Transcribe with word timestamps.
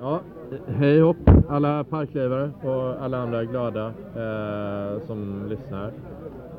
Ja, 0.00 0.20
hej 0.66 1.00
hopp 1.00 1.16
alla 1.48 1.84
parklivare 1.84 2.50
och 2.62 3.04
alla 3.04 3.18
andra 3.18 3.44
glada 3.44 3.86
eh, 4.16 5.06
som 5.06 5.46
lyssnar. 5.48 5.92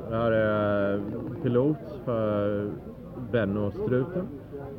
Det 0.09 0.15
här 0.15 0.31
är 0.31 1.01
pilot 1.43 1.77
för 2.05 2.69
Benno 3.31 3.71
Struten 3.71 4.27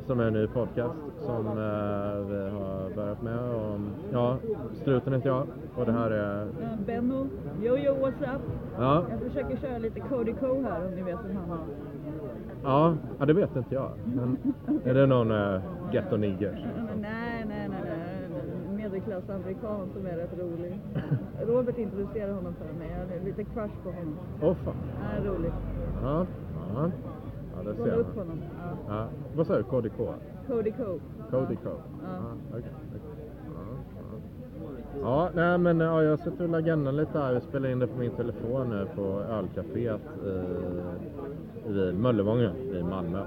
som 0.07 0.19
är 0.19 0.23
en 0.23 0.33
ny 0.33 0.47
podcast 0.47 0.95
som 1.25 1.47
eh, 1.47 2.27
vi 2.29 2.49
har 2.49 2.95
börjat 2.95 3.21
med. 3.21 3.39
Och, 3.39 3.79
ja, 4.11 4.37
Struten 4.81 5.13
heter 5.13 5.29
jag 5.29 5.47
och 5.75 5.85
det 5.85 5.91
här 5.91 6.11
är... 6.11 6.41
Eh, 6.41 6.47
Benno, 6.85 7.27
yo 7.63 7.77
yo 7.77 7.93
what's 7.93 8.35
up? 8.35 8.41
Ja, 8.79 9.05
Jag 9.09 9.19
försöker 9.19 9.57
köra 9.57 9.77
lite 9.77 9.99
Cody 9.99 10.33
Co 10.33 10.61
här 10.61 10.85
om 10.85 10.91
ni 10.95 11.01
vet 11.01 11.19
vem 11.27 11.35
han 11.35 11.51
är. 11.51 11.65
ja, 12.63 12.93
ja 13.19 13.25
det 13.25 13.33
vet 13.33 13.55
inte 13.55 13.75
jag. 13.75 13.91
Men 14.15 14.37
är 14.85 14.93
det 14.93 15.05
någon 15.05 15.31
uh, 15.31 15.61
ghetto 15.91 16.17
nigger? 16.17 16.51
Nej, 17.01 17.45
nej, 17.47 17.69
nej, 17.69 17.81
nej. 17.83 18.75
Medelklassamerikan 18.75 19.89
som 19.93 20.05
är 20.05 20.15
rätt 20.17 20.39
rolig. 20.39 20.79
Robert 21.47 21.77
introducerade 21.77 22.33
honom 22.33 22.53
för 22.53 22.79
mig. 22.79 22.89
Jag 22.91 22.99
hade 22.99 23.25
lite 23.25 23.43
crush 23.43 23.73
på 23.83 23.89
honom. 23.91 24.15
Åh 24.41 24.55
fan. 24.65 24.75
Han 25.01 25.25
är 25.25 25.29
rolig. 25.29 25.51
Ja, 26.03 26.25
ja. 26.75 26.91
Kolla 27.73 27.91
ser 27.91 27.99
upp 27.99 28.15
man. 28.15 28.27
honom. 28.27 28.39
Ja. 28.87 28.95
Ja. 28.95 29.07
Vad 29.35 29.47
sa 29.47 29.57
du? 29.57 29.63
KDK? 29.63 29.97
Co. 29.97 30.13
Cody 31.29 31.57
Ja. 31.63 31.69
Ja. 32.51 32.59
Ja, 35.01 35.29
nej 35.35 35.57
men 35.57 35.79
ja, 35.79 36.03
jag 36.03 36.19
sitter 36.19 36.49
och 36.49 36.57
agendan 36.57 36.95
lite 36.95 37.19
här. 37.19 37.33
Vi 37.33 37.41
spelar 37.41 37.69
in 37.69 37.79
det 37.79 37.87
på 37.87 37.99
min 37.99 38.11
telefon 38.11 38.69
nu 38.69 38.87
på 38.95 39.21
ölcaféet 39.31 40.01
i, 41.67 41.71
vid 41.71 41.95
Möllevången 41.95 42.55
i 42.57 42.83
Malmö. 42.83 43.21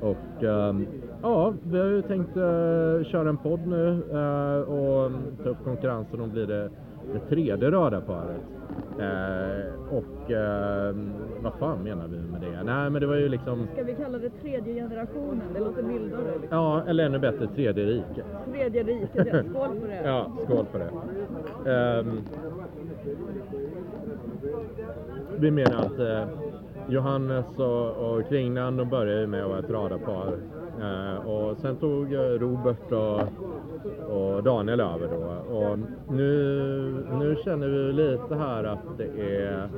Och 0.00 0.44
ehm, 0.44 0.86
ja, 1.22 1.52
vi 1.62 1.78
har 1.78 1.86
ju 1.86 2.02
tänkt 2.02 2.36
eh, 2.36 3.04
köra 3.04 3.28
en 3.28 3.36
podd 3.36 3.66
nu 3.66 4.02
eh, 4.10 4.60
och 4.60 5.12
ta 5.42 5.48
upp 5.48 5.64
konkurrensen 5.64 6.20
och 6.20 6.28
bli 6.28 6.46
det, 6.46 6.70
det 7.12 7.18
tredje 7.18 7.70
radarparet. 7.70 8.42
Eh, 8.98 9.96
och 9.96 10.30
ehm, 10.30 11.12
vad 11.42 11.52
fan 11.54 11.78
menar 11.82 12.08
vi 12.08 12.16
med 12.16 12.40
det? 12.40 12.62
Nej 12.64 12.90
men 12.90 13.00
det 13.00 13.06
var 13.06 13.14
ju 13.16 13.28
liksom, 13.28 13.68
Ska 13.72 13.82
vi 13.82 13.94
kalla 13.94 14.18
det 14.18 14.30
tredje 14.30 14.74
generationen? 14.74 15.42
Det 15.54 15.60
låter 15.60 15.82
mildare. 15.82 16.22
Liksom. 16.40 16.48
ja 16.50 16.82
eller 16.86 17.06
ännu 17.06 17.18
bättre 17.18 17.46
tredje 17.46 17.86
riket. 17.86 18.24
Tredje 18.52 18.82
riket, 18.82 19.26
ja. 19.32 19.42
skål 19.42 19.80
på 19.80 19.86
det. 19.86 20.00
Ja, 20.04 20.30
skål 20.44 20.66
på 20.72 20.78
det. 20.78 20.90
Ehm, 21.70 22.20
vi 25.38 25.50
menar 25.50 25.86
att 25.86 25.98
eh, 25.98 26.28
Johannes 26.88 27.58
och, 27.58 27.90
och 27.90 28.28
Kringland 28.28 28.78
de 28.78 28.88
började 28.88 29.26
med 29.26 29.42
att 29.42 29.48
vara 29.48 29.58
ett 29.58 29.70
radarpar. 29.70 30.38
Eh, 30.80 31.26
och 31.26 31.56
sen 31.56 31.76
tog 31.76 32.12
eh, 32.12 32.18
Robert 32.18 32.92
och, 32.92 33.20
och 34.16 34.42
Daniel 34.42 34.80
över 34.80 35.08
då. 35.08 35.54
Och 35.56 35.78
nu, 36.10 37.04
nu 37.18 37.36
känner 37.44 37.68
vi 37.68 37.92
lite 37.92 38.34
här 38.34 38.64
att 38.64 38.98
det 38.98 39.36
är 39.44 39.68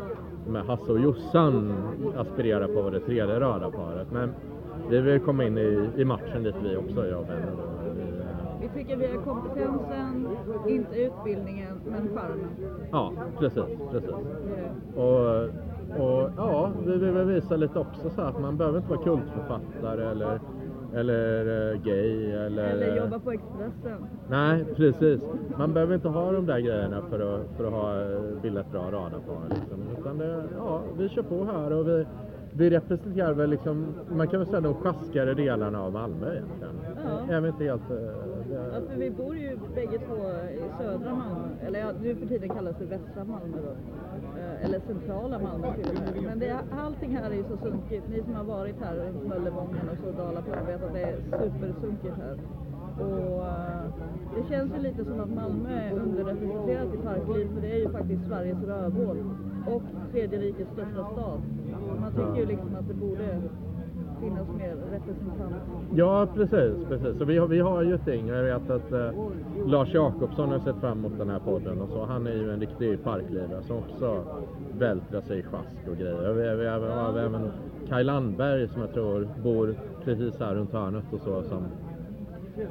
med 0.47 0.63
Hasse 0.63 0.93
och 0.93 1.01
Jossan 1.01 1.75
aspirerar 2.17 2.67
på 2.67 2.79
att 2.79 2.85
vara 2.85 2.91
det 2.91 3.01
tredje 3.01 3.41
radarparet. 3.41 4.11
Men 4.13 4.35
vi 4.91 5.01
vill 5.01 5.21
komma 5.21 5.45
in 5.45 5.59
i, 5.59 5.89
i 5.97 6.05
matchen 6.05 6.43
lite 6.43 6.59
vi 6.63 6.77
också, 6.77 7.07
jag 7.09 7.21
och 7.21 7.27
då. 7.27 7.79
Vi, 8.61 8.69
tycker 8.69 8.97
vi 8.97 9.07
har 9.07 9.23
kompetensen, 9.23 10.29
inte 10.69 11.01
utbildningen, 11.01 11.81
men 11.85 12.09
charmen. 12.17 12.51
Ja, 12.93 13.13
precis, 13.39 13.65
precis. 13.91 14.11
Och, 14.97 15.49
och 15.97 16.31
ja, 16.37 16.71
vi 16.87 16.93
vill 16.97 17.11
väl 17.11 17.27
visa 17.27 17.57
lite 17.57 17.79
också 17.79 18.11
så 18.11 18.23
här 18.23 18.29
att 18.29 18.41
man 18.41 18.57
behöver 18.57 18.79
inte 18.79 18.91
vara 18.91 19.03
kultförfattare 19.03 20.11
eller, 20.11 20.41
eller 20.95 21.73
eh, 21.73 21.81
gay 21.83 22.31
eller... 22.33 22.65
Eller 22.65 22.97
jobba 22.97 23.19
på 23.19 23.31
Expressen. 23.33 24.07
Nej, 24.31 24.65
precis. 24.77 25.23
Man 25.59 25.73
behöver 25.73 25.95
inte 25.95 26.09
ha 26.09 26.33
de 26.33 26.47
där 26.47 26.59
grejerna 26.59 27.03
för 27.11 27.35
att, 27.35 27.57
för 27.57 27.65
att 27.65 27.73
ha, 27.73 28.01
eh, 28.01 28.43
bilda 28.43 28.61
ett 28.61 28.73
bra 28.73 28.83
radarpar. 28.91 29.43
Liksom. 29.51 29.79
Utan 30.01 30.19
det, 30.19 30.43
ja, 30.57 30.81
vi 30.99 31.09
kör 31.09 31.23
på 31.23 31.45
här 31.45 31.73
och 31.73 31.89
vi, 31.89 32.07
vi 32.53 32.71
representerar 32.71 33.33
väl 33.35 33.51
liksom, 33.51 33.87
man 34.17 34.29
kan 34.29 34.41
väl 34.41 34.49
säga 34.49 34.61
de 34.61 34.75
sjaskigare 34.75 35.35
delarna 35.35 35.83
av 35.83 35.93
Malmö 35.93 36.27
egentligen. 36.33 36.75
Ja. 37.29 37.35
Är 37.35 37.41
vi 37.41 37.49
inte 37.49 37.65
helt... 37.65 37.91
eh, 37.91 37.97
Ja, 38.53 38.81
för 38.91 38.99
vi 38.99 39.11
bor 39.11 39.37
ju 39.37 39.59
bägge 39.75 39.99
två 39.99 40.15
i 40.55 40.83
södra 40.83 41.11
Malmö. 41.15 41.49
Eller 41.67 41.81
ja, 41.81 41.87
nu 42.03 42.15
för 42.15 42.27
tiden 42.27 42.49
kallas 42.49 42.77
det 42.79 42.85
västra 42.85 43.25
Malmö 43.25 43.57
då. 43.67 43.73
Eh, 44.49 44.65
eller 44.65 44.81
centrala 44.81 45.39
Malmö 45.39 45.75
till 45.75 45.89
och 45.89 45.95
med. 45.95 46.23
Men 46.23 46.39
det, 46.39 46.59
allting 46.71 47.17
här 47.17 47.31
är 47.31 47.35
ju 47.35 47.45
så 47.45 47.57
sunkigt. 47.57 48.09
Ni 48.09 48.23
som 48.23 48.35
har 48.35 48.45
varit 48.45 48.77
här 48.81 48.97
runt 48.97 49.29
Möllevången 49.29 49.89
och 49.89 49.99
så 50.05 50.23
Dalaplan 50.23 50.67
vet 50.67 50.83
att 50.85 50.93
det 50.93 51.03
är 51.03 51.17
supersunkigt 51.31 52.17
här. 52.17 52.37
Och 53.05 53.47
eh, 53.47 53.85
det 54.37 54.49
känns 54.49 54.75
ju 54.75 54.79
lite 54.79 55.05
som 55.05 55.21
att 55.21 55.31
Malmö 55.31 55.71
är 55.71 55.93
underrepresenterat 55.93 56.95
i 56.95 56.97
parkliv 56.97 57.49
för 57.55 57.61
det 57.61 57.73
är 57.73 57.79
ju 57.79 57.89
faktiskt 57.89 58.27
Sveriges 58.27 58.63
rövhål. 58.63 59.19
Och 59.67 59.83
tredje 60.13 60.39
rikets 60.39 60.71
största 60.73 61.05
stad. 61.13 61.41
Man 62.01 62.13
tycker 62.13 62.37
ju 62.41 62.47
liksom 62.47 62.75
att 62.75 62.89
det 62.89 62.95
borde 62.95 63.43
finnas 64.21 64.49
mer 64.59 64.77
representanter? 64.93 65.61
Ja, 65.95 66.27
precis. 66.35 66.89
precis. 66.89 67.19
Så 67.19 67.25
vi, 67.25 67.39
har, 67.39 67.47
vi 67.47 67.61
har 67.61 67.83
ju 67.83 67.95
ett 67.95 68.05
ting. 68.05 68.29
Jag 68.29 68.43
vet 68.43 68.71
att 68.71 68.93
eh, 68.93 69.11
Lars 69.67 69.95
Jakobsson 69.95 70.51
har 70.51 70.59
sett 70.59 70.77
fram 70.77 70.99
emot 70.99 71.19
den 71.19 71.31
här 71.31 71.39
podden 71.39 71.81
och 71.81 71.89
så. 71.89 72.05
Han 72.05 72.27
är 72.27 72.33
ju 72.33 72.53
en 72.53 72.61
riktig 72.61 73.05
parklivare 73.05 73.63
som 73.63 73.77
också 73.77 74.25
vältrar 74.79 75.21
sig 75.21 75.39
i 75.39 75.43
sjask 75.43 75.89
och 75.91 75.97
grejer. 75.97 76.33
Vi, 76.33 76.57
vi, 76.63 76.67
har- 76.69 76.79
vi 76.79 76.87
har 76.89 77.19
även 77.19 77.51
Kaj 77.89 78.05
Landberg 78.05 78.69
som 78.69 78.81
jag 78.81 78.93
tror 78.93 79.29
bor 79.43 79.75
precis 80.05 80.41
här 80.41 80.55
runt 80.55 80.73
hörnet 80.73 81.05
och 81.13 81.21
så 81.21 81.43
som 81.43 81.63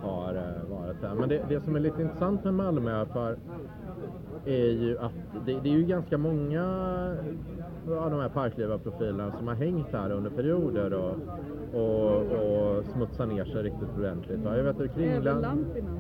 har 0.02 0.36
eh, 0.36 0.70
varit 0.78 1.02
här. 1.02 1.16
Men 1.16 1.30
det, 1.30 1.42
det 1.50 1.62
som 1.62 1.76
är 1.76 1.80
lite 1.80 2.02
intressant 2.02 2.44
med 2.44 2.54
Malmö 2.54 2.92
är 3.02 3.06
för 3.06 3.36
är 4.46 4.72
ju 4.72 4.98
att 5.00 5.14
det, 5.46 5.60
det 5.64 5.70
är 5.70 5.74
ju 5.74 5.84
ganska 5.86 6.18
många 6.18 6.64
av 7.92 8.12
de 8.12 8.20
här 8.20 8.30
parklivarprofilerna 8.30 9.32
som 9.32 9.48
har 9.48 9.56
hängt 9.56 9.92
här 9.92 10.12
under 10.12 10.30
perioder 10.30 10.94
och, 10.94 11.16
och, 11.74 12.22
och 12.22 12.86
smutsat 12.86 13.30
ner 13.30 13.46
sig 13.46 13.64
riktigt 13.64 13.98
ordentligt. 13.98 14.40
va. 14.40 14.58
Jag 14.58 14.64
vet 14.64 14.94
Kringland... 14.96 15.42
Lampinen. 15.42 16.00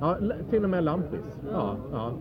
Ja, 0.00 0.16
till 0.50 0.64
och 0.64 0.70
med 0.70 0.84
Lampis. 0.84 1.40
Ja, 1.52 1.76
ja. 1.92 2.12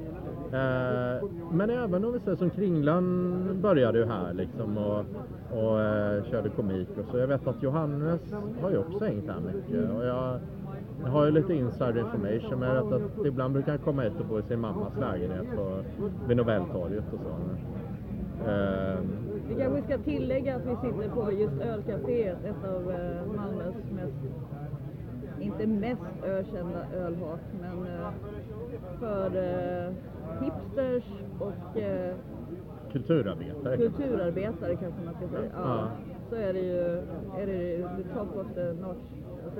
Eh, 0.51 1.23
men 1.51 1.69
även 1.69 2.05
om 2.05 2.13
vi 2.13 2.19
säger 2.19 2.37
som 2.37 2.49
Kringland 2.49 3.35
började 3.55 3.99
ju 3.99 4.05
här 4.05 4.33
liksom 4.33 4.77
och, 4.77 5.05
och 5.51 5.81
eh, 5.81 6.23
körde 6.23 6.49
komik 6.49 6.87
och 6.97 7.05
så. 7.11 7.17
Jag 7.17 7.27
vet 7.27 7.47
att 7.47 7.63
Johannes 7.63 8.21
har 8.61 8.71
ju 8.71 8.77
också 8.77 9.05
hängt 9.05 9.27
här 9.27 9.39
mycket 9.39 9.91
och 9.95 10.05
jag, 10.05 10.39
jag 11.03 11.09
har 11.09 11.25
ju 11.25 11.31
lite 11.31 11.53
insider 11.53 11.99
information 11.99 12.59
men 12.59 12.69
jag 12.69 12.83
vet 12.83 12.93
att 12.93 13.25
ibland 13.25 13.53
brukar 13.53 13.71
han 13.71 13.79
komma 13.79 14.01
hit 14.01 14.19
och 14.19 14.25
bo 14.25 14.39
i 14.39 14.43
sin 14.43 14.59
mammas 14.59 14.93
lägenhet 14.99 15.55
på, 15.55 15.83
vid 16.27 16.37
Nobeltorget 16.37 17.13
och 17.13 17.19
så. 17.19 17.35
Eh, 18.45 18.99
Vi 19.49 19.55
kanske 19.55 19.81
ska 19.83 19.97
tillägga 19.97 20.55
att 20.55 20.61
vi 20.65 20.75
sitter 20.75 21.09
på 21.09 21.31
just 21.31 21.61
ölcaféet, 21.61 22.37
ett 22.45 22.69
av 22.69 22.91
eh, 22.91 23.25
Malmös 23.35 23.75
mest, 23.95 24.15
inte 25.39 25.67
mest 25.67 26.01
ökända 26.25 26.85
ölhak, 26.95 27.39
men 27.61 27.87
eh, 27.87 28.09
för 28.99 29.25
eh, 29.25 29.93
hipsters 30.43 31.03
och 31.39 31.77
kulturarbetare. 32.91 33.77
kulturarbetare 33.77 34.75
kanske 34.75 35.01
man 35.05 35.13
ska 35.13 35.27
säga. 35.27 35.51
Ja, 35.55 35.61
Ja. 35.63 35.87
Så 36.29 36.35
är 36.35 36.53
det 36.53 36.59
ju, 36.59 36.81
är 37.41 37.45
det 37.45 37.53
ju 37.63 37.77
the 37.97 38.03
top 38.13 38.35
of 38.37 38.47
the 38.55 38.73
notch. 38.73 39.07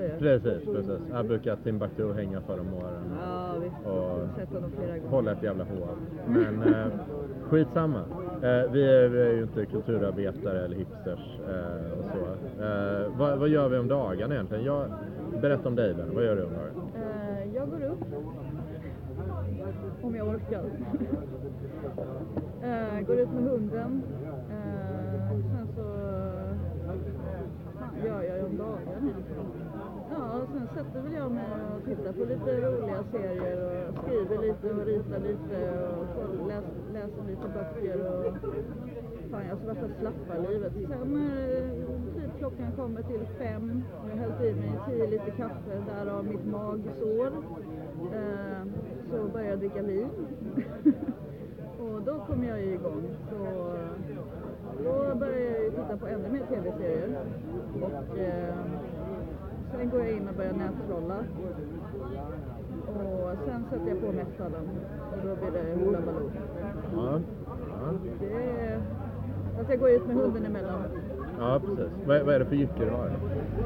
Jag? 0.02 0.18
Precis, 0.18 0.64
precis. 0.64 1.00
Här 1.12 1.22
brukar 1.22 1.56
Timbuktu 1.56 2.12
hänga 2.12 2.40
för 2.40 2.60
om 2.60 2.74
åren. 2.74 3.04
Ja, 3.20 3.54
visst. 3.62 3.86
Och- 3.86 3.92
Jag 3.92 4.28
sett 4.36 4.54
honom 4.54 4.70
flera 4.70 4.98
gånger. 4.98 5.10
hålla 5.10 5.32
ett 5.32 5.42
jävla 5.42 5.64
hår. 5.64 5.88
Men 6.26 6.62
eh, 6.74 6.86
skitsamma. 7.50 7.98
Eh, 8.42 8.70
vi, 8.72 8.84
är, 9.04 9.08
vi 9.08 9.20
är 9.22 9.32
ju 9.32 9.42
inte 9.42 9.66
kulturarbetare 9.66 10.64
eller 10.64 10.76
hipsters 10.76 11.38
eh, 11.48 11.98
och 11.98 12.04
så. 12.12 12.62
Eh, 12.64 13.18
vad, 13.18 13.38
vad 13.38 13.48
gör 13.48 13.68
vi 13.68 13.78
om 13.78 13.88
dagarna 13.88 14.34
egentligen? 14.34 14.64
Jag, 14.64 14.86
berätta 15.42 15.68
om 15.68 15.74
dig 15.76 15.94
Ben, 15.94 16.10
vad 16.14 16.24
gör 16.24 16.36
du 16.36 16.42
om 16.44 16.50
dagarna? 16.52 16.88
Eh, 16.94 17.54
jag 17.54 17.70
går 17.70 17.82
upp. 17.86 17.98
Om 20.02 20.14
jag 20.16 20.28
orkar. 20.28 20.64
eh, 22.62 23.00
går 23.06 23.16
ut 23.18 23.32
med 23.32 23.42
hunden. 23.44 24.02
Eh, 24.50 25.28
sen 25.28 25.68
så... 25.76 25.82
Vad 28.02 28.06
gör 28.06 28.22
jag 28.36 28.46
om 28.46 28.56
dagen? 28.56 29.12
Ja, 30.10 30.40
sen 30.52 30.68
sätter 30.74 31.00
väl 31.00 31.12
jag 31.12 31.30
mig 31.32 31.44
och 31.76 31.84
tittar 31.84 32.12
på 32.12 32.24
lite 32.24 32.60
roliga 32.60 33.04
serier 33.12 33.88
och 33.88 33.98
skriver 34.02 34.38
lite 34.38 34.70
och 34.70 34.86
ritar 34.86 35.20
lite 35.20 35.78
och 36.18 36.48
läs, 36.48 36.64
läser 36.92 37.22
lite 37.28 37.48
böcker 37.54 38.06
och 38.06 38.34
Fan, 39.30 39.42
jag 39.48 39.56
har 39.56 39.60
så 39.60 39.66
värsta 39.66 40.00
slappa 40.00 40.38
livet. 40.48 40.72
Sen 40.88 41.16
eh, 41.16 41.70
typ 42.14 42.38
klockan 42.38 42.72
kommer 42.76 43.02
till 43.02 43.26
fem 43.38 43.82
och 44.02 44.10
jag 44.10 44.16
har 44.16 44.20
hällt 44.20 44.40
i 44.40 44.60
mig 44.60 44.72
tio 44.86 45.06
liter 45.06 45.30
kaffe, 45.36 45.82
därav 45.86 46.24
mitt 46.24 46.46
magsår, 46.46 47.26
eh, 48.14 48.62
så 49.10 49.28
börjar 49.32 49.48
jag 49.50 49.58
dricka 49.58 49.82
vin. 49.82 50.08
och 51.80 52.02
då 52.02 52.24
kommer 52.26 52.48
jag 52.48 52.60
ju 52.60 52.74
igång. 52.74 53.02
Så, 53.30 53.36
då 54.84 55.14
börjar 55.14 55.50
jag 55.50 55.64
ju 55.64 55.70
titta 55.70 55.96
på 55.96 56.06
ännu 56.06 56.28
mer 56.28 56.46
tv-serier. 56.46 57.18
Och 57.82 58.18
eh, 58.18 58.54
Sen 59.72 59.90
går 59.90 60.00
jag 60.00 60.10
in 60.12 60.28
och 60.28 60.34
börjar 60.34 60.52
nättrolla. 60.52 61.18
Och 62.86 63.36
sen 63.46 63.64
sätter 63.70 63.88
jag 63.88 64.00
på 64.00 64.12
metallen. 64.12 64.68
Och 65.12 65.18
då 65.28 65.36
blir 65.36 65.50
det 65.62 65.84
Hoola 65.84 66.00
Baloo. 66.00 66.30
Ja. 66.96 67.20
Ja, 67.70 67.92
Det 68.20 68.32
är... 68.32 68.80
Fast 69.56 69.70
jag 69.70 69.78
går 69.80 69.90
ut 69.90 70.06
med 70.06 70.16
hunden 70.16 70.46
emellan. 70.46 70.82
ja 71.38 71.60
precis. 71.60 71.92
Vad, 72.06 72.22
vad 72.22 72.34
är 72.34 72.38
det 72.38 72.44
för 72.44 72.56
jycke 72.56 72.84
du 72.84 72.90
har? 72.90 73.10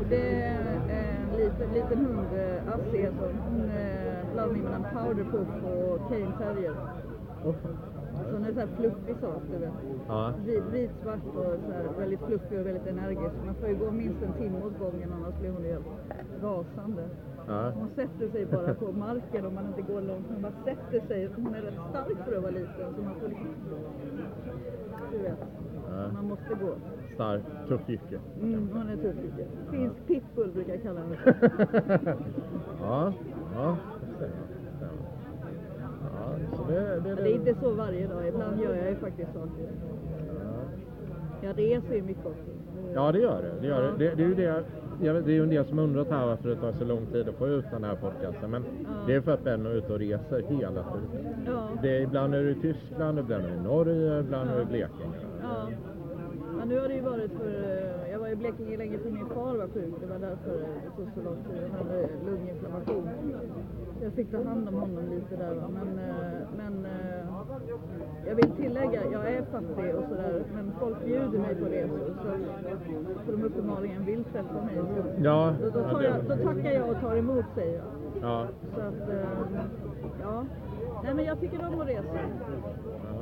Det 0.08 0.42
är 0.42 0.58
en 0.88 1.36
liten, 1.36 1.72
liten 1.74 1.98
hund, 2.06 2.26
eh, 2.34 2.74
Assi 2.74 2.98
heter 2.98 3.16
hon. 3.20 3.38
Hon 3.60 3.70
är 3.70 4.20
en 4.20 4.32
blandning 4.32 4.62
mellan 4.62 4.82
powderpuff 4.94 5.48
och 5.64 6.08
cane 6.08 6.32
terrier. 6.38 6.74
Oh. 7.44 7.54
Så 8.16 8.32
hon 8.32 8.44
är 8.44 8.52
så 8.52 8.60
här 8.60 8.68
fluffig 8.78 9.16
sak, 9.20 9.42
du 9.52 9.58
vet. 9.58 9.72
Ja. 10.08 10.32
Vit, 10.46 10.62
vit, 10.72 10.90
svart 11.02 11.26
och 11.26 11.34
så 11.66 11.72
här 11.72 11.88
väldigt 11.98 12.20
fluffig 12.20 12.60
och 12.60 12.66
väldigt 12.66 12.86
energisk. 12.86 13.34
Man 13.46 13.54
får 13.54 13.68
ju 13.68 13.76
gå 13.76 13.90
minst 13.90 14.22
en 14.22 14.32
timme 14.32 14.58
åt 14.66 14.78
gången 14.78 15.12
annars 15.12 15.34
blir 15.40 15.50
hon 15.50 15.62
ju 15.64 15.72
helt 15.72 15.86
rasande. 16.42 17.02
Ja. 17.48 17.70
Hon 17.74 17.88
sätter 17.94 18.28
sig 18.28 18.46
bara 18.46 18.74
på 18.74 18.92
marken 18.92 19.46
om 19.46 19.54
man 19.54 19.66
inte 19.66 19.82
går 19.92 20.00
långt. 20.00 20.26
Hon 20.28 20.42
bara 20.42 20.52
sätter 20.64 21.06
sig. 21.06 21.30
Hon 21.36 21.54
är 21.54 21.62
rätt 21.62 21.80
stark 21.90 22.18
för 22.26 22.36
att 22.36 22.42
vara 22.42 22.52
liten 22.52 22.94
så 22.96 23.02
man 23.02 23.14
får 23.20 23.28
liksom... 23.28 23.48
Du 25.12 25.18
vet, 25.18 25.38
Ja. 25.90 26.12
man 26.14 26.28
måste 26.28 26.54
gå. 26.54 26.74
Stark, 27.14 27.42
tuff 27.68 27.88
jycke. 27.88 28.20
Mm, 28.42 28.68
hon 28.72 28.88
är 28.88 28.96
tuff 28.96 29.16
jag. 29.38 29.70
Finsk 29.70 30.06
pitbull 30.06 30.50
brukar 30.52 30.72
jag 30.72 30.82
kalla 30.82 31.00
henne. 31.00 31.16
ja, 32.82 33.12
ja. 33.54 33.76
det 34.00 34.14
stämmer, 34.16 34.36
det 34.64 34.76
stämmer. 34.76 34.92
Ja, 36.18 36.21
så 36.56 36.64
det, 36.68 36.80
det, 36.80 37.00
Men 37.04 37.16
det 37.16 37.30
är 37.30 37.34
inte 37.34 37.54
så 37.60 37.70
varje 37.74 38.06
dag. 38.06 38.28
Ibland 38.28 38.60
gör 38.60 38.74
jag 38.74 38.88
ju 38.90 38.96
faktiskt 38.96 39.32
saker. 39.32 39.66
Jag 41.42 41.58
reser 41.58 41.94
ju 41.94 42.02
mycket 42.02 42.26
också. 42.26 42.50
Ja, 42.94 43.12
det 43.12 43.18
gör 43.18 43.42
det. 43.42 43.60
Det, 43.60 43.66
gör 43.66 43.82
det. 43.82 43.90
det, 43.98 44.14
det 44.14 44.22
är 44.22 44.28
ju 44.28 44.34
det. 44.34 44.42
Jag 45.02 45.24
det 45.24 45.36
är 45.36 45.42
en 45.42 45.48
del 45.48 45.64
som 45.64 45.78
undrat 45.78 46.10
här 46.10 46.26
varför 46.26 46.48
det 46.48 46.56
tar 46.56 46.72
så 46.72 46.84
lång 46.84 47.06
tid 47.06 47.28
att 47.28 47.34
få 47.34 47.48
ut 47.48 47.64
den 47.70 47.84
här 47.84 47.94
podcasten. 47.96 48.50
Men 48.50 48.64
Ja. 48.84 48.88
det 49.06 49.14
är 49.14 49.20
för 49.20 49.32
att 49.32 49.44
Ben 49.44 49.66
är 49.66 49.70
ute 49.74 49.92
och 49.92 49.98
reser 49.98 50.42
hela 50.48 50.82
tiden. 50.82 51.26
Ja. 51.46 51.68
Det 51.82 51.98
ibland 52.00 52.34
är 52.34 52.42
du 52.42 52.50
i 52.50 52.54
Tyskland, 52.54 53.18
ibland 53.18 53.44
är 53.44 53.48
du 53.48 53.54
i 53.54 53.60
Norge, 53.60 54.20
ibland 54.20 54.50
är 54.50 54.56
du 54.56 54.62
i 54.62 54.64
Blekinge. 54.64 55.18
Ja. 55.42 55.68
ja, 56.58 56.64
nu 56.64 56.78
har 56.80 56.88
det 56.88 56.94
ju 56.94 57.00
varit 57.00 57.30
för... 57.32 57.48
eh, 57.48 58.10
Jag 58.12 58.18
var 58.18 58.28
i 58.28 58.36
Blekinge 58.36 58.76
länge 58.76 58.98
för 58.98 59.10
min 59.10 59.26
far 59.26 59.56
var 59.56 59.66
sjuk. 59.74 59.94
Det 60.00 60.06
var 60.06 60.18
därför 60.18 60.50
det 60.58 60.90
tog 60.96 61.08
så 61.14 61.22
lång 61.22 61.36
tid. 61.36 61.62
Han 61.78 61.86
hade 61.86 62.08
lunginflammation. 62.26 63.08
Jag 64.02 64.12
fick 64.12 64.30
ta 64.30 64.42
hand 64.42 64.68
om 64.68 64.74
honom 64.74 65.04
lite 65.10 65.36
där. 65.36 65.54
Va? 65.54 65.68
Men, 65.68 65.98
eh, 65.98 66.48
men 66.56 66.84
eh, 66.86 67.26
jag 68.26 68.34
vill 68.34 68.50
tillägga, 68.50 69.04
jag 69.12 69.32
är 69.32 69.42
fattig 69.42 69.94
och 69.94 70.04
sådär. 70.08 70.42
Men 70.54 70.72
folk 70.80 71.04
bjuder 71.04 71.38
mig 71.38 71.54
på 71.54 71.64
resor. 71.64 72.14
Så, 72.22 72.30
så 73.26 73.32
de 73.32 73.44
uppenbarligen 73.44 74.04
vill 74.04 74.24
träffa 74.24 74.54
mig. 74.64 74.74
Så, 74.76 75.22
Ja, 75.24 75.54
då, 75.60 75.70
då, 75.70 75.88
tar 75.90 76.02
jag, 76.02 76.24
då 76.24 76.36
tackar 76.36 76.72
jag 76.72 76.88
och 76.90 77.00
tar 77.00 77.16
emot 77.16 77.44
säger 77.54 77.74
jag. 77.78 77.84
Ja, 78.22 78.46
Så 78.74 78.80
att, 78.80 79.08
eh, 79.08 79.24
ja. 80.22 80.44
Nej 81.04 81.14
men 81.14 81.24
jag 81.24 81.40
tycker 81.40 81.66
om 81.66 81.80
att 81.80 81.88
resa. 81.88 82.18
Ja 83.18 83.21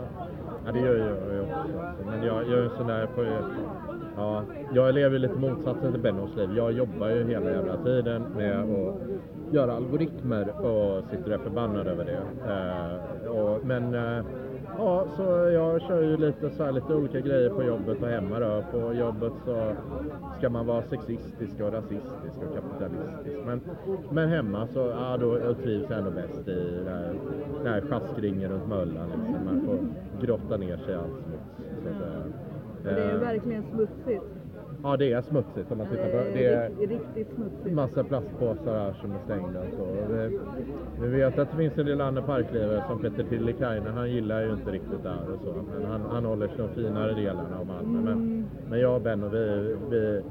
ja, 0.66 0.72
det 0.72 0.80
gör 0.80 0.96
jag 0.96 1.42
också. 1.42 2.04
Men 2.06 2.22
jag, 2.22 2.42
jag 2.48 2.58
är 2.58 2.62
en 2.62 2.70
sån 2.76 2.86
där 2.86 3.06
på... 3.06 3.24
Ja, 4.16 4.42
jag 4.74 4.94
lever 4.94 5.12
ju 5.12 5.18
lite 5.18 5.34
motsatsen 5.34 5.92
till 5.92 6.00
Bennos 6.00 6.36
liv. 6.36 6.50
Jag 6.56 6.72
jobbar 6.72 7.08
ju 7.08 7.28
hela 7.28 7.50
jävla 7.50 7.76
tiden 7.76 8.22
med 8.36 8.60
att 8.60 8.94
göra 9.54 9.72
algoritmer 9.72 10.48
och 10.48 11.04
sitter 11.10 11.26
och 11.26 11.40
är 11.40 11.44
förbannad 11.44 11.86
över 11.86 12.04
det. 12.04 12.22
Eh, 12.52 13.30
och, 13.30 13.64
men 13.64 13.94
eh, 13.94 14.24
ja, 14.78 15.06
så 15.16 15.22
jag 15.52 15.82
kör 15.82 16.02
ju 16.02 16.16
lite, 16.16 16.50
så 16.50 16.64
här, 16.64 16.72
lite 16.72 16.94
olika 16.94 17.20
grejer 17.20 17.50
på 17.50 17.62
jobbet 17.62 18.02
och 18.02 18.08
hemma 18.08 18.38
då. 18.40 18.64
På 18.72 18.94
jobbet 18.94 19.32
så 19.44 19.72
ska 20.38 20.50
man 20.50 20.66
vara 20.66 20.82
sexistisk 20.82 21.60
och 21.60 21.72
rasistisk 21.72 22.36
och 22.48 22.54
kapitalistisk. 22.54 23.46
Men, 23.46 23.60
men 24.10 24.28
hemma 24.28 24.66
så 24.66 24.78
ja, 24.78 25.16
då 25.16 25.38
jag 25.38 25.62
trivs 25.62 25.90
jag 25.90 25.98
ändå 25.98 26.10
bäst 26.10 26.48
i 26.48 26.82
det 26.84 26.90
här, 26.90 27.14
det 27.62 27.68
här 27.68 27.80
sjaskringen 27.80 28.50
runt 28.50 28.68
möllan. 28.68 29.08
Liksom. 29.08 29.44
Man 29.44 29.66
får 29.66 29.78
grotta 30.26 30.56
ner 30.56 30.76
sig 30.76 30.94
i 30.94 30.96
all 30.96 31.10
smuts. 31.10 31.56
Så. 31.84 32.04
Och 32.88 32.94
det 32.94 33.02
är 33.02 33.14
Eh, 33.14 33.20
verkligen 33.20 33.62
smutsigt. 33.62 34.39
Ja, 34.82 34.96
det 34.96 35.12
är 35.12 35.22
smutsigt 35.22 35.72
om 35.72 35.78
man 35.78 35.86
tittar 35.86 36.08
på 36.10 36.16
Det 36.34 36.46
är 36.46 36.70
riktigt, 36.70 37.34
smutsigt. 37.34 37.74
massa 37.74 38.04
plastpåsar 38.04 38.78
här 38.78 38.92
som 39.00 39.14
är 39.14 39.18
stängda. 39.24 39.60
och 39.60 39.68
Så. 39.76 40.12
Vi, 40.12 40.38
vi 41.00 41.08
vet 41.08 41.38
att 41.38 41.50
det 41.50 41.56
finns 41.56 41.78
en 41.78 41.86
del 41.86 42.00
andra 42.00 42.22
parklivare 42.22 42.82
som 42.86 42.98
Peter 42.98 43.24
Tillikainen, 43.24 43.94
han 43.94 44.10
gillar 44.10 44.42
ju 44.42 44.52
inte 44.52 44.70
riktigt 44.70 45.02
där 45.02 45.20
och 45.32 45.38
så. 45.44 45.54
Men 45.74 45.84
han, 45.90 46.00
han 46.10 46.24
håller 46.24 46.48
sig 46.48 46.56
de 46.58 46.68
finare 46.68 47.14
delarna 47.14 47.58
av 47.58 47.66
Malmö. 47.66 48.00
Men, 48.00 48.46
men 48.70 48.80
jag 48.80 48.94
och 48.94 49.02
Benno, 49.02 49.28
vi, 49.28 49.76
vi, 49.90 50.22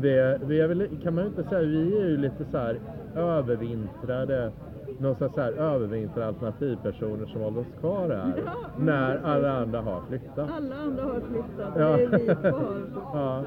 vi, 0.00 0.36
vi 0.46 0.60
är 0.60 0.68
väl, 0.68 0.88
kan 1.02 1.14
man 1.14 1.24
ju 1.24 1.28
inte 1.30 1.44
säga, 1.44 1.60
vi 1.60 1.96
är 2.00 2.06
ju 2.08 2.16
lite 2.16 2.44
så 2.44 2.58
här 2.58 2.80
övervintrade 3.16 4.52
någon 5.00 5.14
slags 5.16 5.34
så 5.34 5.40
här 5.40 5.52
övervintrade 5.52 6.26
alternativpersoner 6.28 7.26
som 7.26 7.40
håller 7.40 7.60
oss 7.60 7.66
kvar 7.80 8.08
här 8.08 8.42
Ja, 8.46 8.52
när 8.78 9.10
precis. 9.12 9.24
alla 9.26 9.52
andra 9.58 9.80
har 9.80 10.00
flyttat. 10.08 10.50
Alla 10.56 10.76
andra 10.76 11.02
har 11.02 11.20
flyttat, 11.20 11.72
Ja. 11.76 11.96
det 11.96 12.02
är 12.02 12.18
vi 12.18 12.26
kvar. 12.50 12.82
Ja. 13.14 13.44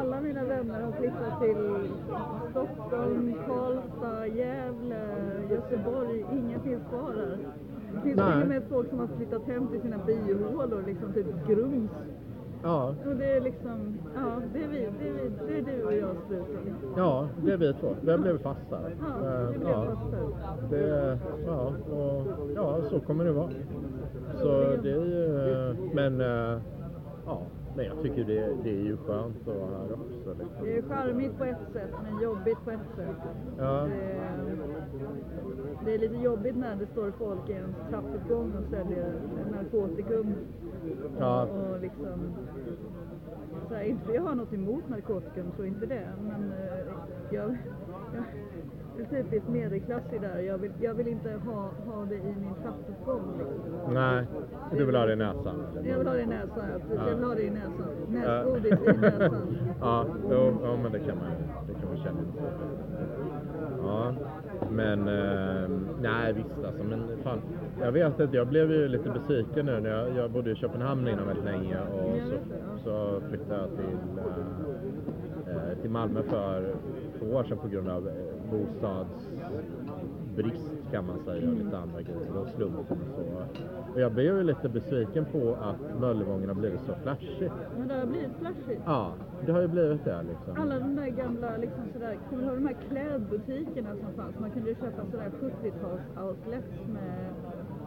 Alla 0.00 0.20
mina 0.20 0.44
vänner 0.44 0.80
har 0.82 0.92
flyttat 0.92 1.40
till 1.40 1.88
Stockholm, 2.50 3.34
Karlstad, 3.46 4.26
Gävle, 4.26 5.02
Göteborg. 5.50 6.24
Ingen 6.32 6.60
finns 6.60 6.82
kvar 6.88 7.12
här. 7.16 7.38
Det 7.94 8.00
finns 8.00 8.14
till 8.14 8.42
och 8.42 8.48
med 8.48 8.62
folk 8.70 8.88
som 8.88 8.98
har 8.98 9.06
flyttat 9.16 9.42
hem 9.46 9.68
till 9.68 9.80
sina 9.80 9.96
biohålor, 10.06 10.82
liksom 10.86 11.12
typ 11.12 11.26
Grums. 11.48 11.90
Ja, 12.66 12.94
Och 13.10 13.16
det 13.16 13.24
är 13.36 13.40
liksom, 13.40 13.98
ja, 14.14 14.40
det 14.52 14.62
är 14.64 14.68
vi, 14.68 14.78
det 14.78 15.08
är, 15.08 15.12
vi, 15.12 15.30
det 15.48 15.58
är 15.58 15.62
du 15.76 15.82
och 15.84 15.92
jag 15.94 16.16
struten. 16.26 16.76
ja, 16.96 17.28
det 17.44 17.52
är 17.52 17.56
vi 17.56 17.72
två. 17.80 17.88
Vi 18.00 18.10
har 18.10 18.18
blivit 18.18 18.42
fast 18.42 18.60
här. 18.70 18.96
Ja, 19.00 19.28
Eh, 19.28 19.50
det 19.52 19.58
blev 19.58 19.70
ja. 19.70 19.84
fast. 19.86 20.70
Det, 20.70 21.18
ja, 21.46 21.72
och, 21.96 22.26
ja, 22.54 22.78
så 22.90 23.00
kommer 23.00 23.24
det 23.24 23.32
vara. 23.32 23.50
Så 24.42 24.48
det 24.82 24.90
är 24.90 25.04
ju, 25.04 25.76
men 25.94 26.20
eh, 26.20 26.60
ja, 27.26 27.42
men 27.76 27.84
jag 27.84 28.02
tycker 28.02 28.24
det, 28.24 28.54
det 28.64 28.70
är 28.70 28.84
ju 28.84 28.96
skönt 28.96 29.48
att 29.48 29.56
vara 29.56 29.78
här 29.78 29.92
också. 29.92 30.34
Liksom. 30.38 30.64
Det 30.64 30.76
är 30.78 30.82
charmigt 30.82 31.38
på 31.38 31.44
ett 31.44 31.72
sätt, 31.72 31.90
men 32.02 32.22
jobbigt 32.22 32.64
på 32.64 32.70
ett 32.70 32.96
sätt. 32.96 33.16
Ja, 33.58 33.88
Det, 33.88 34.20
det 35.84 35.94
är 35.94 35.98
lite 35.98 36.16
jobbigt 36.16 36.56
när 36.56 36.76
det 36.76 36.86
står 36.86 37.10
folk 37.10 37.50
i 37.50 37.52
en 37.52 37.74
trappuppgång 37.90 38.52
och 38.52 38.70
säljer 38.70 39.12
narkotikum. 39.50 40.34
Ja. 41.18 41.42
Och, 41.42 41.80
liksom, 41.80 42.34
så 43.68 43.74
här, 43.74 43.82
inte 43.82 44.12
jag 44.12 44.22
har 44.22 44.34
något 44.34 44.52
emot 44.52 44.88
narkotikum, 44.88 45.52
så 45.56 45.64
inte 45.64 45.86
det. 45.86 46.08
Men 46.22 46.52
eh, 46.52 46.78
jag, 47.30 47.56
jag 48.98 49.18
är 49.18 49.22
typiskt 49.22 49.48
medelklassig 49.48 50.20
där. 50.20 50.38
Jag 50.38 50.58
vill, 50.58 50.72
jag 50.80 50.94
vill 50.94 51.08
inte 51.08 51.30
ha, 51.30 51.70
ha 51.86 52.04
det 52.04 52.14
i 52.14 52.22
min 52.22 52.54
trappuppgång. 52.62 53.38
Liksom. 53.38 53.94
nej, 53.94 54.26
du 54.72 54.84
vill 54.84 54.96
ha 54.96 55.06
det 55.06 55.12
i 55.12 55.16
näsan? 55.16 55.62
Jag 55.84 55.98
vill 55.98 56.06
ha 56.06 56.14
det 56.14 56.22
i 56.22 56.26
näsan, 56.26 56.64
ja. 56.88 56.94
Jag 57.06 57.14
vill 57.14 57.24
ha 57.24 57.34
det 57.34 57.42
i 57.42 57.50
näsan. 57.50 57.88
Näsgodis 58.08 58.72
i 58.72 58.98
näsan. 58.98 59.56
Ja, 59.80 60.06
jo, 60.30 60.58
ja, 60.62 60.76
men 60.82 60.92
det 60.92 60.98
kan 60.98 61.16
man 61.18 61.30
det 61.66 61.74
kan 61.74 61.88
man 61.88 61.96
känna. 61.96 62.20
Ja, 63.82 64.14
men 64.70 65.08
eh, 65.08 65.68
nej 66.00 66.32
visst 66.32 66.64
alltså, 66.66 66.84
men 66.84 67.18
fan. 67.22 67.40
Jag 67.80 67.92
vet 67.92 68.20
att 68.20 68.34
jag 68.34 68.48
blev 68.48 68.72
ju 68.72 68.88
lite 68.88 69.10
besviken 69.10 69.66
nu 69.66 69.80
när 69.80 69.90
jag, 69.90 70.16
jag 70.16 70.30
bodde 70.30 70.50
i 70.50 70.54
Köpenhamn 70.54 71.08
innan 71.08 71.26
väldigt 71.26 71.44
länge 71.44 71.78
och 71.80 72.18
så, 72.26 72.30
det, 72.30 72.40
så 72.84 73.20
flyttade 73.28 73.60
jag 73.60 73.70
till, 73.70 74.18
eh, 75.46 75.56
eh, 75.56 75.78
till 75.80 75.90
Malmö 75.90 76.22
för 76.22 76.74
två 77.18 77.26
år 77.26 77.44
sedan 77.44 77.58
på 77.58 77.68
grund 77.68 77.88
av 77.88 78.08
eh, 78.08 78.14
bostadsbrist 78.50 80.72
kan 80.92 81.06
man 81.06 81.18
säga 81.24 81.48
och 81.50 81.56
lite 81.56 81.78
andra 81.78 82.02
grejer 82.02 82.36
och 82.40 82.48
slumpen 82.48 82.98
och 83.00 83.06
så. 83.16 83.22
Och 83.94 84.00
jag 84.00 84.12
blev 84.12 84.36
ju 84.36 84.42
lite 84.42 84.68
besviken 84.68 85.24
på 85.24 85.56
att 85.62 86.00
Möllevången 86.00 86.48
har 86.48 86.54
blivit 86.54 86.80
så 86.80 86.94
flashigt. 87.02 87.52
Men 87.78 87.88
det 87.88 87.94
har 87.94 88.06
blivit 88.06 88.30
flashigt. 88.40 88.82
Ja, 88.86 89.12
det 89.46 89.52
har 89.52 89.60
ju 89.60 89.68
blivit 89.68 90.04
det 90.04 90.22
liksom. 90.22 90.56
Alla 90.62 90.78
de 90.78 90.96
där 90.96 91.06
gamla, 91.08 91.56
liksom 91.56 91.82
sådär, 91.92 92.18
kommer 92.30 92.42
du 92.42 92.48
ihåg 92.48 92.58
de 92.58 92.66
här 92.66 92.76
klädbutikerna 92.88 93.88
som 93.96 94.12
fanns? 94.16 94.38
Man 94.40 94.50
kunde 94.50 94.68
ju 94.68 94.74
köpa 94.74 95.04
sådär 95.10 95.30
70-tals 95.40 96.02
outlets 96.24 96.86
med 96.92 97.30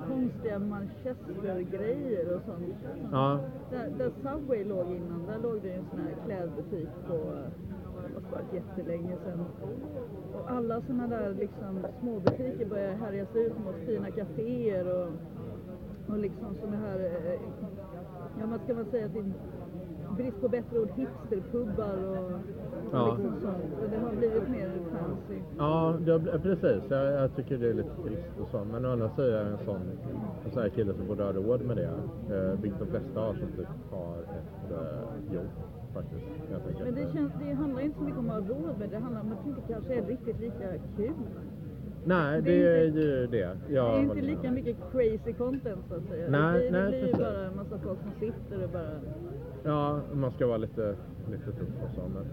konstiga 0.08 0.60
Manchester-grejer 0.60 2.36
och 2.36 2.42
sånt. 2.46 2.75
Ja, 3.12 3.39
Där, 3.72 3.89
där 3.98 4.12
Subway 4.24 4.63
låg 4.63 4.88
innan, 4.88 5.25
där 5.28 5.39
låg 5.44 5.62
det 5.62 5.68
ju 5.68 5.74
en 5.74 5.86
sån 5.92 6.00
här 6.00 6.16
klädbutik 6.25 6.89
på, 7.08 7.18
det 8.08 8.13
måste 8.13 8.32
varit 8.32 8.54
jättelänge 8.54 9.16
sedan. 9.25 9.46
Och 10.39 10.51
alla 10.51 10.81
såna 10.81 11.08
där 11.08 11.34
liksom 11.39 11.86
småbutiker 12.00 12.65
började 12.65 12.96
härjas 12.96 13.36
ut 13.36 13.53
mot 13.65 13.75
fina 13.86 14.12
kaféer 14.12 14.86
och, 14.98 15.08
och 16.13 16.19
liksom 16.19 16.55
såna 16.62 16.77
här, 16.77 17.00
eh, 17.00 17.39
ja 18.39 18.46
vad 18.51 18.62
ska 18.62 18.74
man 18.74 18.86
säga, 18.86 19.10
till 19.10 19.34
brist 20.17 20.41
på 20.41 20.48
bättre 20.50 20.79
ord, 20.79 20.89
hipsterpubbar 20.96 21.98
och, 22.08 22.25
och 22.25 22.39
Ja. 22.91 23.17
liksom 23.17 23.41
sånt. 23.41 23.63
Och 23.84 23.89
det 23.89 23.98
har 23.98 24.15
blivit 24.15 24.50
mer 24.50 24.72
fancy. 24.91 25.41
ja 25.58 25.96
det 26.05 26.39
precis. 26.39 26.84
Jag, 26.89 27.05
jag 27.13 27.36
tycker 27.36 27.58
det 27.58 27.69
är 27.69 27.74
lite 27.74 27.96
trist 28.05 28.39
och 28.41 28.48
så. 28.51 28.65
Men 28.72 28.86
å 28.86 28.91
andra 28.91 29.10
sidan 29.10 29.48
en 29.48 29.58
sån, 29.65 29.81
en 30.46 30.51
sån 30.51 30.62
här 30.62 30.69
kille 30.69 30.93
som 30.93 31.08
borde 31.08 31.24
ha 31.24 31.31
råd 31.31 31.62
med 31.62 31.77
det. 31.77 31.89
Eh, 32.36 32.62
vilket 32.62 32.79
de 32.79 32.86
flesta 32.86 33.19
har 33.19 33.34
som 33.34 33.48
typ 33.58 33.67
har 33.91 34.17
ett 34.22 34.72
eh, 34.72 35.34
jobb. 35.36 35.48
Faktiskt. 35.93 36.25
Men 36.84 36.96
det, 36.96 37.13
känns, 37.13 37.31
det 37.39 37.53
handlar 37.53 37.81
inte 37.81 37.98
så 37.98 38.03
mycket 38.03 38.19
om 38.19 38.29
att 38.29 38.43
ha 38.48 38.50
råd 38.55 38.79
med 38.79 38.89
det, 38.89 38.98
handlar 38.98 39.22
om 39.22 39.31
att 39.31 39.43
det 39.43 39.50
inte 39.50 39.62
kanske 39.74 39.93
är 39.93 40.05
riktigt 40.05 40.39
lika 40.39 40.67
kul. 40.98 41.12
Nej, 42.05 42.41
det 42.41 42.51
det 42.51 42.63
är 42.67 42.81
är 42.81 42.88
inte- 42.88 43.00
ju 43.00 43.27
det. 43.27 43.58
Jag 43.69 43.86
det 43.93 43.98
är 43.98 44.01
inte 44.01 44.22
lika 44.22 44.51
mycket 44.51 44.77
crazy 44.91 45.34
content 45.34 45.79
så 45.89 45.96
att 45.96 46.03
säga. 46.10 46.29
Nej, 46.29 46.63
det, 46.63 46.72
nej, 46.72 46.91
det 46.91 46.98
blir 46.98 47.08
ju 47.08 47.13
bara 47.13 47.46
en 47.48 47.55
massa 47.55 47.77
folk 47.79 48.00
som 48.01 48.12
sitter 48.19 48.63
och 48.63 48.69
bara... 48.69 48.91
Ja, 49.63 50.00
man 50.13 50.31
ska 50.31 50.48
vara 50.48 50.58
lite, 50.58 50.96
lite 51.31 51.46
tuff 51.46 51.69
och 51.84 51.96
så. 51.96 52.01
Men... 52.01 52.25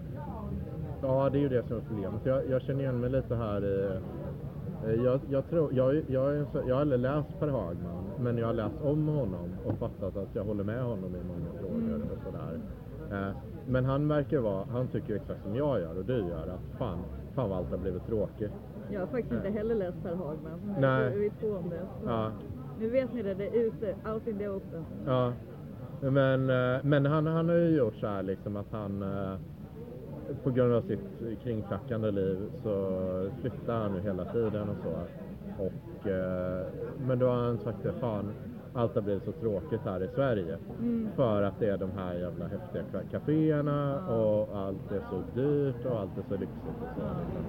Ja, 1.01 1.29
det 1.29 1.37
är 1.37 1.41
ju 1.41 1.49
det 1.49 1.67
som 1.67 1.77
är 1.77 1.81
problemet. 1.81 2.21
Jag, 2.25 2.49
jag 2.49 2.61
känner 2.61 2.79
igen 2.81 2.99
mig 2.99 3.09
lite 3.09 3.35
här 3.35 3.65
i... 3.65 3.85
eh, 4.85 5.03
Jag, 5.03 5.19
jag, 5.29 5.49
tror, 5.49 5.73
jag, 5.73 5.95
jag, 6.07 6.35
är 6.35 6.45
jag 6.67 6.75
har 6.75 6.81
aldrig 6.81 6.99
läst 7.01 7.39
Per 7.39 7.47
Hagman, 7.47 8.03
men 8.19 8.37
jag 8.37 8.47
har 8.47 8.53
läst 8.53 8.75
om 8.83 9.07
honom 9.07 9.49
och 9.65 9.77
fattat 9.77 10.17
att 10.17 10.35
jag 10.35 10.43
håller 10.43 10.63
med 10.63 10.83
honom 10.83 11.15
i 11.15 11.23
många 11.27 11.59
frågor 11.61 11.77
Mm. 11.95 12.01
och 12.01 12.23
sådär. 12.25 12.56
Eh, 13.11 13.29
Men 13.69 13.85
han 13.85 14.07
verkar 14.07 14.39
vara, 14.39 14.65
han 14.71 14.87
tycker 14.87 15.15
exakt 15.15 15.43
som 15.43 15.55
jag 15.55 15.79
gör 15.79 15.97
och 15.97 16.05
du 16.05 16.17
gör, 16.17 16.47
att 16.47 16.77
fan, 16.77 16.97
fan 17.35 17.49
vad 17.49 17.57
allt 17.57 17.69
har 17.69 17.77
blivit 17.77 18.05
tråkigt. 18.07 18.51
Jag 18.91 18.99
har 18.99 19.07
faktiskt 19.07 19.33
inte 19.33 19.49
heller 19.49 19.75
läst 19.75 20.03
Per 20.03 20.15
Hagman. 20.15 20.75
Nej. 20.79 21.17
Vi 21.17 21.25
är 21.25 21.31
två 21.41 21.47
om 21.57 21.69
det. 21.69 21.79
Ja. 22.05 22.31
Nu 22.79 22.89
vet 22.89 23.13
ni 23.13 23.21
det, 23.21 23.33
det 23.33 23.47
är 23.47 23.53
ute, 23.65 23.95
out 24.13 24.27
in 24.27 24.37
the 24.37 24.47
open. 24.47 24.85
Ja, 25.05 25.33
men, 26.01 26.49
eh, 26.49 26.79
men 26.83 27.05
han, 27.05 27.27
han 27.27 27.49
har 27.49 27.55
ju 27.55 27.77
gjort 27.77 27.95
så 27.95 28.07
här 28.07 28.23
liksom 28.23 28.55
att 28.55 28.71
han 28.71 29.01
eh, 29.01 29.33
på 30.43 30.51
grund 30.51 30.73
av 30.73 30.81
sitt 30.81 31.39
kringflackande 31.43 32.11
liv 32.11 32.37
så 32.63 33.29
flyttar 33.41 33.75
han 33.81 33.95
ju 33.95 34.01
hela 34.01 34.25
tiden 34.25 34.69
och 34.69 34.75
så. 34.83 34.93
Och, 35.63 36.07
eh, 36.07 36.65
men 37.07 37.19
då 37.19 37.27
har 37.27 37.35
han 37.35 37.57
sagt 37.57 37.85
att 37.85 37.95
fan, 37.95 38.33
allt 38.77 38.95
har 38.95 39.01
blivit 39.01 39.23
så 39.23 39.31
tråkigt 39.31 39.81
här 39.85 40.03
i 40.03 40.07
Sverige. 40.15 40.57
Mm. 40.79 41.09
För 41.15 41.41
att 41.43 41.59
det 41.59 41.69
är 41.69 41.77
de 41.77 41.91
här 41.91 42.13
jävla 42.13 42.47
häftiga 42.47 42.83
ka- 42.91 43.09
kaféerna 43.11 44.07
och 44.07 44.57
allt 44.57 44.91
är 44.91 45.01
så 45.09 45.21
dyrt 45.41 45.85
och 45.85 45.99
allt 45.99 46.17
är 46.17 46.21
så 46.29 46.33
lyxigt 46.33 46.77
och 46.81 46.87
så. 46.95 47.01
Liksom. 47.01 47.43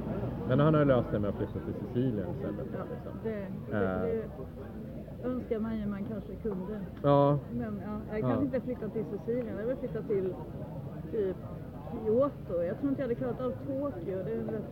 Men 0.48 0.60
han 0.60 0.74
har 0.74 0.84
löst 0.84 1.08
det 1.12 1.18
med 1.18 1.30
att 1.30 1.36
flytta 1.36 1.52
till 1.52 1.74
Sicilien 1.86 2.26
istället. 2.36 2.66
Ja, 2.72 2.84
Liksom. 2.94 3.12
det, 3.24 3.46
det, 3.70 3.84
Eh. 3.86 4.00
det 4.02 5.28
önskar 5.28 5.58
man 5.58 5.76
ju 5.78 5.86
man 5.86 6.04
kanske 6.04 6.34
kunde. 6.42 6.80
Ja, 7.02 7.38
Men 7.52 7.80
ja, 7.86 8.00
jag 8.10 8.20
Ja. 8.20 8.28
kan 8.34 8.42
inte 8.42 8.60
flytta 8.60 8.88
till 8.88 9.04
Sicilien, 9.04 9.56
jag 9.58 9.66
vill 9.66 9.76
flytta 9.76 10.02
till 10.02 10.34
typ 11.12 11.36
Kyoto. 11.92 12.62
Jag 12.62 12.78
tror 12.78 12.88
inte 12.90 13.02
jag 13.02 13.08
hade 13.08 13.14
klarat 13.14 13.40
av 13.40 13.50
Tokyo. 13.50 14.18
Det 14.24 14.32
är 14.32 14.38
en 14.38 14.48
rätt, 14.50 14.70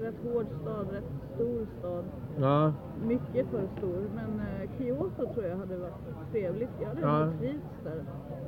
rätt 0.00 0.14
hård 0.32 0.46
stad, 0.62 0.86
rätt 0.92 1.10
stor 1.34 1.66
stad. 1.78 2.04
ja, 2.40 2.72
Mycket 3.06 3.46
för 3.46 3.62
stor. 3.78 4.02
Men 4.14 4.40
eh, 4.40 4.70
Kyoto 4.78 5.32
tror 5.34 5.46
jag 5.46 5.56
hade 5.56 5.76
varit 5.76 6.30
trevligt. 6.32 6.70
Jag 6.80 6.88
hade 6.88 7.00
Ja. 7.00 7.32
trivts 7.38 7.80
där. 7.84 8.04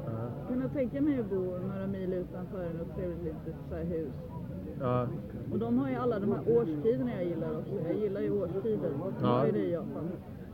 ja, 0.06 0.28
Kunna 0.48 0.68
tänka 0.68 1.00
mig 1.00 1.20
att 1.20 1.30
bo 1.30 1.36
några 1.68 1.86
mil 1.86 2.12
utanför 2.12 2.64
något 2.78 2.94
trevligt 2.96 3.24
litet 3.24 3.54
så 3.68 3.74
här 3.74 3.84
hus. 3.84 4.12
ja. 4.80 5.06
Och 5.52 5.58
de 5.58 5.78
har 5.78 5.88
ju 5.90 5.94
alla 5.96 6.18
de 6.18 6.32
här 6.32 6.58
årstiderna 6.58 7.10
jag 7.14 7.24
gillar 7.24 7.58
också. 7.58 7.74
Jag 7.88 7.96
gillar 7.96 8.20
ju 8.20 8.42
årstider. 8.42 8.90
De 8.90 9.12
Ja. 9.20 9.26
har 9.26 9.46
ju 9.46 9.52
det 9.52 9.58
i 9.58 9.72
Japan. 9.72 10.08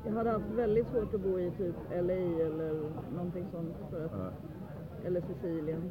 Jag 0.07 0.13
hade 0.13 0.31
haft 0.31 0.51
väldigt 0.57 0.87
svårt 0.89 1.15
att 1.15 1.21
bo 1.21 1.39
i 1.39 1.51
typ 1.51 1.75
LA 1.91 2.13
eller 2.47 2.81
någonting 3.17 3.47
sånt. 3.53 3.75
För 3.91 4.05
att, 4.05 4.11
ja. 4.19 4.29
Eller 5.07 5.21
Sicilien. 5.21 5.83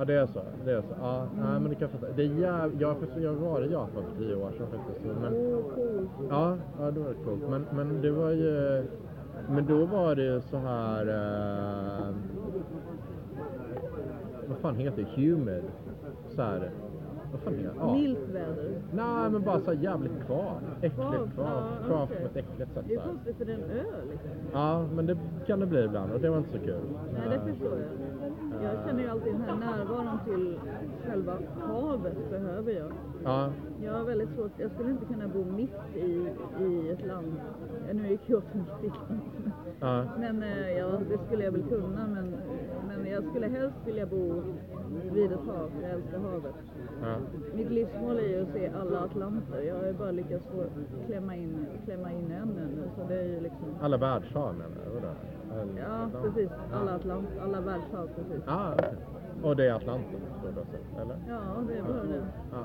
Ja 0.00 0.04
det 0.04 0.14
är 0.14 0.26
så. 0.26 0.40
Det 0.64 0.72
är 0.72 0.80
så. 0.80 0.94
Ja, 1.00 1.26
nej, 1.36 1.60
men 1.60 1.64
det 1.64 1.74
kan 1.74 1.88
jag 1.92 2.00
fatta. 2.00 2.12
Det 2.16 2.22
är 2.22 2.26
jäv... 2.26 2.72
jag, 2.78 2.96
jag 3.16 3.32
var 3.32 3.62
i 3.62 3.72
Japan 3.72 4.04
för 4.04 4.18
tio 4.18 4.34
år 4.34 4.50
sedan 4.50 4.66
faktiskt. 4.70 5.06
Men, 5.20 5.34
ja, 6.30 6.56
ja, 6.78 6.90
det 6.90 7.00
var 7.00 7.14
coolt. 7.24 7.42
Men, 7.50 7.66
men 7.72 8.02
det 8.02 8.10
var 8.10 8.30
ju... 8.30 8.82
Men 9.48 9.66
då 9.66 9.86
var 9.86 10.14
det 10.14 10.40
så 10.40 10.56
här... 10.56 11.06
Eh, 11.06 12.14
vad 14.48 14.58
fan 14.58 14.76
heter 14.76 15.02
det? 15.02 15.22
Humid. 15.22 15.62
Så 16.28 16.42
här, 16.42 16.70
vad 17.32 17.40
fan 17.40 17.54
heter 17.54 17.68
det? 17.68 17.74
Ja. 17.78 17.94
Milt 17.94 18.28
väder. 18.32 18.70
Nej, 18.92 19.30
men 19.30 19.42
bara 19.42 19.60
så 19.60 19.72
här 19.72 19.82
jävligt 19.82 20.26
kval. 20.26 20.62
Äckligt 20.80 21.34
Kval 21.34 21.62
okej. 21.90 22.16
på 22.20 22.26
ett 22.26 22.36
äckligt 22.36 22.72
sätt. 22.74 22.84
Det 22.88 22.94
är 22.94 23.00
konstigt 23.06 23.36
för 23.36 23.44
det 23.44 23.52
är 23.52 23.56
en 23.56 23.70
ö 23.70 23.84
liksom. 24.10 24.30
Ja, 24.52 24.86
men 24.94 25.06
det 25.06 25.18
kan 25.46 25.60
det 25.60 25.66
bli 25.66 25.84
ibland 25.84 26.12
och 26.12 26.20
det 26.20 26.30
var 26.30 26.38
inte 26.38 26.50
så 26.50 26.58
kul. 26.58 26.80
Nej, 27.12 27.38
det 27.38 27.52
förstår 27.52 27.78
jag. 27.78 28.19
Jag 28.62 28.84
känner 28.86 29.02
ju 29.02 29.08
alltid 29.08 29.32
den 29.32 29.42
här 29.42 29.56
närvaron 29.56 30.18
till 30.24 30.58
själva 31.06 31.38
havet 31.66 32.30
behöver 32.30 32.72
jag. 32.72 32.92
Ja, 33.24 33.52
Jag 33.82 33.92
har 33.92 34.04
väldigt 34.04 34.30
svårt, 34.34 34.50
jag 34.56 34.70
skulle 34.70 34.90
inte 34.90 35.04
kunna 35.04 35.28
bo 35.28 35.44
mitt 35.44 35.96
i, 35.96 36.28
i 36.60 36.90
ett 36.90 37.06
land. 37.06 37.40
Nu 37.92 38.06
är 38.06 38.10
ju 38.10 38.18
Kyoto 38.26 38.46
mitt 38.58 38.84
i 38.84 38.86
ett 38.86 38.92
land. 39.08 39.20
ja, 39.80 40.04
Men 40.18 40.42
eh, 40.42 40.70
ja, 40.70 40.90
det 41.08 41.18
skulle 41.26 41.44
jag 41.44 41.52
väl 41.52 41.62
kunna. 41.62 42.06
Men, 42.06 42.34
men 42.86 43.06
jag 43.12 43.24
skulle 43.24 43.46
helst 43.48 43.76
vilja 43.86 44.06
bo 44.06 44.42
vid 45.12 45.32
ett 45.32 45.46
hav. 45.46 45.70
Jag 45.82 45.90
älskar 45.90 46.18
havet. 46.18 46.54
ja. 47.02 47.16
Mitt 47.54 47.70
livsmål 47.70 48.18
är 48.18 48.28
ju 48.28 48.42
att 48.42 48.52
se 48.52 48.70
alla 48.80 49.00
Atlanter. 49.00 49.60
Jag 49.62 49.76
har 49.76 49.86
ju 49.86 49.92
bara 49.92 50.10
lyckats 50.10 50.46
få 50.46 50.64
klämma 51.06 51.36
in, 51.36 51.66
klämma 51.84 52.12
in 52.12 52.32
en 52.32 52.42
ännu. 52.42 52.82
Så 52.96 53.04
det 53.08 53.20
är 53.20 53.24
ju 53.26 53.40
liksom... 53.40 53.68
Alla 53.80 53.96
världshav 53.96 54.54
menar 54.54 55.00
du? 55.02 55.08
Ja, 55.78 56.08
precis. 56.22 56.50
Alla 56.72 56.94
Atlant, 56.94 57.28
alla 57.42 57.60
världshav, 57.60 58.08
precis. 58.16 58.44
Ah, 58.48 58.72
okej. 58.72 58.94
Och 59.42 59.56
det 59.56 59.66
är 59.68 59.74
Atlanten 59.74 60.20
så, 60.42 60.48
eller? 61.00 61.16
Ja, 61.28 61.40
det 61.68 61.74
är 61.78 61.82
bara 61.82 62.02
det. 62.02 62.22
Ja. 62.52 62.64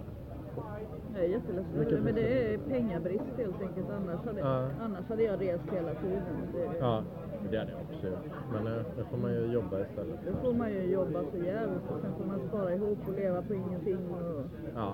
Jag 1.15 1.23
är 1.23 1.27
jätteledsen 1.27 1.85
det, 1.89 2.01
men 2.01 2.15
det 2.15 2.53
är 2.53 2.57
pengabrist 2.57 3.23
helt 3.37 3.61
enkelt. 3.61 3.87
Annars 3.89 4.25
hade, 4.25 4.39
Ja. 4.39 4.67
annars 4.81 5.05
hade 5.09 5.23
jag 5.23 5.41
rest 5.41 5.63
hela 5.71 5.93
tiden. 5.93 6.21
Det, 6.53 6.77
ja, 6.79 7.03
det 7.51 7.57
hade 7.57 7.71
jag 7.71 7.79
också 7.91 8.07
gjort. 8.07 8.33
Men 8.53 8.67
eh, 8.67 8.81
nu 8.97 9.03
får 9.11 9.17
man 9.17 9.33
ju 9.33 9.45
jobba 9.53 9.79
istället. 9.81 10.19
Då 10.27 10.47
får 10.47 10.53
man 10.53 10.71
ju 10.71 10.91
jobba 10.91 11.19
så 11.31 11.37
jävligt 11.37 11.89
och 11.89 12.01
sen 12.01 12.11
får 12.17 12.25
man 12.25 12.39
spara 12.47 12.73
ihop 12.73 12.97
och 13.07 13.13
leva 13.13 13.41
på 13.41 13.53
ingenting. 13.53 13.97
Och, 14.11 14.41
Ja. 14.75 14.93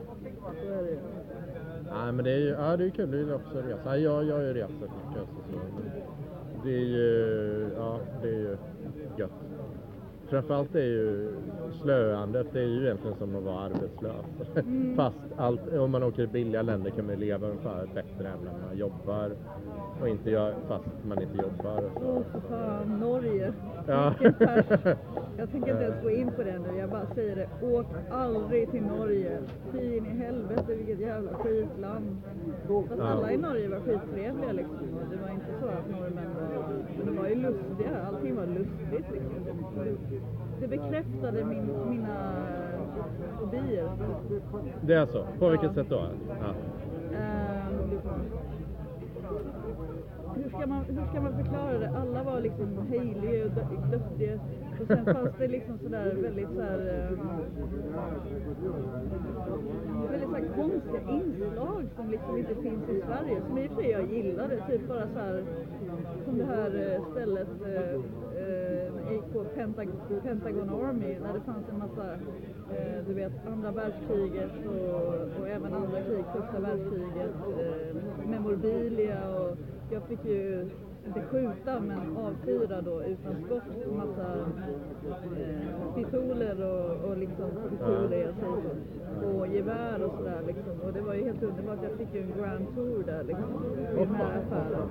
så 0.66 0.72
är 0.74 0.84
det 0.84 0.90
ju. 0.90 1.00
Nej, 1.94 2.12
men 2.12 2.26
det 2.26 2.32
är 2.32 2.38
ju 2.40 2.50
ja, 2.50 2.78
det 2.78 2.86
är 2.86 2.90
kul. 2.90 3.14
Är 3.14 3.18
ju 3.18 3.34
också 3.34 3.58
resa. 3.58 3.98
Jag, 3.98 4.24
jag 4.24 4.36
har 4.36 4.42
ju 4.42 4.54
rest 4.54 4.74
rätt 4.82 4.92
mycket. 5.08 5.22
Alltså, 5.22 5.36
så. 5.52 5.58
Det 6.64 6.76
är 6.76 6.86
ju, 6.86 7.70
ja, 7.78 8.00
det 8.22 8.28
är 8.28 8.34
ju 8.34 8.58
gött. 9.18 9.32
Framförallt 10.32 10.76
är 10.76 10.80
ju 10.84 11.30
slöandet, 11.82 12.48
det 12.54 12.60
är 12.60 12.66
ju 12.68 12.86
egentligen 12.86 13.18
som 13.18 13.36
att 13.36 13.44
vara 13.44 13.60
arbetslös. 13.60 14.26
Mm. 14.56 14.96
Fast 14.98 15.18
allt, 15.38 15.74
om 15.74 15.92
man 15.92 16.04
åker 16.04 16.16
till 16.16 16.28
billiga 16.28 16.62
länder 16.62 16.92
kan 16.92 17.06
man 17.06 17.14
ju 17.16 17.20
leva 17.22 17.48
ungefär 17.48 17.86
bättre 17.94 18.28
än 18.28 18.40
när 18.44 18.68
man 18.68 18.78
jobbar. 18.78 19.32
Och 20.02 20.10
inte 20.10 20.32
gör, 20.32 20.54
fast 20.68 20.86
man 21.08 21.22
inte 21.22 21.38
jobbar. 21.38 21.84
Åh, 21.96 22.22
för 22.32 22.40
fan, 22.50 23.00
Norge. 23.00 23.54
Ja. 23.88 24.14
Jag 25.38 25.52
tänker 25.52 25.72
inte 25.72 25.84
ens 25.84 26.04
gå 26.04 26.10
in 26.10 26.32
på 26.36 26.44
det 26.44 26.60
nu, 26.60 26.80
jag 26.80 26.90
bara 26.90 27.06
säger 27.16 27.36
det. 27.36 27.50
Åk 27.68 27.86
aldrig 28.12 28.72
till 28.72 28.82
Norge. 28.84 29.38
Fy 29.72 29.98
in 29.98 30.06
i 30.06 30.10
helvete 30.10 30.76
vilket 30.76 31.00
jävla 31.00 31.34
skitland. 31.34 32.18
Fast 32.68 33.00
Ja. 33.00 33.04
alla 33.08 33.32
i 33.32 33.38
Norge 33.38 33.68
var 33.68 33.80
skittrevliga 33.80 34.52
liksom. 34.52 34.78
Det 35.12 35.18
var 35.18 35.30
inte 35.30 35.46
så 35.62 35.68
att 35.68 35.90
norrmän 35.90 36.30
var... 36.36 36.68
Men 36.98 37.06
de 37.06 37.18
var 37.22 37.28
ju 37.28 37.36
lustiga, 37.36 38.02
allting 38.08 38.36
var 38.36 38.46
lustigt 38.46 39.06
liksom. 39.14 39.58
Det- 40.62 40.68
bekräftade 40.68 41.46
min, 41.46 41.70
mina 41.90 42.34
fobier. 43.40 43.90
Det 44.82 44.94
är 44.94 45.06
så? 45.06 45.26
På 45.40 45.50
vilket 45.50 45.68
Ja. 45.68 45.74
sätt 45.74 45.90
då? 45.90 46.02
Ja. 46.40 46.54
Ehm, 47.18 48.00
hur, 50.36 50.50
ska 50.50 50.68
man, 50.68 50.84
hur 50.84 51.06
ska 51.06 51.22
man 51.22 51.36
förklara 51.44 51.78
det? 51.80 51.90
Alla 52.02 52.24
var 52.24 52.40
liksom 52.42 52.88
hejliga 52.90 53.46
och 53.46 53.52
duktiga. 53.92 54.40
Och 54.82 54.88
sen 54.88 55.06
fanns 55.06 55.30
det 55.38 55.48
liksom 55.48 55.78
sådär 55.80 56.16
väldigt 56.22 56.50
såhär... 56.56 56.80
ehm, 56.80 57.20
väldigt 60.12 60.30
såhär 60.30 60.48
konstiga 60.56 61.02
inslag 61.12 61.84
som 61.96 62.10
liksom 62.12 62.38
inte 62.38 62.56
finns 62.56 62.90
i 62.90 63.02
Sverige. 63.02 63.42
Som 63.48 63.58
i 63.58 63.68
och 63.68 63.72
för 63.72 63.82
sig 63.82 63.92
jag 63.92 64.12
gillade. 64.14 64.56
Typ 64.68 64.88
bara 64.88 65.08
såhär 65.14 65.44
som 66.26 66.38
det 66.38 66.46
här 66.46 66.96
eh, 66.96 67.12
stället 67.12 67.48
eh, 67.66 67.94
eh, 68.44 68.91
gick 69.14 69.34
på 69.34 69.44
Pentag- 69.56 70.22
Pentagon 70.24 70.70
Army 70.70 71.20
när 71.20 71.34
det 71.34 71.42
fanns 71.42 71.70
en 71.70 71.78
massa, 71.80 72.14
eh, 72.76 73.06
du 73.08 73.14
vet, 73.14 73.48
andra 73.48 73.72
världskriget 73.72 74.52
och, 74.68 75.42
och 75.42 75.48
även 75.48 75.74
andra 75.74 76.02
krig, 76.02 76.26
första 76.36 76.60
världskriget, 76.60 77.36
eh, 77.60 78.30
memorabilia 78.30 79.30
och 79.40 79.58
jag 79.92 80.04
fick 80.04 80.26
ju 80.26 80.70
inte 81.08 81.22
skjuta 81.22 81.80
men 81.80 82.18
avfyra 82.18 82.82
då 82.82 83.04
utan 83.04 83.36
skott 83.46 83.96
massa 83.98 84.28
eh, 85.38 85.96
pistoler 85.96 86.64
och, 86.72 87.10
och 87.10 87.18
liksom 87.18 87.50
pistoler, 87.70 88.18
jag 88.18 88.36
säger 88.36 88.62
så, 89.22 89.28
och 89.28 89.48
gevär 89.48 90.04
och 90.04 90.14
sådär 90.18 90.42
liksom. 90.48 90.82
Och 90.86 90.94
det 90.94 91.02
var 91.02 91.14
ju 91.14 91.24
helt 91.24 91.44
underbart, 91.44 91.80
jag 91.84 91.92
fick 91.92 92.14
ju 92.14 92.22
en 92.22 92.34
grand 92.38 92.76
tour 92.76 93.04
där 93.06 93.24
liksom, 93.24 93.66
i 93.94 94.06
den 94.06 94.16
här 94.16 94.38
affären. 94.38 94.88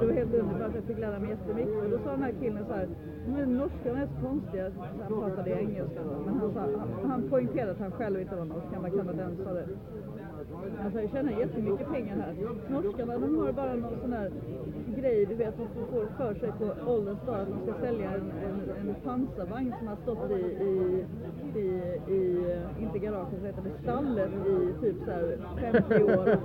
Det 0.00 0.06
var 0.06 0.14
helt 0.14 0.34
underbart, 0.34 0.74
jag 0.74 0.84
fick 0.84 0.98
lära 0.98 1.18
mig 1.18 1.30
jättemycket. 1.30 1.84
Och 1.84 1.90
då 1.90 1.98
sa 1.98 2.10
den 2.10 2.22
här 2.22 2.34
killen 2.40 2.64
så 2.66 2.72
här, 2.72 2.88
men 3.26 3.58
norskarna 3.58 4.00
är 4.02 4.06
så 4.06 4.26
konstiga. 4.28 4.70
Han 5.08 5.20
pratade 5.20 5.50
engelska 5.50 6.00
då, 6.02 6.22
men 6.26 6.34
han, 6.34 6.52
sa, 6.54 6.60
han, 6.60 7.10
han 7.10 7.28
poängterade 7.30 7.72
att 7.72 7.80
han 7.80 7.92
själv 7.92 8.20
inte 8.20 8.36
var 8.36 8.44
norsk, 8.44 8.66
han 8.72 8.82
var 8.82 8.90
kanadensare. 8.90 9.66
Han 10.82 10.92
sa, 10.92 11.00
jag 11.00 11.10
tjänar 11.10 11.32
jättemycket 11.32 11.88
pengar 11.92 12.16
här. 12.16 12.34
Norskarna, 12.68 13.18
de 13.18 13.38
har 13.38 13.52
bara 13.52 13.74
någon 13.74 14.00
sån 14.02 14.12
här 14.12 14.30
grej, 14.96 15.26
du 15.26 15.34
vet, 15.34 15.48
att 15.48 15.74
de 15.74 15.86
får 15.86 16.06
för 16.16 16.34
sig 16.34 16.52
på 16.58 16.90
ålderns 16.92 17.20
dag 17.26 17.40
att 17.40 17.48
de 17.48 17.72
ska 17.72 17.80
sälja 17.80 18.10
en, 18.10 18.32
en, 18.46 18.88
en 18.88 18.94
pansarvagn 19.04 19.74
som 19.78 19.88
har 19.88 19.96
stått 19.96 20.30
i, 20.30 20.42
i, 20.64 21.04
i, 21.56 21.66
i 22.14 22.46
inte 22.80 22.98
garaget, 22.98 23.44
heter 23.44 23.62
det, 23.62 23.82
stallet 23.82 24.30
i 24.46 24.84
typ 24.84 24.96
så 25.04 25.10
här 25.10 25.38
50 25.72 25.94
år. 26.04 26.38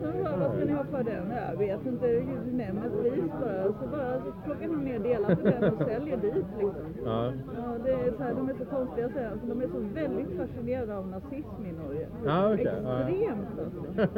Så 0.00 0.22
bara, 0.24 0.36
vad 0.36 0.56
ska 0.56 0.64
ni 0.64 0.72
ha 0.72 0.84
för 0.84 1.02
den? 1.02 1.32
Jag 1.50 1.58
vet 1.58 1.86
inte, 1.86 2.06
nämn 2.52 2.78
ett 2.78 3.02
pris 3.02 3.30
bara. 3.40 3.64
Så 3.64 3.86
bara 3.90 4.22
plockar 4.44 4.68
han 4.68 4.84
ner 4.84 4.98
delar 4.98 5.34
till 5.34 5.44
den 5.44 5.72
och 5.72 5.78
säljer 5.88 6.16
dit 6.16 6.34
liksom. 6.34 6.74
Ja. 7.04 7.32
Ja, 7.56 7.78
det 7.84 7.92
är 7.92 8.12
så 8.16 8.22
här, 8.22 8.34
de 8.34 8.48
är 8.48 8.54
så 8.54 8.64
konstiga 8.64 9.08
så 9.08 9.18
här, 9.18 9.30
alltså, 9.30 9.46
de 9.46 9.60
är 9.62 9.66
så 9.68 9.78
väldigt 9.94 10.36
fascinerade 10.36 10.98
av 10.98 11.08
nazism 11.08 11.66
i 11.66 11.72
Norge. 11.72 12.06
Ja, 12.24 12.52
okej, 12.54 12.72
ja. 12.84 13.04
Alltså. 13.40 14.08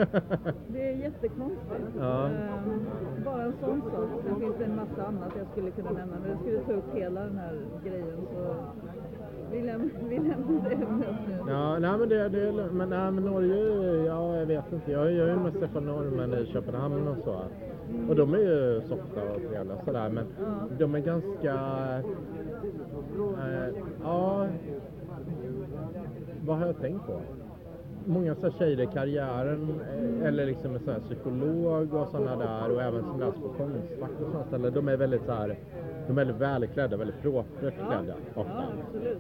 Det 0.69 0.89
är 0.91 0.97
jättekonstigt. 0.97 1.97
Ja. 1.99 2.27
Ehm, 2.27 2.87
bara 3.25 3.43
en 3.43 3.53
sån 3.61 3.81
sak. 3.83 4.09
Sen 4.27 4.41
finns 4.41 4.57
det 4.59 4.65
en 4.65 4.77
massa 4.77 5.07
annat 5.07 5.33
jag 5.39 5.47
skulle 5.53 5.71
kunna 5.71 5.91
nämna, 5.91 6.17
men 6.23 6.31
jag 6.31 6.39
skulle 6.41 6.59
ta 6.61 6.73
upp 6.73 6.95
hela 6.95 7.21
den 7.21 7.39
här 7.39 7.61
grejen 7.85 8.27
så 8.33 8.55
vi, 9.53 9.63
läm 9.63 9.91
vi 10.09 10.19
lämnar 10.19 10.69
det 10.69 10.75
ämnet 10.75 11.09
nu. 11.29 11.53
Ja, 11.53 11.79
nej 11.79 11.99
men 11.99 12.09
det, 12.09 12.29
det 12.29 12.73
men, 12.73 12.89
nej, 12.89 13.13
men 13.13 13.25
Norge, 13.25 13.57
ja 14.07 14.37
jag 14.37 14.47
vet 14.47 14.73
inte. 14.73 14.93
Jag, 14.93 15.13
jag 15.13 15.29
är 15.29 15.33
ju 15.33 15.41
mest 15.41 15.59
träffat 15.59 15.83
norrmän 15.83 16.35
i 16.35 16.47
Köpenhamn 16.47 17.09
och 17.09 17.17
så. 17.25 17.37
Och 18.09 18.17
de 18.17 18.35
är 18.35 18.39
ju 18.39 18.81
softa 18.81 19.23
och 19.23 19.37
trevliga 19.37 19.77
sådär 19.85 20.09
men 20.09 20.25
Ja. 20.41 20.77
de 20.79 20.95
är 20.95 21.01
ganska, 21.01 21.55
eh, 23.39 23.69
ja, 24.03 24.47
vad 26.47 26.57
har 26.59 26.67
jag 26.67 26.81
tänkt 26.81 27.07
på? 27.07 27.21
Många 28.09 28.35
så 28.35 28.47
här 28.47 28.59
tjejer 28.59 28.81
i 28.81 28.87
karriären 28.87 29.81
eh, 29.81 30.27
eller 30.29 30.47
liksom 30.47 30.75
en 30.75 30.81
sån 30.81 30.93
här 30.93 31.01
psykolog 31.01 31.95
och 31.95 32.09
sådana 32.09 32.37
där 32.37 32.75
och 32.75 32.83
även 32.83 33.05
som 33.05 33.21
läser 33.21 33.41
på 33.41 33.49
Konstfack 33.49 34.11
och 34.21 34.27
sådana 34.27 34.45
ställen. 34.47 34.75
De 34.75 34.89
är 34.89 34.97
väldigt 34.97 35.25
så 35.25 35.33
här, 35.33 35.59
de 36.07 36.13
är 36.13 36.25
väldigt 36.25 36.37
välklädda, 36.37 36.97
väldigt 36.97 37.23
propert 37.23 37.75
klädda 37.75 38.15
ofta. 38.35 38.65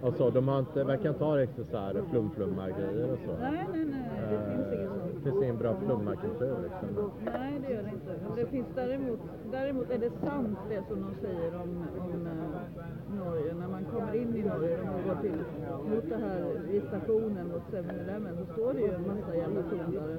Och 0.03 0.15
så, 0.15 0.31
de 0.31 0.49
har 0.49 0.59
inte, 0.59 0.85
verkar 0.85 1.09
inte 1.09 1.25
ha 1.25 1.37
riktigt 1.37 1.67
så 1.67 1.77
här 1.79 2.03
flum-flumma 2.11 2.69
grejer 2.71 3.13
och 3.13 3.19
så. 3.27 3.33
Nej, 3.41 3.67
nej, 3.73 3.85
nej, 3.85 4.11
det 4.31 4.39
finns 4.51 4.73
inget 4.73 4.89
sånt. 4.89 5.15
Det 5.15 5.31
finns 5.31 5.43
ingen 5.43 5.59
bra 5.59 5.77
flummarkultur 5.87 6.57
liksom. 6.63 7.11
Nej, 7.25 7.61
det 7.67 7.75
gör 7.75 7.83
det 7.83 7.91
inte. 7.91 8.41
Det 8.41 8.47
finns 8.47 8.67
däremot, 8.75 9.21
däremot 9.51 9.91
är 9.91 9.99
det 9.99 10.11
sant 10.11 10.59
det 10.69 10.83
som 10.89 11.03
de 11.03 11.27
säger 11.27 11.55
om, 11.55 11.85
om 12.01 12.27
eh, 12.27 12.96
Norge. 13.25 13.55
När 13.61 13.69
man 13.69 13.85
kommer 13.85 14.15
in 14.23 14.37
i 14.37 14.43
Norge 14.43 14.79
och 14.81 15.03
går 15.09 15.17
till, 15.23 15.39
mot 15.91 16.09
det 16.09 16.17
här 16.17 16.61
vid 16.69 16.83
stationen 16.83 17.49
mot 17.49 17.63
7-Eleven 17.73 18.37
så 18.39 18.53
står 18.53 18.73
det 18.73 18.81
ju 18.81 18.93
en 18.95 19.07
massa 19.07 19.37
jävla 19.37 19.63
syndare. 19.71 20.17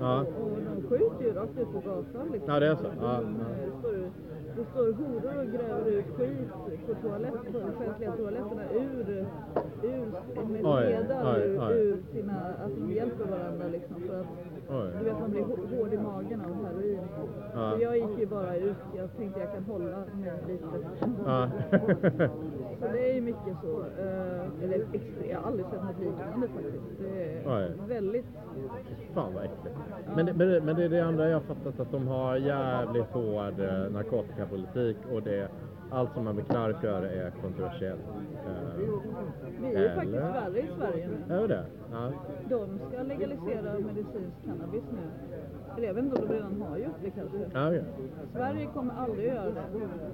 Ja. 0.00 0.20
Och 0.20 0.58
de 0.68 0.88
skjuter 0.88 1.24
ju 1.24 1.32
rakt 1.32 1.58
ut 1.58 1.72
på 1.72 1.80
gatan 1.88 2.26
liksom. 2.32 2.52
Ja, 2.54 2.60
det 2.60 2.66
är 2.66 2.76
så? 2.76 2.86
Ja, 3.00 3.20
De, 3.20 3.40
eh, 3.40 3.78
står, 3.78 4.10
det 4.56 4.64
står 4.64 4.92
horor 4.92 5.38
och 5.40 5.46
gräver 5.52 5.90
ut 5.90 6.04
skit 6.16 6.48
på 6.86 6.94
toaletter, 7.08 7.64
offentliga 7.76 8.12
toaletterna 8.12 8.62
ur, 8.74 9.26
ur 9.82 10.06
med 10.52 10.60
Oj, 10.64 10.84
ledar 10.84 11.34
oj, 11.36 11.78
ur, 11.78 11.96
sina, 12.12 12.32
alltså 12.64 12.80
de 12.80 12.92
hjälper 12.92 13.24
varandra 13.24 13.64
liksom 13.72 13.96
för 14.08 14.20
att 14.20 14.26
Oj. 14.70 14.90
du 14.98 15.04
vet 15.04 15.20
man 15.20 15.30
blir 15.30 15.42
hå- 15.42 15.76
hård 15.78 15.92
i 15.92 15.98
magen 15.98 16.40
av 16.40 16.64
heroin. 16.66 16.98
Ja. 17.54 17.72
Så 17.76 17.82
jag 17.82 17.96
gick 17.96 18.18
ju 18.18 18.26
bara 18.26 18.56
ut, 18.56 18.76
jag 18.96 19.16
tänkte 19.16 19.40
jag 19.40 19.52
kan 19.52 19.64
hålla 19.64 19.96
mig 20.14 20.32
lite. 20.48 20.64
Ja. 21.26 21.50
Så 22.80 22.88
det 22.92 23.10
är 23.10 23.14
ju 23.14 23.20
mycket 23.20 23.56
så. 23.62 23.80
eh, 23.80 24.64
eller 24.64 24.86
extra, 24.92 25.26
jag 25.30 25.38
har 25.38 25.46
aldrig 25.48 25.66
sett 25.66 25.82
något 25.82 25.98
liknande 26.00 26.48
faktiskt. 26.48 26.84
Det 27.00 27.22
är 27.24 27.42
Oj. 27.46 27.72
väldigt, 27.88 28.24
Fan 29.14 29.34
vad 29.34 29.44
äckligt. 29.44 29.76
Men, 30.16 30.26
det- 30.26 30.32
men, 30.32 30.48
det- 30.48 30.60
men 30.60 30.76
det 30.76 30.84
är 30.84 30.88
det 30.88 31.00
andra 31.04 31.28
jag 31.28 31.36
har 31.36 31.54
fattat 31.54 31.80
att 31.80 31.92
de 31.92 32.08
har 32.08 32.36
jävligt 32.36 33.06
hård 33.12 33.60
eh, 33.60 33.90
narkotikapolitik 34.42 34.96
och 35.12 35.22
det, 35.22 35.48
allt 35.90 36.12
som 36.14 36.26
har 36.26 36.32
med 36.32 36.46
knark 36.46 36.76
att 36.76 36.82
göra 36.82 37.10
är 37.10 37.30
kontroversiellt. 37.30 38.00
Vi 39.60 39.66
är 39.66 39.80
ju 39.80 39.86
Eller? 39.86 39.94
faktiskt 39.94 40.16
värre 40.16 40.60
i 40.60 40.68
Sverige 40.78 41.08
nu. 41.28 41.34
är 41.34 41.40
det 41.40 41.46
det? 41.48 41.64
Ja. 41.92 42.12
De 42.48 42.78
ska 42.88 43.02
legalisera 43.02 43.78
medicinsk 43.78 44.44
cannabis 44.44 44.84
nu. 44.92 44.98
Eller 45.76 45.86
jag 45.86 45.94
vet 45.94 46.04
inte 46.04 46.16
om 46.16 46.28
de 46.28 46.34
redan 46.34 46.62
har 46.62 46.76
gjort 46.76 47.00
det 47.04 47.10
kanske. 47.10 47.38
Ja, 47.52 47.68
okej. 47.68 47.84
Sverige 48.32 48.66
kommer 48.74 48.94
aldrig 48.94 49.26
göra 49.28 49.44
det. 49.44 49.62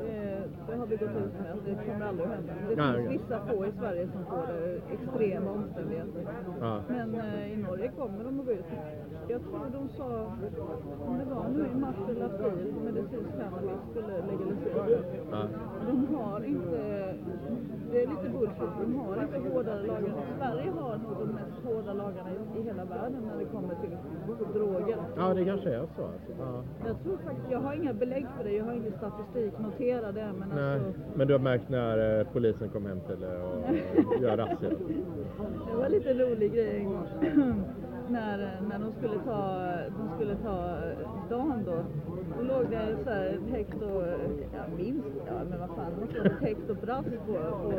Det, 0.04 0.42
det 0.68 0.76
har 0.76 0.86
vi 0.86 0.96
gått 0.96 1.08
ut 1.22 1.32
med 1.42 1.52
att 1.52 1.64
det 1.64 1.74
kommer 1.92 2.06
aldrig 2.06 2.26
att 2.28 2.34
hända. 2.34 2.52
Det 2.68 2.74
Ja, 2.74 2.92
finns 2.92 3.06
okej. 3.06 3.18
vissa 3.18 3.38
få 3.46 3.66
i 3.66 3.72
Sverige 3.78 4.08
som 4.12 4.24
får 4.24 4.46
det, 4.52 4.80
extrema 4.94 5.50
omständigheter. 5.50 6.22
Ja. 6.60 6.80
Men 6.88 7.14
eh, 7.14 7.52
i 7.52 7.56
Norge 7.56 7.90
kommer 7.98 8.24
de 8.24 8.40
att 8.40 8.46
gå 8.46 8.52
ut. 8.52 8.64
Jag 9.28 9.40
tror 9.42 9.66
de 9.72 9.88
sa, 9.88 10.32
om 11.06 11.18
det 11.18 11.34
var 11.34 11.48
nu 11.48 11.66
i 11.74 11.78
mars 11.80 11.96
eller 12.10 12.24
april, 12.26 12.74
medicinsk 12.84 13.30
cannabis 13.40 13.80
skulle 13.90 14.14
legaliseras. 14.30 15.04
Ja. 15.30 15.42
De 15.86 16.14
har 16.14 16.44
inte, 16.44 17.14
det 17.92 18.02
är 18.02 18.06
lite 18.06 18.28
bullshit, 18.28 18.72
de 18.80 18.94
har 18.98 19.22
inte 19.22 19.38
hårdare 19.48 19.86
lagar. 19.86 20.12
Sverige 20.38 20.70
har 20.70 20.96
nog 20.96 21.16
de 21.20 21.26
mest 21.26 21.64
hårda 21.64 21.92
lagarna 21.92 22.30
i, 22.58 22.62
hela 22.62 22.84
världen 22.84 23.22
när 23.30 23.36
det 23.38 23.44
kommer 23.44 23.74
till 23.74 23.96
droger. 24.54 24.96
ja, 25.16 25.34
det 25.34 25.44
kanske 25.44 25.70
är 25.70 25.86
så. 25.96 26.04
Alltså. 26.04 26.32
Ja. 26.38 26.64
Jag 26.86 27.02
tror 27.02 27.16
faktiskt, 27.16 27.50
jag 27.50 27.60
har 27.60 27.74
inga 27.74 27.92
belägg 27.92 28.26
för 28.36 28.44
det, 28.44 28.52
jag 28.52 28.64
har 28.64 28.72
ingen 28.72 28.92
statistik, 28.92 29.58
notera 29.58 30.12
det 30.12 30.32
men 30.38 30.48
Nej, 30.48 30.74
alltså. 30.74 31.00
men 31.14 31.26
du 31.28 31.34
har 31.34 31.40
märkt 31.40 31.68
när 31.68 32.20
eh, 32.20 32.26
polisen 32.32 32.68
kom 32.68 32.86
hem 32.86 33.00
till 33.00 33.20
dig 33.20 33.36
och 33.42 34.22
gör 34.22 34.36
razzior? 34.36 34.72
Det 35.70 35.76
var 35.76 35.88
lite 35.88 36.14
rolig 36.14 36.52
grej 36.52 36.76
en 36.76 36.84
gång. 36.84 37.06
när, 38.10 38.60
när 38.68 38.78
de 38.78 38.92
skulle 38.92 39.18
ta, 39.24 39.66
de 39.98 40.14
skulle 40.14 40.34
ta 40.36 40.78
Dan 41.28 41.64
då. 41.64 41.84
Då 42.36 42.42
låg 42.42 42.70
det 42.70 42.96
så 43.04 43.10
här 43.10 43.26
ett 43.26 43.50
häkt 43.50 43.82
och, 43.82 44.02
ja 44.54 44.62
minst, 44.76 45.08
ja 45.26 45.32
men 45.50 45.60
vad 45.60 45.68
fan, 45.68 45.92
det 46.12 46.28
ett 46.28 46.40
häkt 46.40 46.70
och 46.70 46.76
brass 46.76 47.06
på, 47.26 47.32
på, 47.32 47.70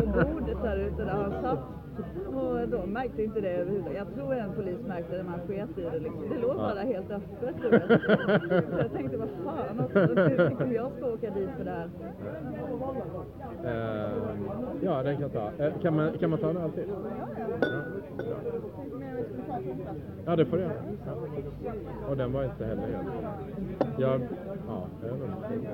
på 0.00 0.06
bordet 0.06 0.62
där 0.62 0.76
ute 0.76 1.04
där 1.04 1.12
han 1.12 1.42
satt. 1.42 1.83
Och 2.34 2.68
då 2.68 2.86
märkte 2.86 3.22
inte 3.22 3.40
det 3.40 3.48
överhuvudtaget. 3.50 3.98
Jag 3.98 4.14
tror 4.14 4.34
en 4.34 4.52
polis 4.52 4.78
märkte 4.86 5.16
det, 5.16 5.22
man 5.22 5.40
sket 5.46 5.78
i 5.78 5.82
det 5.82 5.98
liksom. 5.98 6.28
Det 6.30 6.38
låg 6.38 6.56
bara 6.56 6.80
helt 6.80 7.10
öppet 7.10 7.54
du 7.62 7.68
vet. 7.68 7.88
Så 8.70 8.78
jag 8.78 8.92
tänkte, 8.92 9.16
vad 9.16 9.28
fan 9.44 9.80
också, 9.80 10.14
tänk 10.46 10.60
om 10.60 10.72
jag 10.72 10.90
ska 10.96 11.06
åka 11.06 11.30
dit 11.30 11.48
för 11.58 11.64
det 11.64 11.70
här. 11.70 11.88
Eh, 13.64 14.10
ja, 14.80 15.02
den 15.02 15.14
kan 15.16 15.22
jag 15.22 15.32
ta. 15.32 15.64
Eh, 15.64 15.72
kan, 15.82 15.96
man, 15.96 16.18
kan 16.18 16.30
man 16.30 16.38
ta 16.38 16.46
den 16.46 16.62
alltid? 16.62 16.84
Ja. 18.18 18.36
Ja, 20.26 20.36
det 20.36 20.44
får 20.44 20.56
du 20.56 20.62
göra. 20.62 20.72
Ja. 21.64 21.72
Och 22.10 22.16
den 22.16 22.32
var 22.32 22.44
inte 22.44 22.64
heller 22.64 22.82
helt... 22.82 23.08
Jag... 23.98 24.20
Ja, 24.68 24.86
jag 25.02 25.12
vet 25.12 25.22
inte. 25.22 25.68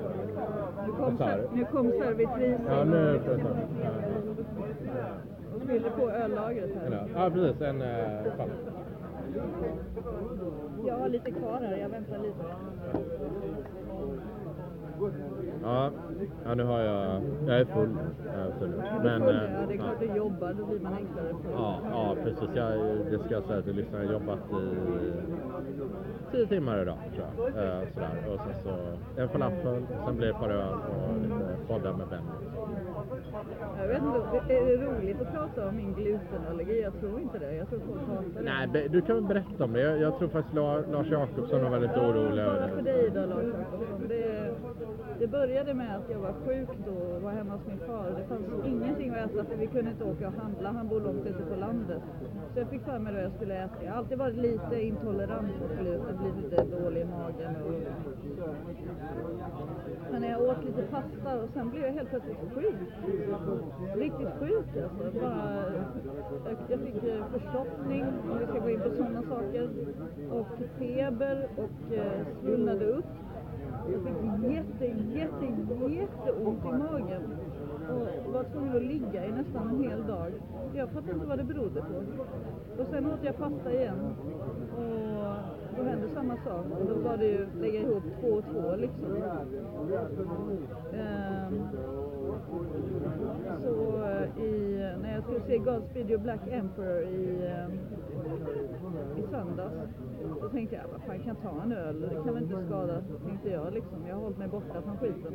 Nu 0.87 0.91
kom, 0.93 1.17
ser- 1.17 1.49
nu 1.53 1.65
kom 1.71 1.91
servitrisen 1.91 2.61
Ja, 2.67 2.83
nu 2.83 3.19
får 3.25 3.31
jag 3.33 3.41
ta. 3.41 3.47
Fyllde 5.59 5.89
på 5.89 6.09
öllagret 6.09 6.69
Ja, 6.75 6.79
här. 6.97 7.07
ja 7.15 7.29
precis. 7.29 7.61
En 7.61 7.81
eh, 7.81 8.33
fan. 8.37 8.49
Jag 10.87 10.95
har 10.97 11.09
lite 11.09 11.31
kvar 11.31 11.61
här, 11.61 11.77
jag 11.77 11.89
väntar 11.89 12.17
lite. 12.17 12.43
Ja, 15.63 15.91
ja, 16.45 16.55
nu 16.55 16.63
har 16.63 16.79
jag... 16.79 17.21
Jag 17.47 17.59
är 17.59 17.65
full. 17.65 17.89
eh, 18.27 18.59
tydligen. 18.59 18.85
Men... 19.03 19.21
Men, 19.21 19.35
eh, 19.35 19.53
ja, 19.53 19.65
det 19.67 19.73
är 19.73 19.77
ja. 19.77 19.83
klart 19.83 19.99
du 19.99 20.05
jobbar, 20.05 20.53
då 20.53 20.65
blir 20.65 20.79
man 20.79 20.93
enklare 20.93 21.27
full. 21.29 21.51
Ja, 21.53 21.79
ja, 21.91 22.15
precis. 22.23 22.49
Jag, 22.55 22.79
det 23.11 23.19
ska 23.19 23.33
jag 23.33 23.43
säga 23.43 23.61
till 23.61 23.75
lyssnarna. 23.75 24.03
Jag 24.03 24.11
har 24.11 24.19
jobbat 24.19 24.39
i 24.51 24.75
tio 26.31 26.47
timmar 26.47 26.81
idag, 26.81 26.97
tror 27.15 27.27
jag. 27.55 27.65
Eh, 27.65 27.87
sådär. 27.93 28.09
Och 28.33 28.39
sen 28.45 28.53
så 28.63 29.21
en 29.21 29.29
falafel, 29.29 29.83
sen 30.05 30.15
blir 30.17 30.27
det 30.27 30.33
ett 30.33 30.39
par 30.39 30.49
öl 30.49 30.73
och 30.73 31.21
lite 31.21 31.57
poddar 31.67 31.93
med 31.93 32.07
Benny. 32.07 32.31
Jag 33.81 33.87
vet 33.87 33.97
inte, 34.03 34.53
är 34.53 34.65
det 34.65 34.85
roligt 34.85 35.21
att 35.21 35.31
prata 35.33 35.67
om 35.69 35.75
min 35.75 35.93
glutenallergi? 35.93 36.81
Jag 36.81 36.99
tror 36.99 37.19
inte 37.19 37.39
det. 37.39 37.55
Jag 37.55 37.69
tror 37.69 37.79
folk 37.79 38.01
hatar 38.01 38.41
det. 38.43 38.67
Nej, 38.73 38.89
du 38.89 39.01
kan 39.01 39.15
väl 39.15 39.23
berätta 39.25 39.63
om 39.63 39.73
det. 39.73 39.81
Jag, 39.81 39.97
jag 40.01 40.17
tror 40.17 40.29
faktiskt 40.29 40.55
La- 40.55 40.83
Lars 40.91 41.07
Jakobsson 41.07 41.63
var 41.63 41.69
väldigt 41.69 41.97
orolig 41.97 42.45
Bara 42.45 42.55
över 42.55 42.67
för 42.67 42.81
det. 42.81 42.91
dig 42.91 43.09
då 43.15 43.19
Lars 43.25 43.43
Jakobsson. 43.45 44.07
Det, 44.07 44.51
det 45.19 45.27
började 45.27 45.73
med 45.73 45.95
att 45.97 46.09
jag 46.11 46.19
var 46.19 46.33
sjuk 46.45 46.69
då 46.85 47.15
och 47.15 47.21
var 47.21 47.31
hemma 47.31 47.53
hos 47.53 47.67
min 47.67 47.79
far. 47.87 48.05
Det 48.17 48.23
fanns 48.27 48.65
ingenting 48.65 49.09
att 49.09 49.31
äta 49.31 49.43
för 49.45 49.55
vi 49.57 49.67
kunde 49.67 49.91
inte 49.91 50.03
åka 50.03 50.27
och 50.27 50.33
handla. 50.33 50.71
Han 50.71 50.87
bor 50.87 50.99
långt 51.01 51.25
ute 51.25 51.43
på 51.53 51.55
landet. 51.59 52.01
Så 52.53 52.59
jag 52.59 52.67
fick 52.67 52.81
för 52.81 52.99
mig 52.99 53.13
vad 53.13 53.23
jag 53.23 53.31
skulle 53.31 53.55
äta. 53.63 53.73
Jag 53.83 53.91
har 53.91 53.97
alltid 53.97 54.17
varit 54.17 54.35
lite 54.37 54.81
intolerant 54.81 55.47
mot 55.61 55.79
gluten, 55.81 56.17
blir 56.21 56.43
lite 56.43 56.63
dålig 56.63 57.01
i 57.01 57.05
magen. 57.05 57.55
Och... 57.55 57.73
Men 60.11 60.21
när 60.21 60.29
jag 60.29 60.41
åt 60.41 60.63
lite 60.65 60.81
pasta 60.81 61.41
och 61.43 61.49
sen 61.53 61.69
blev 61.69 61.83
jag 61.83 61.93
helt 61.93 62.09
plötsligt 62.09 62.37
sjuk. 62.55 62.75
Riktigt 63.95 64.33
sjuk 64.39 64.77
alltså. 64.83 65.19
Bara, 65.19 65.63
jag, 66.69 66.79
fick 66.79 67.03
eh, 67.03 67.25
förstoppning, 67.31 68.05
om 68.31 68.39
vi 68.39 68.45
ska 68.45 68.59
gå 68.59 68.69
in 68.69 68.79
på 68.79 68.89
sådana 68.89 69.23
saker. 69.23 69.69
Och 70.31 70.47
feber 70.79 71.47
och 71.57 71.93
eh, 71.93 72.25
svullnade 72.41 72.85
upp. 72.85 73.05
Jag 73.91 74.01
fick 74.01 74.53
jätte, 74.53 74.85
jätte, 75.19 75.45
jätteont 75.89 76.65
i 76.65 76.71
magen. 76.71 77.37
Och 77.89 78.33
var 78.33 78.43
tvungen 78.43 78.75
att 78.75 78.83
ligga 78.83 79.25
i 79.25 79.31
nästan 79.31 79.69
en 79.69 79.83
hel 79.83 80.07
dag. 80.07 80.31
Jag 80.73 80.89
fattar 80.89 81.13
inte 81.13 81.25
vad 81.25 81.37
det 81.37 81.43
berodde 81.43 81.81
på. 81.81 81.95
Och 82.81 82.87
sen 82.91 83.05
åt 83.05 83.23
jag 83.23 83.37
pasta 83.37 83.73
igen. 83.73 84.15
Och 84.77 85.60
då 85.77 85.83
händer 85.83 86.07
samma 86.13 86.37
sak. 86.37 86.65
Och 86.79 86.87
då 86.87 86.95
var 86.95 87.17
det 87.17 87.25
ju 87.25 87.47
lägga 87.61 87.79
ihop 87.79 88.03
två 88.19 88.27
och 88.27 88.43
två 88.43 88.75
liksom. 88.75 89.05
Um, 90.93 91.67
så 93.63 94.03
eh, 94.03 94.43
i, 94.43 94.77
när 95.01 95.13
jag 95.13 95.23
skulle 95.23 95.41
se 95.41 95.57
Godspeed 95.57 96.09
Your 96.09 96.21
Black 96.21 96.47
Emperor 96.51 97.03
i, 97.03 97.47
ehm, 97.47 97.71
i 99.17 99.21
söndags, 99.31 99.73
Då 100.41 100.49
tänkte 100.49 100.75
jag, 100.75 100.85
ah, 100.85 100.87
vad 100.91 101.01
fan 101.01 101.17
kan 101.17 101.27
jag 101.27 101.41
ta 101.41 101.63
en 101.63 101.71
öl? 101.71 102.01
Det 102.01 102.15
kan 102.23 102.33
väl 102.33 102.43
inte 102.43 102.65
skada, 102.65 103.01
tänkte 103.27 103.49
jag 103.49 103.73
liksom. 103.73 104.07
Jag 104.07 104.15
har 104.15 104.21
hållit 104.21 104.37
mig 104.37 104.47
borta 104.47 104.81
från 104.81 104.97
skiten. 104.97 105.33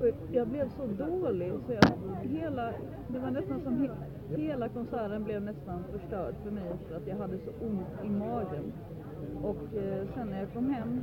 Och 0.00 0.06
jag 0.32 0.48
blev 0.48 0.68
så 0.68 0.86
dålig 0.86 1.52
så 1.66 1.72
jag, 1.72 1.88
hela, 2.28 2.72
det 3.08 3.18
var 3.18 3.30
nästan 3.30 3.60
som 3.60 3.88
hela 4.36 4.68
konserten 4.68 5.24
blev 5.24 5.42
nästan 5.42 5.84
förstörd 5.92 6.34
för 6.44 6.50
mig 6.50 6.72
för 6.88 6.96
att 6.96 7.06
jag 7.06 7.16
hade 7.16 7.38
så 7.38 7.50
ont 7.66 8.04
i 8.04 8.10
magen. 8.10 8.72
Och 9.42 9.76
eh, 9.76 10.06
sen 10.14 10.28
när 10.28 10.40
jag 10.40 10.52
kom 10.52 10.70
hem 10.70 11.00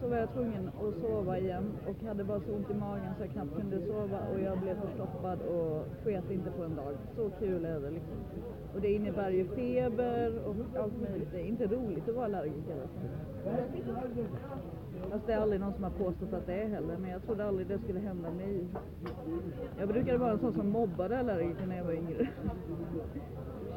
så 0.00 0.08
var 0.08 0.16
jag 0.16 0.32
tvungen 0.32 0.68
att 0.68 1.00
sova 1.00 1.38
igen 1.38 1.72
och 1.86 2.06
hade 2.08 2.24
bara 2.24 2.40
så 2.40 2.54
ont 2.54 2.70
i 2.70 2.74
magen 2.74 3.14
så 3.16 3.22
jag 3.22 3.30
knappt 3.30 3.56
kunde 3.56 3.86
sova 3.86 4.18
och 4.32 4.40
jag 4.40 4.58
blev 4.58 4.80
förstoppad 4.80 5.42
och 5.42 5.86
sket 6.04 6.30
inte 6.30 6.50
på 6.50 6.64
en 6.64 6.76
dag. 6.76 6.94
Så 7.16 7.30
kul 7.30 7.64
är 7.64 7.80
det 7.80 7.90
liksom. 7.90 8.16
Och 8.74 8.80
det 8.80 8.92
innebär 8.92 9.30
ju 9.30 9.48
feber 9.48 10.40
och 10.46 10.56
allt 10.82 11.00
möjligt. 11.00 11.28
Det 11.32 11.40
är 11.40 11.44
inte 11.44 11.66
roligt 11.66 12.08
att 12.08 12.14
vara 12.14 12.24
allergiker. 12.24 12.76
Alltså. 12.82 12.98
Fast 15.10 15.26
det 15.26 15.32
är 15.32 15.38
aldrig 15.40 15.60
någon 15.60 15.72
som 15.74 15.84
har 15.84 15.90
påstått 15.90 16.32
att 16.32 16.46
det 16.46 16.52
är 16.54 16.68
heller, 16.68 16.96
men 17.00 17.10
jag 17.10 17.22
trodde 17.26 17.44
aldrig 17.44 17.66
det 17.66 17.78
skulle 17.78 18.00
hända 18.00 18.30
mig. 18.30 18.64
Jag 19.78 19.88
brukade 19.88 20.18
vara 20.18 20.30
en 20.30 20.38
sån 20.38 20.52
som 20.52 20.68
mobbade 20.70 21.18
allergiker 21.18 21.66
när 21.66 21.76
jag 21.76 21.84
var 21.84 21.92
yngre. 21.92 22.28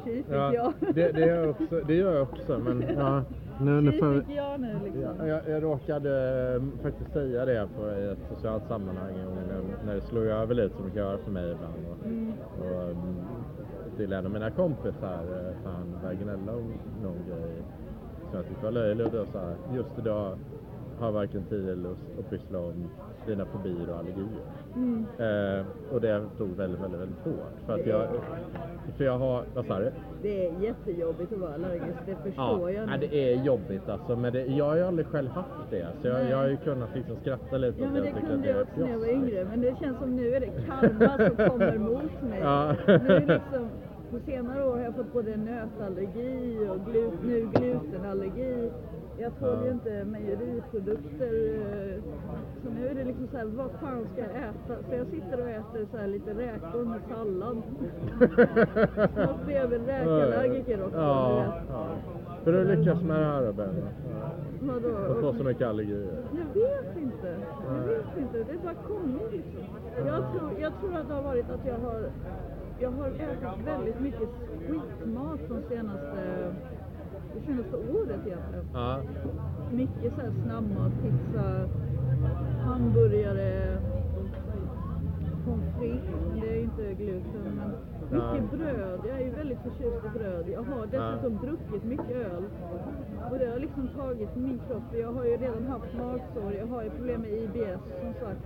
Tji 0.04 0.14
fick 0.22 0.26
Ja, 0.30 0.54
jag. 0.54 0.72
det, 0.94 1.12
det, 1.12 1.20
gör 1.20 1.36
jag 1.44 1.50
också, 1.50 1.80
det 1.86 1.94
gör 1.94 2.14
jag 2.14 2.22
också, 2.22 2.58
men 2.58 2.84
ja, 2.98 3.22
nu, 3.60 3.80
nu 3.80 3.92
får, 3.92 4.20
fick 4.20 4.36
jag 4.36 4.60
nu 4.60 4.78
liksom. 4.84 5.02
Ja, 5.18 5.26
jag, 5.26 5.48
jag 5.48 5.62
råkade 5.62 6.10
eh, 6.54 6.82
faktiskt 6.82 7.12
säga 7.12 7.44
det 7.44 7.68
på 7.76 7.88
i 7.90 8.06
ett 8.10 8.18
socialt 8.34 8.66
sammanhang 8.68 9.14
när, 9.48 9.86
när 9.86 9.94
det 9.94 10.00
slog 10.00 10.24
över 10.24 10.54
lite 10.54 10.76
som 10.76 10.90
det 10.94 10.98
gör 11.00 11.16
för 11.16 11.30
mig 11.30 11.52
ibland. 11.52 11.74
Och, 11.90 12.06
Mm. 12.06 12.32
och, 12.60 12.82
mm, 12.82 12.96
till 13.96 14.12
en 14.12 14.24
av 14.26 14.32
mina 14.32 14.50
kompisar 14.50 15.22
eh, 15.22 15.62
för 15.62 15.70
han 15.70 15.94
började 16.02 16.22
gnälla 16.24 16.52
om 16.52 16.72
någon 17.02 17.18
grej 17.28 17.62
som 18.30 18.36
jag 18.38 18.46
tyckte 18.48 18.64
var 18.64 18.72
löjlig 18.72 19.06
och 19.06 19.12
då 19.12 19.24
sa 19.32 19.40
just 19.74 19.98
idag 19.98 20.38
har 21.00 21.12
varken 21.12 21.44
tid 21.44 21.68
eller 21.68 21.82
lust 21.88 22.02
att 22.18 22.30
pyssla 22.30 22.58
om 22.58 22.90
dina 23.26 23.44
fobier 23.44 23.90
och 23.90 23.98
allergier. 23.98 24.44
Mm. 24.76 25.06
Eh, 25.18 25.66
och 25.92 26.00
det 26.00 26.22
tog 26.38 26.48
väldigt, 26.48 26.80
väldigt, 26.80 27.00
väldigt 27.00 27.24
hårt. 27.24 27.54
För 27.66 27.74
att 27.74 27.86
jag, 27.86 28.08
för 28.96 29.04
jag 29.04 29.18
har, 29.18 29.44
vad 29.54 29.66
sa 29.66 29.78
du? 29.78 29.90
Det 30.22 30.46
är 30.46 30.60
jättejobbigt 30.60 31.32
att 31.32 31.38
vara 31.38 31.54
allergisk, 31.54 31.98
det 32.06 32.16
förstår 32.16 32.70
jag 32.70 32.88
ja, 32.88 32.96
det 33.00 33.32
är 33.32 33.44
jobbigt 33.44 33.88
alltså. 33.88 34.16
Men 34.16 34.32
det, 34.32 34.46
jag 34.46 34.64
har 34.64 34.76
ju 34.76 34.82
aldrig 34.82 35.06
själv 35.06 35.28
haft 35.28 35.70
det. 35.70 35.86
Så 36.02 36.08
jag, 36.08 36.30
jag 36.30 36.36
har 36.36 36.46
ju 36.48 36.56
kunnat 36.56 36.94
liksom 36.94 37.16
skratta 37.16 37.58
lite 37.58 37.82
Ja 37.82 37.88
men 37.92 38.02
det 38.02 38.12
kunde 38.28 38.48
jag 38.48 38.62
också 38.62 38.80
när 38.80 38.90
jag 38.90 38.98
var 38.98 39.08
yngre, 39.08 39.44
men 39.44 39.60
det 39.60 39.76
känns 39.80 39.98
som 39.98 40.16
nu 40.16 40.34
är 40.34 40.40
det 40.40 40.50
karma 40.66 41.28
som 41.28 41.36
kommer 41.50 41.78
mot 41.78 42.22
mig. 42.22 42.40
Ja. 42.40 42.74
Nu 42.86 42.92
är 42.92 43.20
liksom, 43.20 43.68
på 44.10 44.18
senare 44.26 44.64
år 44.66 44.76
har 44.76 44.84
jag 44.84 44.94
fått 44.96 45.12
både 45.12 45.36
nötallergi 45.36 46.68
och 46.70 46.90
glu, 46.90 47.10
nu 47.22 47.48
glutenallergi. 47.54 48.70
Jag 49.20 49.38
tål 49.38 49.64
ju 49.64 49.70
inte 49.70 50.04
mejeriprodukter. 50.04 51.34
eh, 51.72 52.02
Så 52.62 52.70
nu 52.70 52.88
är 52.88 52.94
det 52.94 53.04
liksom 53.04 53.28
så 53.28 53.36
här, 53.36 53.44
vad 53.44 53.70
fan 53.70 54.06
ska 54.12 54.20
jag 54.22 54.30
äta? 54.30 54.82
Så 54.88 54.94
jag 54.96 55.06
sitter 55.06 55.40
och 55.42 55.48
äter 55.48 55.86
så 55.90 55.96
här 55.96 56.06
lite 56.06 56.30
räkor 56.34 56.84
med 56.84 57.00
sallad. 57.08 57.62
Snart 59.14 59.44
blir 59.44 59.56
jag 59.56 59.68
väl 59.68 59.84
räkallergiker 59.86 60.84
också. 60.84 60.96
Ja, 60.98 61.54
ja. 61.68 61.86
Hur 62.44 62.52
har 62.52 62.64
du 62.64 62.76
lyckats 62.76 63.02
med 63.02 63.20
det 63.20 63.24
här 63.26 63.42
då 63.46 63.52
Benny? 63.52 63.80
Vadå? 64.60 64.88
Att 65.12 65.20
få 65.20 65.32
så 65.34 65.44
mycket 65.44 65.66
allergier? 65.68 66.06
Jag 66.32 66.60
vet 66.62 66.96
inte. 66.96 67.36
Jag 67.66 67.86
vet 67.88 68.16
inte. 68.18 68.38
Det 68.38 68.52
är 68.52 68.58
bara 68.64 68.74
kommit 68.74 69.32
liksom. 69.32 69.62
Jag 70.06 70.32
tror, 70.32 70.50
jag 70.60 70.72
tror 70.80 70.96
att 70.96 71.08
det 71.08 71.14
har 71.14 71.22
varit 71.22 71.50
att 71.50 71.66
jag 71.66 71.78
har, 71.78 72.00
jag 72.78 72.90
har 72.90 73.06
ätit 73.08 73.66
väldigt 73.66 74.00
mycket 74.00 74.28
skitmat 74.68 75.40
de 75.48 75.62
senaste, 75.74 76.52
det 77.34 77.40
senaste 77.46 77.76
året 77.76 78.20
egentligen. 78.26 78.64
Ja. 78.74 79.02
Mycket 79.72 80.14
så 80.14 80.20
här 80.20 80.32
snabbmat, 80.44 80.92
pizza, 81.02 81.68
hamburgare, 82.64 83.78
pommes 85.44 85.74
frites. 85.78 86.40
Det 86.40 86.48
är 86.48 86.62
inte 86.62 86.94
gluten. 86.94 87.42
Men 87.56 87.70
mycket 88.10 88.44
Ja. 88.52 88.56
bröd. 88.58 89.00
Jag 89.08 89.16
är 89.20 89.24
ju 89.24 89.30
väldigt 89.30 89.58
förtjust 89.58 90.04
i 90.06 90.18
bröd. 90.18 90.44
Jag 90.56 90.62
har 90.62 90.86
dessutom 90.86 91.32
druckit 91.46 91.84
mycket 91.84 92.10
öl. 92.16 92.44
Och 93.30 93.38
det 93.38 93.46
har 93.52 93.58
liksom 93.58 93.88
tagit 93.88 94.36
min 94.36 94.60
kropp. 94.68 94.82
Jag 95.00 95.12
har 95.12 95.24
ju 95.24 95.36
redan 95.36 95.66
haft 95.66 95.94
magsår. 95.98 96.52
Jag 96.60 96.66
har 96.66 96.82
ju 96.82 96.90
problem 96.90 97.20
med 97.20 97.30
IBS 97.32 97.80
som 98.02 98.12
sagt. 98.20 98.40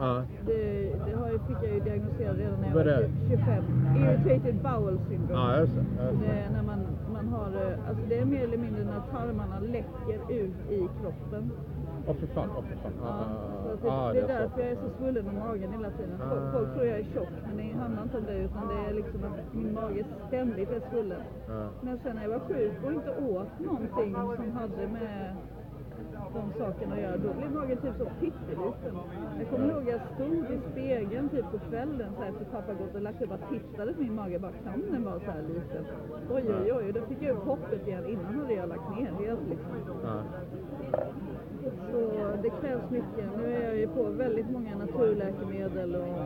ja. 0.00 0.22
Det, 0.46 0.62
det 1.06 1.12
har, 1.20 1.28
ju- 1.30 1.38
fick 1.38 1.56
jag 1.62 1.74
ju 1.74 1.80
diagnostiserat 1.80 2.36
redan 2.36 2.60
när 2.60 2.68
jag 2.68 2.74
var 2.74 2.84
det? 2.84 3.10
25. 3.28 3.64
Irritated 3.96 4.54
bowel 4.62 4.98
syndrome. 5.08 5.40
Ja, 5.40 5.58
just 5.60 5.72
det. 5.74 5.80
Just 6.04 6.20
Det 6.20 6.26
det. 6.26 6.32
är 6.40 6.50
när 6.50 6.62
man, 6.62 6.80
man 7.12 7.28
har, 7.28 7.46
eh, 7.46 7.88
alltså 7.88 8.02
det 8.08 8.18
är 8.18 8.24
mer 8.24 8.44
eller 8.44 8.58
mindre 8.58 8.84
när 8.84 9.00
tarmarna 9.10 9.58
läcker 9.60 10.18
ut 10.28 10.70
i 10.70 10.88
kroppen. 11.00 11.50
Åh 12.06 12.14
fy 12.20 12.26
fan, 12.26 12.48
åh 12.56 12.64
fy 12.68 12.74
fan. 12.82 12.92
Så 12.98 13.06
ja, 13.06 13.10
att 13.74 13.84
ja, 13.84 14.12
det, 14.12 14.18
är 14.18 14.22
så. 14.22 14.28
därför 14.28 14.60
jag 14.60 14.70
är 14.70 14.76
så 14.76 14.90
svullen 14.98 15.28
om 15.28 15.38
magen 15.38 15.72
hela 15.72 15.90
tiden. 15.90 16.18
Folk, 16.18 16.42
Ah. 16.42 16.52
folk 16.52 16.68
tror 16.74 16.86
jag 16.86 16.98
är 16.98 17.04
tjock, 17.04 17.28
men 17.46 17.56
det 17.56 17.78
handlar 17.78 18.02
inte 18.02 18.18
om 18.18 18.24
det 18.26 18.38
utan 18.38 18.68
det 18.68 18.90
är 18.90 18.94
liksom 18.94 19.20
att 19.24 19.54
min 19.54 19.74
mage 19.74 20.04
ständigt 20.28 20.70
är 20.70 20.82
svullen. 20.90 21.22
Ja. 21.48 21.68
Men 21.82 21.98
sen 22.02 22.16
när 22.16 22.22
jag 22.22 22.30
var 22.30 22.38
sjuk 22.48 22.72
och 22.84 22.92
inte 22.92 23.10
åt 23.10 23.52
någonting 23.58 24.14
som 24.36 24.52
hade 24.52 24.86
med 24.88 25.34
de 26.34 26.42
sakerna 26.58 26.94
att 26.94 27.00
göra, 27.00 27.16
då 27.16 27.32
blev 27.38 27.50
magen 27.52 27.76
typ 27.76 27.94
så 27.98 28.04
pytteliten. 28.20 28.94
Jag 29.38 29.48
kommer 29.50 29.72
ihåg 29.72 29.84
jag 29.88 30.00
stod 30.14 30.44
i 30.54 30.58
spegeln 30.72 31.28
typ 31.28 31.50
på 31.50 31.58
kvällen 31.58 32.12
så 32.16 32.22
här, 32.22 32.28
efter 32.28 32.44
pappa 32.44 32.72
gått 32.74 32.94
och 32.94 33.00
lagt 33.02 33.18
sig 33.18 33.26
och 33.26 33.50
tittade 33.50 33.92
på 33.94 34.00
min 34.02 34.14
mage, 34.14 34.38
bara 34.38 34.52
kan 34.64 34.82
den 34.92 35.04
vara 35.04 35.18
så 35.20 35.30
här 35.30 35.42
liten? 35.42 35.84
Oj 36.34 36.44
oj 36.62 36.72
oj, 36.72 36.86
och 36.88 36.92
då 36.94 37.00
fick 37.06 37.22
jag 37.22 37.36
upp 37.36 37.44
hoppet 37.44 37.86
igen. 37.86 38.06
Innan 38.06 38.34
hade 38.40 38.54
jag 38.54 38.68
lagt 38.68 38.90
ner 38.96 39.12
helt 39.24 39.40
liksom. 39.50 39.66
Ja. 41.64 41.70
Så 41.92 42.42
det 42.42 42.50
krävs 42.50 42.90
mycket. 42.90 43.24
Nu 43.38 43.54
är 43.54 43.64
jag 43.64 43.76
ju 43.76 43.88
på 43.88 44.02
väldigt 44.02 44.50
många 44.50 44.76
naturläkemedel 44.78 45.94
och 45.96 46.24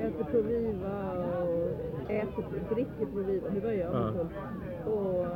äter 0.00 0.24
Proviva 0.30 1.12
och 1.42 2.10
äter, 2.10 2.44
dricker 2.74 3.06
Proviva. 3.12 3.48
Nu 3.54 3.60
börjar 3.60 3.78
jag 3.78 3.94
Ja. 3.94 4.10
bli 4.10 4.18
full. 4.18 4.28
Och 4.92 5.26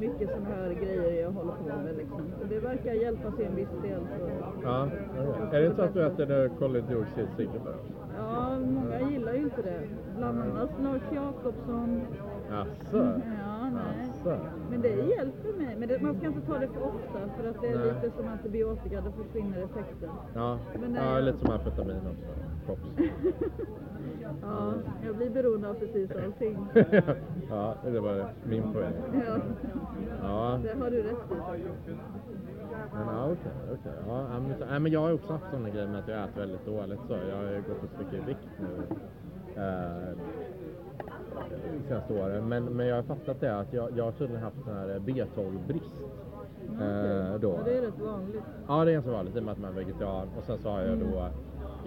mycket 0.00 0.28
sådana 0.30 0.46
här 0.54 0.68
grejer 0.74 1.22
jag 1.22 1.30
håller 1.30 1.52
på 1.52 1.64
med 1.84 1.96
liksom. 1.96 2.20
Och 2.42 2.46
det 2.48 2.58
verkar 2.60 2.92
hjälpa 2.92 3.30
till 3.30 3.44
en 3.46 3.56
viss 3.56 3.68
del. 3.82 4.00
Så. 4.18 4.28
Ja. 4.62 4.88
Är 5.52 5.60
det 5.60 5.66
inte 5.66 5.76
så 5.76 5.82
att 5.82 5.94
du 5.94 6.06
äter 6.06 6.48
koldioxidcigaretter? 6.58 7.74
Ja, 8.18 8.58
många 8.58 9.10
gillar 9.10 9.32
ju 9.32 9.38
inte 9.42 9.62
det. 9.62 9.80
Bland 10.18 10.40
annat 10.42 10.70
Lars 10.82 11.02
Jakobsson. 11.14 12.00
Jaså? 12.50 12.96
Ja, 12.96 13.51
nej. 13.74 14.38
Men 14.70 14.80
det 14.82 14.88
hjälper 14.88 15.52
mig. 15.58 15.76
Men 15.78 15.88
det, 15.88 16.02
man 16.02 16.14
ska 16.18 16.26
inte 16.26 16.40
ta 16.46 16.58
det 16.58 16.68
för 16.68 16.82
ofta 16.82 17.18
för 17.36 17.48
att 17.50 17.60
det 17.62 17.68
är 17.68 17.78
Nej. 17.78 17.94
lite 17.94 18.16
som 18.16 18.28
antibiotika, 18.28 19.00
då 19.00 19.10
försvinner 19.22 19.58
effekten. 19.62 20.10
Ja, 20.34 20.58
ja 20.94 21.20
lite 21.20 21.38
som 21.38 21.50
amfetamin 21.50 21.96
också. 21.96 22.30
Kops. 22.66 22.82
Ja, 24.42 24.72
jag 25.04 25.16
blir 25.16 25.30
beroende 25.30 25.68
av 25.68 25.74
precis 25.74 26.10
allting. 26.24 26.66
ja, 27.50 27.74
det 27.84 28.00
var 28.00 28.26
min 28.44 28.72
poäng. 28.72 28.92
Ja, 29.26 29.36
Ja, 30.22 30.58
det 30.62 30.78
har 30.80 30.90
du 30.90 31.02
rätt 31.02 31.30
i. 31.30 31.34
men 32.94 33.06
ja, 33.06 33.24
okej. 33.24 33.52
okej. 33.72 33.92
Ja, 34.08 34.26
ja, 34.32 34.40
men, 34.40 34.54
ja, 34.72 34.78
men 34.78 34.92
jag 34.92 35.00
har 35.00 35.12
också 35.12 35.32
haft 35.32 35.44
sådana 35.50 35.68
grejer 35.70 35.88
med 35.88 35.98
att 35.98 36.08
jag 36.08 36.24
äter 36.24 36.40
väldigt 36.40 36.66
dåligt. 36.66 37.00
Så 37.08 37.12
jag 37.30 37.36
har 37.36 37.44
ju 37.44 37.56
gått 37.56 37.82
upp 37.84 37.98
mycket 37.98 38.14
i 38.14 38.26
vikt 38.26 38.48
nu. 38.60 38.96
Eh, 41.50 41.88
senaste 41.88 42.12
åren. 42.14 42.48
Men, 42.48 42.64
men 42.64 42.86
jag 42.86 42.96
har 42.96 43.02
fattat 43.02 43.40
det 43.40 43.58
att 43.58 43.72
jag, 43.72 43.90
jag 43.96 44.04
har 44.04 44.12
tydligen 44.12 44.42
haft 44.42 44.56
sån 44.64 44.74
här 44.74 44.98
B12-brist. 44.98 45.96
Eh, 46.80 47.40
då. 47.40 47.54
Ja, 47.58 47.62
det 47.64 47.78
är 47.78 47.82
rätt 47.82 47.98
vanligt. 47.98 48.42
Ja, 48.68 48.84
det 48.84 48.90
är 48.90 48.92
ganska 48.92 49.10
vanligt 49.10 49.36
i 49.36 49.38
och 49.38 49.44
med 49.44 49.52
att 49.52 49.58
man 49.58 49.70
är 49.70 49.74
vegetarian. 49.74 50.28
Och 50.38 50.44
sen 50.44 50.58
så 50.58 50.70
har 50.70 50.80
jag 50.80 50.98
då, 50.98 51.28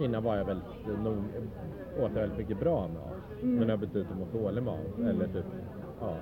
innan 0.04 0.22
var 0.22 0.36
jag 0.36 0.44
väldigt 0.44 1.02
nog, 1.04 1.16
åt 2.00 2.10
jag 2.14 2.20
väldigt 2.20 2.38
mycket 2.38 2.60
bra 2.60 2.88
mat. 2.88 3.42
Mm. 3.42 3.54
Men 3.54 3.66
det 3.66 3.72
har 3.72 3.78
betytt 3.78 4.06
att 4.10 4.18
må 4.18 4.40
dålig 4.40 4.62
mat. 4.62 4.98
Eller 4.98 5.26
typ, 5.26 5.44
ja, 6.00 6.16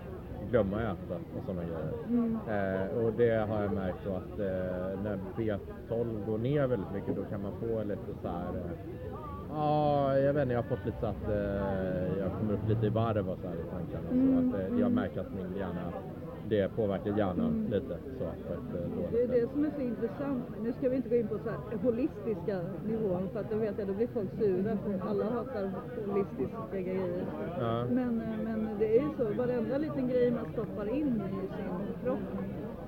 glömma 0.51 0.77
att 0.77 0.83
äta 0.83 1.14
och 1.14 1.44
sådana 1.47 1.62
grejer. 1.62 1.92
Mm. 2.09 2.38
Eh, 2.49 3.05
och 3.05 3.12
det 3.12 3.47
har 3.49 3.62
jag 3.62 3.73
märkt 3.73 3.99
då 4.05 4.11
att 4.11 4.38
eh, 4.38 5.03
när 5.03 5.18
B12 5.37 6.27
går 6.27 6.38
ner 6.38 6.66
väldigt 6.66 6.92
mycket 6.92 7.16
då 7.16 7.25
kan 7.25 7.42
man 7.42 7.53
få 7.61 7.83
lite 7.83 8.14
så 8.23 8.29
här. 8.29 8.53
Ja, 9.55 10.19
jag 10.19 10.33
vet 10.35 10.43
inte, 10.43 10.55
jag 10.55 10.62
har 10.62 10.69
fått 10.77 10.87
lite 10.87 10.99
så 11.01 11.07
att 11.07 11.29
eh, 11.29 12.19
jag 12.19 12.33
kommer 12.38 12.53
upp 12.55 12.69
lite 12.69 12.87
i 12.87 12.88
varv 12.88 13.31
och 13.31 13.38
så 13.43 13.49
här 13.49 13.55
i 13.55 13.64
tankarna. 13.71 14.09
Mm, 14.11 14.51
Så 14.53 14.57
att, 14.57 14.73
eh, 14.73 14.81
jag 14.81 14.93
märker 14.93 15.21
att 15.21 15.35
min 15.35 15.57
hjärna 15.59 15.93
det 16.49 16.77
påverkar 16.77 17.19
hjärnan 17.19 17.47
Mm. 17.53 17.71
lite 17.73 17.97
så 18.19 18.25
på 18.25 18.53
ett 18.53 18.83
eh, 18.83 19.11
Det 19.12 19.23
är 19.23 19.29
det 19.29 19.51
som 19.53 19.64
är 19.64 19.71
så 19.77 19.81
intressant. 19.81 20.45
Nu 20.62 20.73
ska 20.73 20.88
vi 20.88 20.97
inte 20.97 21.09
gå 21.09 21.17
in 21.17 21.29
på 21.29 21.38
så 21.38 21.51
här 21.51 21.59
holistiska 21.83 22.61
nivån 22.87 23.29
för 23.33 23.40
att 23.40 23.51
då 23.51 23.57
vet 23.57 23.79
jag, 23.79 23.88
då 23.88 23.95
blir 23.95 24.07
folk 24.07 24.31
sura 24.38 24.77
för 24.77 25.09
alla 25.11 25.25
hatar 25.25 25.71
holistiska 26.07 26.81
grejer. 26.81 27.25
Ja. 27.61 27.85
Men, 27.90 28.21
eh, 28.21 28.38
men 28.45 28.69
det 28.79 28.99
är 28.99 29.03
ju 29.03 29.09
så, 29.19 29.25
varenda 29.43 29.79
liten 29.79 30.09
grej 30.09 30.31
man 30.31 30.47
stoppar 30.53 30.88
in 30.88 31.23
i 31.43 31.47
sin 31.57 31.71
kropp 32.05 32.19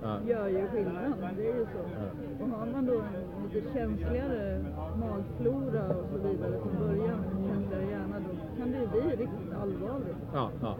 Ja. 0.06 0.32
gör 0.32 0.48
ju 0.48 0.66
skillnad. 0.68 1.12
Det 1.36 1.50
är 1.50 1.54
ju 1.56 1.64
så. 1.64 1.82
Ja. 1.94 2.44
Och 2.44 2.48
har 2.50 2.66
man 2.66 2.86
då 2.86 2.92
en 2.92 3.54
lite 3.54 3.72
känsligare 3.72 4.64
magflora 5.00 5.84
och 5.88 6.06
så 6.12 6.28
vidare 6.28 6.52
från 6.62 6.86
början, 6.86 7.18
känsligare 7.48 7.90
hjärna, 7.90 8.16
då 8.18 8.58
kan 8.58 8.72
det 8.72 8.78
ju 8.78 8.86
bli 8.86 9.10
riktigt 9.10 9.52
allvarligt. 9.62 10.16
Ja, 10.34 10.50
ja. 10.62 10.76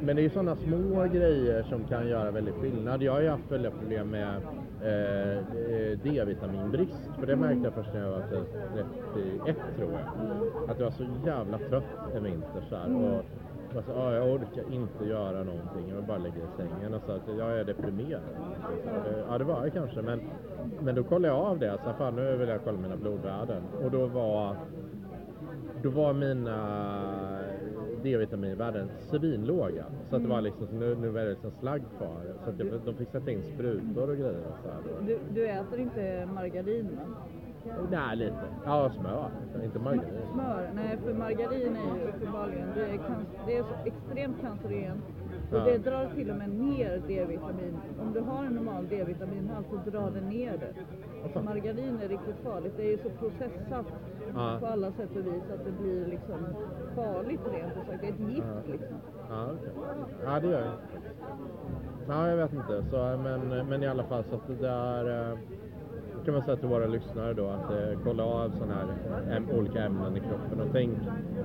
Men 0.00 0.16
det 0.16 0.24
är 0.24 0.28
sådana 0.28 0.56
små 0.56 1.04
grejer 1.12 1.62
som 1.62 1.84
kan 1.84 2.08
göra 2.08 2.30
väldigt 2.30 2.54
skillnad. 2.54 3.02
Jag 3.02 3.12
har 3.12 3.20
ju 3.20 3.28
haft 3.28 3.52
väldigt 3.52 3.78
problem 3.80 4.10
med 4.10 4.36
eh, 4.82 5.98
D-vitaminbrist. 6.02 7.10
För 7.18 7.26
det 7.26 7.36
märkte 7.36 7.64
jag 7.64 7.74
först 7.74 7.94
när 7.94 8.00
jag 8.00 8.10
var 8.10 8.20
typ 8.20 8.52
31 9.44 9.56
tror 9.76 9.92
jag. 9.92 10.70
Att 10.70 10.78
jag 10.78 10.84
var 10.84 10.92
så 10.92 11.04
jävla 11.26 11.58
trött 11.58 11.84
en 12.16 12.24
vinter 12.24 12.64
så 12.68 12.76
här. 12.76 12.96
Och 12.96 13.24
bara 13.74 13.84
så, 13.84 13.92
ah, 13.92 14.14
jag 14.14 14.28
orkar 14.32 14.72
inte 14.72 15.04
göra 15.04 15.38
någonting. 15.44 15.88
Jag 15.88 15.96
vill 15.96 16.04
bara 16.04 16.18
ligga 16.18 16.36
i 16.36 16.48
sängen. 16.56 16.94
Och 16.94 17.02
så 17.06 17.12
att 17.12 17.22
jag 17.38 17.60
är 17.60 17.64
deprimerad. 17.64 18.20
Det- 19.04 19.24
ja 19.28 19.38
det 19.38 19.44
var 19.44 19.64
jag 19.64 19.72
kanske. 19.72 20.02
Men, 20.02 20.20
men 20.80 20.94
då 20.94 21.02
kollade 21.04 21.34
jag 21.34 21.42
av 21.42 21.58
det. 21.58 21.78
Så 21.84 21.92
fan 21.98 22.16
nu 22.16 22.36
vill 22.36 22.48
jag 22.48 22.60
kolla 22.64 22.78
mina 22.78 22.96
blodvärden. 22.96 23.62
Och 23.84 23.90
då 23.90 24.06
var 24.06 24.56
då 25.82 25.90
var 25.90 26.12
mina 26.12 26.58
D-vitaminvärden 28.02 28.88
svinlåga. 29.10 29.84
Så 30.10 30.16
att 30.16 30.22
det 30.22 30.28
var 30.28 30.40
liksom, 30.40 30.66
så 30.66 30.74
nu, 30.74 30.94
nu 31.00 31.08
var 31.08 31.20
det 31.20 31.30
liksom 31.30 31.50
slagg 31.50 31.82
kvar. 31.98 32.20
Så 32.44 32.50
att 32.50 32.58
jag, 32.58 32.68
de 32.84 32.94
fick 32.94 33.08
sätta 33.10 33.30
in 33.30 33.42
sprutor 33.42 34.10
och 34.10 34.16
grejer 34.16 34.42
så 34.62 34.68
här. 34.68 35.06
Du, 35.06 35.18
du 35.34 35.46
äter 35.48 35.78
inte 35.78 36.28
margarin 36.34 36.88
va? 36.96 37.16
Nej, 37.90 38.16
lite. 38.16 38.44
Ja, 38.64 38.90
smör. 39.00 39.28
Inte 39.64 39.78
margarin. 39.78 40.26
Smör? 40.32 40.70
Nej, 40.74 40.98
för 41.04 41.14
margarin 41.14 41.76
är 41.76 41.96
ju 41.98 42.08
uppenbarligen, 42.08 42.68
det 42.74 42.82
är, 42.84 43.00
det 43.46 43.56
är 43.58 43.64
extremt 43.84 44.40
cancerogent. 44.40 45.04
Och 45.50 45.56
Ja. 45.58 45.64
det 45.64 45.78
drar 45.78 46.06
till 46.14 46.30
och 46.30 46.36
med 46.36 46.50
ner 46.50 47.02
D-vitamin. 47.08 47.78
Om 48.00 48.12
du 48.12 48.20
har 48.20 48.44
en 48.44 48.52
normal 48.54 48.88
D-vitaminhalt 48.88 49.66
så 49.70 49.90
drar 49.90 50.10
det 50.10 50.20
ner 50.20 50.52
det. 50.58 50.74
Så 51.34 51.42
margarin 51.42 51.98
är 52.02 52.08
riktigt 52.08 52.36
farligt. 52.44 52.72
Det 52.76 52.82
är 52.82 52.90
ju 52.90 52.98
så 52.98 53.10
processat 53.10 53.86
Ja. 54.34 54.56
på 54.60 54.66
alla 54.66 54.92
sätt 54.92 55.10
och 55.10 55.26
vis 55.26 55.42
att 55.54 55.64
det 55.64 55.70
blir 55.82 56.06
liksom 56.06 56.38
farligt 56.94 57.40
rent 57.52 57.72
ut 57.76 57.86
sagt. 57.86 58.00
Det 58.00 58.06
är 58.08 58.12
ett 58.12 58.20
gift 58.34 58.46
Ja. 58.66 58.72
liksom. 58.72 58.96
Ja, 59.30 59.46
okej. 59.52 59.72
Ja, 60.24 60.40
det 60.40 60.46
gör 60.46 60.62
faktiskt. 60.92 61.14
Ja, 62.08 62.28
jag 62.28 62.36
vet 62.36 62.52
inte. 62.52 62.84
Så, 62.90 62.96
men, 63.22 63.66
men 63.68 63.82
i 63.82 63.86
alla 63.86 64.04
fall 64.04 64.24
så 64.24 64.34
att 64.34 64.46
det 64.46 64.54
där 64.54 65.30
eh, 65.32 65.38
kan 66.24 66.34
man 66.34 66.42
säga 66.42 66.56
till 66.56 66.68
våra 66.68 66.86
lyssnare 66.86 67.34
då 67.34 67.48
att 67.48 67.70
eh, 67.70 67.98
kolla 68.04 68.24
av 68.24 68.50
sådana 68.50 68.74
här 68.74 69.36
äm, 69.36 69.50
olika 69.50 69.82
ämnen 69.84 70.16
i 70.16 70.20
kroppen 70.20 70.60
och 70.60 70.68
tänk, 70.72 70.98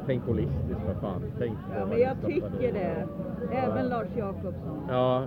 tänk 0.06 0.24
holistiskt 0.24 0.82
för 0.86 0.94
fan. 1.02 1.22
Tänk 1.40 1.58
Ja, 1.76 1.86
men 1.86 2.00
jag 2.00 2.16
tycker 2.26 2.74
det. 2.74 3.08
Även 3.52 3.90
Lars 3.90 4.08
Jakobsson. 4.16 4.86
Ja, 4.90 5.26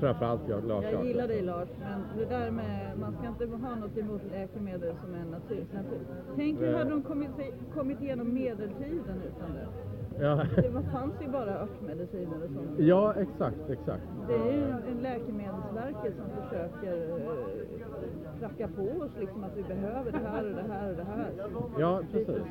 framförallt 0.00 0.40
jag, 0.48 0.64
Lars 0.64 0.84
Jag 0.92 1.06
gillar 1.06 1.28
dig 1.28 1.42
Lars, 1.42 1.68
men 1.80 2.02
det 2.18 2.24
där 2.24 2.50
med, 2.50 2.98
man 3.00 3.12
ska 3.12 3.28
inte 3.28 3.56
ha 3.66 3.74
något 3.74 3.98
emot 3.98 4.22
läkemedel 4.32 4.94
som 5.04 5.14
är 5.14 5.24
natur. 5.30 5.66
natur. 5.74 6.00
Tänk 6.36 6.60
hur 6.60 6.74
hade 6.74 6.90
de 6.90 7.02
kommit, 7.02 7.30
kommit 7.74 8.02
igenom 8.02 8.34
medeltiden 8.34 9.22
utan 9.26 9.54
det? 9.54 9.81
Ja. 10.22 10.46
Det 10.56 10.72
fanns 10.92 11.14
ju 11.20 11.28
bara 11.28 11.52
örtmediciner 11.62 12.36
och 12.44 12.50
sånt. 12.54 12.78
ja, 12.78 13.14
exakt, 13.14 13.70
exakt. 13.70 14.02
Det 14.28 14.34
är 14.34 14.52
ju 14.52 14.64
en 14.90 15.02
läkemedelsverket 15.02 16.14
som 16.16 16.42
försöker 16.42 17.08
eh, 17.10 18.40
pracka 18.40 18.68
på 18.76 18.82
oss 18.82 19.10
liksom 19.20 19.44
att 19.44 19.56
vi 19.56 19.62
behöver 19.62 20.12
det 20.12 20.18
här 20.18 20.44
och 20.44 20.54
det 20.54 20.72
här 20.72 20.90
och 20.90 20.96
det 20.96 21.04
här. 21.04 21.30
Ja, 21.78 22.00
precis. 22.12 22.42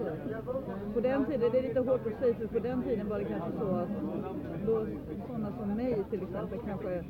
På 0.93 0.99
den 0.99 1.25
tiden, 1.25 1.51
det 1.51 1.59
är 1.59 1.63
lite 1.63 1.79
hårt 1.79 2.07
att 2.07 2.19
säga 2.19 2.35
för 2.35 2.47
på 2.47 2.59
den 2.59 2.83
tiden 2.83 3.09
var 3.09 3.19
det 3.19 3.25
kanske 3.25 3.51
så 3.59 3.65
att 3.65 3.89
då, 4.65 4.85
sådana 5.27 5.51
som 5.59 5.69
mig 5.75 6.03
till 6.09 6.21
exempel 6.21 6.59
kanske 6.67 7.03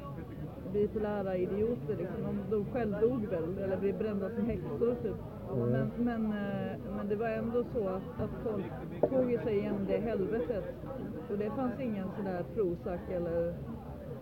bipolära 0.74 1.38
idioter 1.38 1.96
liksom, 1.98 2.24
de, 2.24 2.56
de 2.56 2.66
själv 2.66 3.00
dog 3.02 3.26
väl 3.26 3.58
eller 3.58 3.78
blev 3.78 3.98
brända 3.98 4.30
som 4.30 4.46
häxor 4.46 4.96
typ. 5.04 5.16
Men, 5.56 5.92
men, 5.98 6.26
eh, 6.26 6.78
men 6.98 7.08
det 7.10 7.16
var 7.16 7.28
ändå 7.28 7.64
så 7.74 7.88
att, 7.88 8.22
att 8.22 8.44
folk 8.44 8.66
tog 9.02 9.44
sig 9.44 9.58
igenom 9.58 9.86
det 9.88 9.98
helvetet. 9.98 10.64
Och 11.32 11.38
det 11.38 11.50
fanns 11.50 11.80
ingen 11.80 12.08
sån 12.16 12.26
där 12.26 12.44
Prozac 12.56 13.00
eller 13.10 13.54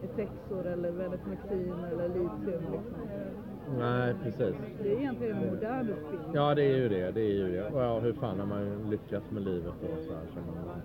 Effexor 0.04 0.68
eller 0.68 0.92
Veneflexin 0.92 1.84
eller 1.92 2.08
litium 2.08 2.64
liksom. 2.72 3.49
Nej, 3.78 4.14
precis. 4.24 4.56
Det 4.84 4.94
är 4.94 4.98
egentligen 5.00 5.38
en 5.38 5.50
modern 5.54 5.90
uppfinning. 5.90 6.30
Ja, 6.34 6.56
det 6.56 6.64
är 6.64 6.78
ju 6.78 6.90
det. 6.90 7.12
Det 7.12 7.22
är 7.22 7.34
ju 7.34 7.52
det. 7.52 7.64
Och 7.70 7.82
ja, 7.82 8.00
hur 8.00 8.14
fan 8.14 8.40
har 8.40 8.46
man 8.48 8.90
lyckats 8.90 9.32
med 9.32 9.44
livet 9.44 9.74
då 9.82 9.88
så 10.08 10.14
här 10.14 10.24
som 10.34 10.42
man 10.56 10.76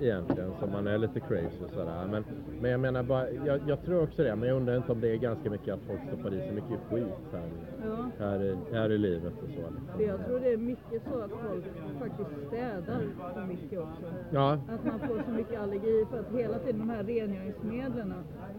egentligen, 0.00 0.50
som 0.60 0.72
man 0.72 0.86
är 0.86 0.98
lite 0.98 1.20
crazy 1.20 1.64
och 1.64 1.70
sådär. 1.70 2.06
Men, 2.10 2.24
men 2.60 2.70
jag 2.70 2.80
menar 2.80 3.02
bara, 3.02 3.30
jag, 3.30 3.60
jag 3.66 3.82
tror 3.82 4.02
också 4.02 4.22
det, 4.22 4.36
men 4.36 4.48
jag 4.48 4.56
undrar 4.56 4.76
inte 4.76 4.92
om 4.92 5.00
det 5.00 5.08
är 5.12 5.16
ganska 5.16 5.50
mycket 5.50 5.74
att 5.74 5.80
folk 5.86 6.00
stoppar 6.08 6.34
i 6.34 6.38
sig 6.38 6.52
mycket 6.52 6.78
skit 6.90 7.06
här, 7.32 7.48
Ja. 7.86 8.10
här, 8.18 8.42
i, 8.42 8.56
här 8.72 8.92
i 8.92 8.98
livet 8.98 9.32
och 9.42 9.48
så. 9.48 9.96
För 9.96 10.02
jag 10.04 10.26
tror 10.26 10.40
det 10.40 10.52
är 10.52 10.56
mycket 10.56 11.02
så 11.12 11.18
att 11.20 11.30
folk 11.30 11.64
faktiskt 11.98 12.46
städar 12.48 13.00
för 13.34 13.46
mycket 13.46 13.78
också. 13.78 14.02
Ja, 14.30 14.52
Att 14.52 14.84
man 14.84 14.98
får 14.98 15.22
så 15.26 15.30
mycket 15.30 15.60
allergi 15.60 16.04
för 16.10 16.18
att 16.20 16.32
hela 16.32 16.58
tiden 16.58 16.78
de 16.78 16.90
här 16.90 17.04
rengöringsmedlen 17.04 18.14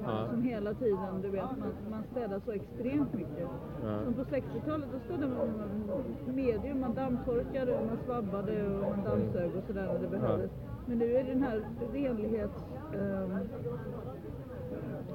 Ja. 0.06 0.28
som 0.30 0.42
hela 0.44 0.74
tiden, 0.74 1.22
du 1.22 1.30
vet, 1.30 1.44
man, 1.60 1.72
man 1.90 2.04
städar 2.12 2.42
så 2.46 2.52
extremt 2.52 3.14
mycket. 3.20 3.48
Ja. 3.84 4.04
Som 4.04 4.14
på 4.14 4.24
60-talet, 4.24 4.88
då 4.94 5.00
städade 5.06 5.34
man 5.34 6.36
medium, 6.36 6.80
man 6.80 6.94
dammtorkade 6.94 7.72
och 7.78 7.86
man 7.86 7.98
svabbade 8.06 8.68
och 8.68 8.82
man 8.82 9.04
dammsög 9.04 9.56
och 9.58 9.64
sådär 9.68 9.88
när 9.94 10.00
det 10.00 10.08
behövdes. 10.08 10.52
Men 10.86 10.98
nu 10.98 11.06
är 11.16 11.24
det 11.24 11.34
den 11.34 11.44
här 11.44 11.62
renlighets... 11.94 12.60
ehm, 12.94 13.40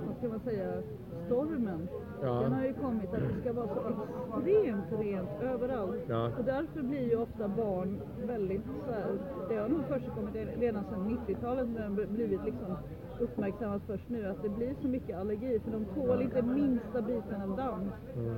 vad 0.06 0.16
ska 0.16 0.28
man 0.28 0.40
säga? 0.40 0.82
Stormen. 1.26 1.88
Ja. 2.22 2.32
Den 2.40 2.52
har 2.52 2.64
ju 2.64 2.72
kommit 2.72 3.14
att 3.14 3.20
det 3.20 3.40
ska 3.40 3.52
vara 3.52 3.68
så 3.68 3.80
extremt 3.88 4.92
rent 5.00 5.30
överallt. 5.42 6.02
Ja. 6.08 6.30
Och 6.38 6.44
därför 6.44 6.82
blir 6.82 7.10
ju 7.10 7.16
ofta 7.16 7.48
barn 7.48 8.00
väldigt 8.26 8.62
så 8.86 8.92
här, 8.92 9.12
det 9.48 9.56
har 9.56 9.68
nog 9.68 9.84
försigkommit 9.88 10.34
redan 10.58 10.84
sedan 10.84 11.18
90-talet 11.26 11.68
men 11.68 11.96
det 11.96 12.06
blivit 12.06 12.44
liksom 12.44 12.76
uppmärksammat 13.20 13.82
först 13.86 14.08
nu 14.08 14.26
att 14.26 14.42
det 14.42 14.48
blir 14.48 14.74
så 14.82 14.88
mycket 14.88 15.18
allergi 15.18 15.60
för 15.64 15.70
de 15.70 15.84
tål 15.84 16.22
inte 16.22 16.42
minsta 16.42 17.02
biten 17.02 17.42
av 17.42 17.56
damm. 17.56 17.90
Mm. 18.16 18.36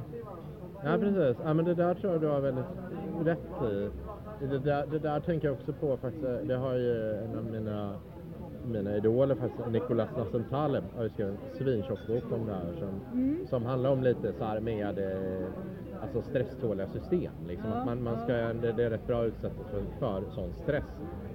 Ja 0.85 0.99
precis, 1.01 1.37
ja, 1.45 1.55
men 1.55 1.65
det 1.65 1.75
där 1.75 1.95
tror 1.95 2.13
jag 2.13 2.21
du 2.23 2.27
har 2.29 2.41
väldigt 2.41 2.65
rätt 3.25 3.63
i. 3.73 3.91
Det 4.41 4.59
där, 4.59 4.87
det 4.91 4.99
där 4.99 5.21
tänker 5.21 5.49
jag 5.49 5.55
också 5.55 5.73
på 5.73 5.97
faktiskt, 5.97 6.25
det 6.49 6.57
har 6.57 6.75
ju 6.75 7.13
en 7.15 7.39
av 7.39 7.45
mina, 7.45 7.93
mina 8.73 8.97
idoler 8.97 9.35
faktiskt, 9.35 9.69
Nicolas 9.71 10.09
Nassim 10.17 10.45
Taleb, 10.51 10.85
har 10.97 11.03
ju 11.03 11.09
skrivit 11.11 11.35
en 11.35 11.59
svintjock 11.59 12.07
bok 12.07 12.33
om 12.33 12.47
det 12.47 12.53
här 12.53 12.73
som, 12.79 13.21
Mm. 13.21 13.47
som 13.47 13.65
handlar 13.67 13.91
om 13.91 14.03
lite 14.03 14.33
så 14.33 14.45
här 14.45 14.61
med 14.61 14.99
eh, 14.99 15.47
alltså 16.03 16.23
stresståliga 16.23 16.87
system. 16.87 17.33
Liksom. 17.49 17.71
Ja, 17.71 17.77
att 17.77 17.87
man, 17.87 18.03
man 18.03 18.19
ska, 18.21 18.33
det, 18.33 18.73
det 18.73 18.85
är 18.85 18.91
rätt 18.91 19.07
bra 19.07 19.21
att 19.21 19.27
utsättas 19.27 19.67
för, 19.71 19.83
för 19.99 20.31
sån 20.35 20.53
stress. 20.53 20.85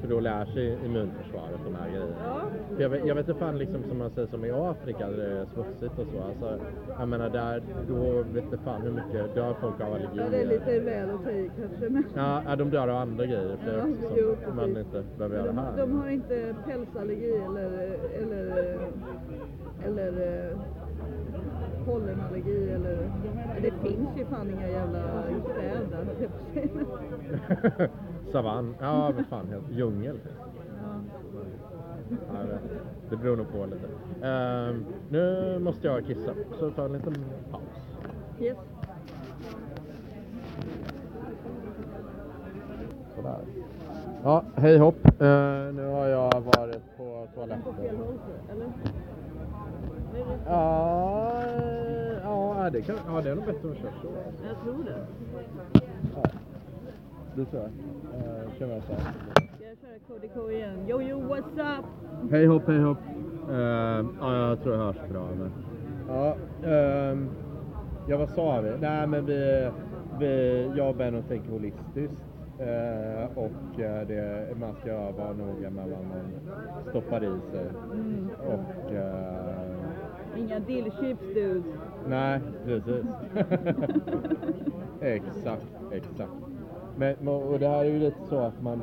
För 0.02 0.08
då 0.08 0.20
lär 0.20 0.46
sig 0.46 0.78
immunförsvaret 0.86 1.60
de 1.66 1.76
här 1.76 1.90
grejerna. 1.90 2.16
Ja. 2.26 2.42
För 2.76 2.82
jag, 2.84 2.90
vet, 2.90 3.06
jag 3.06 3.16
vet 3.16 3.28
inte 3.30 3.40
fan 3.40 3.58
liksom 3.58 3.84
som 3.90 3.98
man 3.98 4.10
säger 4.10 4.28
som 4.28 4.46
i 4.46 4.52
Afrika 4.52 5.08
där 5.10 5.18
det 5.18 5.40
är 5.40 5.46
smutsigt 5.46 6.00
och 6.00 6.06
så. 6.14 6.22
Alltså, 6.24 6.66
jag 7.00 7.08
menar 7.08 7.30
där, 7.30 7.62
då 7.88 8.24
vet 8.34 8.44
inte 8.44 8.58
fan 8.58 8.82
hur 8.82 8.92
mycket 8.92 9.36
dör 9.36 9.54
folk 9.62 9.82
av 9.82 9.88
allergier. 9.94 10.24
Ja, 10.24 10.30
det 10.32 10.42
är 10.42 10.46
lite 10.46 10.80
väl 10.80 11.10
att 11.10 11.24
ta 11.24 11.32
i 11.32 11.52
kanske. 11.60 11.90
Men 11.90 12.04
Ja, 12.16 12.56
de 12.56 12.70
dör 12.70 12.88
av 12.88 12.98
andra 12.98 13.26
grejer 13.26 13.58
för 13.64 13.78
Ja, 13.78 13.84
också, 13.84 14.16
jo, 14.18 14.36
som 14.46 14.56
man 14.56 14.66
precis. 14.74 14.86
inte 14.86 15.04
behöver 15.18 15.36
göra 15.38 15.48
de, 15.48 15.58
här. 15.58 15.78
de 15.78 16.00
har 16.00 16.10
inte 16.10 16.56
pälsallergi 16.66 17.32
eller, 17.50 17.98
eller, 18.22 18.78
eller 19.86 20.48
eh, 20.52 20.58
pollenallergi 21.86 22.70
eller... 22.72 23.12
Det 23.62 23.72
finns 23.72 24.18
ju 24.18 24.26
fan 24.26 24.50
inga 24.50 24.70
jävla 24.70 25.24
städer. 25.44 26.30
Savann, 28.32 28.76
ja 28.80 29.12
vad 29.16 29.26
fan 29.26 29.48
helt 29.48 29.72
djungel. 29.72 30.20
Ja. 32.10 32.44
Det 33.10 33.18
beror 33.18 33.38
nog 33.38 33.52
på 33.52 33.66
lite. 33.66 33.88
Ehm, 34.28 34.86
nu 35.10 35.60
måste 35.60 35.88
jag 35.88 36.06
kissa, 36.06 36.34
så 36.60 36.70
ta 36.70 36.86
en 36.86 36.94
liten 36.94 37.16
paus. 37.52 37.62
Yes. 38.40 38.58
Sådär. 43.16 43.40
Ja, 44.24 44.44
hej 44.56 44.78
hopp. 44.78 45.06
Eh, 45.06 45.74
nu 45.74 45.88
har 45.92 46.08
jag 46.08 46.42
varit 46.42 46.98
på 46.98 47.28
toaletten. 47.36 47.74
håll, 47.76 48.20
eller? 48.52 48.66
Det 48.66 49.74
är 49.82 49.86
rätt. 49.86 50.01
Ja, 50.46 51.44
ja, 52.24 52.70
det 52.70 52.82
kan, 52.82 52.96
ja, 53.08 53.22
det 53.22 53.30
är 53.30 53.36
nog 53.36 53.46
bättre 53.46 53.72
att 53.72 53.78
köra 53.78 53.92
så. 54.02 54.08
Jag 54.48 54.64
tror 54.64 54.84
det. 54.84 55.06
Ja, 56.16 56.24
det 57.36 57.46
tror 57.46 57.62
jag. 57.62 57.72
Eh, 58.20 58.52
kan 58.60 58.70
man 58.70 58.82
säga. 58.82 59.00
Ska 59.56 59.66
jag 59.66 59.78
köra 59.78 60.34
Co 60.34 60.52
igen. 60.52 60.88
Yo 60.88 61.02
yo 61.02 61.20
what's 61.20 61.80
up? 61.80 61.86
Hej 62.32 62.46
hopp, 62.46 62.68
hej 62.68 62.80
hopp. 62.80 62.98
Uh, 63.50 63.58
ja, 64.20 64.50
jag 64.50 64.64
tror 64.64 64.76
jag 64.76 64.86
hörs 64.86 65.10
bra. 65.10 65.28
Men... 65.40 65.52
Ja, 66.08 66.36
um, 67.12 67.30
ja, 68.08 68.18
vad 68.18 68.30
sa 68.30 68.62
vi? 68.62 68.72
Nej, 68.80 69.08
men 69.08 69.26
vi, 69.26 69.70
vi, 70.20 70.72
jag 70.76 70.90
och 70.90 70.96
Benno 70.96 71.22
tänker 71.22 71.52
holistiskt. 71.52 72.24
Uh, 72.60 73.38
och 73.38 73.80
uh, 73.80 74.08
det, 74.08 74.48
man 74.60 74.76
ska 74.82 75.12
vara 75.12 75.34
noga 75.34 75.70
med 75.70 75.90
vad 75.90 76.06
man 76.06 76.32
stoppar 76.90 77.24
i 77.24 77.52
sig. 77.52 77.68
Mm. 77.94 78.30
Och, 78.48 78.92
uh, 78.92 79.61
Inga 80.38 80.60
dillchips 80.60 81.34
dudes. 81.34 81.64
Nej, 82.08 82.40
precis. 82.66 83.06
exakt, 85.02 85.68
exakt. 85.92 86.32
Men, 86.98 87.28
och 87.28 87.60
det 87.60 87.68
här 87.68 87.80
är 87.80 87.90
ju 87.90 88.00
lite 88.00 88.18
så 88.30 88.40
att 88.40 88.62
man, 88.62 88.82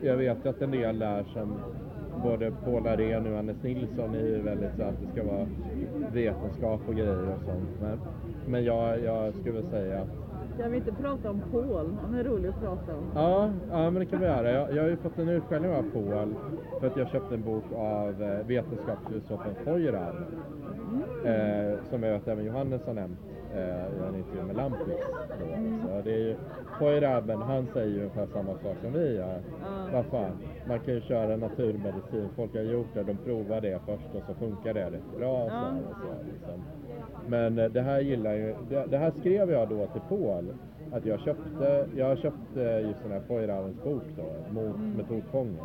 jag 0.00 0.16
vet 0.16 0.46
att 0.46 0.62
en 0.62 0.70
del 0.70 0.98
där 0.98 1.24
som 1.32 1.60
både 2.22 2.52
Paul 2.64 2.86
Arén 2.86 3.32
och 3.32 3.38
Anders 3.38 3.62
Nilsson 3.62 4.14
är 4.14 4.26
ju 4.26 4.42
väldigt 4.42 4.76
så 4.76 4.82
att 4.82 5.00
det 5.00 5.12
ska 5.12 5.24
vara 5.24 5.46
vetenskap 6.12 6.80
och 6.88 6.94
grejer 6.94 7.28
och 7.34 7.40
sånt. 7.44 7.80
Men, 7.80 7.98
men 8.46 8.64
jag, 8.64 9.00
jag 9.00 9.34
skulle 9.34 9.62
säga 9.62 10.00
att 10.00 10.29
kan 10.60 10.70
vi 10.70 10.76
inte 10.76 10.92
prata 10.92 11.30
om 11.30 11.42
Paul? 11.52 11.96
Han 12.02 12.14
är 12.14 12.24
rolig 12.24 12.48
att 12.48 12.60
prata 12.60 12.96
om. 12.96 13.04
Ja, 13.14 13.50
ja 13.70 13.90
men 13.90 13.94
det 13.94 14.06
kan 14.06 14.20
vi 14.20 14.26
göra. 14.26 14.52
Jag, 14.52 14.76
jag 14.76 14.82
har 14.82 14.88
ju 14.88 14.96
fått 14.96 15.18
en 15.18 15.28
utskällning 15.28 15.70
av 15.70 15.82
Paul 15.82 16.34
för 16.80 16.86
att 16.86 16.96
jag 16.96 17.08
köpte 17.08 17.34
en 17.34 17.42
bok 17.42 17.64
av 17.74 18.22
eh, 18.22 18.46
vetenskapsfilosofen 18.46 19.54
Feuerbach. 19.64 20.14
Mm. 21.24 21.72
Eh, 21.72 21.78
som 21.90 22.02
jag 22.02 22.12
vet 22.12 22.28
även 22.28 22.44
Johannes 22.44 22.82
har 22.86 22.94
nämnt 22.94 23.18
eh, 23.54 23.60
i 23.60 24.08
en 24.08 24.16
intervju 24.16 24.42
med 24.42 24.56
Lampis. 24.56 24.94
Mm. 25.54 25.80
Så 25.86 26.02
det 26.04 26.12
är 26.12 26.18
ju, 26.18 26.36
Feuerbach, 26.78 27.46
han 27.46 27.66
säger 27.72 27.88
ju 27.88 27.98
ungefär 27.98 28.26
samma 28.26 28.52
sak 28.52 28.76
som 28.82 28.92
vi 28.92 29.16
gör. 29.16 29.38
Mm. 29.38 29.92
Vad 29.92 30.06
fan, 30.06 30.32
man 30.68 30.80
kan 30.80 30.94
ju 30.94 31.00
köra 31.00 31.36
naturmedicin. 31.36 32.28
Folk 32.36 32.54
har 32.54 32.62
gjort 32.62 32.94
det, 32.94 33.02
de 33.02 33.16
provar 33.16 33.60
det 33.60 33.80
först 33.86 34.14
och 34.14 34.22
så 34.26 34.34
funkar 34.34 34.74
det 34.74 34.84
rätt 34.84 35.18
bra. 35.18 35.48
Så 35.48 35.54
här, 35.54 35.72
och 35.90 35.96
så, 35.96 36.24
liksom. 36.32 36.79
Men 37.28 37.58
eh, 37.58 37.70
det 37.70 37.80
här 37.80 38.00
gillar 38.00 38.34
ju, 38.34 38.54
det, 38.68 38.86
det, 38.90 38.98
här 38.98 39.10
skrev 39.10 39.50
jag 39.50 39.68
då 39.68 39.86
till 39.86 40.00
Paul. 40.08 40.54
Att 40.92 41.06
jag 41.06 41.20
köpte, 41.20 41.86
jag 41.96 42.18
köpte 42.18 42.60
just 42.60 43.02
den 43.02 43.12
här 43.12 43.20
Feuerbachs 43.20 43.84
bok 43.84 44.02
då, 44.16 44.54
mot 44.60 44.76
mm. 44.76 44.92
metodfången. 44.92 45.64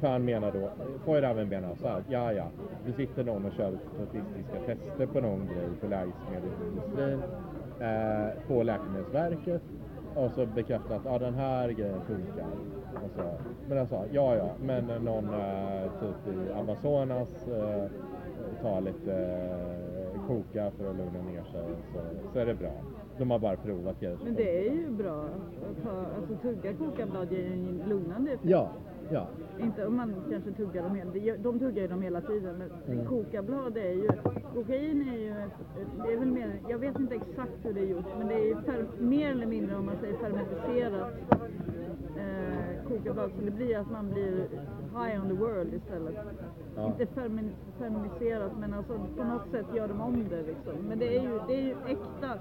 För 0.00 0.08
han 0.08 0.24
menar 0.24 0.52
då, 0.52 0.70
Feuerbach 1.04 1.46
menar 1.46 1.74
så 1.74 1.88
här, 1.88 2.02
ja 2.08 2.32
ja, 2.32 2.44
det 2.86 2.92
sitter 2.92 3.24
någon 3.24 3.44
och 3.44 3.52
kör 3.52 3.78
statistiska 3.94 4.58
tester 4.66 5.06
på 5.06 5.20
någon 5.20 5.46
grej 5.46 5.68
på 5.80 5.86
läkemedelsindustrin, 5.86 7.22
eh, 7.80 8.48
på 8.48 8.62
Läkemedelsverket 8.62 9.62
och 10.14 10.30
så 10.30 10.46
bekräftar 10.46 10.96
att 10.96 11.04
ja, 11.04 11.18
den 11.18 11.34
här 11.34 11.68
grejen 11.68 12.00
funkar. 12.00 12.46
Och 13.04 13.10
så. 13.16 13.22
Men 13.68 13.78
jag 13.78 13.88
sa, 13.88 14.04
ja 14.12 14.36
ja, 14.36 14.50
men 14.62 14.84
någon 14.86 15.34
eh, 15.34 15.82
typ 16.00 16.34
i 16.34 16.52
Amazonas 16.52 17.48
eh, 17.48 17.90
tar 18.62 18.80
lite 18.80 19.14
eh, 19.14 19.89
koka 20.30 20.70
för 20.70 20.90
att 20.90 20.96
lugna 20.96 21.22
ner 21.22 21.42
sig 21.52 21.62
så, 21.92 22.00
så 22.32 22.38
är 22.38 22.46
det 22.46 22.54
bra. 22.54 22.72
De 23.18 23.30
har 23.30 23.38
bara 23.38 23.56
provat 23.56 24.00
grejer. 24.00 24.18
Men 24.24 24.34
det 24.34 24.68
är 24.68 24.72
ju 24.72 24.90
bra 24.90 25.24
att 25.70 25.82
ta, 25.82 26.06
alltså 26.16 26.36
tugga 26.42 26.74
kokablad 26.74 27.32
ger 27.32 27.46
en 27.46 27.82
lugnande 27.88 28.30
effekt. 28.30 28.50
Ja, 28.50 28.70
Ja. 29.12 29.26
Inte 29.60 29.86
om 29.86 29.96
man 29.96 30.14
kanske 30.30 30.52
tuggar 30.52 30.82
dem 30.82 30.94
hela 30.94 31.36
De 31.36 31.58
tuggar 31.58 31.82
ju 31.82 31.88
dem 31.88 32.02
hela 32.02 32.20
tiden. 32.20 32.56
Men 32.58 32.70
mm. 32.98 33.06
kokablad 33.06 33.76
är 33.76 33.92
ju... 33.92 34.08
Kokain 34.54 35.08
är 35.08 35.18
ju... 35.18 35.34
Det 36.04 36.12
är 36.12 36.18
väl 36.18 36.30
mer, 36.30 36.60
jag 36.68 36.78
vet 36.78 36.98
inte 36.98 37.14
exakt 37.14 37.52
hur 37.62 37.72
det 37.72 37.80
är 37.80 37.86
gjort. 37.86 38.18
Men 38.18 38.28
det 38.28 38.34
är 38.34 38.44
ju 38.44 38.56
fer, 38.62 38.86
mer 38.98 39.30
eller 39.30 39.46
mindre 39.46 39.76
om 39.76 39.86
man 39.86 39.96
säger 40.00 40.16
fermentiserat 40.16 41.12
eh, 42.16 42.88
kokablad. 42.88 43.30
Så 43.38 43.44
det 43.44 43.50
blir 43.50 43.78
att 43.78 43.90
man 43.90 44.10
blir 44.10 44.48
high 44.96 45.22
on 45.22 45.28
the 45.28 45.34
world 45.34 45.74
istället. 45.74 46.14
Ja. 46.76 46.86
Inte 46.86 47.06
fermen, 47.06 47.50
fermentiserat 47.78 48.52
men 48.58 48.74
alltså 48.74 49.00
på 49.16 49.24
något 49.24 49.50
sätt 49.50 49.66
gör 49.74 49.88
de 49.88 50.00
om 50.00 50.24
det 50.30 50.42
liksom. 50.42 50.74
Men 50.88 50.98
det 50.98 51.16
är 51.16 51.22
ju, 51.22 51.40
det 51.46 51.54
är 51.54 51.62
ju 51.62 51.74
äkta, 51.86 52.38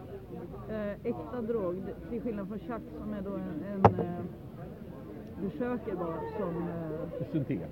eh, 0.69 0.91
äkta 0.91 1.41
drog. 1.41 1.83
Till 2.09 2.21
skillnad 2.21 2.47
från 2.47 2.59
chack 2.59 2.81
som 3.01 3.13
är 3.13 3.21
då 3.21 3.31
en, 3.31 3.63
en 3.73 3.99
eh, 3.99 4.21
försöker 5.39 5.95
vara 5.95 6.19
som... 6.37 6.67
Eh, 6.67 7.31
syntetiska. 7.31 7.67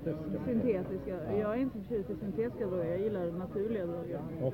Syntetiska. 0.46 1.16
Ja. 1.30 1.38
Jag 1.38 1.54
är 1.54 1.60
inte 1.60 1.78
förtjust 1.78 2.10
i 2.10 2.16
syntetiska 2.16 2.66
droger, 2.66 2.90
jag 2.90 3.00
gillar 3.00 3.32
naturliga 3.32 3.86
droger. 3.86 4.20
Oh. 4.42 4.52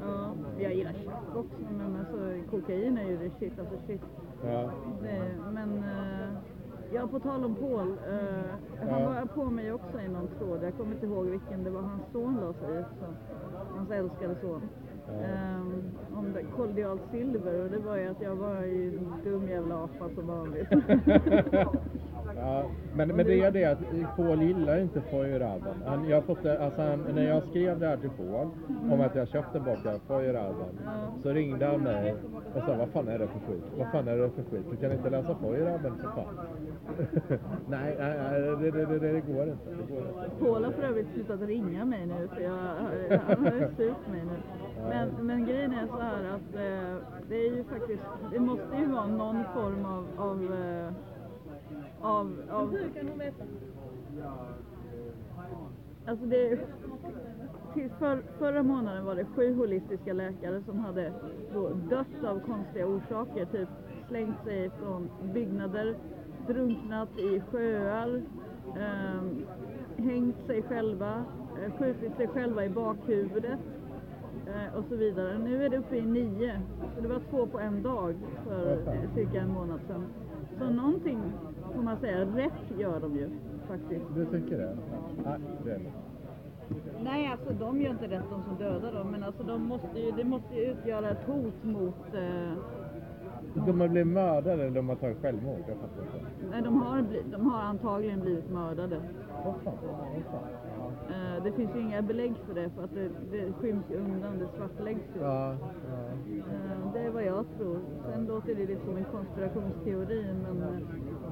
Ja, 0.00 0.34
jag 0.58 0.74
gillar 0.74 0.92
chack 0.92 1.36
också, 1.36 1.72
men 1.78 1.96
alltså, 1.96 2.50
kokain 2.50 2.98
är 2.98 3.08
ju 3.10 3.16
det 3.16 3.30
shit 3.38 3.58
alltså 3.58 3.74
shit. 3.86 4.02
Ja. 4.44 4.70
Det, 5.02 5.22
men... 5.52 5.78
Eh, 5.78 6.28
ja, 6.92 7.06
på 7.06 7.20
tal 7.20 7.44
om 7.44 7.54
Paul. 7.54 7.88
Eh, 8.08 8.88
han 8.90 9.04
var 9.04 9.26
på 9.26 9.44
mig 9.44 9.72
också 9.72 10.00
i 10.00 10.08
någon 10.08 10.28
tråd. 10.38 10.64
Jag 10.64 10.76
kommer 10.76 10.94
inte 10.94 11.06
ihåg 11.06 11.26
vilken. 11.26 11.64
Det 11.64 11.70
var 11.70 11.80
hans 11.80 12.02
son 12.12 12.40
la 12.40 12.52
sig 12.52 12.80
i. 12.80 12.84
Hans 13.76 13.90
älskade 13.90 14.36
son. 14.40 14.62
Um, 15.08 15.82
om 16.14 16.32
det, 16.32 16.42
koldialt 16.56 17.02
silver 17.10 17.64
och 17.64 17.70
det 17.70 17.78
var 17.78 17.96
ju 17.96 18.08
att 18.08 18.20
jag 18.20 18.36
var 18.36 18.62
ju 18.62 18.98
en 18.98 19.12
dum 19.24 19.48
jävla 19.48 19.84
apa 19.84 20.10
som 20.14 20.26
vanligt. 20.26 20.68
ja, 22.44 22.64
men, 22.94 23.08
men 23.08 23.26
det 23.26 23.40
är 23.40 23.50
det 23.50 23.64
att 23.64 23.78
Paul 24.16 24.42
gillar 24.42 24.78
inte 24.78 25.00
Feuerraben. 25.00 25.74
Han, 25.86 26.08
jag 26.08 26.24
fått 26.24 26.46
alltså 26.46 26.82
han, 26.82 27.04
när 27.14 27.28
jag 27.28 27.42
skrev 27.42 27.80
det 27.80 27.86
här 27.86 27.96
till 27.96 28.10
Paul 28.10 28.48
om 28.92 29.00
att 29.00 29.14
jag 29.14 29.28
köpte 29.28 29.58
en 29.58 30.00
Feuerraben 30.08 30.78
ja. 30.84 30.90
så 31.22 31.28
ringde 31.30 31.66
han 31.66 31.80
mig 31.80 32.14
och 32.54 32.62
sa 32.66 32.76
vad 32.76 32.88
fan 32.88 33.08
är 33.08 33.18
det 33.18 33.26
för 33.26 33.38
skit? 33.38 33.64
Vad 33.78 33.92
fan 33.92 34.08
är 34.08 34.16
det 34.16 34.30
för 34.30 34.42
skit? 34.42 34.66
Du 34.70 34.76
kan 34.76 34.92
inte 34.92 35.10
läsa 35.10 35.34
Feuerraben 35.34 35.96
för 35.96 36.08
fan. 36.08 36.40
nej, 37.68 37.96
nej, 37.98 38.18
nej 38.18 38.40
det, 38.40 38.70
det, 38.70 38.86
det, 38.86 38.98
det, 38.98 39.20
går 39.20 39.48
inte. 39.48 39.70
Det 39.70 39.94
går 39.94 40.08
inte. 40.08 40.30
Paul 40.40 40.64
har 40.64 40.72
för 40.72 40.82
övrigt 40.82 41.12
slutat 41.14 41.40
ringa 41.40 41.84
mig 41.84 42.06
nu 42.06 42.28
för 42.34 42.40
jag, 42.40 42.58
han 43.26 43.44
har 43.44 43.60
sökt 43.76 44.08
mig 44.10 44.22
nu. 44.24 44.36
Men, 44.88 45.08
men 45.26 45.46
grejen 45.46 45.72
är 45.72 45.86
så 45.86 45.98
här 46.00 46.24
att 46.24 46.54
eh, 46.54 46.96
det 47.28 47.36
är 47.46 47.56
ju 47.56 47.64
faktiskt, 47.64 48.02
det 48.32 48.40
måste 48.40 48.76
ju 48.76 48.86
vara 48.86 49.06
någon 49.06 49.44
form 49.54 49.84
av, 49.84 50.06
av, 50.16 50.42
eh, 50.42 50.92
av, 52.04 52.42
av 52.50 52.70
Hur 52.70 52.88
kan 52.88 53.08
hon 53.08 53.18
veta? 53.18 53.44
Alltså 56.06 56.26
det 56.26 56.58
till 57.74 57.90
för, 57.98 58.22
förra 58.38 58.62
månaden 58.62 59.04
var 59.04 59.14
det 59.14 59.24
sju 59.24 59.54
holistiska 59.54 60.12
läkare 60.12 60.62
som 60.62 60.78
hade 60.78 61.12
dött 61.90 62.24
av 62.24 62.40
konstiga 62.40 62.86
orsaker, 62.86 63.44
typ 63.44 63.68
slängt 64.08 64.44
sig 64.44 64.70
från 64.70 65.10
byggnader, 65.34 65.96
drunknat 66.46 67.18
i 67.18 67.40
sjöar, 67.50 68.22
eh, 68.76 69.22
hängt 69.96 70.46
sig 70.46 70.62
själva, 70.62 71.24
eh, 71.64 71.72
skjutit 71.78 72.16
sig 72.16 72.28
själva 72.28 72.64
i 72.64 72.68
bakhuvudet, 72.68 73.60
eh, 74.46 74.78
och 74.78 74.84
så 74.88 74.96
vidare. 74.96 75.38
Nu 75.38 75.64
är 75.64 75.68
det 75.68 75.78
uppe 75.78 75.96
i 75.96 76.02
nio, 76.02 76.60
så 76.94 77.00
det 77.00 77.08
var 77.08 77.20
två 77.30 77.46
på 77.46 77.60
en 77.60 77.82
dag 77.82 78.14
för 78.46 78.72
eh, 78.72 79.14
cirka 79.14 79.40
en 79.40 79.52
månad 79.52 79.80
sedan. 79.86 80.04
Så 80.58 80.70
någonting 80.70 81.32
får 81.74 81.82
man 81.82 81.96
säga, 82.00 82.20
rätt 82.20 82.78
gör 82.78 83.00
de 83.00 83.16
ju 83.16 83.30
faktiskt. 83.68 84.04
Du 84.14 84.26
tycker 84.26 84.58
det? 84.58 84.76
Nej, 85.24 85.38
det 85.64 85.80
Nej, 87.02 87.26
alltså 87.26 87.52
de 87.52 87.80
gör 87.80 87.90
inte 87.90 88.06
rätt 88.06 88.30
de 88.30 88.42
som 88.42 88.56
dödar 88.58 88.92
dem, 88.92 89.10
men 89.10 89.22
alltså 89.22 89.42
de 89.42 89.62
måste 89.62 90.00
ju, 90.00 90.10
det 90.10 90.24
måste 90.24 90.54
ju 90.54 90.60
utgöra 90.60 91.10
ett 91.10 91.26
hot 91.26 91.64
mot 91.64 92.14
eh, 92.14 92.52
de 93.54 93.80
har 93.80 93.88
blivit 93.88 94.12
mördade 94.12 94.52
eller 94.52 94.70
de 94.70 94.88
har 94.88 94.96
tagit 94.96 95.22
självmord? 95.22 95.64
Jag 95.68 95.76
fattar 95.76 96.02
inte. 96.02 96.46
Nej, 96.50 96.62
de 96.62 96.82
har, 96.82 97.04
de 97.30 97.50
har 97.50 97.60
antagligen 97.60 98.20
blivit 98.20 98.50
mördade. 98.50 98.96
Oh, 99.44 99.54
fan, 99.64 99.74
oh, 99.74 100.22
fan. 100.30 100.42
Uh, 101.10 101.44
det 101.44 101.52
finns 101.52 101.76
ju 101.76 101.80
inga 101.80 102.02
belägg 102.02 102.34
för 102.46 102.54
det 102.54 102.70
för 102.70 102.84
att 102.84 102.94
det, 102.94 103.08
det 103.30 103.52
skyms 103.52 103.90
undan, 103.90 104.38
det 104.38 104.48
svartläggs 104.56 105.16
ju. 105.16 105.20
Ja, 105.20 105.50
ja. 105.50 105.56
Uh, 106.36 106.92
det 106.92 107.00
är 107.00 107.10
vad 107.10 107.24
jag 107.24 107.44
tror. 107.56 107.78
Sen 108.12 108.26
låter 108.26 108.54
det 108.54 108.66
lite 108.66 108.84
som 108.84 108.96
en 108.96 109.04
konspirationsteori 109.04 110.34
men 110.42 110.62
uh, 110.62 110.78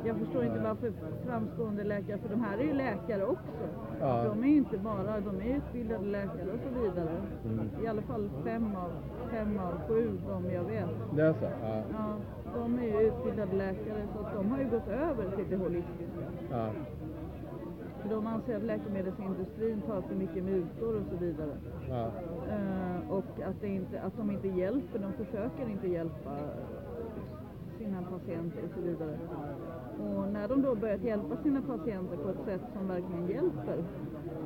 jag 0.05 0.17
förstår 0.17 0.45
inte 0.45 0.59
varför 0.59 0.93
framstående 1.27 1.85
läkare, 1.85 2.19
för 2.19 2.29
de 2.29 2.41
här 2.41 2.59
är 2.59 2.63
ju 2.63 2.73
läkare 2.73 3.25
också. 3.25 3.63
Ja. 4.01 4.25
De 4.25 4.45
är 4.45 4.49
ju 4.49 4.57
inte 4.57 4.79
bara, 4.79 5.21
de 5.21 5.41
är 5.41 5.57
utbildade 5.57 6.07
läkare 6.07 6.53
och 6.53 6.61
så 6.65 6.81
vidare. 6.81 7.23
Mm. 7.45 7.71
I 7.85 7.87
alla 7.87 8.03
fall 8.03 8.31
fem 8.45 8.77
av, 8.77 8.91
fem 9.31 9.59
av 9.59 9.89
sju 9.89 10.19
de 10.29 10.51
jag 10.51 10.65
vet. 10.65 10.89
Det 11.17 11.23
är 11.23 11.33
så? 11.33 11.45
Ja. 11.63 11.83
ja. 11.93 12.17
De 12.55 12.79
är 12.79 12.83
ju 12.83 13.07
utbildade 13.07 13.57
läkare 13.57 14.07
så 14.15 14.27
att 14.27 14.35
de 14.35 14.51
har 14.51 14.59
ju 14.59 14.71
gått 14.71 14.89
över 14.89 15.37
till 15.37 15.51
det 15.51 15.57
holistiska. 15.57 16.25
Ja. 16.51 16.69
För 18.03 18.09
de 18.09 18.27
anser 18.27 18.57
att 18.57 18.63
läkemedelsindustrin 18.63 19.81
tar 19.81 20.01
för 20.01 20.15
mycket 20.15 20.45
mutor 20.45 20.97
och 20.97 21.03
så 21.11 21.17
vidare. 21.17 21.57
Ja. 21.89 22.05
Uh, 22.05 23.11
och 23.11 23.41
att, 23.49 23.61
det 23.61 23.69
inte, 23.69 24.01
att 24.01 24.17
de 24.17 24.31
inte 24.31 24.49
hjälper, 24.49 24.99
de 24.99 25.25
försöker 25.25 25.69
inte 25.69 25.89
hjälpa 25.89 26.31
sina 27.85 28.03
patienter 28.03 28.63
och 28.65 28.71
så 28.75 28.81
vidare. 28.81 29.19
Och 30.01 30.33
när 30.33 30.49
de 30.49 30.63
då 30.63 30.75
börjat 30.75 31.03
hjälpa 31.03 31.37
sina 31.43 31.63
patienter 31.63 32.17
på 32.17 32.29
ett 32.29 32.45
sätt 32.45 32.61
som 32.77 32.89
verkligen 32.89 33.29
hjälper, 33.29 33.85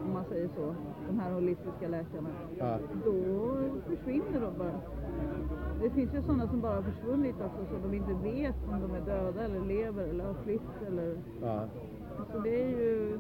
om 0.04 0.12
man 0.12 0.24
säger 0.28 0.48
så, 0.56 0.74
de 1.08 1.18
här 1.20 1.32
holistiska 1.32 1.88
läkarna, 1.88 2.28
Ja. 2.58 2.78
då 3.04 3.14
försvinner 3.88 4.40
de 4.40 4.58
bara. 4.58 4.80
Det 5.82 5.90
finns 5.90 6.14
ju 6.14 6.22
sådana 6.22 6.48
som 6.48 6.60
bara 6.60 6.74
har 6.74 6.82
försvunnit 6.82 7.36
också, 7.40 7.64
så 7.70 7.88
de 7.88 7.96
inte 7.96 8.14
vet 8.14 8.54
om 8.68 8.80
de 8.80 8.94
är 8.94 9.00
döda 9.00 9.44
eller 9.44 9.60
lever 9.60 10.04
eller 10.04 10.24
har 10.24 10.34
flytt 10.34 10.82
eller... 10.86 11.16
Ja. 11.42 11.64
Så 12.32 12.38
det 12.38 12.62
är 12.62 12.68
ju... 12.68 13.18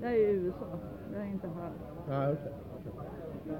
Det 0.00 0.06
är 0.06 0.12
ju 0.16 0.26
USA, 0.26 0.66
det 1.12 1.18
är 1.18 1.24
inte 1.24 1.48
här. 1.48 1.70
Ja, 2.08 2.32
okej. 2.32 2.52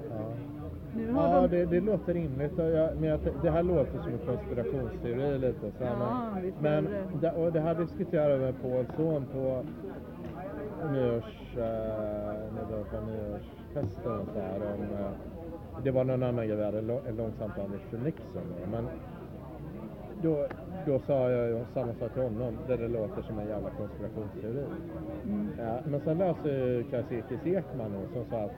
Ja. 0.09 1.41
De... 1.41 1.47
det, 1.57 1.65
det 1.65 1.79
låter 1.81 2.13
rimligt. 2.13 2.51
Jag, 2.57 2.89
men 2.99 3.09
jag, 3.09 3.19
det 3.41 3.49
här 3.51 3.63
låter 3.63 3.99
som 4.03 4.11
en 4.13 4.19
konspirationsteori 4.25 5.37
lite. 5.37 5.71
Så 5.77 5.83
här, 5.85 5.95
Ja, 5.99 6.31
men, 6.59 6.87
det. 7.21 7.31
och 7.31 7.51
det 7.53 7.59
här 7.59 7.75
diskuterade 7.75 8.31
jag 8.31 8.39
med 8.41 8.61
Pauls 8.61 8.87
son 8.97 9.25
på 9.33 9.63
nyårs, 10.93 11.57
eh, 11.57 12.83
på 12.91 12.97
nyårsfesten 13.11 14.11
och 14.19 14.27
så 14.33 14.39
här, 14.39 14.55
om, 14.55 14.81
eh, 14.81 15.11
Det 15.83 15.91
var 15.91 16.03
någon 16.03 16.23
annan 16.23 16.47
grej, 16.47 16.57
vi 16.57 16.63
hade 16.65 16.77
ett 16.77 16.83
lång- 16.83 17.07
ett 17.09 17.15
långt 17.15 17.37
samtal 17.37 17.69
med 17.69 17.79
Richard 17.79 18.05
Nixon. 18.05 18.43
Men 18.71 18.87
då, 20.21 20.47
då 20.85 20.99
sa 20.99 21.29
jag 21.29 21.49
ju 21.49 21.59
samma 21.73 21.93
sak 21.93 22.13
till 22.13 22.21
honom, 22.21 22.53
där 22.67 22.77
det 22.77 22.87
låter 22.87 23.21
som 23.21 23.39
en 23.39 23.47
jävla 23.47 23.69
konspirationsteori. 23.69 24.65
Mm. 25.25 25.47
Ja, 25.59 25.79
men 25.85 25.99
sen 26.01 26.17
läste 26.17 26.49
ju 26.49 26.83
Kajsikis 26.91 27.45
Ekman 27.45 27.91
som 28.13 28.25
sa 28.29 28.37
att 28.37 28.51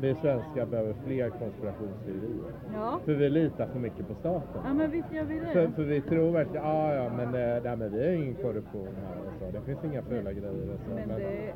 vi 0.00 0.14
svenskar 0.14 0.66
behöver 0.66 0.94
fler 1.06 1.30
konspirationsteorier. 1.30 2.52
Ja. 2.74 3.00
För 3.04 3.14
vi 3.14 3.28
litar 3.28 3.66
för 3.66 3.78
mycket 3.78 4.08
på 4.08 4.14
staten. 4.14 4.60
ja, 4.64 4.74
men 4.74 4.90
visst 4.90 5.12
gör 5.12 5.24
vi 5.24 5.38
det. 5.38 5.46
För, 5.46 5.68
för 5.68 5.82
vi 5.82 6.00
tror 6.00 6.30
verkligen, 6.30 6.64
ja 6.66 6.94
ja 6.94 7.10
men 7.16 7.32
nej, 7.32 7.76
men 7.76 7.92
vi 7.92 8.06
har 8.06 8.12
ingen 8.12 8.34
korruption 8.34 8.88
här 9.06 9.16
och 9.26 9.32
så. 9.40 9.58
Det 9.58 9.64
finns 9.64 9.84
inga 9.84 10.02
fula 10.02 10.32
grejer 10.32 10.68
och 10.74 10.80
så. 10.88 10.94
Men 10.94 11.08
det, 11.08 11.52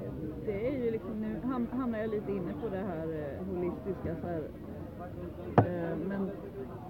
det 0.47 0.67
är 0.69 0.85
ju 0.85 0.91
liksom, 0.91 1.21
nu 1.21 1.37
ham- 1.49 1.67
hamnar 1.73 1.99
jag 1.99 2.11
lite 2.11 2.31
inne 2.33 2.53
på 2.63 2.69
det 2.69 2.83
här 2.91 3.07
eh, 3.07 3.47
holistiska 3.47 4.17
så 4.23 4.27
här. 4.27 4.43
Eh, 5.57 5.97
men 6.09 6.31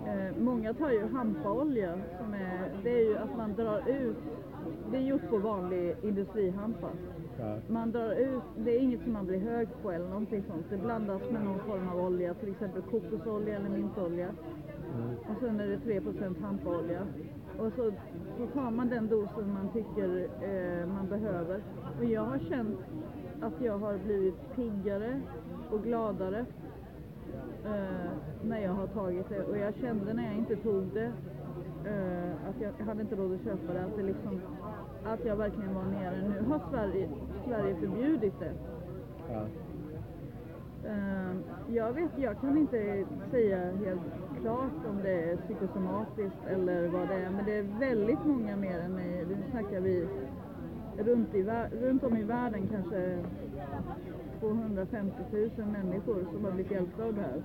eh, 0.07 0.36
många 0.38 0.74
tar 0.74 0.90
ju 0.90 1.07
hampaolja 1.07 1.92
som 2.20 2.34
är, 2.34 2.70
det 2.82 2.90
är 2.90 3.05
ju 3.09 3.16
att 3.18 3.36
man 3.36 3.55
drar 3.55 3.82
ut, 3.88 4.16
det 4.90 4.96
är 4.96 5.01
gjort 5.01 5.28
på 5.30 5.38
vanlig 5.38 5.94
industrihampa. 6.03 6.88
Man 7.68 7.93
drar 7.93 8.12
ut, 8.12 8.43
det 8.57 8.76
är 8.76 8.80
inget 8.80 9.03
som 9.03 9.12
man 9.12 9.26
blir 9.26 9.38
hög 9.38 9.68
på 9.82 9.91
eller 9.91 10.09
någonting 10.09 10.45
sånt. 10.49 10.66
Det 10.70 10.76
blandas 10.76 11.22
med 11.30 11.45
någon 11.45 11.59
form 11.59 11.88
av 11.88 12.01
olja, 12.01 12.34
till 12.34 12.49
exempel 12.51 12.82
kokosolja 12.82 13.57
eller 13.57 13.68
mintolja. 13.68 14.28
mm, 14.28 15.16
Och 15.16 15.41
sen 15.41 15.61
är 15.61 15.66
det 15.66 15.76
3% 15.76 16.43
hampaolja. 16.43 17.07
Och 17.59 17.72
så, 17.76 17.93
så 18.38 18.47
tar 18.47 18.70
man 18.70 18.88
den 18.88 19.09
dosen 19.09 19.53
man 19.55 19.68
tycker 19.72 20.28
eh, 20.43 20.86
man 20.86 21.09
behöver. 21.09 21.61
Och 21.99 22.05
jag 22.05 22.22
har 22.22 22.38
känt 22.38 22.78
att 23.41 23.61
jag 23.61 23.78
har 23.78 23.99
blivit 23.99 24.55
piggare 24.57 25.20
och 25.70 25.82
gladare 25.82 26.47
eh, 27.64 28.11
när 28.43 28.61
jag 28.61 28.72
har 28.72 28.86
tagit 28.86 29.28
det. 29.28 29.43
Och 29.45 29.59
jag 29.59 29.74
kände 29.74 30.12
när 30.14 30.26
jag 30.26 30.34
inte 30.34 30.57
tog 30.57 30.84
det 30.95 31.12
eh, 31.86 32.48
att 32.48 32.74
jag 32.78 32.86
hade 32.86 33.00
inte 33.00 33.16
råd 33.16 33.34
att 33.34 33.44
köpa 33.44 33.72
det. 33.72 33.84
Att, 33.84 33.96
det 33.96 34.02
liksom, 34.02 34.40
att 35.04 35.24
jag 35.24 35.36
verkligen 35.36 35.74
var 35.74 35.84
nere. 35.84 36.28
Nu 36.28 36.50
har 36.50 36.60
Sverige, 36.70 37.08
Sverige 37.46 37.74
förbjudit 37.74 38.34
det. 38.40 38.52
ja, 39.32 39.46
Eh, 40.84 41.36
jag 41.68 41.92
vet, 41.92 42.10
jag 42.16 42.40
kan 42.40 42.58
inte 42.58 43.04
säga 43.30 43.58
helt 43.58 44.00
klart 44.40 44.86
om 44.90 44.98
det 45.02 45.30
är 45.30 45.36
psykosomatiskt 45.36 46.46
eller 46.48 46.88
vad 46.88 47.08
det 47.08 47.14
är, 47.14 47.30
men 47.30 47.44
det 47.44 47.58
är 47.58 47.62
väldigt 47.62 48.24
många 48.24 48.56
mer 48.56 48.78
än 48.78 48.92
mig. 48.92 49.24
Nu 49.28 49.36
snackar 49.50 49.80
vi 49.80 50.08
runt, 50.98 51.34
i, 51.34 51.42
runt 51.82 52.04
om 52.04 52.16
i 52.16 52.22
världen 52.22 52.68
kanske 52.72 53.18
250 54.40 55.14
000 55.32 55.66
människor 55.66 56.26
som 56.32 56.44
har 56.44 56.52
blivit 56.52 56.72
hjälpta 56.72 57.04
av 57.04 57.14
det 57.14 57.20
här. 57.20 57.42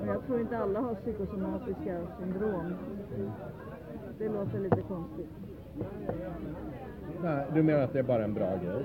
Och 0.00 0.06
jag 0.06 0.26
tror 0.26 0.40
inte 0.40 0.58
alla 0.58 0.80
har 0.80 0.94
psykosomatiska 0.94 1.98
syndrom. 2.20 2.74
Det 4.18 4.28
låter 4.28 4.60
lite 4.60 4.82
konstigt. 4.88 5.30
nej, 7.22 7.46
du 7.54 7.62
menar 7.62 7.80
att 7.80 7.92
det 7.92 7.98
är 7.98 8.02
bara 8.02 8.24
en 8.24 8.34
bra 8.34 8.56
grej? 8.56 8.84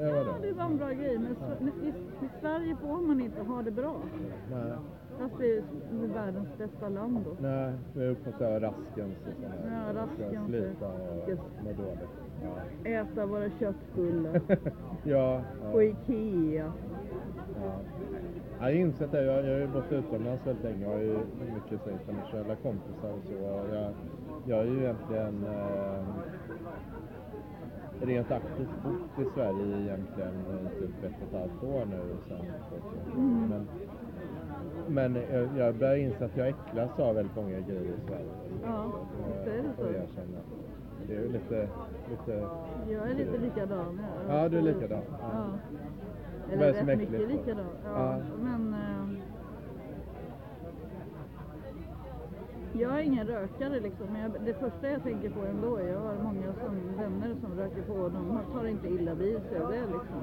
Vadå? 0.00 0.16
Ja, 0.16 0.34
det 0.42 0.52
var 0.52 0.64
en 0.64 0.76
bra 0.76 0.90
grej, 0.90 1.18
men 1.18 1.68
i, 1.84 1.88
i 1.88 2.28
Sverige 2.40 2.76
får 2.76 3.06
man 3.06 3.20
inte 3.20 3.42
ha 3.42 3.62
det 3.62 3.70
bra. 3.70 3.96
Nej, 4.50 4.72
Fast 5.18 5.34
det 5.38 5.56
är 5.56 5.62
världens 6.14 6.48
bästa 6.58 6.88
land 6.88 7.18
då. 7.24 7.36
nej, 7.48 7.72
vi 7.94 8.04
är 8.04 8.10
uppe 8.10 8.32
på 8.32 8.44
Raskens 8.44 9.16
och 9.26 9.34
sådär. 9.34 9.70
Ja, 9.72 10.00
Raskens, 10.00 10.46
Slita 10.46 10.86
och 10.86 11.28
må 11.64 11.72
dåligt. 11.72 12.10
Ja. 12.84 12.90
Äta 12.90 13.26
våra 13.26 13.50
köttbullar 13.50 14.40
ja, 15.04 15.42
på 15.72 15.82
ja, 15.82 15.88
Ikea. 16.06 16.72
ja. 17.62 17.72
Jag 18.58 18.64
har 18.64 18.70
insett 18.70 19.12
det, 19.12 19.22
jag, 19.22 19.46
jag 19.46 19.52
har 19.52 19.60
ju 19.60 19.66
bott 19.66 19.92
utomlands 19.92 20.46
väldigt 20.46 20.64
länge 20.64 20.86
och 20.86 20.92
har 20.92 21.00
ju 21.00 21.18
mycket 21.54 21.80
så 21.84 21.90
internationella 21.90 22.56
kompisar 22.56 23.10
och 23.10 23.22
så. 23.28 23.34
Jag, 23.74 23.92
jag 24.46 24.56
har 24.56 24.64
ju 24.64 24.78
egentligen 24.80 25.44
eh, 25.44 26.04
rent 28.06 28.30
aktivt 28.30 28.82
bott 28.84 29.26
i 29.26 29.30
Sverige 29.34 29.80
egentligen 29.82 30.34
i 30.50 30.80
typ 30.80 31.04
ett 31.04 31.22
och 31.22 31.28
ett 31.28 31.40
halvt 31.40 31.64
år 31.64 31.84
nu 31.86 32.00
sen. 32.28 32.46
Mm. 33.16 33.48
Men, 33.48 33.66
men 34.88 35.22
jag, 35.32 35.48
jag 35.56 35.74
börjar 35.74 35.96
inse 35.96 36.24
att 36.24 36.36
jag 36.36 36.48
äcklas 36.48 36.98
av 36.98 37.14
väldigt 37.14 37.36
många 37.36 37.60
grejer 37.60 37.94
i 37.94 38.08
Sverige. 38.08 38.32
Ja, 38.64 38.86
visst 39.26 39.78
är 39.78 39.92
det 39.92 39.98
Och 39.98 40.08
så. 40.14 40.56
Det 41.08 41.14
är 41.16 41.20
ju 41.20 41.32
lite, 41.32 41.68
lite 42.10 42.48
Jag 42.88 43.10
är 43.10 43.14
lite 43.14 43.38
likadan. 43.38 44.00
Ja, 44.28 44.42
Ja, 44.42 44.48
du 44.48 44.58
är 44.58 44.62
likadan. 44.62 45.02
Ja. 45.10 45.18
Ja. 45.32 45.46
Är 46.50 46.56
Eller 46.56 46.72
rätt 46.72 46.88
är 46.88 46.96
mycket 46.96 47.28
likadan. 47.28 47.66
Ja, 47.84 47.90
Ja. 48.16 48.18
men... 48.42 48.74
Eh, 48.74 49.22
jag 52.80 52.98
är 52.98 53.02
ingen 53.02 53.26
rökare 53.26 53.80
liksom, 53.80 54.06
men 54.12 54.22
jag, 54.22 54.30
det 54.44 54.54
första 54.54 54.90
jag 54.90 55.02
tänker 55.02 55.30
på 55.30 55.40
ändå, 55.40 55.80
jag 55.80 56.00
har 56.00 56.14
många 56.22 56.52
som, 56.64 56.96
vänner 56.96 57.34
som 57.40 57.54
röker 57.58 57.82
på 57.82 57.92
och 57.92 58.12
de 58.12 58.40
tar 58.52 58.66
inte 58.66 58.88
illa 58.88 59.14
vid 59.14 59.42
sig 59.42 59.60
av 59.60 59.70
det 59.70 59.80
liksom. 59.80 60.20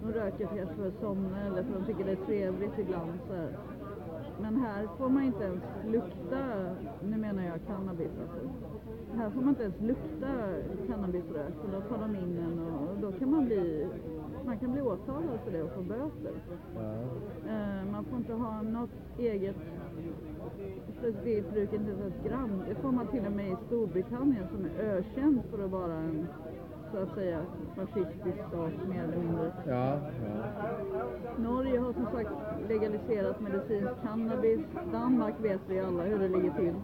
De 0.00 0.12
röker 0.12 0.46
kanske 0.56 0.74
för 0.74 0.88
att 0.88 1.00
somna 1.00 1.46
eller 1.46 1.62
för 1.62 1.72
att 1.72 1.86
de 1.86 1.92
tycker 1.92 2.04
det 2.04 2.12
är 2.12 2.26
trevligt 2.26 2.78
ibland 2.78 3.12
så 3.28 3.34
här. 3.34 3.48
Men 4.40 4.56
här 4.56 4.88
får 4.98 5.08
man 5.08 5.22
inte 5.22 5.44
ens 5.44 5.62
lukta, 5.86 6.44
nu 7.02 7.16
menar 7.16 7.42
jag 7.42 7.66
cannabis 7.66 8.10
alltså. 8.20 8.48
Här 9.16 9.30
får 9.30 9.40
man 9.40 9.48
inte 9.48 9.62
ens 9.62 9.80
lukta 9.80 10.28
cannabisrök 10.86 11.52
och 11.64 11.70
då 11.72 11.80
tar 11.80 11.98
de 11.98 12.16
in 12.16 12.38
en 12.38 12.58
och, 12.58 12.90
och 12.90 12.98
då 13.00 13.12
kan 13.12 13.30
man 13.30 13.44
bli, 13.44 13.86
man 14.46 14.58
kan 14.58 14.72
bli 14.72 14.82
åtalad 14.82 15.40
för 15.44 15.52
det 15.52 15.62
och 15.62 15.72
få 15.74 15.82
böter. 15.82 16.32
ja. 16.74 16.92
Eh, 17.52 17.90
man 17.92 18.04
får 18.04 18.18
inte 18.18 18.32
ha 18.32 18.62
något 18.62 18.90
eget 19.18 19.56
specifikt 20.98 21.50
bruk, 21.50 21.72
inte 21.72 21.90
ens 21.90 22.14
ett 22.14 22.24
gram. 22.24 22.62
Det 22.68 22.74
får 22.74 22.92
man 22.92 23.06
till 23.06 23.26
och 23.26 23.32
med 23.32 23.48
i 23.48 23.56
Storbritannien 23.66 24.46
som 24.52 24.64
är 24.64 24.80
ökänt 24.80 25.46
för 25.50 25.64
att 25.64 25.70
vara 25.70 25.94
en, 25.94 26.26
så 26.92 26.98
att 27.02 27.14
säga, 27.14 27.38
fascistisk 27.76 28.38
stat 28.48 28.72
mer 28.88 29.02
eller 29.04 29.16
mindre. 29.16 29.52
Ja, 29.68 29.92
ja. 30.26 30.44
Norge 31.38 31.78
har 31.78 31.92
som 31.92 32.06
sagt 32.06 32.30
legaliserat 32.68 33.40
medicinsk 33.40 33.92
cannabis. 34.02 34.60
Danmark 34.92 35.34
vet 35.42 35.60
vi 35.66 35.80
alla 35.80 36.02
hur 36.02 36.18
det 36.18 36.28
ligger 36.28 36.50
till. 36.50 36.74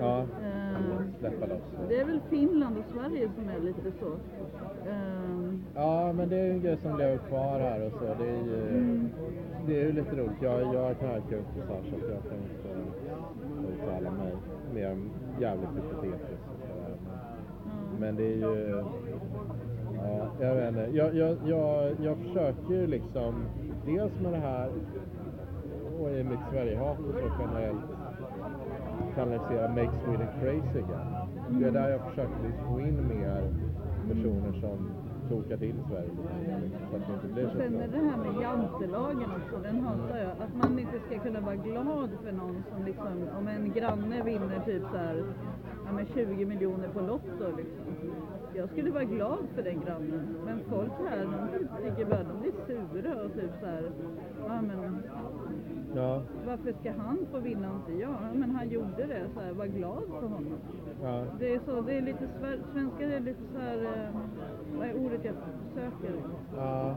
ja. 0.00 0.18
Eh, 0.20 1.02
Släppa 1.18 1.46
loss. 1.46 1.62
det 1.88 2.00
är 2.00 2.04
väl 2.04 2.20
Finland 2.30 2.76
och 2.78 2.84
Sverige 2.94 3.30
som 3.36 3.48
är 3.48 3.60
lite 3.60 3.92
så. 4.00 4.06
Eh, 4.88 5.32
Ja, 5.74 6.12
men 6.12 6.28
det 6.28 6.36
är 6.36 6.44
ju 6.44 6.50
en 6.50 6.60
grej 6.60 6.76
som 6.76 6.98
lever 6.98 7.16
kvar 7.18 7.60
här 7.60 7.86
och 7.86 7.92
så. 7.92 8.04
Det 8.24 8.30
är 8.30 8.44
ju, 8.44 8.68
Mm. 8.68 9.08
det 9.66 9.80
är 9.80 9.84
ju 9.86 9.92
lite 9.92 10.16
roligt. 10.16 10.42
Jag, 10.42 10.60
jag 10.74 10.90
är 10.90 10.94
knarkarkompisar 10.94 11.66
så 11.90 11.96
att 11.96 12.10
jag 12.10 12.22
kan 12.22 12.38
inte 12.42 12.72
uttala 13.72 14.10
mig 14.10 14.32
mer 14.74 14.96
jävligt 15.40 15.68
hypotetiskt. 15.76 16.44
Men, 18.02 18.16
det 18.16 18.24
är 18.24 18.36
ju... 18.36 18.84
Ja, 19.94 20.30
jag 20.40 20.54
vet 20.54 20.68
inte. 20.68 20.96
Jag, 20.96 21.14
jag, 21.14 21.36
jag, 21.46 21.92
jag 22.02 22.16
försöker 22.16 22.74
ju 22.74 22.86
liksom, 22.86 23.34
dels 23.86 24.12
med 24.22 24.32
det 24.32 24.38
här 24.38 24.70
och 26.00 26.10
i 26.10 26.24
mitt 26.24 26.38
Sverigehat 26.50 26.98
och 26.98 27.14
så 27.14 27.30
generellt 27.40 27.84
kanalisera 29.14 29.68
Make 29.68 29.92
Sweden 30.04 30.28
Crazy 30.40 30.78
again. 30.78 31.06
Det 31.48 31.66
är 31.66 31.72
där 31.72 31.88
jag 31.90 32.00
försöker 32.00 32.34
liksom 32.46 32.64
få 32.68 32.80
in 32.80 33.08
mer 33.08 33.42
personer 34.08 34.60
som 34.60 34.90
tokar 35.28 35.56
till 35.56 35.74
Sverige 35.88 36.10
så 36.90 36.96
att 36.96 37.06
det 37.06 37.14
inte 37.14 37.26
blir 37.26 37.48
så 37.48 37.56
sen 37.56 37.80
är 37.80 37.88
det 37.88 37.98
här 37.98 38.16
med 38.16 38.42
jantelagen 38.42 39.30
också, 39.38 39.62
den 39.62 39.80
hatar 39.80 40.18
jag. 40.18 40.30
Att 40.30 40.54
man 40.62 40.78
inte 40.78 40.98
ska 41.06 41.18
kunna 41.18 41.40
vara 41.40 41.56
glad 41.56 42.10
för 42.24 42.32
någon 42.32 42.62
som 42.72 42.84
liksom, 42.84 43.28
om 43.38 43.48
en 43.48 43.72
granne 43.72 44.22
vinner 44.22 44.62
typ 44.66 44.82
så 44.90 44.96
här, 44.96 45.24
ja 45.86 45.92
men 45.92 46.06
20 46.06 46.44
miljoner 46.44 46.88
på 46.88 47.00
Lotto 47.00 47.56
liksom. 47.56 47.91
Jag 48.54 48.68
skulle 48.70 48.90
vara 48.90 49.04
glad 49.04 49.38
för 49.54 49.62
den 49.62 49.80
grannen. 49.80 50.36
Men 50.44 50.58
folk 50.70 50.92
här, 51.08 51.18
de 51.24 51.58
typ 51.58 51.68
tycker 51.84 52.10
bara, 52.10 52.22
de 52.22 52.40
blir 52.40 52.52
sura 52.66 53.22
och 53.24 53.32
typ 53.34 53.50
så 53.60 53.66
här, 53.66 53.90
ja 54.48 54.62
men 54.62 55.02
Ja, 55.94 56.22
Varför 56.46 56.72
ska 56.80 56.92
han 56.92 57.18
få 57.30 57.38
vinna 57.38 57.70
och 57.70 57.76
inte 57.76 58.02
jag? 58.02 58.10
Ja, 58.10 58.34
Men 58.34 58.50
han 58.50 58.68
gjorde 58.68 59.06
det, 59.06 59.26
så 59.34 59.40
här, 59.40 59.52
var 59.52 59.66
glad 59.66 60.02
för 60.20 60.26
honom. 60.26 60.54
ja. 61.02 61.24
Det 61.38 61.54
är 61.54 61.60
så, 61.66 61.80
det 61.80 61.94
är 61.94 62.02
lite, 62.02 62.28
svenskar 62.72 63.06
är 63.06 63.20
lite 63.20 63.40
så 63.52 63.58
här, 63.58 63.84
eh, 63.84 64.14
vad 64.78 64.88
är 64.88 64.94
ordet 64.96 65.24
jag 65.24 65.34
söker? 65.74 66.14
ja. 66.56 66.96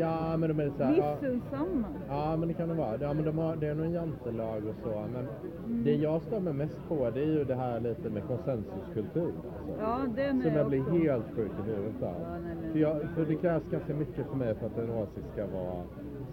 Ja, 0.00 0.36
men 0.36 0.48
de 0.56 0.60
är 0.60 0.70
så 0.78 0.84
här, 0.84 0.96
ja. 0.98 1.16
missunnsamma. 1.20 1.86
Ja, 2.08 2.36
men 2.36 2.48
det 2.48 2.54
kan 2.54 2.68
det 2.68 2.74
vara. 2.74 2.96
Ja, 3.00 3.12
men 3.12 3.24
de 3.24 3.38
har, 3.38 3.56
det 3.56 3.66
är 3.66 3.74
nog 3.74 3.86
en 3.86 3.92
jantelag 3.92 4.62
och 4.66 4.74
så. 4.82 5.04
Men 5.12 5.26
Mm. 5.66 5.84
det 5.84 5.94
jag 5.94 6.22
stör 6.22 6.40
mig 6.40 6.52
mest 6.52 6.78
på 6.88 7.10
det 7.10 7.20
är 7.20 7.26
ju 7.26 7.44
det 7.44 7.54
här 7.54 7.80
lite 7.80 8.10
med 8.10 8.22
konsensuskultur. 8.26 9.32
Alltså. 9.32 9.82
Ja, 9.82 9.98
den 10.16 10.42
Som 10.42 10.50
är 10.50 10.56
jag 10.56 10.68
blir 10.68 10.80
också. 10.82 10.92
helt 10.94 11.24
sjuk 11.36 11.50
i 11.66 11.70
huvudet 11.70 12.02
av. 12.02 12.14
Ja, 12.22 12.38
nej, 12.44 12.54
nej. 12.62 12.72
För, 12.72 12.78
jag, 12.78 12.96
för 13.14 13.24
det 13.24 13.34
krävs 13.34 13.62
ganska 13.70 13.94
mycket 13.94 14.26
för 14.26 14.36
mig 14.36 14.54
för 14.54 14.66
att 14.66 14.78
en 14.78 14.90
åsikt 14.90 15.26
ska 15.32 15.46
vara 15.46 15.82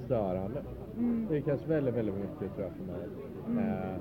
störande. 0.05 0.61
Mm. 0.97 1.27
Det 1.29 1.41
krävs 1.41 1.67
väldigt, 1.67 1.95
väldigt 1.95 2.15
mycket 2.15 2.55
tror 2.55 2.67
jag 2.67 2.71
för 2.71 2.83
mig. 2.83 3.07
Mm. 3.47 3.73
Eh, 3.73 3.95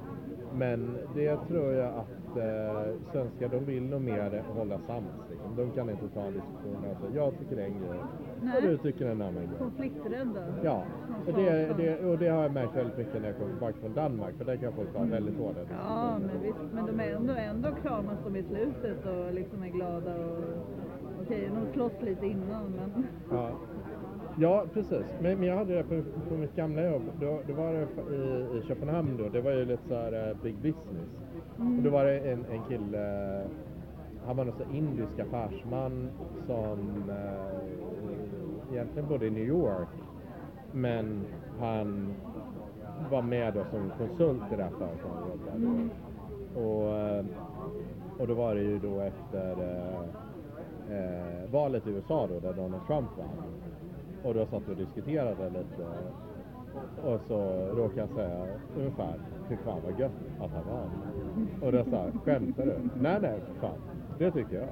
men 0.59 0.99
det 1.15 1.37
tror 1.49 1.73
jag 1.73 1.89
att 1.95 2.37
eh, 2.37 2.95
svenskar, 3.13 3.49
de 3.49 3.65
vill 3.65 3.83
nog 3.83 4.01
mer 4.01 4.43
hålla 4.55 4.79
sams. 4.79 5.31
Liksom. 5.31 5.57
De 5.57 5.71
kan 5.71 5.91
inte 5.91 6.09
ta 6.09 6.21
en 6.21 6.33
diskussion. 6.33 6.77
Alltså, 6.91 7.17
jag 7.17 7.39
tycker 7.39 7.57
en 7.57 7.79
grej 7.79 7.99
Nej. 8.43 8.57
och 8.57 8.63
du 8.63 8.79
tycker 8.79 9.07
en 9.07 9.23
annan 9.23 9.35
grej. 9.35 9.59
Konflikträdda. 9.59 10.45
Ja, 10.63 10.83
och 11.27 11.33
det, 11.33 11.75
det, 11.77 12.05
och 12.05 12.19
det 12.19 12.29
har 12.29 12.43
jag 12.43 12.53
märkt 12.53 12.77
väldigt 12.77 12.99
mycket 12.99 13.21
när 13.23 13.29
jag 13.29 13.37
kommer 13.37 13.51
tillbaka 13.51 13.75
från 13.81 13.95
Danmark. 13.95 14.35
För 14.39 14.45
där 14.45 14.57
kan 14.57 14.73
folk 14.73 14.95
vara 14.95 15.05
väldigt 15.05 15.39
hårda. 15.39 15.61
Ja, 15.71 16.19
men 16.19 16.43
visst. 16.43 16.73
Men 16.73 16.87
de 16.87 17.01
är 17.01 17.15
ändå, 17.15 17.33
ändå 17.35 17.69
kramas 17.83 18.19
de 18.25 18.37
i 18.37 18.43
slutet 18.43 19.07
och 19.07 19.35
liksom 19.35 19.63
är 19.63 19.69
glada 19.69 20.15
och 20.17 20.39
okej, 21.23 21.51
de 21.55 21.73
slåss 21.73 22.03
lite 22.03 22.27
innan 22.27 22.65
men 22.77 23.07
Ja, 23.31 23.51
ja 24.39 24.64
precis. 24.72 25.07
Men, 25.20 25.39
men 25.39 25.49
jag 25.49 25.57
hade 25.57 25.74
det 25.74 25.82
på, 25.82 26.03
på 26.28 26.35
mitt 26.35 26.57
gamla 26.57 26.82
jobb. 26.82 27.03
Då, 27.20 27.41
då 27.47 27.55
var 27.55 27.72
det 27.72 28.14
i, 28.14 28.59
i 28.59 28.62
Köpenhamn 28.68 29.16
då. 29.16 29.28
Det 29.28 29.41
var 29.41 29.51
ju 29.51 29.64
lite 29.64 29.82
så 29.89 29.95
här 29.95 30.28
eh, 30.28 30.37
big 30.43 30.55
business. 30.55 31.09
Mm. 31.59 31.78
Och 31.78 31.85
då 31.85 31.91
var 31.91 32.05
det 32.05 32.18
en, 32.18 32.45
en 32.51 32.62
kille, 32.68 33.43
han 34.26 34.37
var 34.37 34.45
någon 34.45 34.55
så 34.59 34.74
indisk 34.74 35.18
affärsman 35.18 36.11
som 36.47 37.05
eh, 37.11 38.74
egentligen 38.74 39.09
bodde 39.09 39.26
i 39.26 39.30
New 39.30 39.45
York. 39.45 39.89
Men 40.72 41.24
han 41.61 42.14
var 43.11 43.22
med 43.22 43.55
då 43.55 43.64
som 43.70 43.93
konsult 43.99 44.53
i 44.53 44.57
det 44.57 44.62
här 44.62 44.70
företaget. 44.70 45.55
Mm. 45.57 45.91
Och, 46.55 46.97
eh, 46.97 47.24
och 48.18 48.26
då 48.26 48.35
var 48.35 48.55
det 48.55 48.62
ju 48.62 48.78
då 48.78 49.01
efter 49.01 49.51
eh, 50.91 51.51
valet 51.53 51.87
i 51.87 51.91
USA 51.91 52.26
då, 52.26 52.41
där 52.41 52.53
Donald 52.53 52.87
Trump 52.87 53.09
vann. 53.18 53.64
Och 54.25 54.35
då 54.35 54.47
satt 54.47 54.62
vi 54.68 54.72
och 54.72 54.77
diskuterade 54.77 55.45
lite. 55.51 55.85
Och 57.03 57.20
så 57.29 57.39
råkade 57.77 58.01
jag 58.01 58.09
säga 58.09 58.47
ungefär, 58.77 59.14
fy 59.49 59.57
fan 59.57 59.81
vad 59.85 60.01
gött 60.01 60.12
att 60.41 60.51
han 60.51 60.64
vann. 60.66 60.91
Och 61.62 61.72
då 61.72 61.85
sa 61.85 62.05
jag, 62.05 62.22
skämtar 62.25 62.64
du? 62.64 62.75
Nej, 63.01 63.18
nej, 63.22 63.41
för 63.47 63.61
fan. 63.61 63.79
Det 64.18 64.31
tycker 64.31 64.57
jag. 64.57 64.68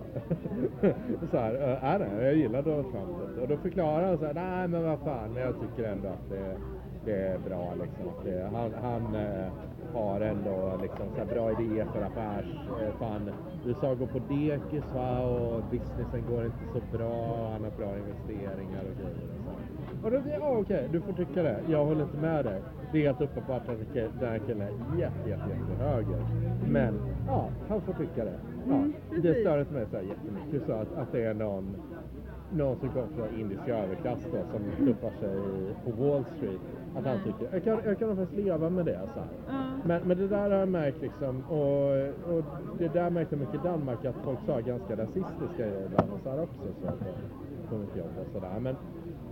så 1.30 1.36
här, 1.36 1.54
äh, 1.82 1.98
nej, 1.98 2.24
jag 2.24 2.36
gillar 2.36 2.62
Donald 2.62 2.90
Trump. 2.92 3.40
Och 3.42 3.48
då 3.48 3.56
förklarade 3.56 4.06
han 4.06 4.18
så 4.18 4.26
här, 4.26 4.34
nej 4.34 4.68
men 4.68 4.82
vad 4.82 4.98
fan, 4.98 5.32
men 5.32 5.42
jag 5.42 5.54
tycker 5.60 5.88
ändå 5.88 6.08
att 6.08 6.28
det, 6.30 6.56
det 7.04 7.26
är 7.26 7.38
bra 7.38 7.74
liksom. 7.82 8.08
Att 8.08 8.24
det, 8.24 8.48
han 8.52 8.72
han 8.82 9.14
eh, 9.14 9.52
har 9.94 10.20
ändå 10.20 10.78
liksom 10.82 11.06
så 11.18 11.34
bra 11.34 11.50
idéer 11.50 11.86
för 11.92 12.02
affärs... 12.02 12.46
Eh, 12.82 12.98
fan, 12.98 13.30
USA 13.66 13.94
går 13.94 14.06
på 14.06 14.18
dekis 14.18 14.94
va 14.94 15.20
och 15.20 15.62
businessen 15.70 16.22
går 16.30 16.44
inte 16.44 16.64
så 16.72 16.96
bra. 16.96 17.48
Han 17.52 17.64
har 17.64 17.70
bra 17.70 17.98
investeringar 17.98 18.82
och 18.90 18.96
grejer. 18.96 19.28
Och, 19.46 20.04
och 20.04 20.10
då 20.10 20.18
ja 20.30 20.58
okej, 20.58 20.88
du 20.92 21.00
får 21.00 21.12
tycka 21.12 21.42
det. 21.42 21.60
Jag 21.68 21.84
håller 21.84 22.02
inte 22.02 22.16
med 22.16 22.44
dig. 22.44 22.60
Det 22.92 22.98
är 22.98 23.06
helt 23.06 23.20
uppenbart 23.20 23.68
att 23.68 23.94
den 23.94 24.28
här 24.28 24.40
killen 24.46 24.62
är 24.62 24.98
jätte, 24.98 25.28
jätte, 25.30 25.48
jätte 25.50 25.84
höger. 25.84 26.26
Men 26.68 27.00
ja, 27.26 27.48
han 27.68 27.80
får 27.80 27.92
tycka 27.92 28.24
det. 28.24 28.38
Ja, 28.68 28.74
Mm, 28.74 28.92
det 29.22 29.34
stör 29.34 29.60
inte 29.60 29.74
mig 29.74 29.86
så 29.90 29.96
här 29.96 30.04
jättemycket 30.04 30.66
så 30.66 30.72
att, 30.72 30.96
att 30.96 31.12
det 31.12 31.24
är 31.24 31.34
någon 31.34 31.76
någon 32.56 32.76
som 32.80 32.88
kommer 32.88 33.06
från 33.06 33.40
indisk 33.40 33.68
överklass 33.68 34.18
då, 34.32 34.38
som 34.52 34.86
tuffar 34.86 35.10
sig 35.20 35.36
på 35.84 35.90
Wall 35.90 36.24
Street. 36.36 36.60
Att 36.96 37.04
han 37.04 37.16
Mm. 37.16 37.24
tycker, 37.24 37.48
jag 37.52 37.64
kan, 37.64 37.78
jag 37.84 37.98
kan 37.98 38.16
faktiskt 38.16 38.44
leva 38.44 38.70
med 38.70 38.84
det. 38.84 39.00
Så 39.14 39.20
här. 39.20 39.28
ja. 39.48 39.62
Men, 39.84 40.02
men 40.08 40.18
det 40.18 40.28
där 40.28 40.50
har 40.50 40.58
jag 40.58 40.68
märkt 40.68 41.02
liksom, 41.02 41.42
och, 41.48 42.36
och 42.36 42.44
det 42.78 42.88
där 42.88 43.10
märkte 43.10 43.34
jag 43.34 43.40
mycket 43.40 43.54
i 43.54 43.68
Danmark, 43.68 44.04
att 44.04 44.16
folk 44.24 44.38
sa 44.46 44.60
ganska 44.60 44.96
rasistiska 44.96 45.56
grejer 45.68 45.84
ibland 45.86 46.12
och 46.12 46.20
så 46.22 46.30
här 46.30 46.42
också. 46.42 46.62
Så 46.80 46.88
att, 46.88 46.98
på 47.70 47.74
mitt 47.78 47.96
jobb 47.96 48.10
och 48.20 48.26
sådär. 48.32 48.60
Men, 48.60 48.76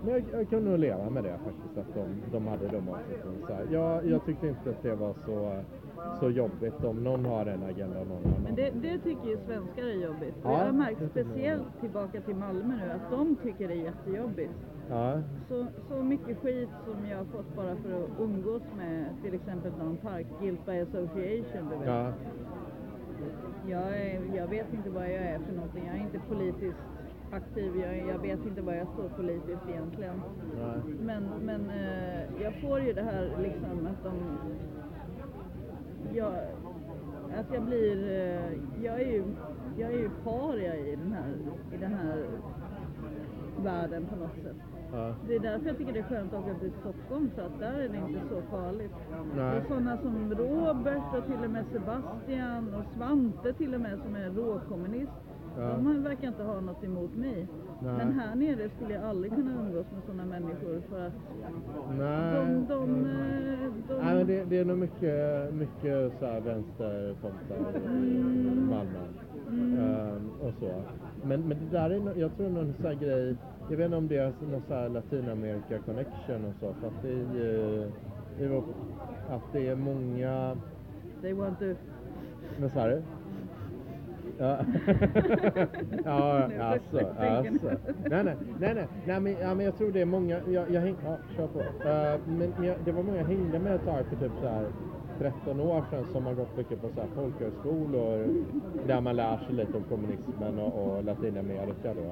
men 0.04 0.12
jag, 0.14 0.22
jag 0.32 0.48
kunde 0.48 0.70
nog 0.70 0.78
leva 0.78 1.10
med 1.10 1.24
det 1.24 1.38
faktiskt, 1.44 1.78
att 1.78 1.94
de, 1.94 2.04
de 2.32 2.46
hade 2.46 2.68
de 2.68 2.88
åsikterna. 2.88 3.58
Jag, 3.70 4.06
jag 4.06 4.24
tyckte 4.24 4.48
inte 4.48 4.70
att 4.70 4.82
det 4.82 4.94
var 4.94 5.14
så, 5.26 5.62
så 6.20 6.30
jobbigt 6.30 6.84
om 6.84 7.04
någon 7.04 7.24
har 7.24 7.46
en 7.46 7.62
agenda 7.62 8.00
och 8.00 8.06
någon 8.06 8.24
en 8.24 8.42
Men 8.42 8.54
det, 8.54 8.70
det 8.74 8.98
tycker 8.98 9.28
ju 9.28 9.38
svenskar 9.46 9.82
är 9.82 10.04
jobbigt. 10.04 10.34
Ja, 10.44 10.58
jag 10.58 10.64
har 10.66 10.72
märkt 10.72 11.10
speciellt 11.10 11.80
tillbaka 11.80 12.20
till 12.20 12.36
Malmö 12.36 12.74
nu 12.76 12.90
att 12.92 13.10
de 13.10 13.36
tycker 13.42 13.68
det 13.68 13.74
är 13.74 13.82
jättejobbigt. 13.84 14.52
Ja, 14.90 15.22
Så, 15.48 15.66
så 15.88 16.02
mycket 16.02 16.38
skit 16.42 16.68
som 16.84 17.06
jag 17.06 17.18
har 17.18 17.24
fått 17.24 17.56
bara 17.56 17.76
för 17.76 18.04
att 18.04 18.10
umgås 18.20 18.62
med 18.76 19.06
till 19.22 19.34
exempel 19.34 19.72
någon 19.78 19.96
park, 19.96 20.26
Guilt 20.40 20.66
by 20.66 20.80
Association, 20.80 21.68
du 21.70 21.76
vet. 21.76 21.86
ja, 21.88 22.12
Jag, 23.68 23.98
är, 24.00 24.36
jag 24.36 24.46
vet 24.46 24.72
inte 24.72 24.90
vad 24.90 25.04
jag 25.04 25.22
är 25.22 25.38
för 25.38 25.52
någonting. 25.52 25.86
Jag 25.86 25.96
är 25.96 26.00
inte 26.00 26.18
politiskt 26.28 26.78
aktiv. 27.32 27.76
Jag, 27.76 27.96
jag 28.08 28.18
vet 28.18 28.46
inte 28.46 28.62
vad 28.62 28.76
jag 28.76 28.88
står 28.88 29.08
politiskt 29.08 29.68
egentligen. 29.68 30.22
nej. 30.56 30.94
Men, 31.00 31.24
men 31.42 31.70
eh, 31.70 32.42
jag 32.42 32.54
får 32.54 32.80
ju 32.80 32.92
det 32.92 33.02
här 33.02 33.30
liksom 33.42 33.86
att 33.86 34.04
de... 34.04 34.38
Jag, 36.14 36.34
att 37.38 37.54
jag 37.54 37.62
blir... 37.62 38.10
Eh, 38.10 38.84
jag 38.84 39.00
är 39.00 39.06
ju, 39.12 39.24
jag 39.78 39.92
är 39.92 39.98
ju 39.98 40.10
paria 40.24 40.76
i 40.76 40.96
den 40.96 41.12
här, 41.12 41.34
i 41.74 41.76
den 41.76 41.94
här 41.94 42.26
världen 43.62 44.06
på 44.06 44.16
något 44.16 44.34
sätt. 44.42 44.56
Ja. 44.92 45.14
Det 45.28 45.34
är 45.34 45.40
därför 45.40 45.66
jag 45.66 45.78
tycker 45.78 45.92
det 45.92 45.98
är 45.98 46.02
skönt 46.02 46.32
att 46.34 46.44
åka 46.44 46.54
till 46.54 46.72
Stockholm 46.80 47.30
för 47.34 47.42
att 47.42 47.58
där 47.58 47.80
är 47.80 47.88
det 47.88 47.96
inte 47.96 48.20
så 48.28 48.42
farligt. 48.50 48.94
Nej. 49.36 49.58
Och 49.58 49.66
sådana 49.68 49.96
som 49.96 50.34
Robert 50.34 51.14
och 51.18 51.26
till 51.26 51.44
och 51.44 51.50
med 51.50 51.64
Sebastian 51.72 52.74
och 52.74 52.84
Svante 52.96 53.52
till 53.52 53.74
och 53.74 53.80
med 53.80 53.98
som 54.04 54.16
är 54.16 54.30
råkommunist. 54.30 55.12
Ja. 55.58 55.62
De 55.62 56.02
verkar 56.02 56.28
inte 56.28 56.42
ha 56.42 56.60
något 56.60 56.84
emot 56.84 57.16
mig. 57.16 57.48
Nej. 57.82 57.92
Men 57.96 58.12
här 58.20 58.34
nere 58.34 58.70
skulle 58.76 58.94
jag 58.94 59.04
aldrig 59.04 59.34
kunna 59.34 59.50
umgås 59.60 59.86
med 59.92 60.02
sådana 60.06 60.24
människor 60.24 60.82
för 60.88 61.06
att 61.06 61.12
Nej. 61.98 62.34
de, 62.34 62.66
de, 62.68 63.06
eh, 63.06 63.72
de, 63.88 63.94
Nej, 63.94 64.14
men 64.14 64.26
det, 64.26 64.44
det 64.44 64.58
är 64.58 64.64
nog 64.64 64.78
mycket, 64.78 65.54
mycket 65.54 66.12
så 66.18 66.26
här 66.26 66.40
vänstertomtar 66.40 67.80
i 67.86 68.24
Malmö. 68.70 68.98
Ehm, 69.50 70.30
och 70.40 70.52
så. 70.60 70.82
Men, 71.24 71.48
men 71.48 71.58
det 71.58 71.78
där 71.78 71.90
är, 71.90 72.20
jag 72.20 72.36
tror 72.36 72.48
någon 72.48 72.74
så 72.80 72.88
här 72.88 72.94
grej, 72.94 73.36
jag 73.70 73.76
vet 73.76 73.84
inte 73.84 73.96
om 73.96 74.08
det 74.08 74.16
är 74.16 74.32
någon 74.50 74.62
så 74.68 74.74
här 74.74 74.88
Latinamerika 74.88 75.78
connection 75.78 76.44
och 76.44 76.54
så, 76.60 76.74
för 76.80 76.86
att 76.86 77.02
det 77.02 77.08
är 77.08 77.34
ju, 77.34 78.62
att 79.30 79.52
det 79.52 79.68
är 79.68 79.76
många, 79.76 80.56
they 81.22 81.32
want 81.32 81.58
to... 81.58 81.64
vad 82.60 82.72
sa 82.72 82.86
du? 82.86 83.02
Ja, 84.38 84.58
ja 86.04 86.48
alltså, 86.60 86.98
alltså. 86.98 87.70
Nej, 88.10 88.24
nej, 88.24 88.36
nej, 88.58 88.74
nej, 88.74 88.86
nej 89.06 89.20
men, 89.20 89.32
ja, 89.40 89.54
men 89.54 89.66
jag 89.66 89.76
tror 89.76 89.92
det 89.92 90.00
är 90.00 90.04
många, 90.06 90.40
jag, 90.48 90.70
jag 90.70 90.80
häng, 90.80 90.96
ja, 91.04 91.18
kör 91.36 91.46
på. 91.46 91.60
Eh, 91.60 92.20
men 92.26 92.52
men 92.58 92.66
jag, 92.66 92.76
det 92.84 92.92
var 92.92 93.02
många 93.02 93.18
jag 93.18 93.24
hängde 93.24 93.58
med 93.58 93.74
ett 93.74 93.84
tag 93.84 94.04
för 94.06 94.16
typ 94.16 94.32
så 94.40 94.48
här 94.48 94.66
13 95.20 95.60
år 95.60 95.84
sedan 95.90 96.06
som 96.12 96.26
har 96.26 96.34
gått 96.34 96.56
mycket 96.56 96.80
på 96.82 96.88
så 96.94 97.00
här 97.00 97.08
folkhögskolor 97.14 98.44
där 98.86 99.00
man 99.00 99.16
lär 99.16 99.38
sig 99.38 99.54
lite 99.54 99.76
om 99.76 99.84
kommunismen 99.84 100.58
och, 100.58 100.96
och 100.96 101.04
Latinamerika 101.04 101.94
då. 101.94 102.10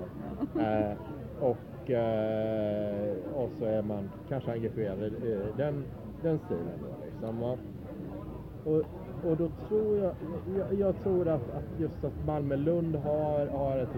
Eh, 0.61 0.93
och, 1.41 1.91
eh, 1.91 3.15
och 3.35 3.51
så 3.59 3.65
är 3.65 3.83
man 3.83 4.11
kanske 4.29 4.53
engagerad 4.53 5.03
i 5.03 5.39
den, 5.57 5.85
den 6.23 6.39
stilen 6.39 6.79
då 6.83 7.05
liksom. 7.05 7.43
Och, 7.43 7.59
och, 9.25 9.37
då 9.37 9.49
tror 9.69 9.97
jag, 9.99 10.13
jag, 10.59 10.75
jag 10.75 11.03
tror 11.03 11.29
att, 11.29 11.51
att 11.51 11.81
just 11.81 12.05
att 12.05 12.27
Malmö-Lund 12.27 12.97
har, 12.97 13.47
har 13.47 13.79
ett 13.79 13.97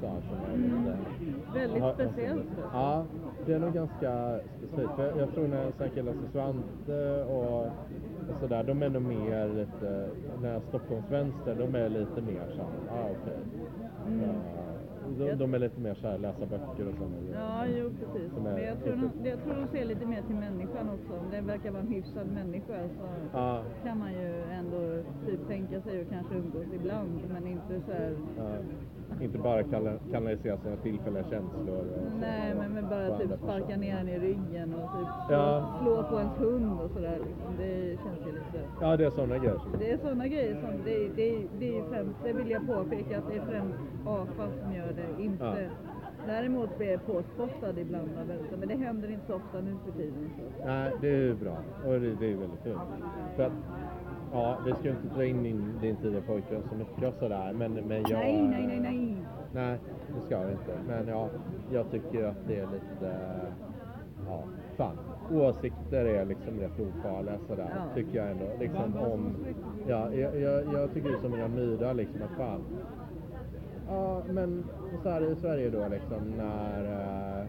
så 0.00 0.06
här, 0.06 0.20
som 0.28 0.38
är 0.52 0.56
lite... 0.56 0.96
Väldigt 1.54 1.82
har- 1.82 1.94
speciellt. 1.94 2.46
Ja, 2.72 3.06
det 3.46 3.52
är 3.52 3.58
nog 3.58 3.74
ganska 3.74 4.40
specifikt. 4.58 4.94
För 4.96 5.06
jag, 5.06 5.16
jag 5.18 5.34
tror 5.34 5.48
när 5.48 5.64
här 5.84 5.88
killar 5.88 6.12
som 6.12 6.28
Svante 6.32 7.24
och, 7.24 7.66
och 8.28 8.40
sådär, 8.40 8.64
de 8.64 8.82
är 8.82 8.88
nog 8.88 9.02
mer 9.02 9.48
lite, 9.48 10.08
när 10.42 10.60
Stockholmsvänster, 10.68 11.54
de 11.54 11.74
är 11.74 11.88
lite 11.88 12.20
mer 12.20 12.44
så 12.56 12.62
här, 12.62 12.70
ah 12.90 13.10
okej. 13.10 13.38
Mm. 14.06 14.20
Ja, 14.56 14.63
de, 15.18 15.34
de 15.34 15.54
är 15.54 15.58
lite 15.58 15.80
mer 15.80 15.94
så 15.94 16.08
här, 16.08 16.18
läsa 16.18 16.46
böcker 16.46 16.88
och 16.88 16.94
sådana. 16.98 17.16
Ja, 17.34 17.66
jo 17.66 17.90
precis. 18.00 18.32
Men 18.44 18.62
jag 18.62 18.84
tror, 18.84 18.96
nog, 18.96 19.10
jag 19.24 19.42
tror 19.44 19.54
de 19.54 19.78
ser 19.78 19.84
lite 19.84 20.06
mer 20.06 20.22
till 20.22 20.36
människan 20.36 20.90
också. 20.90 21.12
Om 21.20 21.30
det 21.30 21.40
verkar 21.40 21.70
vara 21.70 21.82
en 21.82 21.88
hyfsad 21.88 22.26
människa 22.26 22.88
så 22.88 23.06
Ja, 23.32 23.62
kan 23.84 23.98
man 23.98 24.12
ju 24.12 24.42
ändå 24.52 25.02
typ 25.26 25.48
tänka 25.48 25.80
sig 25.80 26.00
att 26.02 26.10
kanske 26.10 26.34
umgås 26.34 26.66
ibland. 26.74 27.20
Men 27.32 27.46
inte 27.46 27.80
så 27.86 27.92
här 27.92 28.16
ja. 28.38 28.56
Inte 29.20 29.38
bara 29.38 29.62
kana- 29.62 29.98
kanalisera 30.12 30.56
sina 30.58 30.76
tillfälliga 30.76 31.22
känslor. 31.24 31.78
och 31.78 31.84
så. 32.10 32.18
Nej, 32.20 32.54
men, 32.58 32.72
men 32.74 32.88
bara 32.88 33.18
typ 33.18 33.30
sparka 33.42 33.76
ner 33.76 33.96
den 33.96 34.08
i 34.08 34.18
ryggen 34.18 34.74
och 34.74 34.98
typ 34.98 35.08
slå, 35.26 35.36
Ja. 35.36 35.78
slå 35.82 36.02
på 36.02 36.18
ens 36.18 36.38
hund 36.38 36.80
och 36.80 36.90
sådär. 36.90 37.18
Liksom. 37.26 37.56
Det 37.58 37.96
känns 38.04 38.26
ju 38.26 38.32
lite... 38.32 38.58
Ja, 38.80 38.96
det 38.96 39.04
är 39.04 39.10
sådana 39.10 39.38
grejer. 39.38 39.60
Det 39.78 39.90
är 39.90 39.96
sådana 39.98 40.26
grejer 40.28 40.54
som, 40.60 40.70
det, 40.84 41.08
det, 41.16 41.38
det 41.58 41.78
är 41.78 41.82
främst, 41.90 42.18
det 42.24 42.32
vill 42.32 42.50
jag 42.50 42.66
påpeka 42.66 43.18
att 43.18 43.28
det 43.28 43.36
är 43.36 43.44
främst 43.46 43.78
AFA 44.06 44.46
som 44.62 44.74
gör 44.74 44.92
det, 44.96 45.22
inte... 45.24 45.44
Ja. 45.44 45.54
Däremot 46.26 46.78
blir 46.78 46.90
jag 46.90 47.06
påspottad 47.06 47.78
ibland 47.78 48.08
av 48.20 48.26
vänster, 48.26 48.56
men 48.56 48.68
det 48.68 48.76
händer 48.76 49.10
inte 49.10 49.26
så 49.26 49.34
ofta 49.34 49.60
nu 49.60 49.76
för 49.84 49.92
tiden. 49.98 50.30
Så. 50.58 50.66
Nej, 50.66 50.92
det 51.00 51.08
är 51.08 51.12
ju 51.22 51.34
bra. 51.34 51.56
Och 51.86 51.92
det, 52.00 52.14
det 52.14 52.32
är 52.32 52.36
väldigt 52.36 52.62
kul. 52.62 52.78
För 53.36 53.42
att, 53.42 53.52
ja, 54.34 54.58
vi 54.66 54.72
ska 54.72 54.88
inte 54.88 55.08
dra 55.14 55.24
in 55.24 55.42
din, 55.42 55.78
din 55.80 55.96
tidiga 55.96 56.20
pojkvän 56.20 56.62
så 56.70 56.74
mycket 56.74 57.08
och 57.08 57.14
sådär. 57.14 57.52
Men, 57.52 57.72
men 57.72 58.02
jag... 58.08 58.18
Nej, 58.18 58.42
nej, 58.42 58.66
nej, 58.66 58.80
nej. 58.80 59.16
Nej, 59.52 59.78
det 60.14 60.20
ska 60.20 60.46
vi 60.46 60.52
inte. 60.52 60.78
Men 60.88 61.08
ja, 61.08 61.28
jag 61.72 61.90
tycker 61.90 62.24
att 62.24 62.46
det 62.46 62.58
är 62.58 62.66
lite... 62.66 63.16
Ja, 64.28 64.42
fan. 64.76 64.98
Åsikter 65.32 66.04
är 66.04 66.24
liksom 66.24 66.60
rätt 66.60 66.80
ofarliga 66.80 67.38
sådär. 67.48 67.72
Ja. 67.76 67.94
Tycker 67.94 68.18
jag 68.18 68.30
ändå. 68.30 68.46
Liksom 68.60 68.96
om... 68.96 69.36
Ja, 69.86 70.14
jag, 70.14 70.40
jag, 70.40 70.64
jag 70.74 70.92
tycker 70.94 71.08
ju 71.08 71.18
som 71.18 71.30
mina 71.30 71.48
Myrdal 71.48 71.96
liksom 71.96 72.22
att 72.22 72.36
fan. 72.36 72.60
Ja, 73.88 74.22
men 74.30 74.64
så 75.02 75.10
här 75.10 75.32
i 75.32 75.36
Sverige 75.36 75.70
då 75.70 75.88
liksom 75.88 76.32
när... 76.36 76.84
eh, 76.84 77.46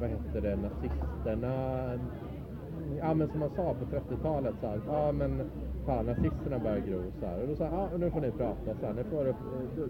vad 0.00 0.10
hette 0.10 0.40
det, 0.40 0.56
nazisterna... 0.56 1.84
Ja 2.98 3.14
men 3.14 3.28
som 3.28 3.40
man 3.40 3.50
sa 3.56 3.74
på 3.74 3.84
30-talet 3.96 4.54
så 4.60 4.66
här, 4.66 4.80
ja 4.86 5.12
men 5.12 5.42
fan 5.86 6.06
nazisterna 6.06 6.58
börjar 6.58 6.78
gro 6.78 7.02
så 7.20 7.26
här. 7.26 7.42
Och 7.42 7.48
då 7.48 7.54
sa 7.56 7.64
ja 7.64 7.88
nu 7.98 8.10
får 8.10 8.20
ni 8.20 8.30
prata 8.30 8.74
så 8.80 8.86
här. 8.86 8.92
Nu 8.94 9.04
får, 9.04 9.24
det- 9.24 9.34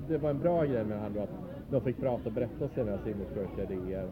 det 0.08 0.18
var 0.18 0.30
en 0.30 0.38
bra 0.38 0.64
grej 0.64 0.84
med 0.84 1.00
han 1.00 1.12
då 1.14 1.20
att 1.20 1.30
de 1.70 1.80
fick 1.80 2.00
prata 2.00 2.22
och 2.28 2.32
berätta 2.32 2.68
sina 2.68 2.98
sinnessjuka 2.98 3.62
idéer. 3.62 4.08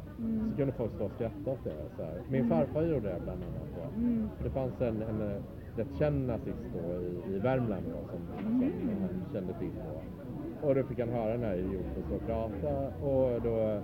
Så 0.51 0.57
kunde 0.57 0.73
folk 0.73 0.93
stå 0.93 1.05
och 1.05 1.11
skratta 1.15 1.51
åt 1.51 1.65
det. 1.65 1.75
Så 1.97 2.03
här. 2.03 2.15
Min 2.31 2.49
farfar 2.49 2.83
gjorde 2.83 3.09
det 3.09 3.21
bland 3.25 3.43
annat. 3.43 3.69
Då. 3.77 4.01
Mm. 4.01 4.29
Det 4.45 4.51
fanns 4.51 4.81
en, 4.81 5.03
en 5.03 5.21
eh, 5.31 5.37
rätt 5.77 5.99
känd 5.99 6.27
nazist 6.27 6.67
då 6.75 6.95
i, 6.95 7.35
i 7.37 7.39
Värmland 7.39 7.85
då, 7.87 7.99
som, 8.11 8.21
som 8.45 8.61
han 9.03 9.11
kände 9.33 9.53
till. 9.59 9.71
Då. 9.87 10.69
Och 10.69 10.75
då 10.75 10.83
fick 10.83 10.99
han 10.99 11.09
höra 11.09 11.33
den 11.33 11.43
här 11.43 11.55
idioten 11.55 12.03
stå 12.07 12.15
och 12.15 12.27
prata 12.27 12.89
och 13.07 13.43
då, 13.43 13.81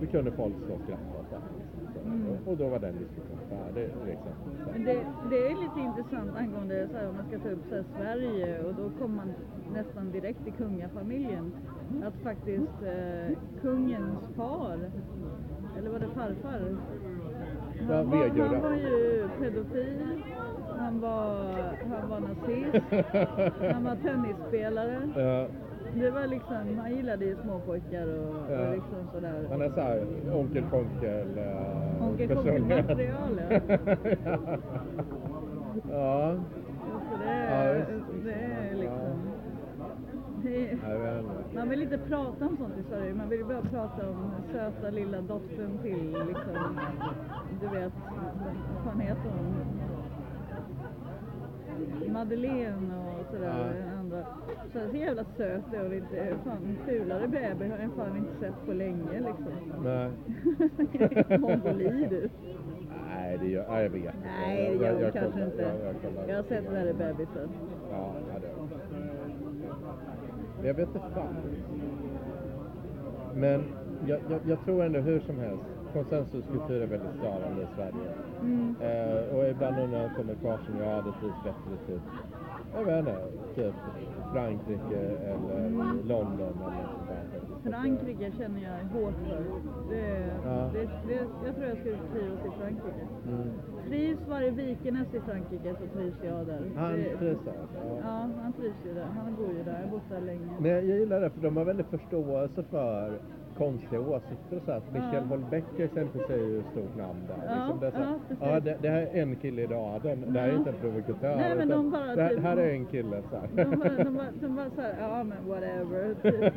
då 0.00 0.06
kunde 0.06 0.30
folk 0.30 0.54
stå 0.64 0.74
och 0.74 0.80
skratta 0.84 1.18
åt 1.20 1.30
det. 1.30 1.40
Så, 2.44 2.50
och, 2.50 2.56
då 2.56 2.68
var 2.68 2.78
den 2.78 2.98
diskussionen 2.98 3.44
färdig. 3.48 3.88
Liksom. 4.06 4.32
Men 4.72 4.84
det, 4.84 5.06
det 5.30 5.46
är 5.46 5.50
lite 5.50 5.80
intressant 5.80 6.36
angående 6.36 6.88
så 6.90 6.96
här, 6.96 7.08
om 7.08 7.16
man 7.16 7.26
ska 7.28 7.38
ta 7.38 7.48
upp 7.48 7.64
så 7.68 7.74
här, 7.74 7.84
Sverige 7.96 8.62
och 8.62 8.74
då 8.74 8.90
kommer 8.98 9.16
man 9.16 9.32
nästan 9.72 10.12
direkt 10.12 10.44
till 10.44 10.52
kungafamiljen. 10.52 11.52
Att 12.04 12.14
faktiskt 12.22 12.82
eh, 12.82 13.36
kungens 13.62 14.18
far, 14.36 14.78
eller 15.78 15.90
var 15.90 15.98
det 15.98 16.08
farfar? 16.08 16.76
Han 17.88 18.10
var, 18.10 18.28
han 18.38 18.62
var 18.62 18.74
ju 18.74 19.28
pedofil, 19.40 20.22
han 20.78 21.00
var, 21.00 21.54
han 21.90 22.10
var 22.10 22.20
nazist, 22.20 22.84
han 23.74 23.84
var 23.84 23.96
tennisspelare. 23.96 25.08
Ja, 25.16 25.46
Det 25.94 26.10
var 26.10 26.26
liksom, 26.26 26.78
han 26.78 26.90
gillade 26.96 27.24
ju 27.24 27.36
småpojkar 27.36 28.06
och, 28.06 28.52
Ja. 28.52 28.60
och 28.60 28.72
liksom 28.74 29.08
sådär. 29.14 29.46
han 29.50 29.62
är 29.62 29.68
såhär 29.70 30.06
Onkel 30.32 30.64
Konkel 30.70 31.28
uh, 31.38 32.04
Onkel 32.08 32.28
Konkel-material, 32.36 33.40
ja. 33.50 33.60
ja. 35.90 36.34
Så 37.10 37.16
det, 37.18 37.34
Ja, 37.34 37.64
är, 37.64 37.86
det 38.24 38.32
är 38.32 38.74
liksom... 38.74 39.30
Det 40.42 40.70
är, 40.70 41.22
man 41.54 41.68
vill 41.68 41.82
inte 41.82 41.98
prata 41.98 42.46
om 42.46 42.56
sånt 42.56 42.74
i 42.80 42.82
Sverige, 42.90 43.14
man 43.14 43.28
vill 43.28 43.44
bara 43.44 43.62
prata 43.62 44.10
om 44.10 44.30
söta 44.52 44.90
lilla 44.90 45.20
dottern 45.20 45.78
till 45.82 46.16
liksom, 46.28 46.78
du 47.60 47.66
vet, 47.78 47.92
vad 48.74 48.84
fan 48.84 49.00
heter 49.00 49.30
hon? 49.38 49.79
Madeleine 52.12 52.94
och 52.98 53.26
sådär, 53.34 53.74
Ja. 53.84 53.98
andra. 53.98 54.24
Så, 54.72 54.90
så 54.90 54.96
jävla 54.96 55.24
söt 55.36 55.62
är 55.74 55.82
hon 55.82 55.92
inte. 55.94 56.34
Fan, 56.44 56.78
fulare 56.86 57.28
bebis 57.28 57.72
har 57.72 57.78
jag 57.78 57.90
fan 57.96 58.16
inte 58.16 58.32
sett 58.40 58.66
på 58.66 58.72
länge 58.72 59.20
liksom. 59.20 59.52
Nej. 59.84 60.10
Mongoli 61.38 62.06
du. 62.10 62.28
Nej, 63.08 63.38
det 63.38 63.46
gör, 63.48 63.64
nej, 63.68 63.82
jag 63.82 63.90
vet 63.90 64.04
inte. 64.04 64.16
Nej, 64.46 64.78
det 64.78 64.84
gör 64.84 64.92
jag- 64.92 65.02
hon 65.02 65.12
kanske 65.12 65.30
kollar- 65.32 65.46
inte. 65.46 65.62
Jag, 65.62 65.94
jag. 66.16 66.28
Jag 66.30 66.36
har 66.36 66.42
sett 66.42 66.72
värre 66.72 66.94
bebisar. 66.94 67.48
Ja, 67.90 68.14
ja, 68.28 68.38
det 68.40 68.46
har 68.46 68.68
jag. 70.60 70.66
Jag 70.66 70.74
vet 70.74 70.88
inte 70.88 71.00
fan. 71.14 71.34
Men 73.34 73.62
jag, 74.06 74.20
jag, 74.30 74.40
jag 74.46 74.64
tror 74.64 74.84
ändå 74.84 75.00
hur 75.00 75.20
som 75.20 75.38
helst, 75.38 75.62
konsensuskultur 75.92 76.82
är 76.82 76.86
väldigt 76.86 77.14
störande 77.18 77.62
i 77.62 77.66
Sverige. 77.76 78.10
Mm. 78.42 78.74
Eh, 78.80 79.36
och 79.36 79.44
ibland 79.48 79.78
undrar 79.78 80.02
jag 80.02 80.16
kommer 80.16 80.34
kvar 80.34 80.58
som 80.66 80.78
jag 80.78 80.90
hade 80.90 81.12
trivts 81.20 81.42
bättre 81.44 81.76
typ, 81.86 82.02
jag 82.74 82.84
vet 82.84 82.98
inte, 82.98 83.16
typ 83.54 83.74
Frankrike 84.32 85.00
eller 85.32 85.70
London 86.04 86.40
eller 86.40 86.88
sånt 86.92 87.08
där. 87.64 87.70
Frankrike 87.70 88.32
känner 88.38 88.60
jag 88.62 89.00
hårt 89.00 89.14
för. 89.28 89.42
Det, 89.90 90.26
Ja. 90.44 90.70
det, 90.72 90.84
det, 91.08 91.20
jag 91.46 91.54
tror 91.54 91.66
jag 91.68 91.78
skulle 91.78 91.96
trivas 92.12 92.38
i 92.46 92.50
Frankrike. 92.60 93.06
Mm. 93.28 93.48
Trivs 93.88 94.28
varje 94.28 94.50
Vikenäs 94.50 95.14
i 95.14 95.20
Frankrike 95.20 95.74
så 95.80 95.98
trivs 95.98 96.16
jag 96.24 96.46
där. 96.46 96.60
Han 96.76 96.92
Det- 96.92 97.16
trivs 97.18 97.44
där. 97.44 97.54
Ja. 97.74 97.96
Ja, 98.04 98.28
han 98.42 98.52
trivs 98.52 98.76
ju 98.86 98.94
där. 98.94 99.04
Han 99.16 99.34
bor 99.36 99.52
ju 99.52 99.62
där. 99.64 99.72
Jag 99.72 99.80
har 99.82 99.90
bott 99.90 100.08
där 100.10 100.20
länge. 100.20 100.48
Men 100.60 100.70
jag 100.70 100.84
gillar 100.84 101.20
det 101.20 101.30
för 101.30 101.40
de 101.40 101.56
har 101.56 101.64
väldigt 101.64 101.86
förståelse 101.86 102.62
för 102.62 103.12
konstiga 103.60 104.00
åsikter 104.00 104.56
och 104.56 104.62
så 104.66 104.72
här. 104.72 104.82
Michel 104.92 105.14
Ja. 105.14 105.20
Houellebecq 105.28 105.64
exempelvis 105.78 106.30
är 106.30 106.36
ju 106.36 106.58
ett 106.58 106.66
stort 106.72 106.96
namn 106.96 107.20
där. 107.28 107.36
Ja, 107.46 107.54
liksom 107.54 107.80
det, 107.80 107.86
är 107.86 107.90
så 107.90 107.96
här, 107.98 108.18
ja, 108.40 108.54
ja, 108.54 108.60
det, 108.60 108.76
det 108.82 108.88
här 108.88 109.00
är 109.12 109.22
en 109.22 109.36
kille 109.36 109.62
idag, 109.62 110.00
den, 110.02 110.32
det 110.32 110.40
här 110.40 110.48
är 110.48 110.56
inte 110.56 110.70
en 110.70 110.76
provokatör. 110.80 111.36
Nej, 111.36 111.56
men 111.56 111.68
de 111.68 111.90
bara 111.90 112.14
det, 112.16 112.22
här- 112.22 112.30
typ- 112.30 112.42
här 112.42 112.56
är 112.56 112.70
en 112.70 112.86
kille 112.86 113.22
så 113.30 113.36
här. 113.36 113.48
De 113.64 113.64
bara, 113.80 114.04
de 114.04 114.14
bara, 114.16 114.26
de 114.40 114.56
bara 114.56 114.70
såhär, 114.70 114.94
ja 115.00 115.24
men 115.24 115.38
whatever. 115.48 116.04
Typ. 116.22 116.54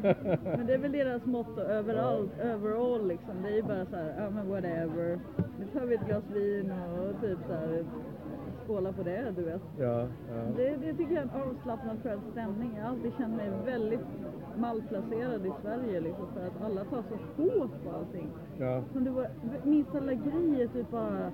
Men 0.58 0.66
det 0.68 0.74
är 0.74 0.78
väl 0.78 0.92
deras 0.92 1.26
motto 1.26 1.62
överallt, 1.62 2.32
overall 2.56 3.08
liksom. 3.08 3.36
Det 3.44 3.50
är 3.50 3.56
ju 3.56 3.64
bara 3.64 3.86
såhär, 3.86 4.14
ja 4.18 4.30
men 4.30 4.50
whatever. 4.50 5.20
Nu 5.60 5.66
tar 5.74 5.86
vi 5.86 5.96
ett 5.96 6.06
glas 6.08 6.24
vin 6.34 6.72
och 7.00 7.22
typ 7.22 7.40
såhär 7.48 7.84
skåla 8.66 8.92
på 8.92 9.04
det, 9.04 9.34
du 9.36 9.44
vet. 9.44 9.62
ja, 9.80 10.00
ja. 10.30 10.42
Det, 10.58 10.76
det 10.82 10.94
tycker 10.94 11.14
jag 11.14 11.24
är 11.24 11.30
en 11.36 11.42
avslappnad 11.42 11.98
skön 12.04 12.20
stämning. 12.32 12.72
Jag 12.76 12.84
har 12.84 12.90
alltid 12.90 13.12
känt 13.18 13.36
mig 13.36 13.50
väldigt 13.66 14.06
malplacerad 14.58 15.46
i 15.46 15.52
Sverige 15.62 16.00
liksom, 16.00 16.28
för 16.34 16.48
att 16.48 16.62
alla 16.66 16.84
tar 16.84 17.04
så 17.10 17.42
hårt 17.42 17.84
på 17.84 17.92
allting. 17.92 18.28
ja. 18.60 18.82
Som 18.94 19.04
det 19.04 19.12
var, 19.12 19.28
minsta 19.64 20.00
lilla 20.00 20.14
grej 20.14 20.62
är 20.62 20.68
typ 20.68 20.92
bara, 20.92 21.32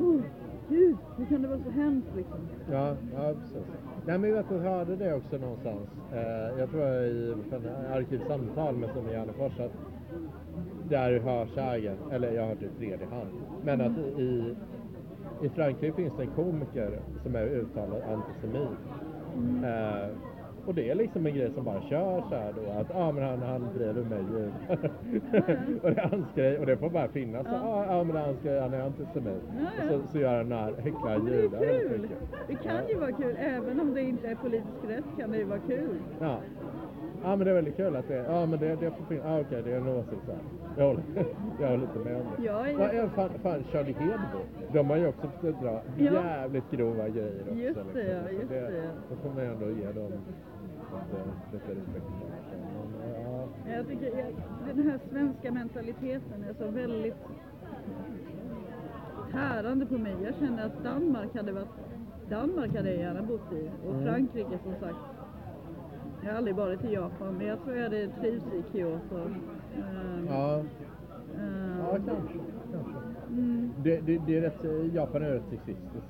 oh, 0.00 0.20
gud, 0.68 0.96
hur 1.16 1.26
kan 1.26 1.42
det 1.42 1.48
vara 1.48 1.60
så 1.64 1.70
hemskt 1.70 2.08
liksom? 2.16 2.38
Ja, 2.72 2.96
ja 3.14 3.34
precis. 3.40 3.66
Nej, 4.06 4.18
men 4.18 4.30
jag 4.30 4.36
vet, 4.36 4.46
jag 4.50 4.58
hörde 4.58 4.96
det 4.96 5.14
också 5.14 5.38
någonstans. 5.38 5.88
Eh, 6.12 6.58
jag 6.58 6.70
tror 6.70 6.82
jag 6.82 7.08
i 7.08 7.34
Arkivsamtal 7.92 8.76
med 8.76 8.90
Sonja 8.94 9.12
Järnefors 9.12 9.60
att 9.60 9.72
där 10.88 11.20
hörsägen, 11.20 11.96
eller 12.12 12.32
jag 12.32 12.42
har 12.42 12.48
hört 12.48 12.60
det 12.60 12.66
i 12.66 12.78
tredje 12.78 13.06
hand, 13.06 13.30
men 13.64 13.80
att 13.80 13.98
i, 13.98 14.54
i 15.42 15.48
Frankrike 15.48 15.96
finns 15.96 16.12
det 16.16 16.22
en 16.22 16.30
komiker 16.30 17.00
som 17.22 17.36
är 17.36 17.46
uttalad 17.46 18.02
antisemit. 18.02 18.78
Eh, 19.64 20.08
och 20.66 20.74
det 20.74 20.90
är 20.90 20.94
liksom 20.94 21.26
en 21.26 21.34
grej 21.34 21.52
som 21.54 21.64
bara 21.64 21.82
kör 21.82 22.22
så 22.28 22.34
här 22.34 22.52
då, 22.52 22.70
att 22.80 22.94
ah, 22.94 23.12
men 23.12 23.24
han, 23.24 23.42
han 23.42 23.68
driver 23.74 24.02
med 24.04 24.18
judar. 24.18 24.90
och 25.82 25.90
det 25.90 26.00
är 26.00 26.08
hans 26.08 26.34
grej, 26.34 26.58
och 26.58 26.66
det 26.66 26.76
får 26.76 26.90
bara 26.90 27.08
finnas. 27.08 27.46
Ja, 27.50 27.52
Ja. 27.52 27.68
ah, 27.68 28.00
ah, 28.00 28.04
men 28.04 28.16
hans 28.16 28.42
grej, 28.42 28.60
han 28.60 28.74
är 28.74 28.80
antisemit. 28.80 29.42
Ja, 29.58 29.84
ja. 29.88 29.94
Och 29.96 30.02
så, 30.02 30.08
så 30.08 30.18
gör 30.18 30.36
han 30.36 30.48
när, 30.48 30.74
häcklar 30.74 31.18
Men 31.18 31.24
det 31.26 31.34
är 31.34 31.42
judar 31.42 31.58
kul! 31.60 32.08
Det 32.48 32.54
kan 32.54 32.88
ju 32.88 32.94
vara 32.98 33.12
kul, 33.12 33.36
även 33.38 33.80
om 33.80 33.94
det 33.94 34.02
inte 34.02 34.28
är 34.28 34.34
politiskt 34.34 34.84
rätt 34.88 35.04
kan 35.18 35.30
det 35.30 35.38
ju 35.38 35.44
vara 35.44 35.60
kul. 35.60 35.96
Ja. 36.20 36.38
Ja 37.22 37.36
men 37.36 37.44
det 37.44 37.50
är 37.50 37.54
väldigt 37.54 37.76
kul 37.76 37.96
att 37.96 38.08
det, 38.08 38.14
ja 38.28 38.46
men 38.46 38.58
det, 38.58 38.68
det 38.68 38.92
finnas, 39.08 39.24
ja 39.24 39.40
okej 39.40 39.62
det 39.64 39.72
är 39.72 39.76
en 39.76 39.88
åsikt 39.88 40.22
så 40.26 40.32
här. 40.32 40.40
Jag 40.76 40.86
håller, 40.86 41.02
jag 41.60 41.68
håller 41.68 41.82
inte 41.84 41.98
med 41.98 42.16
om 42.16 42.26
det. 42.36 42.44
Jag 42.44 42.70
är- 42.70 43.02
Vad 43.02 43.10
fan, 43.10 43.30
fan 43.42 43.64
Charlie 43.72 43.92
Hedbo? 43.92 44.38
De 44.72 44.90
har 44.90 44.96
ju 44.96 45.06
också 45.08 45.28
fått 45.40 45.60
dra 45.62 45.80
Ja. 45.98 46.12
jävligt 46.12 46.70
grova 46.70 47.08
grejer 47.08 47.40
också. 47.42 47.54
Just 47.54 47.80
det, 47.94 48.02
ja, 48.12 48.20
Så 48.28 48.34
just 48.34 48.48
det. 48.48 48.90
Då 49.10 49.16
får 49.16 49.34
man 49.34 49.44
ju 49.44 49.50
ändå 49.52 49.66
ge 49.70 49.86
dem 49.92 50.12
lite, 50.12 51.22
lite 51.52 51.70
respekt. 51.80 52.06
Ja. 53.24 53.48
Jag 53.76 53.86
tycker 53.86 54.06
jag, 54.18 54.26
den 54.74 54.90
här 54.90 54.98
svenska 55.10 55.52
mentaliteten 55.52 56.44
är 56.50 56.54
så 56.64 56.70
väldigt 56.70 57.14
tärande 59.32 59.86
på 59.86 59.98
mig. 59.98 60.14
Jag 60.24 60.34
känner 60.34 60.66
att 60.66 60.84
Danmark 60.84 61.34
hade 61.36 61.52
varit 61.52 61.68
Danmark 62.30 62.76
hade 62.76 62.88
jag 62.90 62.98
gärna 62.98 63.22
bott 63.22 63.52
i 63.52 63.70
och 63.86 63.92
Mm. 63.94 64.04
Frankrike 64.06 64.58
som 64.64 64.72
sagt. 64.80 64.96
Jag 66.22 66.30
har 66.30 66.36
aldrig 66.38 66.56
varit 66.56 66.84
i 66.84 66.92
Japan 66.94 67.34
men 67.38 67.46
jag 67.46 67.62
tror 67.64 67.76
jag 67.76 67.82
hade 67.82 68.08
trivts 68.08 68.46
i 68.52 68.64
Kyoto. 68.72 69.16
Ehm, 69.18 70.26
Ja, 70.28 70.58
ehm, 71.38 71.78
ja 71.80 71.90
kanske. 72.06 72.38
kanske. 72.72 72.92
mm, 73.30 73.72
Det, 73.82 74.00
det, 74.00 74.18
det 74.26 74.36
är 74.36 74.40
rätt, 74.40 74.94
Japan 74.94 75.22
är 75.22 75.30
rätt 75.30 75.42
sexistiskt. 75.50 76.06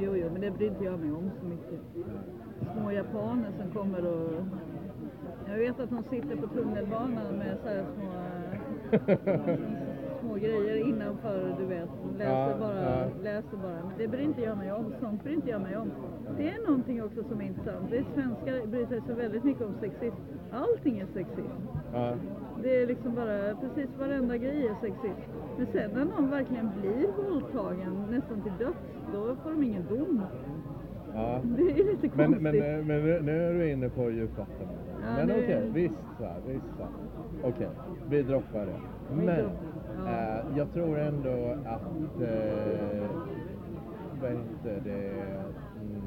Jo, 0.00 0.16
jo, 0.16 0.28
men 0.32 0.40
det 0.40 0.50
bryr 0.50 0.68
inte 0.68 0.84
jag 0.84 0.98
mig 1.00 1.12
om 1.12 1.30
så 1.40 1.46
mycket. 1.46 1.80
Små 2.76 2.90
japaner 2.92 3.50
som 3.60 3.70
kommer 3.70 4.06
och 4.06 4.30
Jag 5.48 5.58
vet 5.58 5.80
att 5.80 5.90
hon 5.90 6.04
sitter 6.10 6.36
på 6.36 6.46
tunnelbanan 6.46 7.34
med 7.38 7.56
så 7.62 7.68
här 7.68 7.84
små, 7.94 8.12
små 10.32 10.38
grejer 10.40 10.76
innanför, 10.88 11.54
du 11.58 11.64
vet. 11.66 11.88
Läser, 12.18 12.50
Ja, 12.50 12.56
bara, 12.60 12.82
ja. 12.82 13.04
läser 13.22 13.56
bara. 13.62 13.72
Men 13.88 13.98
det 13.98 14.08
bryr 14.08 14.22
inte 14.24 14.40
jag 14.42 14.56
mig 14.58 14.72
om. 14.72 14.94
Sånt 15.00 15.24
bryr 15.24 15.34
inte 15.34 15.50
jag 15.50 15.60
mig 15.60 15.76
om. 15.76 15.90
Det 16.36 16.48
är 16.48 16.66
någonting 16.66 17.02
också 17.02 17.22
som 17.28 17.40
är 17.40 17.44
intressant. 17.44 17.90
Det 17.90 17.98
är 17.98 18.04
svenskar 18.14 18.66
bryr 18.66 18.86
sig 18.86 19.00
så 19.08 19.14
väldigt 19.14 19.44
mycket 19.44 19.62
om 19.62 19.74
sexism. 19.80 20.16
Allting 20.52 20.98
är 20.98 21.06
sexism. 21.14 21.62
Ja. 21.92 22.14
Det 22.62 22.82
är 22.82 22.86
liksom 22.86 23.14
bara, 23.14 23.54
precis 23.54 23.98
varenda 23.98 24.36
grej 24.36 24.66
är 24.66 24.74
sexism. 24.80 25.20
Men 25.58 25.66
sen 25.72 25.90
när 25.94 26.04
någon 26.04 26.30
verkligen 26.30 26.70
blir 26.80 27.06
våldtagen 27.30 28.06
nästan 28.10 28.42
till 28.42 28.52
döds, 28.58 28.78
då 29.12 29.36
får 29.42 29.50
de 29.50 29.62
ingen 29.62 29.84
dom. 29.88 30.22
Ja. 31.14 31.40
Det 31.44 31.62
är 31.62 31.84
lite 31.84 32.10
Men, 32.16 32.26
konstigt. 32.26 32.42
men, 32.42 32.54
eh, 32.54 32.84
men 32.84 33.24
nu- 33.26 33.42
är 33.42 33.54
du 33.54 33.70
inne 33.70 33.88
på 33.88 34.10
djupt 34.10 34.38
vatten. 34.38 34.66
Ja, 35.02 35.16
men 35.16 35.30
okej, 35.30 35.70
visst 35.74 35.94
här, 36.18 36.36
visst 36.46 36.64
här. 36.78 36.88
Okej, 37.42 37.68
vi 38.10 38.22
droppar 38.22 38.66
det. 38.66 38.76
Men. 39.14 39.44
Eh, 40.06 40.56
jag 40.56 40.72
tror 40.72 40.98
ändå 40.98 41.56
att, 41.64 42.20
eh, 42.22 43.10
vad 44.22 44.30
heter 44.30 44.80
det, 44.84 45.10
mm, 45.80 46.02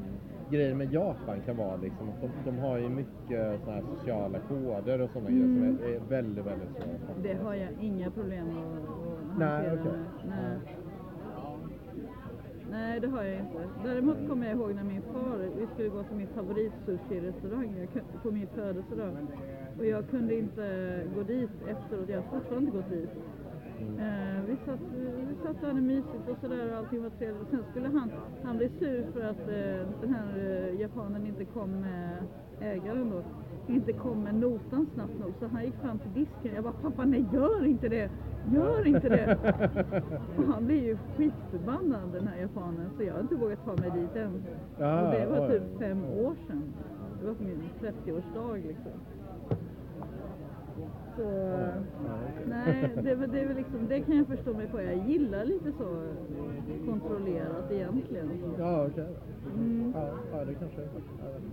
grejen 0.50 0.78
med 0.78 0.92
Japan 0.92 1.40
kan 1.46 1.56
vara 1.56 1.76
liksom 1.76 2.08
att 2.08 2.20
de, 2.20 2.30
de 2.50 2.58
har 2.58 2.78
ju 2.78 2.88
mycket 2.88 3.60
såna 3.64 3.72
här 3.76 3.82
sociala 3.98 4.38
koder 4.38 5.00
och 5.00 5.10
sådana 5.10 5.28
Mm. 5.30 5.54
grejer 5.54 5.76
som 5.76 5.84
är, 5.84 5.88
är 5.94 6.00
väldigt, 6.08 6.46
väldigt 6.46 6.68
svåra. 6.70 7.14
Det 7.22 7.34
har 7.34 7.54
jag 7.54 7.68
inga 7.80 8.10
problem 8.10 8.46
att, 8.50 8.82
att 9.32 9.38
Nej, 9.38 9.48
hantera 9.68 9.80
okej. 9.80 9.92
med. 9.92 10.28
Nej. 10.28 10.58
Nej, 12.70 13.00
det 13.00 13.06
har 13.08 13.22
jag 13.22 13.40
inte. 13.40 13.68
Däremot 13.84 14.16
kommer 14.28 14.46
jag 14.46 14.56
ihåg 14.56 14.74
när 14.74 14.84
min 14.84 15.02
far, 15.02 15.38
vi 15.58 15.66
skulle 15.74 15.88
gå 15.88 16.02
till 16.02 16.16
min 16.16 16.26
favoritsushi-restaurang 16.26 17.86
på 18.22 18.30
min 18.30 18.46
födelsedag. 18.54 19.16
Och 19.78 19.86
jag 19.86 20.08
kunde 20.10 20.34
inte 20.38 21.00
gå 21.14 21.22
dit 21.22 21.50
efteråt, 21.68 22.08
jag 22.08 22.16
har 22.16 22.22
fortfarande 22.38 22.66
inte 22.66 22.76
gått 22.78 22.90
dit. 22.90 23.10
Eh, 23.80 24.40
vi, 24.46 24.56
satt, 24.66 24.80
vi 25.28 25.34
satt 25.44 25.60
där, 25.60 25.68
hade 25.68 25.80
mysigt 25.80 26.28
och 26.30 26.38
sådär 26.40 26.70
och 26.72 26.78
allting 26.78 27.02
var 27.02 27.10
trevligt. 27.10 27.50
Sen 27.50 27.62
skulle 27.70 27.88
han, 27.88 28.12
han 28.44 28.56
bli 28.56 28.68
sur 28.78 29.06
för 29.12 29.20
att 29.20 29.48
eh, 29.48 29.88
den 30.00 30.14
här 30.14 30.38
eh, 30.38 30.80
japanen 30.80 31.26
inte 31.26 31.44
kom 31.44 31.70
med, 31.70 32.16
ägaren 32.60 33.10
då, 33.10 33.22
inte 33.74 33.92
kom 33.92 34.22
med 34.22 34.34
notan 34.34 34.86
snabbt 34.94 35.18
nog. 35.20 35.32
Så 35.40 35.46
han 35.46 35.64
gick 35.64 35.74
fram 35.74 35.98
till 35.98 36.12
disken. 36.12 36.54
Jag 36.54 36.64
bara, 36.64 36.72
pappa 36.72 37.04
nej 37.04 37.24
gör 37.32 37.64
inte 37.64 37.88
det! 37.88 38.10
Gör 38.52 38.86
inte 38.86 39.08
det! 39.08 39.38
och 40.38 40.44
han 40.44 40.66
blev 40.66 40.84
ju 40.84 40.98
skitförbannad 41.16 42.12
den 42.12 42.28
här 42.28 42.40
japanen 42.40 42.90
så 42.96 43.02
jag 43.02 43.14
har 43.14 43.20
inte 43.20 43.34
vågat 43.34 43.64
ta 43.64 43.76
mig 43.76 43.90
dit 43.90 44.16
än. 44.16 44.42
Ja, 44.78 45.02
och 45.02 45.12
det 45.12 45.26
var 45.26 45.48
oj. 45.48 45.50
typ 45.50 45.78
fem 45.78 46.04
år 46.04 46.34
sedan. 46.46 46.62
Det 47.20 47.26
var 47.26 47.34
på 47.34 47.42
min 47.42 47.62
30-årsdag 47.80 48.56
liksom. 48.66 48.92
Så, 51.16 51.22
nej, 52.48 52.90
det, 52.94 53.14
det, 53.26 53.40
är 53.40 53.46
väl 53.46 53.56
liksom, 53.56 53.86
det 53.88 54.00
kan 54.00 54.16
jag 54.16 54.26
förstå 54.26 54.52
mig 54.52 54.66
på. 54.66 54.82
Jag 54.82 54.96
gillar 55.08 55.44
lite 55.44 55.72
så 55.72 56.06
kontrollerat 56.86 57.70
egentligen. 57.70 58.30
Ja, 58.58 58.86
okej. 58.86 59.16
Mm. 59.56 59.92
Ja, 59.96 60.08
ja, 60.32 60.44
det 60.44 60.54
kanske 60.54 60.80
är 60.80 60.88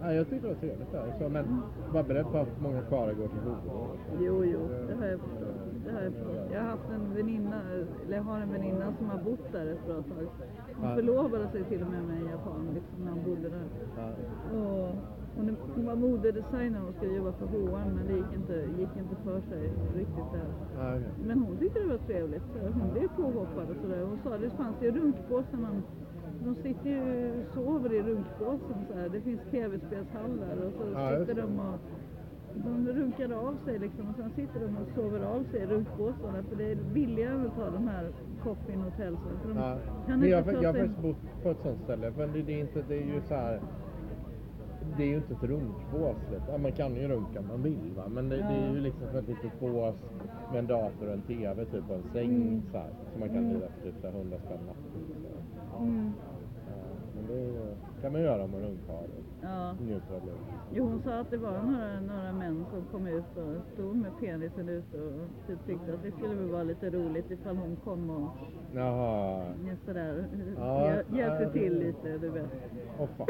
ja, 0.02 0.14
Jag 0.14 0.30
tyckte 0.30 0.48
det 0.48 0.54
var 0.54 0.60
trevligt 0.60 0.92
där. 0.92 1.14
Så, 1.20 1.30
men 1.30 1.62
var 1.94 2.04
beredd 2.04 2.26
på 2.32 2.38
att 2.38 2.62
många 2.62 2.82
karlar 2.82 3.14
går 3.14 3.28
till 3.28 3.40
Hovås. 3.40 3.98
Jo, 4.20 4.44
jo, 4.46 4.60
det 4.88 4.96
har 4.96 5.06
jag 5.08 5.20
förstått. 5.20 5.56
Det 5.86 5.92
har 5.92 6.02
jag 6.02 6.14
förstått. 6.14 6.52
Jag 6.54 6.62
har 6.62 6.68
haft 6.70 6.90
en 6.94 7.16
väninna, 7.16 7.62
eller 8.06 8.16
jag 8.18 8.24
har 8.24 8.38
en 8.40 8.52
väninna 8.52 8.94
som 8.98 9.10
har 9.10 9.18
bott 9.18 9.52
där 9.52 9.68
ett 9.68 9.86
bra 9.86 9.96
tag. 9.96 10.28
Hon 10.76 10.90
Ja. 10.90 10.96
förlovade 10.96 11.48
sig 11.52 11.64
till 11.64 11.82
och 11.82 11.90
med 11.90 12.04
med 12.04 12.18
en 12.18 12.30
japan 12.30 12.68
liksom, 12.74 13.06
när 13.06 13.12
hon 13.12 13.24
bodde 13.24 13.50
där. 13.50 13.68
Ja. 13.98 14.10
Och 14.58 14.90
hon, 15.36 15.58
hon 15.76 15.86
var 15.86 15.96
modedesigner 15.96 16.82
och 16.88 16.96
skulle 16.96 17.14
jobba 17.14 17.32
för 17.32 17.46
H&M 17.46 17.90
men 17.96 18.08
det 18.08 18.14
gick 18.14 18.34
inte, 18.40 18.54
gick 18.80 18.94
inte 19.04 19.16
för 19.24 19.42
sig 19.50 19.62
riktigt 19.96 20.32
där. 20.34 20.48
Okej. 20.76 21.02
Men 21.28 21.40
hon 21.40 21.58
tyckte 21.58 21.80
det 21.80 21.88
var 21.88 21.98
trevligt. 21.98 22.44
Hon 22.80 22.90
blev 22.94 23.08
påhoppad 23.08 23.70
och 23.70 23.78
sådär. 23.82 24.02
Hon 24.04 24.20
sa 24.24 24.38
det 24.38 24.50
fanns 24.50 24.82
ju 24.82 24.92
runkbås 24.92 25.46
när 25.52 25.60
man 25.60 25.84
de 26.46 26.56
sitter 26.56 26.90
ju 26.90 27.34
sover 27.54 27.94
i 27.94 28.02
runkbåsen 28.02 28.78
så 28.88 28.94
här. 28.94 29.10
Det 29.10 29.22
finns 29.22 29.42
tv-spelshallar 29.52 30.56
och 30.66 30.74
så 30.78 30.84
just 30.88 31.20
sitter 31.20 31.42
de 31.42 31.60
och 31.60 31.80
de 32.56 32.88
runkar 32.88 33.32
av 33.32 33.58
sig 33.66 33.80
liksom 33.80 34.10
och 34.10 34.16
sen 34.16 34.30
sitter 34.36 34.60
de 34.60 34.78
och 34.78 34.88
sover 34.96 35.20
av 35.26 35.44
sig 35.52 35.62
i 35.62 35.66
runkbåsarna 35.66 36.44
för 36.50 36.56
det 36.56 36.72
är 36.72 36.76
billigare 36.76 37.48
att 37.48 37.56
ta 37.56 37.70
de 37.70 37.88
här 37.88 38.12
coffin 38.44 38.82
hotelsen. 38.82 39.40
För 39.42 39.50
de 39.50 39.58
Ja. 39.58 39.78
kan 40.08 40.22
jag, 40.22 40.40
inte 40.40 40.52
jag 40.52 40.74
har 40.74 40.80
faktiskt 40.80 41.02
bott 41.02 41.44
på 41.44 41.50
ett 41.52 41.62
sånt 41.62 41.84
ställe. 41.84 42.14
Men 42.18 42.34
det, 42.34 42.42
det, 42.42 42.54
är 42.54 42.60
inte, 42.60 42.82
det 42.82 42.96
är 42.96 43.06
ju 43.06 43.22
så 43.22 43.34
här. 43.36 43.60
Det 44.98 45.04
är 45.04 45.08
ju 45.08 45.16
inte 45.16 45.34
ett 45.34 45.44
runkbås. 45.44 46.18
Ja, 46.48 46.58
man 46.58 46.72
kan 46.72 46.96
ju 46.96 47.08
runka 47.08 47.40
om 47.40 47.48
man 47.48 47.62
vill 47.64 47.92
va. 47.96 48.04
Men 48.10 48.30
det, 48.30 48.36
det 48.36 48.44
är 48.44 48.68
Ja. 48.68 48.74
ju 48.74 48.80
liksom 48.82 49.08
som 49.08 49.18
ett 49.20 49.28
litet 49.28 49.60
bås 49.60 49.96
med 50.52 50.60
en 50.60 50.68
dator 50.68 51.08
och 51.08 51.14
en 51.14 51.22
TV 51.22 51.66
typ 51.66 51.90
och 51.90 51.96
en 51.96 52.04
säng 52.14 52.36
Mm. 52.36 52.62
så 52.72 52.78
här. 52.78 52.90
Så 53.14 53.20
man 53.20 53.30
kan 53.30 53.38
Mm. 53.38 53.50
hyra 53.50 53.68
för 53.70 53.82
typ 53.92 53.96
så 54.02 54.08
här 54.08 54.14
100 54.18 54.38
spänn 54.46 54.60
natten. 54.66 55.02
Mm. 55.80 56.12
Ja, 56.68 56.74
Men 57.16 57.28
det 57.28 57.54
kan 58.02 58.12
man 58.12 58.22
göra 58.22 58.44
om 58.44 58.52
man 58.52 58.62
runkar 58.62 59.04
Ja. 59.42 59.74
njuter 59.82 60.16
av 60.16 60.22
livet. 60.22 60.40
Jo, 60.74 60.84
hon 60.86 61.02
sa 61.02 61.20
att 61.20 61.30
det 61.30 61.38
var 61.38 61.52
några, 61.52 62.00
några 62.00 62.32
män 62.34 62.66
som 62.72 62.82
kom 62.92 63.08
ut 63.08 63.38
och 63.38 63.74
stod 63.74 63.96
med 63.96 64.12
penisen 64.20 64.70
ute 64.70 65.02
och 65.02 65.14
typ 65.48 65.66
tyckte 65.66 65.94
att 65.94 66.04
det 66.04 66.12
skulle 66.12 66.36
väl 66.36 66.50
vara 66.50 66.64
lite 66.64 66.90
roligt 66.90 67.32
ifall 67.32 67.58
hon 67.58 67.76
kom 67.84 68.10
och 68.10 68.30
Jaha. 68.76 69.44
ja, 69.68 69.76
sådär, 69.86 70.26
Ja, 70.58 70.86
hjäl- 70.90 71.18
hjälpte 71.18 71.44
ja, 71.44 71.50
till 71.50 71.80
lite, 71.80 72.18
du 72.18 72.30
vet. 72.30 72.50
Åh. 73.00 73.28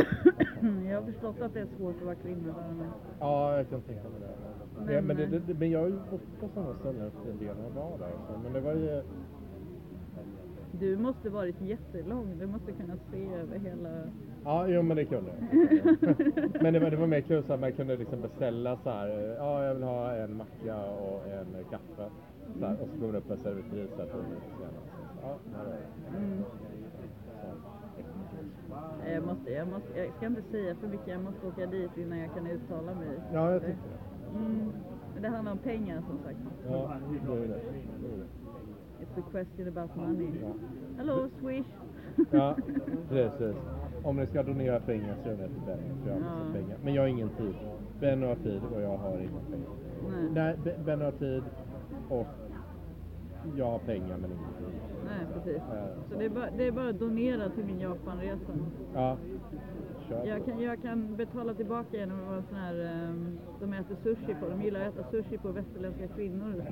Jag 0.64 1.01
har 1.01 1.11
förstått 1.11 1.41
att 1.41 1.53
det 1.53 1.59
är 1.59 1.68
svårt 1.78 1.95
att 1.95 2.03
vara 2.03 2.16
kvinna 2.16 2.47
där 2.47 2.74
men... 2.78 2.88
Ja, 3.20 3.57
jag 3.57 3.70
kan 3.70 3.82
tänka 3.82 4.09
mig 4.09 4.20
det. 4.20 4.86
Men, 4.86 4.95
ja, 4.95 5.01
men, 5.01 5.18
det, 5.18 5.39
det, 5.39 5.53
men 5.53 5.72
jag 5.72 5.80
har 5.80 5.88
ju 5.88 5.99
bott 6.11 6.39
på 6.39 6.47
sådana 6.53 6.74
ställen 6.80 7.11
en 7.32 7.38
del 7.38 7.55
när 7.57 7.64
jag 7.64 7.72
var 7.72 7.97
där. 7.97 8.11
Så. 8.28 8.39
Men 8.43 8.53
det 8.53 8.59
var 8.59 8.74
ju... 8.74 9.03
Du 10.80 10.97
måste 10.97 11.30
varit 11.30 11.61
jättelång, 11.61 12.38
du 12.39 12.47
måste 12.47 12.72
kunna 12.72 12.93
se 13.11 13.26
över 13.26 13.59
hela... 13.59 13.89
Ja, 14.43 14.68
jo 14.68 14.82
men 14.82 14.97
det 14.97 15.05
kunde 15.05 15.32
jag. 15.32 16.61
Men 16.61 16.74
det 16.74 16.80
var, 16.80 16.91
det 16.91 16.97
var 16.97 17.07
mer 17.07 17.22
kul 17.22 17.43
så 17.43 17.53
att 17.53 17.59
man 17.59 17.72
kunde 17.72 17.97
liksom 17.97 18.22
beställa 18.22 18.78
så 18.84 18.89
här. 18.89 19.07
Ja, 19.38 19.64
jag 19.64 19.74
vill 19.74 19.84
ha 19.84 20.16
en 20.16 20.38
macka 20.38 20.86
och 20.86 21.28
en 21.28 21.64
kaffe. 21.70 22.09
Så 22.59 22.66
här, 22.66 22.78
och 22.82 22.89
så 22.93 22.99
kommer 22.99 23.14
det 23.14 23.18
upp 23.18 23.32
en 23.32 23.38
servitris. 23.38 23.89
Ja, 23.97 25.38
här 25.55 25.66
är 25.66 25.70
det. 25.70 26.18
Mm. 26.18 26.43
Jag, 29.11 29.23
måste, 29.25 29.51
jag, 29.51 29.67
måste, 29.67 29.99
jag 29.99 30.13
ska 30.17 30.25
inte 30.25 30.41
säga 30.51 30.75
för 30.75 30.87
mycket, 30.87 31.07
jag 31.07 31.23
måste 31.23 31.47
åka 31.47 31.65
dit 31.65 31.97
innan 31.97 32.19
jag 32.19 32.33
kan 32.33 32.47
uttala 32.47 32.93
mig. 32.95 33.19
Ja, 33.33 33.51
jag 33.51 33.61
tycker 33.61 33.73
det. 33.73 34.37
Mm. 34.37 34.71
Men 35.13 35.21
det 35.23 35.29
handlar 35.29 35.51
om 35.51 35.57
pengar 35.57 36.01
som 36.09 36.17
sagt. 36.23 36.37
Ja, 36.67 36.91
det 37.27 37.33
är 37.33 37.37
det. 37.41 37.47
det, 37.47 37.53
är 37.53 38.17
det. 38.17 38.25
It's 39.03 39.19
a 39.19 39.23
question 39.31 39.67
about 39.67 39.95
money. 39.95 40.27
Ja. 40.41 40.47
Hello 40.97 41.29
Swish! 41.39 41.65
Ja, 42.31 42.55
precis. 43.09 43.55
Om 44.03 44.15
ni 44.17 44.27
ska 44.27 44.43
donera 44.43 44.79
pengar 44.79 45.15
så 45.23 45.29
ni 45.29 45.35
det 45.35 45.47
till 45.47 45.61
Benny, 45.65 45.83
för 46.03 46.09
jag 46.09 46.15
har 46.15 46.21
Ja. 46.47 46.53
pengar. 46.53 46.77
Men 46.83 46.93
jag 46.93 47.01
har 47.01 47.07
ingen 47.07 47.29
tid. 47.29 47.55
Benny 47.99 48.25
har 48.25 48.35
tid 48.35 48.61
och 48.75 48.81
jag 48.81 48.97
har 48.97 49.17
inga 49.17 49.39
pengar. 49.51 49.69
Nej. 50.09 50.29
Nej, 50.33 50.57
Be- 50.63 50.77
Benny 50.85 51.03
har 51.05 51.11
tid 51.11 51.43
och 52.09 52.27
jag 53.57 53.65
har 53.71 53.79
pengar 53.79 54.17
men 54.17 54.31
ingen 54.31 54.53
tid. 54.57 54.79
Nej, 55.05 55.25
precis. 55.33 55.61
Ja. 55.69 55.85
Så 56.11 56.17
det 56.19 56.25
är, 56.25 56.29
bara, 56.29 56.49
det 56.57 56.67
är 56.67 56.71
bara 56.71 56.89
att 56.89 56.99
donera 56.99 57.49
till 57.49 57.65
min 57.65 57.79
Japanresa. 57.79 58.51
Ja, 58.93 59.17
kör. 60.09 60.25
Jag 60.25 60.45
kan, 60.45 60.59
jag 60.61 60.81
kan 60.81 61.15
betala 61.15 61.53
tillbaka 61.53 61.97
genom 61.97 62.19
att 62.19 62.27
vara 62.29 62.43
sån 62.49 62.57
här, 62.57 62.75
ehm, 62.85 63.37
de 63.59 63.73
äter 63.73 63.95
sushi 64.03 64.35
på, 64.41 64.49
de 64.49 64.61
gillar 64.61 64.81
att 64.87 64.99
äta 64.99 65.09
sushi 65.11 65.37
på 65.37 65.51
västerländska 65.51 66.07
kvinnor. 66.07 66.63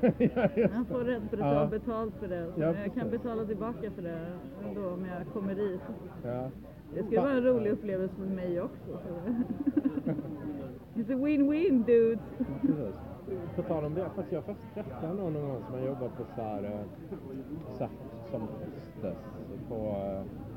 Jag, 0.18 0.50
jag 0.56 0.86
får 0.88 1.04
rätt 1.04 1.22
för 1.30 1.36
att 1.38 1.54
Ja. 1.54 1.60
ta 1.64 1.66
betalt 1.66 2.14
för 2.20 2.28
det. 2.28 2.52
Ja, 2.56 2.74
jag 2.84 2.94
kan 2.94 3.10
betala 3.10 3.44
tillbaka 3.44 3.90
för 3.90 4.02
det 4.02 4.18
då 4.74 4.88
om 4.90 5.04
jag 5.06 5.26
kommer 5.32 5.54
dit. 5.54 5.80
Ja. 6.24 6.50
Det 6.94 7.02
skulle 7.04 7.20
vara 7.20 7.32
en 7.32 7.44
rolig 7.44 7.70
upplevelse 7.70 8.14
för 8.14 8.26
mig 8.26 8.60
också. 8.60 8.86
Så. 8.86 9.32
It's 11.00 11.14
a 11.14 11.16
win-win 11.16 11.84
dude! 11.84 12.18
På 13.56 13.62
tal 13.62 13.84
om 13.84 13.94
det, 13.94 14.10
fast 14.16 14.32
jag 14.32 14.38
har 14.40 14.46
faktiskt 14.46 14.74
träffat 14.74 15.02
någon 15.02 15.32
någon 15.32 15.48
gång 15.48 15.62
som 15.64 15.74
har 15.74 15.80
jobbat 15.80 16.16
på 16.16 16.24
så 16.34 16.42
här, 16.42 16.64
eh, 16.64 16.80
så 17.78 17.84
här 17.84 17.90
som 18.30 18.40
hostess 18.40 19.18
på, 19.68 19.74
eh, 19.74 20.47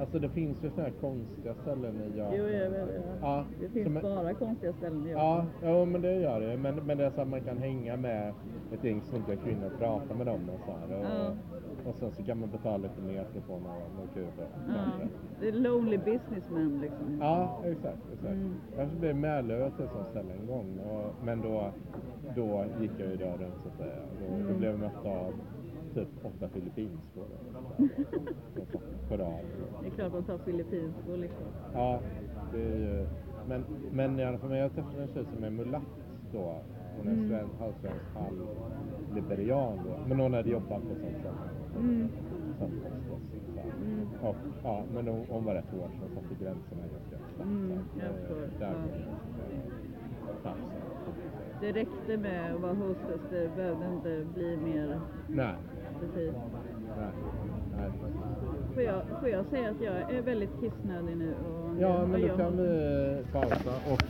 alltså 0.00 0.18
det 0.18 0.28
finns 0.28 0.64
ju 0.64 0.70
sådana 0.70 0.88
här 0.88 0.94
konstiga 1.00 1.54
ställen 1.54 1.94
i 2.14 2.18
Japan. 2.18 2.34
Jo, 2.38 2.44
jag 2.44 2.70
vet. 2.70 2.88
Ja, 3.20 3.44
Det 3.60 3.68
finns 3.68 3.84
som 3.84 3.94
bara 4.16 4.34
konstiga 4.34 4.72
ställen 4.72 5.06
i 5.06 5.10
Ja, 5.10 5.36
Japan. 5.36 5.46
ja, 5.78 5.84
men 5.84 6.02
det 6.02 6.14
gör 6.14 6.40
det. 6.40 6.56
Men, 6.56 6.74
men 6.74 6.98
det 6.98 7.04
är 7.04 7.10
så 7.10 7.20
att 7.20 7.28
man 7.28 7.40
kan 7.40 7.58
hänga 7.58 7.96
med 7.96 8.32
ett 8.72 8.84
gäng 8.84 9.02
snygga 9.02 9.36
kvinnor 9.36 9.66
och 9.72 9.78
prata 9.78 10.14
med 10.14 10.26
dem 10.26 10.40
och 10.54 10.60
så 10.66 10.72
här. 10.72 10.98
Och, 10.98 11.04
Ja. 11.04 11.90
och 11.90 11.94
sen 11.94 12.10
så 12.12 12.22
kan 12.22 12.40
man 12.40 12.50
betala 12.50 12.76
lite 12.76 13.00
mer 13.00 13.24
för 13.24 13.38
att 13.38 13.44
få 13.44 13.52
några, 13.58 13.74
några 13.96 14.08
kul 14.14 14.26
Ja, 14.38 14.44
kanske. 14.68 15.08
det 15.40 15.48
är 15.48 15.52
lonely 15.52 15.96
businessmen 15.98 16.80
liksom. 16.80 17.18
Ja, 17.20 17.60
exakt. 17.64 17.98
exakt. 18.12 18.32
Mm. 18.32 18.54
Jag 18.76 18.88
blev 18.88 19.16
medlös 19.16 19.74
till 19.76 19.84
ett 19.84 19.92
sånt 19.92 20.08
ställe 20.10 20.32
en 20.40 20.46
gång. 20.46 20.78
Och, 20.78 21.24
men 21.24 21.40
då, 21.40 21.70
då 22.36 22.64
gick 22.80 22.90
jag 22.98 23.08
ju 23.10 23.16
dörren 23.16 23.50
så 23.62 23.68
att 23.68 23.76
säga. 23.76 24.02
Då, 24.20 24.26
då 24.36 24.42
Mm. 24.42 24.58
blev 24.58 24.70
jag 24.70 24.80
mött 24.80 25.06
av 25.06 25.32
typ 25.94 26.08
åtta 26.24 26.48
filippinskor. 26.48 27.24
Rad. 29.18 29.44
Det 29.82 29.86
är 29.86 29.90
klart 29.90 30.12
de 30.12 30.22
tar 30.24 30.38
filippinskor 30.38 31.16
liksom. 31.16 31.44
Ja, 31.74 32.00
det 32.52 32.62
är 32.62 32.76
ju... 32.78 33.06
Men, 33.48 33.64
men 33.92 34.20
i 34.20 34.24
alla 34.24 34.38
fall, 34.38 34.56
jag 34.56 34.72
träffade 34.74 35.02
en 35.02 35.08
tjej 35.14 35.24
som 35.34 35.44
är 35.44 35.50
mulatt 35.50 35.82
då. 36.32 36.54
Hon 36.96 37.08
är 37.08 37.12
Mm. 37.12 37.28
svensk, 37.28 37.54
halvsvensk, 37.60 38.04
halv 38.14 38.46
liberian 39.14 39.76
då. 39.84 40.08
Men 40.08 40.20
hon 40.20 40.34
hade 40.34 40.50
jobbat 40.50 40.82
på 40.82 40.88
sånt 40.88 41.22
sätt. 41.22 41.32
Mm. 41.78 42.08
Som. 42.58 42.70
Mm. 43.82 44.08
Och, 44.22 44.36
ja, 44.62 44.82
men 44.94 45.08
hon, 45.08 45.26
hon 45.28 45.44
var 45.44 45.54
rätt 45.54 45.70
hård 45.70 45.90
så 45.98 46.04
hon 46.06 46.14
satte 46.14 46.44
gränserna 46.44 46.82
ganska 46.92 47.16
snabbt. 47.34 47.48
Mm, 47.50 47.78
jag 47.98 48.06
eh, 48.08 48.12
förstår. 48.14 48.36
Där 48.58 48.70
Ja. 48.72 48.84
inte 48.84 50.42
tafsa. 50.42 50.56
Det 51.60 51.72
räckte 51.72 52.16
med 52.16 52.54
att 52.54 52.60
vara 52.60 52.72
hostess, 52.74 53.20
det 53.30 53.56
behövde 53.56 53.86
inte 53.94 54.26
bli 54.34 54.56
mer 54.56 55.00
Nej, 55.28 55.54
precis. 56.00 56.34
nej, 56.96 57.10
nej. 57.76 57.90
Får 58.74 58.82
jag, 58.82 59.02
får 59.20 59.28
jag 59.28 59.46
säga 59.46 59.70
att 59.70 59.80
jag 59.80 59.94
är 60.16 60.22
väldigt 60.22 60.50
kissnödig 60.60 61.16
nu? 61.16 61.34
Och 61.34 61.80
Ja, 61.80 62.06
men 62.06 62.20
då 62.20 62.26
jag- 62.26 62.36
kan 62.36 62.56
vi 62.56 63.24
pausa 63.32 63.72
och 63.92 64.00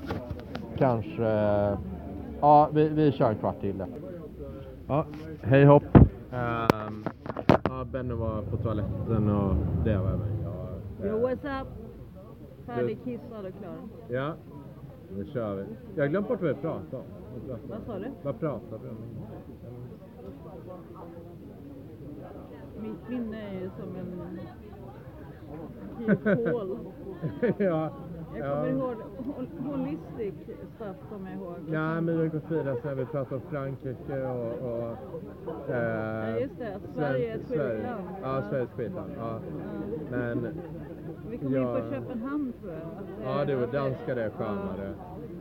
kanske... 0.78 1.22
Ja, 2.40 2.68
vi, 2.72 2.88
vi 2.88 3.12
kör 3.12 3.28
en 3.30 3.36
kvart 3.36 3.60
till 3.60 3.78
där. 3.78 3.86
Ja, 4.88 5.06
hej 5.42 5.64
hopp. 5.64 5.84
Um, 5.94 7.04
ja, 7.68 7.84
Benny 7.92 8.14
var 8.14 8.42
på 8.42 8.56
toaletten 8.56 9.30
och 9.30 9.54
det 9.84 9.96
var 9.98 10.08
även 10.08 10.42
jag. 10.42 11.06
Yo, 11.10 11.26
what's 11.28 11.60
up? 11.62 11.68
Färdig 12.66 12.98
kissad 13.04 13.46
och 13.46 13.52
klar. 13.60 13.76
Ja, 14.08 14.34
nu 15.16 15.24
kör 15.24 15.54
vi. 15.54 15.64
Jag 15.94 16.02
har 16.04 16.08
glömt 16.08 16.28
bort 16.28 16.40
vad 16.40 16.48
vi 16.48 16.54
pratade 16.54 16.96
om. 16.96 17.02
Vad 17.68 17.82
sa 17.86 17.98
du? 17.98 18.06
Vad 18.22 18.40
pratade 18.40 18.80
vi 18.82 18.88
om? 18.88 18.96
Mitt 22.82 23.08
minne 23.08 23.36
är 23.42 23.70
som 23.80 23.96
en 23.96 24.18
hål. 26.52 26.78
ja, 27.58 27.90
Jag 28.38 28.54
kommer 28.54 28.68
ihåg 28.70 28.96
hol- 29.18 29.62
holistic 29.66 30.34
stuff 30.76 30.96
kommer 31.10 31.30
jag 31.30 31.38
ihåg. 31.40 31.56
Ja, 31.70 32.00
men 32.00 32.16
har 32.18 32.26
gått 32.26 32.50
vidare 32.50 32.76
sen. 32.82 32.96
Vi 32.96 33.04
pratade 33.04 33.34
om 33.34 33.40
Frankrike 33.50 34.22
och... 34.26 34.52
och 34.68 34.96
eh, 35.70 36.28
Ja, 36.30 36.38
just 36.38 36.58
det. 36.58 36.78
Sverige 36.94 37.32
är 37.32 37.36
ett 37.36 37.48
skitland. 37.48 37.82
Ja, 38.22 38.36
Ja. 38.36 38.42
Sverige 38.50 38.60
är 38.62 38.64
ett 38.66 38.72
skitland. 38.76 39.10
Ja. 39.16 39.22
Ja. 39.32 39.40
Men 40.10 40.48
Vi 41.30 41.38
kom 41.38 41.46
in 41.48 41.52
Ja. 41.54 41.74
på 41.80 41.90
Köpenhamn 41.90 42.52
tror 42.60 42.72
jag. 42.72 42.80
ja, 43.38 43.44
det 43.44 43.54
var 43.56 43.66
danskar 43.66 44.14
det 44.14 44.22
är 44.24 44.30
skönare. 44.30 44.94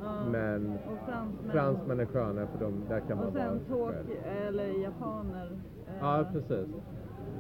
Ja. 0.04 0.26
Men 0.32 0.72
Och 0.74 1.06
fransmän. 1.10 1.52
fransmän 1.52 2.00
är 2.00 2.06
skönare 2.06 2.48
för 2.48 2.66
de, 2.66 2.86
där 2.90 3.00
kan 3.00 3.18
man 3.18 3.28
Och 3.28 3.34
vara 3.34 3.44
sen 3.46 3.60
sig 3.60 3.68
tåk, 3.70 3.92
själv. 3.92 4.08
eller 4.48 4.68
japaner. 4.84 5.46
eh, 5.88 5.94
Ja, 6.02 6.26
precis. 6.34 6.68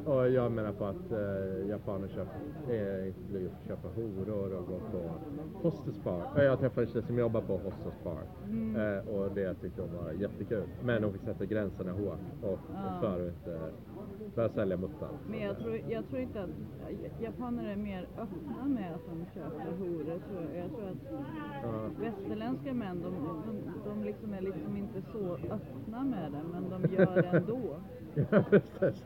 Och 0.06 0.30
jag 0.30 0.52
menar 0.52 0.72
på 0.72 0.86
att 0.86 1.12
eh, 1.12 1.70
japaner 1.70 2.08
för 2.08 2.22
att 2.22 3.68
köpa 3.68 3.88
horor 3.96 4.54
och 4.54 4.66
gå 4.68 4.80
på 4.92 5.10
hostess 5.70 6.04
bar. 6.04 6.24
Eh, 6.38 6.44
Jag 6.44 6.60
träffade 6.60 6.88
en 6.88 6.94
tjej 6.94 7.04
som 7.04 7.18
jobbar 7.20 7.42
på 7.42 7.58
hostess 7.58 8.04
bar 8.04 8.18
Mm. 8.46 8.76
eh, 8.76 9.08
och 9.16 9.32
det 9.36 9.54
tyckte 9.54 9.82
hon 9.82 10.06
var 10.06 10.12
jättekul. 10.12 10.64
Men 10.84 11.04
hon 11.04 11.14
fick 11.14 11.22
sätta 11.22 11.46
gränserna 11.46 11.92
hårt 11.92 12.20
och 12.42 12.60
Ja. 12.74 12.98
för 13.02 13.28
att 13.28 13.34
inte 13.34 13.60
börja 14.36 14.50
sälja 14.50 14.78
muttan. 14.78 15.10
Men 15.30 15.40
jag 15.42 15.58
tror, 15.58 15.80
jag 15.90 16.08
tror 16.10 16.22
inte 16.22 16.42
att 16.44 16.50
japaner 17.22 17.72
är 17.72 17.76
mer 17.76 18.08
öppna 18.18 18.66
med 18.68 18.96
att 18.96 19.02
de 19.10 19.26
köper 19.40 19.72
horor. 19.80 20.04
Tror 20.30 20.42
jag. 20.56 20.64
jag 20.64 20.70
tror 20.72 20.88
att 20.90 21.24
Ja. 21.64 21.90
västerländska 22.00 22.74
män, 22.74 23.02
de, 23.02 23.14
de, 23.48 23.90
de 23.90 24.04
liksom 24.04 24.34
är 24.34 24.42
liksom 24.42 24.78
inte 24.78 25.02
så 25.12 25.34
öppna 25.54 26.04
med 26.04 26.32
det, 26.32 26.42
men 26.52 26.70
de 26.70 26.94
gör 26.96 27.16
det 27.22 27.38
ändå. 27.38 27.62
Ja, 28.32 28.44
precis. 28.50 29.06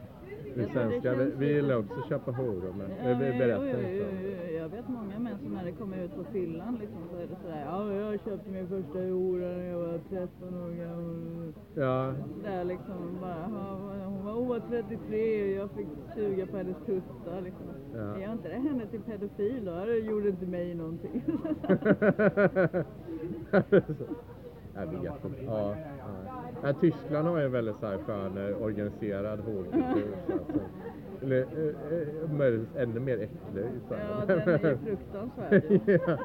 Vi 0.55 0.61
Jag 0.61 0.69
det 0.69 0.73
svenskar, 0.73 1.15
vi, 1.15 1.31
vi 1.37 1.53
gillar 1.53 1.75
också 1.77 1.99
att 1.99 2.09
köpa 2.09 2.31
horor 2.31 2.73
men 2.77 2.89
Ja, 3.11 3.17
vi 3.19 3.37
berättar 3.39 3.65
jo, 3.65 3.77
inte. 3.79 4.07
jo, 4.23 4.57
Jag 4.57 4.69
vet 4.69 4.87
många 4.89 5.19
män 5.19 5.37
som 5.43 5.53
när 5.53 5.65
det 5.65 5.71
kommer 5.71 6.03
ut 6.03 6.15
på 6.15 6.23
fyllan 6.23 6.77
liksom, 6.81 6.97
så 7.11 7.17
är 7.17 7.21
det 7.27 7.35
sådär, 7.41 7.63
ja 7.65 7.93
jag 7.93 8.19
köpte 8.23 8.49
min 8.49 8.67
första 8.67 8.99
hora 8.99 9.47
när 9.47 9.69
jag 9.69 9.79
var 9.79 9.99
13 10.09 10.63
år 10.63 10.71
gammal. 10.71 11.53
Ja, 11.75 12.13
Där 12.43 12.63
liksom 12.63 13.17
bara, 13.21 13.43
hon 14.05 14.25
var, 14.25 14.33
hon 14.33 14.47
var 14.47 14.59
33 14.69 15.43
och 15.43 15.49
jag 15.61 15.69
fick 15.71 15.87
suga 16.15 16.45
på 16.45 16.57
hennes 16.57 16.77
tuttar 16.85 17.41
liksom. 17.41 17.65
Ja. 17.95 18.19
Gör 18.19 18.31
inte 18.31 18.49
det 18.49 18.55
henne 18.69 18.87
till 18.87 19.01
pedofil 19.01 19.65
då? 19.65 19.85
Det 19.85 19.97
gjorde 19.97 20.29
inte 20.29 20.45
mig 20.45 20.75
någonting. 20.75 21.23
Jag 24.75 24.85
vet 24.85 25.25
inte. 25.25 25.43
Ja, 25.45 25.75
ja. 26.63 26.73
Tyskland 26.73 27.27
har 27.27 27.37
ju 27.37 27.45
en 27.45 27.51
väldigt 27.51 27.75
så 27.79 27.85
här 27.85 27.97
skön 27.97 28.55
organiserad 28.61 29.25
alltså. 29.25 29.65
Eller 31.21 31.41
eh, 31.41 32.23
eh, 32.23 32.31
möjligtvis 32.31 32.75
ännu 32.75 32.99
mer 32.99 33.17
äcklig. 33.17 33.65
Så 33.87 33.93
ja, 33.93 34.25
den 34.27 34.39
är 34.39 34.69
ju 34.69 34.77
fruktansvärd. 34.77 35.63
ja, 35.85 36.17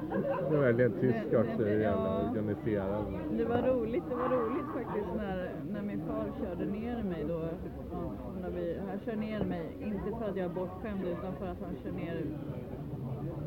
det 0.50 0.56
är 0.56 0.60
väldigt 0.60 1.00
tysk 1.00 1.26
också, 1.26 1.64
hur 1.64 1.80
jävla 1.80 2.30
organiserad. 2.30 3.04
Det 3.38 3.44
var 3.44 3.62
roligt, 3.62 4.04
det 4.08 4.14
var 4.14 4.28
roligt 4.28 4.66
faktiskt 4.74 5.08
när, 5.16 5.50
när 5.72 5.82
min 5.82 6.02
far 6.06 6.32
körde 6.40 6.64
ner 6.64 7.02
mig 7.02 7.24
då. 7.28 7.40
När 8.42 8.50
vi, 8.50 8.78
han 8.88 9.00
kör 9.04 9.16
ner 9.16 9.44
mig, 9.44 9.76
inte 9.80 10.18
för 10.18 10.28
att 10.30 10.36
jag 10.36 10.44
är 10.44 10.54
bortskämd 10.54 11.04
utan 11.04 11.36
för 11.38 11.46
att 11.46 11.60
han 11.60 11.76
kör 11.82 11.92
ner. 11.92 12.24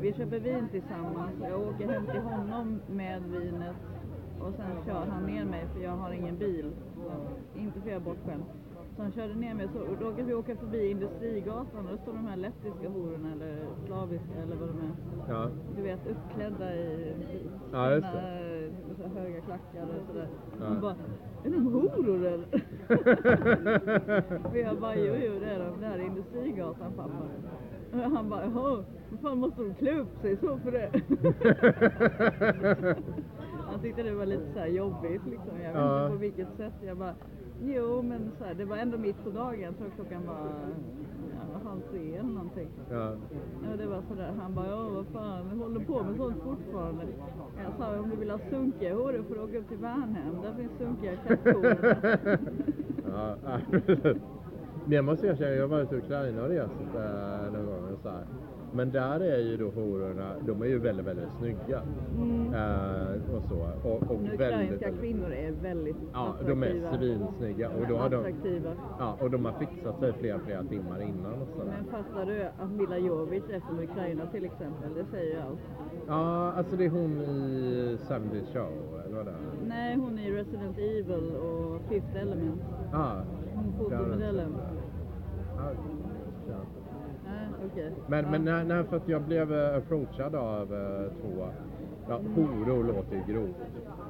Vi 0.00 0.12
köper 0.12 0.38
vin 0.38 0.68
tillsammans 0.70 1.40
och 1.40 1.48
jag 1.48 1.60
åker 1.60 1.88
hem 1.88 2.06
till 2.06 2.20
honom 2.20 2.80
med 2.86 3.22
vinet 3.22 3.76
och 4.44 4.54
sen 4.56 4.84
kör 4.86 5.06
han 5.06 5.26
ner 5.26 5.44
mig 5.44 5.66
för 5.74 5.80
jag 5.80 5.90
har 5.90 6.12
ingen 6.12 6.36
bil. 6.38 6.72
Inte 7.56 7.80
för 7.80 7.88
jag 7.88 7.96
är 7.96 8.04
bortskämd. 8.04 8.44
Så 8.96 9.02
han 9.02 9.12
körde 9.12 9.34
ner 9.34 9.54
mig 9.54 9.68
så 9.72 10.04
råkade 10.04 10.22
vi 10.22 10.34
åka 10.34 10.56
förbi 10.56 10.90
Industrigatan 10.90 11.86
och 11.86 11.90
då 11.90 11.96
står 11.96 12.12
de 12.12 12.26
här 12.26 12.36
lettiska 12.36 12.88
hororna 12.88 13.32
eller 13.32 13.56
slaviska 13.86 14.34
eller 14.42 14.56
vad 14.56 14.68
de 14.68 14.78
är. 14.78 14.92
Ja. 15.28 15.48
Du 15.76 15.82
vet 15.82 16.06
uppklädda 16.06 16.74
i 16.74 17.14
Ja, 17.72 17.90
just 17.92 18.06
så 18.06 18.16
här 18.16 18.60
höga 19.14 19.40
klackar 19.40 19.82
och 19.82 20.06
sådär. 20.06 20.28
Ja. 20.60 20.66
Hon 20.68 20.80
bara, 20.80 20.94
är 21.44 21.50
de 21.50 21.66
horor 21.66 22.26
eller? 22.26 22.46
och 24.50 24.56
jag 24.56 24.80
bara, 24.80 24.96
jo 24.96 25.14
jo 25.14 25.32
det 25.40 25.50
är 25.50 25.58
de, 25.58 25.80
det 25.80 25.86
här 25.86 25.98
är 25.98 26.02
Industrigatan 26.02 26.92
pappa. 26.96 27.20
Och 27.92 28.10
han 28.10 28.28
bara, 28.28 28.44
jaha, 28.44 28.84
vad 29.10 29.20
fan 29.22 29.38
måste 29.38 29.62
de 29.62 29.74
klä 29.74 29.98
upp 29.98 30.20
sig 30.20 30.36
så 30.36 30.58
för 30.58 30.72
det? 30.72 30.90
han 33.74 33.82
tyckte 33.82 34.02
det 34.02 34.14
var 34.14 34.26
lite 34.26 34.52
så 34.54 34.66
jobbigt 34.66 35.22
liksom. 35.26 35.60
Jag 35.62 35.72
vet 35.72 35.80
Ja. 35.82 36.02
inte 36.04 36.12
på 36.16 36.20
vilket 36.20 36.48
sätt. 36.56 36.72
Jag 36.86 36.96
bara, 36.96 37.14
jo 37.62 38.02
men 38.02 38.30
så 38.38 38.44
här, 38.44 38.54
det 38.54 38.64
var 38.64 38.76
ändå 38.76 38.98
mitt 38.98 39.24
på 39.24 39.30
dagen. 39.30 39.60
Jag 39.60 39.76
tror 39.78 39.88
klockan 39.96 40.26
var 40.26 40.34
ja, 41.52 41.68
halv 41.68 41.80
tre 41.90 42.14
eller 42.16 42.28
någonting. 42.28 42.68
Ja. 42.90 43.12
Ja, 43.70 43.76
det 43.78 43.86
var 43.86 44.02
sådär. 44.08 44.32
Han 44.40 44.54
bara, 44.54 44.66
ja 44.66 44.88
vad 44.94 45.06
fan, 45.06 45.46
jag 45.50 45.56
håller 45.56 45.80
på 45.80 46.02
med 46.02 46.16
sånt 46.16 46.42
fortfarande. 46.44 47.02
Jag 47.64 47.72
sa, 47.78 47.98
om 48.00 48.10
du 48.10 48.16
vill 48.16 48.30
ha 48.30 48.38
sunkiga 48.50 48.94
horor 48.94 49.22
får 49.28 49.34
du 49.34 49.40
åka 49.40 49.58
upp 49.58 49.68
till 49.68 49.78
Värnhem. 49.78 50.34
Där 50.42 50.52
finns 50.56 50.72
sunkiga 50.78 51.16
katthoror. 51.16 51.76
ja. 53.08 53.36
Men 54.86 54.92
jag 54.92 55.04
måste 55.04 55.26
erkänna, 55.26 55.50
jag 55.50 55.62
har 55.62 55.68
varit 55.68 55.92
i 55.92 55.96
Ukraina 55.96 56.42
och 56.42 56.48
rest 56.48 56.72
eh, 56.94 57.52
någon 57.52 57.66
gång 57.66 57.92
och 57.92 57.98
så 58.02 58.08
här. 58.08 58.24
Men 58.76 58.90
där 58.90 59.20
är 59.20 59.38
ju 59.38 59.56
då 59.56 59.70
hororna, 59.70 60.30
de 60.46 60.62
är 60.62 60.66
ju 60.66 60.78
väldigt, 60.78 61.06
väldigt 61.06 61.28
snygga. 61.38 61.82
Mm. 62.18 62.54
Eh, 62.54 63.36
och 63.36 63.42
så. 63.48 63.88
Och, 63.88 64.10
och 64.10 64.20
Men 64.22 64.36
väldigt, 64.36 64.82
väldigt, 64.82 65.00
kvinnor 65.00 65.32
är 65.32 65.52
väldigt 65.52 65.96
Ja, 66.12 66.34
de 66.46 66.62
är 66.62 66.66
attraktiva. 66.66 66.98
svinsnygga. 66.98 67.68
Och 67.70 67.86
då 67.88 67.96
har 67.96 68.08
de, 68.08 68.16
Attraktiva. 68.16 68.70
ja, 68.98 69.16
och 69.20 69.30
de 69.30 69.44
har 69.44 69.52
fixat 69.52 69.98
sig 69.98 70.12
flera, 70.12 70.38
flera 70.38 70.62
timmar 70.64 71.02
innan 71.02 71.32
och 71.42 71.48
sådär. 71.56 71.72
Men 71.76 71.84
fattar 71.84 72.26
du 72.26 72.42
att 72.58 72.70
Mila 72.70 72.98
Jovic 72.98 73.42
är 73.50 73.60
från 73.60 73.80
Ukraina 73.80 74.26
till 74.26 74.44
exempel? 74.44 74.94
Det 74.94 75.04
säger 75.10 75.34
ju 75.34 75.40
allt. 75.40 75.60
Ja, 76.06 76.52
alltså 76.52 76.76
det 76.76 76.84
är 76.84 76.90
hon 76.90 77.20
i 77.20 77.98
70 78.08 78.18
Show, 78.52 79.00
eller 79.06 79.16
vad 79.16 79.26
det 79.26 79.30
är? 79.30 79.36
Nej, 79.68 79.96
hon 79.96 80.18
är 80.18 80.22
i 80.28 80.32
Resident 80.36 80.78
Evil 80.78 81.36
och 81.36 81.80
Fifth 81.88 82.16
Element. 82.22 82.60
Ah, 82.92 83.12
Hon 83.54 83.72
fotomodellen. 83.78 84.52
Ja. 85.56 85.70
Men, 88.06 88.24
Ja. 88.24 88.30
men 88.30 88.44
nej, 88.44 88.64
nej, 88.64 88.84
för 88.84 88.96
att 88.96 89.08
jag 89.08 89.22
blev 89.22 89.52
eh, 89.54 89.76
approachad 89.76 90.34
av 90.34 90.74
eh, 90.74 91.12
två, 91.20 91.46
ja, 92.08 92.20
horor 92.34 92.84
låter 92.84 93.16
ju 93.16 93.32
grovt. 93.32 93.56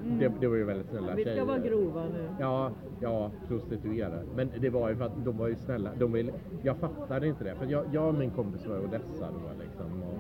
Mm. 0.05 0.18
Det, 0.18 0.32
det 0.40 0.46
var 0.48 0.57
ju 0.57 0.64
väldigt 0.64 0.88
snälla 0.88 1.14
Vi 1.14 1.22
ska 1.22 1.30
tjejer. 1.30 1.44
vara 1.44 1.59
grova 1.59 2.05
nu. 2.05 2.28
Ja, 2.40 2.70
ja, 3.00 3.30
prostituerade. 3.48 4.22
Men 4.36 4.50
det 4.61 4.70
var 4.70 4.88
ju 4.88 4.96
för 4.96 5.05
att 5.05 5.24
de 5.24 5.36
var 5.38 5.48
ju 5.48 5.57
snälla. 5.57 5.90
De 5.98 6.12
vill, 6.12 6.32
jag 6.62 6.76
fattade 6.76 7.26
inte 7.28 7.44
det. 7.44 7.55
För 7.55 7.66
jag, 7.66 7.84
jag 7.92 8.09
och 8.09 8.14
min 8.14 8.30
kompis 8.30 8.66
var 8.66 8.76
i 8.76 8.78
Odessa 8.84 9.26
då 9.32 9.62
liksom. 9.64 10.02
Och, 10.02 10.14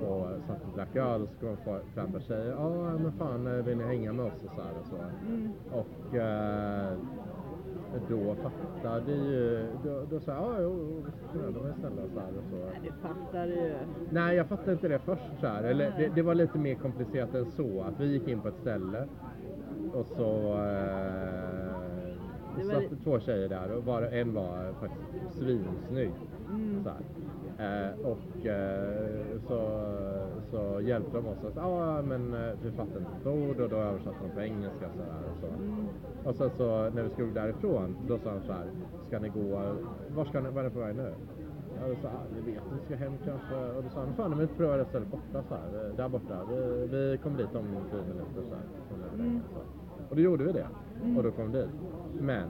Mm. 0.00 0.08
och 0.12 0.26
satt 0.46 0.62
och 0.70 0.76
drack 0.76 0.96
öl 0.96 1.22
och 1.22 1.28
så 1.28 1.46
kom 1.46 1.56
fram 1.56 2.06
andra 2.06 2.20
tjejer. 2.20 2.50
Ja, 2.58 2.68
men 2.98 3.12
fan 3.12 3.46
eh, 3.46 3.52
vill 3.64 3.76
ni 3.76 3.84
hänga 3.84 4.12
med 4.12 4.24
oss 4.24 4.44
och 4.44 4.50
så 4.54 4.60
här 4.62 4.70
och 4.80 4.86
så. 4.86 4.96
Mm. 5.28 5.52
Och 5.72 6.16
eh, 6.16 6.92
då 8.08 8.34
fattade 8.34 9.12
ju, 9.12 9.66
då, 9.84 10.02
då 10.10 10.20
sa 10.20 10.32
jag, 10.32 10.52
ja, 10.52 10.58
jo, 10.62 11.02
de 11.54 11.66
är 11.66 11.72
snälla 11.80 12.02
så 12.14 12.20
här 12.20 12.28
och 12.38 12.44
så. 12.50 12.56
Nej, 12.56 12.80
du 12.84 13.08
fattar 13.08 13.46
ju. 13.46 13.74
Nej, 14.10 14.36
jag 14.36 14.46
fattade 14.46 14.72
inte 14.72 14.88
det 14.88 14.98
först 14.98 15.22
så 15.40 15.46
här. 15.46 15.62
Eller, 15.62 15.92
det, 15.98 16.08
det 16.14 16.22
var 16.22 16.34
lite 16.34 16.58
mer 16.58 16.74
komplicerat 16.74 17.34
än 17.34 17.46
så. 17.46 17.82
Att 17.82 18.00
vi 18.00 18.06
gick 18.06 18.28
in 18.28 18.40
på 18.40 18.48
ett 18.48 18.56
ställe 18.60 19.06
och 19.92 20.06
så 20.06 20.52
eh, 20.52 21.76
Det 22.58 22.64
var 22.64 22.74
satt 22.74 22.82
li- 22.90 22.96
två 23.04 23.20
tjejer 23.20 23.48
där 23.48 23.72
och 23.76 23.84
var, 23.84 24.02
en 24.02 24.34
var 24.34 24.72
faktiskt 24.80 25.38
svinsnygg. 25.38 26.10
Mm. 26.50 26.82
Så 26.84 26.88
här. 26.90 26.98
Eh, 27.58 28.06
och 28.06 28.46
eh, 28.46 29.40
så, 29.48 29.60
så 30.50 30.80
hjälpte 30.80 31.16
de 31.16 31.26
oss 31.26 31.44
att, 31.44 31.56
ja 31.56 32.02
men 32.02 32.34
eh, 32.34 32.52
vi 32.62 32.70
fattar 32.70 32.98
inte 32.98 33.10
ett 33.20 33.26
ord 33.26 33.60
och 33.60 33.70
då 33.70 33.76
översatte 33.76 34.16
de 34.22 34.34
på 34.34 34.40
engelska 34.40 34.86
så 34.96 35.02
här 35.02 35.22
och 35.32 35.38
så. 35.40 35.46
Mm. 35.46 35.86
Och 36.24 36.34
sen 36.34 36.50
så 36.56 36.90
när 36.90 37.02
vi 37.02 37.10
skulle 37.10 37.32
därifrån, 37.32 37.96
då 38.08 38.18
sa 38.18 38.32
de 38.32 38.40
så 38.40 38.52
här, 38.52 38.66
ska 39.08 39.18
ni 39.18 39.28
gå, 39.28 39.74
var 40.14 40.24
ska 40.24 40.40
ni, 40.40 40.50
var 40.50 40.60
är 40.60 40.64
ni 40.64 40.70
på 40.70 40.80
väg 40.80 40.96
nu? 40.96 41.14
Ja, 41.80 41.88
då 41.88 41.94
sa 42.02 42.08
ah, 42.08 42.26
vi 42.34 42.52
vet 42.52 42.62
inte, 42.72 42.84
ska 42.84 42.96
hem 42.96 43.12
kanske. 43.24 43.56
Och 43.76 43.82
då 43.82 43.88
sa 43.88 44.00
han, 44.00 44.14
fan 44.14 44.32
om 44.32 44.38
vi 44.38 44.42
inte 44.42 44.54
provar 44.54 44.78
det 44.78 44.84
stället 44.84 45.08
borta 45.08 45.42
så 45.48 45.54
här, 45.54 45.88
eh, 45.88 45.96
där 45.96 46.08
borta. 46.08 46.38
Vi, 46.50 46.86
vi 46.90 47.18
kommer 47.22 47.38
dit 47.38 47.54
om 47.54 47.66
tio 47.90 48.02
minuter 48.02 48.42
så 48.48 48.54
här. 48.54 48.66
Så 48.88 48.94
vi 49.16 49.22
Mm. 49.22 49.40
så. 49.54 49.60
Och 50.10 50.16
då 50.16 50.22
gjorde 50.22 50.44
vi 50.44 50.52
det. 50.52 50.66
Mm. 51.02 51.16
Och 51.16 51.22
då 51.22 51.30
kom 51.30 51.52
vi 51.52 51.58
dit. 51.58 51.70
Men 52.20 52.48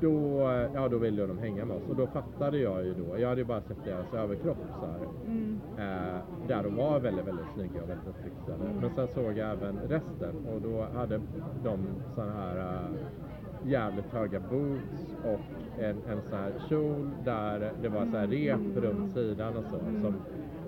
då, 0.00 0.40
ja, 0.74 0.88
då 0.88 0.98
ville 0.98 1.26
de 1.26 1.38
hänga 1.38 1.64
med 1.64 1.76
oss 1.76 1.82
och 1.88 1.96
då 1.96 2.06
fattade 2.06 2.58
jag 2.58 2.84
ju 2.84 2.94
då, 2.94 3.18
jag 3.18 3.28
hade 3.28 3.40
ju 3.40 3.44
bara 3.44 3.60
sett 3.60 3.84
deras 3.84 4.14
överkropp 4.14 4.58
så 4.80 4.86
här. 4.86 5.00
Mm. 5.26 5.60
Eh, 5.78 6.20
där 6.48 6.62
de 6.62 6.76
var 6.76 7.00
väldigt, 7.00 7.26
väldigt 7.26 7.46
snygga 7.54 7.82
och 7.82 7.88
väldigt 7.88 8.06
uppfixade. 8.08 8.70
Men 8.80 8.90
sen 8.94 9.08
såg 9.14 9.38
jag 9.38 9.50
även 9.50 9.78
resten 9.88 10.34
och 10.54 10.60
då 10.60 10.86
hade 10.94 11.20
de 11.64 11.78
sådana 12.14 12.32
här 12.32 12.56
eh, 12.56 13.70
jävligt 13.70 14.12
höga 14.12 14.40
boots 14.40 15.16
och 15.24 15.40
en, 15.82 15.96
en 16.08 16.22
sån 16.30 16.38
här 16.38 16.52
kjol 16.68 17.10
där 17.24 17.72
det 17.82 17.88
var 17.88 18.00
så 18.00 18.16
här 18.16 18.26
rep 18.26 18.76
runt 18.76 19.14
sidan 19.14 19.56
och 19.56 19.64
så 19.64 19.78
som 19.78 20.14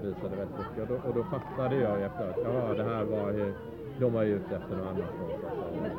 visade 0.02 0.36
väldigt 0.36 0.58
mycket. 0.58 0.82
Och 0.82 0.88
då, 0.88 1.08
och 1.08 1.14
då 1.14 1.24
fattade 1.24 1.76
jag 1.76 1.98
ju 1.98 2.04
efteråt, 2.04 2.36
ja 2.44 2.74
det 2.76 2.84
här 2.84 3.04
var 3.04 3.32
ju, 3.32 3.54
de 4.01 4.12
var 4.12 4.22
ju 4.22 4.34
ute 4.34 4.57
efter 4.57 4.76
något 4.76 4.86
annat. 4.86 5.12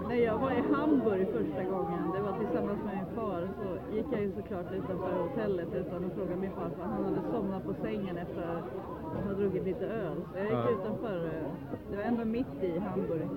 När 0.09 0.15
jag 0.15 0.37
var 0.37 0.51
i 0.51 0.61
Hamburg 0.73 1.27
första 1.27 1.63
gången, 1.63 2.11
det 2.13 2.21
var 2.21 2.33
tillsammans 2.39 2.79
med 2.85 2.95
min 2.95 3.15
far, 3.15 3.47
så 3.59 3.95
gick 3.95 4.05
jag 4.11 4.21
ju 4.21 4.31
såklart 4.31 4.71
utanför 4.71 5.11
hotellet 5.23 5.67
utan 5.73 6.05
att 6.05 6.13
fråga 6.13 6.35
min 6.35 6.51
farfar. 6.51 6.83
Han 6.85 7.03
hade 7.03 7.21
somnat 7.31 7.63
på 7.65 7.73
sängen 7.83 8.17
efter 8.17 8.41
att 8.41 9.25
ha 9.25 9.33
druckit 9.33 9.63
lite 9.63 9.85
öl. 9.87 10.17
Så 10.31 10.37
jag 10.37 10.43
gick 10.45 10.53
Ja. 10.53 10.69
utanför, 10.69 11.25
eh, 11.25 11.47
det 11.91 11.95
var 11.97 12.03
ändå 12.03 12.25
mitt 12.25 12.63
i 12.63 12.79
Hamburg. 12.79 13.29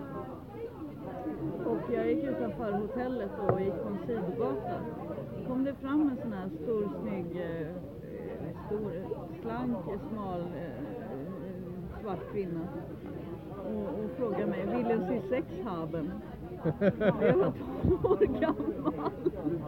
Och 1.66 1.92
jag 1.94 2.08
gick 2.12 2.24
utanför 2.24 2.72
hotellet 2.72 3.30
och 3.48 3.60
gick 3.60 3.82
på 3.82 3.88
en 3.88 3.98
sidogata. 4.06 4.74
Då 5.38 5.48
kom 5.48 5.64
det 5.64 5.74
fram 5.74 6.10
en 6.10 6.16
sån 6.22 6.32
här 6.32 6.48
stor, 6.62 6.88
snygg, 7.00 7.36
eh, 7.36 7.68
stor, 8.66 8.92
slank, 9.42 9.76
smal, 10.10 10.40
eh, 10.40 10.82
svart 12.02 12.32
kvinna. 12.32 12.60
Och, 13.66 14.04
och 14.04 14.10
frågade 14.18 14.46
mig, 14.46 14.66
vill 14.76 14.88
du 14.88 15.06
se 15.08 15.20
sex 15.28 15.46
haben? 15.64 16.12
Jag 17.00 17.36
var 17.36 17.52
12 17.82 18.06
år 18.06 18.40
gammal. 18.40 19.10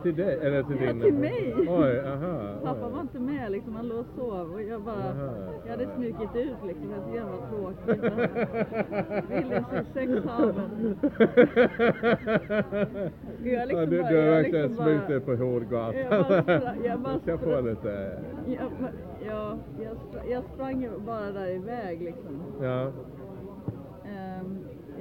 Till 0.02 0.16
dig? 0.16 0.38
Eller 0.42 0.62
till 0.62 0.76
Ja, 0.80 0.92
din? 0.92 1.00
till 1.02 1.14
mig. 1.14 1.54
Oj, 1.58 1.98
aha. 2.00 2.38
Pappa 2.64 2.86
oj. 2.86 2.92
var 2.92 3.00
inte 3.00 3.18
med 3.20 3.52
liksom, 3.52 3.76
han 3.76 3.88
låg 3.88 3.98
och 3.98 4.06
sov 4.16 4.52
och 4.54 4.62
jag 4.62 4.82
bara, 4.82 4.94
Aha. 4.94 5.32
jag 5.64 5.70
hade 5.70 5.86
smugit 5.96 6.36
ut 6.36 6.56
liksom, 6.66 6.90
jag 6.90 7.04
tyckte 7.04 7.20
det 7.20 7.24
var 7.24 7.48
tråkigt. 7.50 8.04
Vill 9.30 9.48
du 9.48 9.64
se 9.70 9.84
sex 9.94 10.26
haben? 10.28 10.96
Jag 13.44 13.68
liksom 13.68 13.80
ja, 13.80 13.86
du, 13.86 14.00
bara- 14.00 14.10
du 14.10 14.16
har 14.16 14.22
jag 14.24 14.30
verkligen 14.30 14.62
liksom 14.66 14.84
bara- 14.84 14.94
smugit 14.94 15.10
ut 15.10 15.26
på 15.26 15.34
Horgatan. 15.34 15.94
Jag 15.96 16.10
bara 16.10 16.74
jag 16.84 17.00
bara 17.00 17.18
få 17.18 17.30
spra- 17.46 17.68
lite... 17.70 18.18
Jag, 18.46 18.70
ja, 19.28 19.56
jag, 19.82 19.96
jag 20.30 20.44
sprang 20.54 20.88
bara 21.06 21.30
där 21.32 21.48
iväg 21.50 22.02
liksom. 22.02 22.42
Ja. 22.62 22.90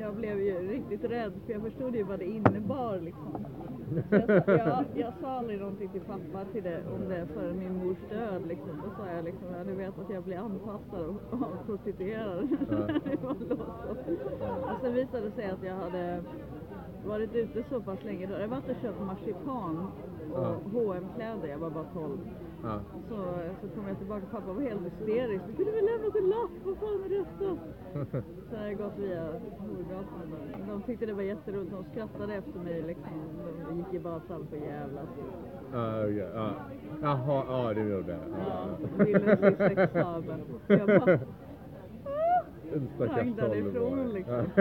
Jag 0.03 0.15
blev 0.15 0.39
ju 0.41 0.71
riktigt 0.71 1.03
rädd 1.11 1.33
för 1.45 1.53
jag 1.53 1.61
förstod 1.61 1.95
ju 1.95 2.03
vad 2.03 2.19
det 2.19 2.25
innebar 2.25 2.99
liksom. 2.99 3.45
Så 4.09 4.15
jag, 4.15 4.45
sa- 4.45 4.51
jag, 4.51 4.85
jag 4.95 5.13
sa 5.21 5.27
aldrig 5.31 5.59
någonting 5.59 5.89
till 5.89 6.01
pappa 6.01 6.45
till 6.51 6.63
det, 6.63 6.81
om 6.95 7.09
det 7.09 7.27
före 7.33 7.53
min 7.53 7.77
mors 7.77 7.97
död 8.09 8.41
liksom. 8.47 8.81
Då 8.85 9.03
sa 9.03 9.11
jag 9.11 9.25
liksom, 9.25 9.47
ja, 9.57 9.63
du 9.63 9.71
vet 9.73 9.99
att 9.99 10.09
jag 10.09 10.23
blir 10.23 10.37
anpassad 10.37 11.15
var 13.23 13.35
då 13.49 13.55
så. 13.55 13.63
och 14.73 14.81
sen 14.81 14.93
visade 14.93 15.25
det 15.25 15.31
sig 15.31 15.45
att 15.49 15.63
jag 15.63 15.75
hade 15.75 16.23
varit 17.05 17.35
ute 17.35 17.63
så 17.69 17.81
pass 17.81 18.03
länge. 18.03 18.25
Då. 18.27 18.33
Jag 18.33 18.39
hade 18.39 18.51
varit 18.51 18.69
och 18.69 18.81
köpt 18.81 19.01
marsipan 19.01 19.77
och 20.33 20.39
Ja. 20.39 20.55
hm 20.71 21.07
kläder 21.15 21.47
jag 21.47 21.57
var 21.57 21.69
bara 21.69 21.85
12. 21.93 22.17
Ja. 22.63 22.79
Så, 23.09 23.15
så 23.61 23.67
kom 23.75 23.87
jag 23.87 23.97
tillbaka 23.97 24.23
och 24.25 24.31
pappa 24.31 24.53
var 24.53 24.61
helt 24.61 24.85
hysterisk. 24.85 25.43
Du 25.47 25.53
kunde 25.53 25.71
väl 25.71 25.85
lämnat 25.85 26.15
en 26.15 26.29
lapp, 26.29 26.51
vad 26.65 26.77
fan 26.77 27.03
är 27.05 27.09
detta? 27.09 27.57
Så 28.49 28.55
jag 28.55 28.59
hade 28.59 28.73
gått 28.73 28.97
via 28.97 29.23
Horgatan. 29.57 30.35
De 30.67 30.81
tyckte 30.81 31.05
det 31.05 31.13
var 31.13 31.21
jätteroligt, 31.23 31.71
de 31.71 31.83
skrattade 31.91 32.33
efter 32.35 32.59
mig 32.59 32.81
liksom. 32.81 33.13
De 33.69 33.77
gick 33.77 33.93
ju 33.93 33.99
bara 33.99 34.19
fram 34.19 34.45
på. 34.47 34.55
Ja. 34.55 36.53
Jaha, 37.01 37.43
ja 37.47 37.73
du 37.73 37.81
gjorde 37.81 38.03
det. 38.07 38.19
Ja, 38.47 38.77
ville 39.05 39.37
se 39.37 39.55
sexhabeln. 39.57 40.41
Jag 40.67 40.87
bara, 40.87 41.19
En 42.73 42.89
stackars 42.95 43.35
därifrån, 43.35 44.09
liksom. 44.09 44.45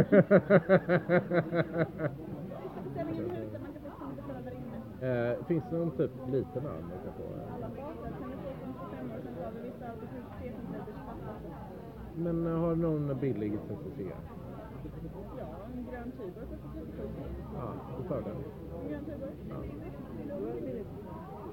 Eh, 5.03 5.45
Finns 5.47 5.65
det 5.71 5.77
någon 5.79 5.91
typ 5.91 6.11
liten 6.31 6.67
öl 6.67 6.83
man 6.83 6.99
kan 7.05 7.13
få? 7.17 7.23
Ja, 7.61 7.69
basen 7.77 8.13
kan 8.21 8.31
du 8.31 8.37
få 8.37 8.51
från 8.61 8.75
25 8.91 9.11
år 9.13 9.21
så 9.37 9.45
har 9.45 9.53
vi 9.53 9.61
vissa 9.69 9.87
alltid 9.91 10.09
3 10.41 10.53
centiliters 10.53 11.01
pappa. 11.07 11.33
Men 12.17 12.47
eh, 12.47 12.53
har 12.61 12.75
någon 12.75 13.19
billig 13.21 13.53
CCC? 13.53 14.01
Ja, 15.39 15.47
en 15.75 15.87
grön 15.91 16.13
Tuborg 16.13 16.47
kostar 16.51 16.59
37. 16.75 17.09
Ja, 17.55 17.75
du 17.99 18.09
tar 18.09 18.21
den. 18.21 18.37
En 18.83 18.89
grön 18.89 19.05
Tuborg. 19.05 19.33
Ja. 19.49 19.57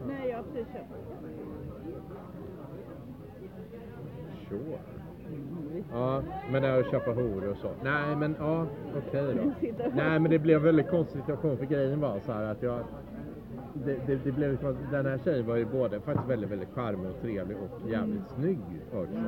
nej 0.07 0.29
jag 0.29 0.37
har 0.37 0.43
precis 0.43 0.73
köpt. 0.73 0.93
Sure. 4.49 4.79
Ja, 5.91 6.23
men 6.51 6.61
det 6.61 6.67
är 6.67 6.79
att 6.79 6.91
köpa 6.91 7.11
horor 7.11 7.47
och 7.49 7.57
så. 7.57 7.69
Nej, 7.83 8.15
men 8.15 8.35
ja, 8.39 8.65
okej 9.07 9.35
då. 9.35 9.69
Nej, 9.95 10.19
men 10.19 10.31
det 10.31 10.39
blev 10.39 10.57
en 10.57 10.63
väldigt 10.63 10.89
konstig 10.89 11.21
situation 11.21 11.57
för 11.57 11.65
grejen 11.65 11.99
var 11.99 12.19
så 12.25 12.31
här 12.31 12.43
att 12.43 12.63
jag 12.63 12.79
det, 13.73 13.97
det, 14.07 14.15
det 14.23 14.31
blev 14.31 14.51
liksom, 14.51 14.69
att 14.69 14.91
den 14.91 15.05
här 15.05 15.19
tjejen 15.23 15.47
var 15.47 15.55
ju 15.55 15.65
både 15.65 15.99
faktiskt 15.99 16.29
väldigt, 16.29 16.51
väldigt 16.51 16.69
charmig 16.73 17.09
och 17.09 17.21
trevlig 17.21 17.57
och 17.57 17.89
jävligt 17.89 18.27
snygg 18.35 18.59
också. 18.93 19.19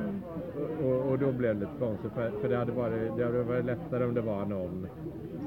Och, 0.56 0.86
och, 0.86 1.10
och 1.10 1.18
då 1.18 1.32
blev 1.32 1.54
det 1.54 1.60
lite 1.60 1.72
konstigt 1.78 2.12
för, 2.12 2.30
för 2.40 2.48
det, 2.48 2.56
hade 2.56 2.72
varit, 2.72 3.16
det 3.16 3.24
hade 3.24 3.42
varit 3.42 3.64
lättare 3.64 4.04
om 4.04 4.14
det 4.14 4.20
var 4.20 4.44
någon 4.44 4.86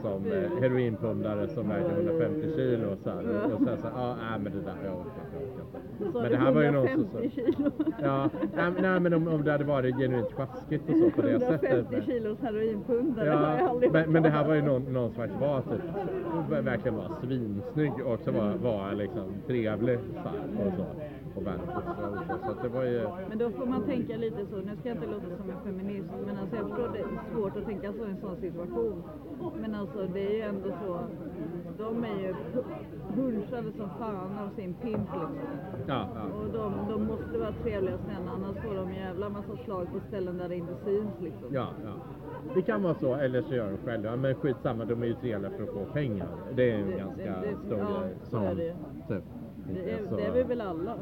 som 0.02 0.32
eh, 0.32 0.62
heroinpundare 0.62 1.48
som 1.48 1.70
vägde 1.70 1.89
150 1.89 2.56
kilo 2.56 2.91
och 2.91 2.98
så 2.98 3.10
här. 3.10 3.54
Och, 3.54 3.62
sen 3.66 3.78
så 3.78 3.88
ja, 3.96 4.16
nej 4.22 4.39
men 4.39 4.54
det 4.54 4.62
där, 4.62 4.72
inte, 4.72 4.86
jag. 4.86 6.12
Så 6.12 6.22
Men 6.22 6.32
det 6.32 6.38
här 6.38 6.52
var 6.52 6.62
ju 6.62 6.72
någon 6.72 6.88
som 6.88 7.02
150 7.02 7.30
kilo. 7.36 7.72
Ja, 8.02 8.30
nej, 8.56 8.72
nej 8.82 9.00
men 9.00 9.14
om, 9.14 9.28
om 9.28 9.43
det 9.43 9.52
hade 9.52 9.64
varit 9.64 9.96
genuint 9.98 10.34
sjaskigt 10.34 10.89
och 10.89 10.96
så 10.98 11.10
på 11.10 11.22
det 11.22 11.39
sättet. 11.39 11.72
150 11.72 12.12
kilos 12.12 12.39
heroinpundare 12.41 13.30
har 13.30 13.41
jag 13.52 13.62
Ja, 13.62 13.70
aldrig 13.70 13.91
men, 13.91 14.12
men 14.12 14.24
det 14.24 14.30
här 14.30 14.48
var 14.48 14.56
ju 14.56 14.62
någon, 14.62 14.93
någon 14.93 15.10
som 15.10 15.16
faktiskt 15.16 15.41
var 15.41 15.62
typ, 15.62 16.66
verkligen 16.66 16.98
var 16.98 17.10
svinsnygg 17.22 17.91
och 18.06 18.14
också 18.14 18.32
var, 18.32 18.54
var 18.54 18.84
liksom 18.93 19.33
trevlig 19.47 19.99
här, 20.15 20.67
och 20.67 20.73
så. 20.77 20.86
Och 21.36 21.43
så. 21.43 22.61
Det 22.63 22.69
var 22.69 22.83
ju, 22.83 23.07
Men 23.29 23.38
då 23.38 23.51
får 23.51 23.65
man 23.65 23.83
tänka 23.83 24.17
lite 24.17 24.45
så, 24.45 24.55
nu 24.55 24.75
ska 24.79 24.89
jag 24.89 24.97
inte 24.97 25.07
låta 25.07 25.38
som 25.38 25.49
en 25.49 25.61
feminist, 25.63 26.09
men 26.25 26.38
alltså 26.38 26.55
jag 26.55 26.67
förstår 26.69 26.89
det 26.93 26.99
är 26.99 27.33
svårt 27.33 27.57
att 27.57 27.65
tänka 27.65 27.93
så 27.93 28.05
i 28.05 28.09
en 28.09 28.17
sån 28.21 28.36
situation. 28.36 29.03
Men 29.61 29.75
alltså 29.75 30.07
det 30.13 30.27
är 30.27 30.33
ju 30.33 30.41
ändå 30.41 30.69
så, 30.86 30.99
de 31.77 32.03
är 32.03 32.19
ju 32.19 32.36
hunchade 33.15 33.71
som 33.71 33.89
fan 33.99 34.38
av 34.38 34.49
sin 34.55 34.73
pimp 34.73 35.09
liksom. 35.13 35.38
ja, 35.88 36.07
ja. 36.15 36.23
Och 36.23 36.53
de, 36.53 36.73
de 36.89 37.05
måste 37.05 37.38
vara 37.38 37.53
trevliga 37.63 37.95
och 37.95 38.01
snälla, 38.05 38.31
annars 38.31 38.63
får 38.63 38.75
de 38.75 38.88
en 38.88 38.95
jävla 38.95 39.29
massa 39.29 39.57
slag 39.65 39.88
på 39.93 39.99
ställen 40.07 40.38
där 40.38 40.49
det 40.49 40.55
inte 40.55 40.75
syns 40.86 41.11
liksom. 41.21 41.53
Ja, 41.53 41.67
ja. 41.83 41.93
Det 42.54 42.62
kan 42.62 42.84
vara 42.84 42.93
så, 42.93 43.16
eller 43.16 43.41
så 43.41 43.56
gör 43.56 43.72
de 43.72 43.78
själva. 43.78 44.16
Men 44.16 44.36
skitsamma, 44.36 44.86
de 44.86 45.02
är 45.02 45.06
ju 45.08 45.14
trevliga 45.14 45.52
för 45.52 45.64
att 45.64 45.70
få 45.70 45.86
pengar. 45.93 46.28
Det 46.56 46.72
är 46.72 46.76
en 46.78 46.88
Det- 46.91 46.98
ganska 46.98 47.24
det- 47.24 47.48
det- 47.52 47.68
stor 47.68 47.78
ja, 47.80 48.00
grej. 48.02 48.14
så 48.24 48.38
är 48.38 48.56
det. 48.56 48.76
Typ. 49.08 49.24
Det 49.74 49.91
är, 49.91 50.08
Så- 50.10 50.16
det 50.16 50.24
är 50.26 50.32
vi 50.32 50.43
väl 50.43 50.62
alla. 50.62 50.96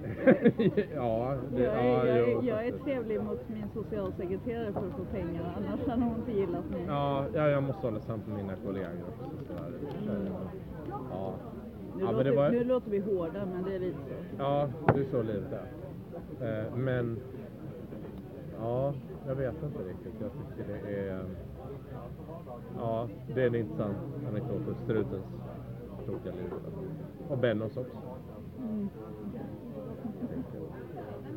ja, 0.94 1.36
det, 1.56 1.62
Jag 1.62 1.76
ja, 1.76 2.06
är, 2.06 2.06
jag, 2.16 2.30
jo, 2.30 2.38
är, 2.40 2.42
jag 2.48 2.66
är 2.66 2.72
trevlig 2.72 3.22
mot 3.22 3.48
min 3.48 3.64
socialsekreterare 3.74 4.72
för 4.72 4.80
att 4.86 4.92
få 4.96 5.04
pengar, 5.12 5.54
annars 5.56 5.88
hade 5.88 6.02
hon 6.02 6.16
inte 6.18 6.32
gillat 6.32 6.70
mig. 6.70 6.84
Ja, 6.88 7.24
ja, 7.34 7.48
jag 7.48 7.62
måste 7.62 7.86
hålla 7.86 8.00
samt 8.00 8.26
med 8.26 8.36
mina 8.36 8.52
kollegor 8.66 9.04
också. 9.08 9.30
Sådär. 9.46 10.30
Ja. 11.10 11.32
Nu, 11.96 12.04
ja, 12.04 12.10
låter, 12.10 12.24
det 12.24 12.36
var, 12.36 12.50
nu 12.50 12.64
låter 12.64 12.90
vi 12.90 12.98
hårda, 12.98 13.46
men 13.54 13.62
det 13.64 13.74
är 13.74 13.78
lite 13.78 13.98
så. 13.98 14.14
ja, 14.38 14.68
det 14.94 15.00
är 15.00 15.04
så 15.04 15.22
livet 15.22 15.52
är. 15.52 16.60
Eh, 16.60 16.76
men, 16.76 17.16
ja, 18.60 18.94
jag 19.26 19.34
vet 19.34 19.62
inte 19.62 19.78
riktigt. 19.78 20.14
Jag 20.20 20.30
tycker 20.32 20.72
det 20.72 20.90
är, 21.08 21.24
ja, 22.76 23.08
det 23.34 23.42
är 23.42 23.46
en 23.46 23.54
intressant 23.54 23.96
anekdot 24.28 24.62
för 24.64 24.74
strutens 24.84 25.24
tokiga 26.06 26.32
liv. 26.32 26.52
Och 27.28 27.38
Bennos 27.38 27.76
också. 27.76 27.96
Mm. 28.58 28.88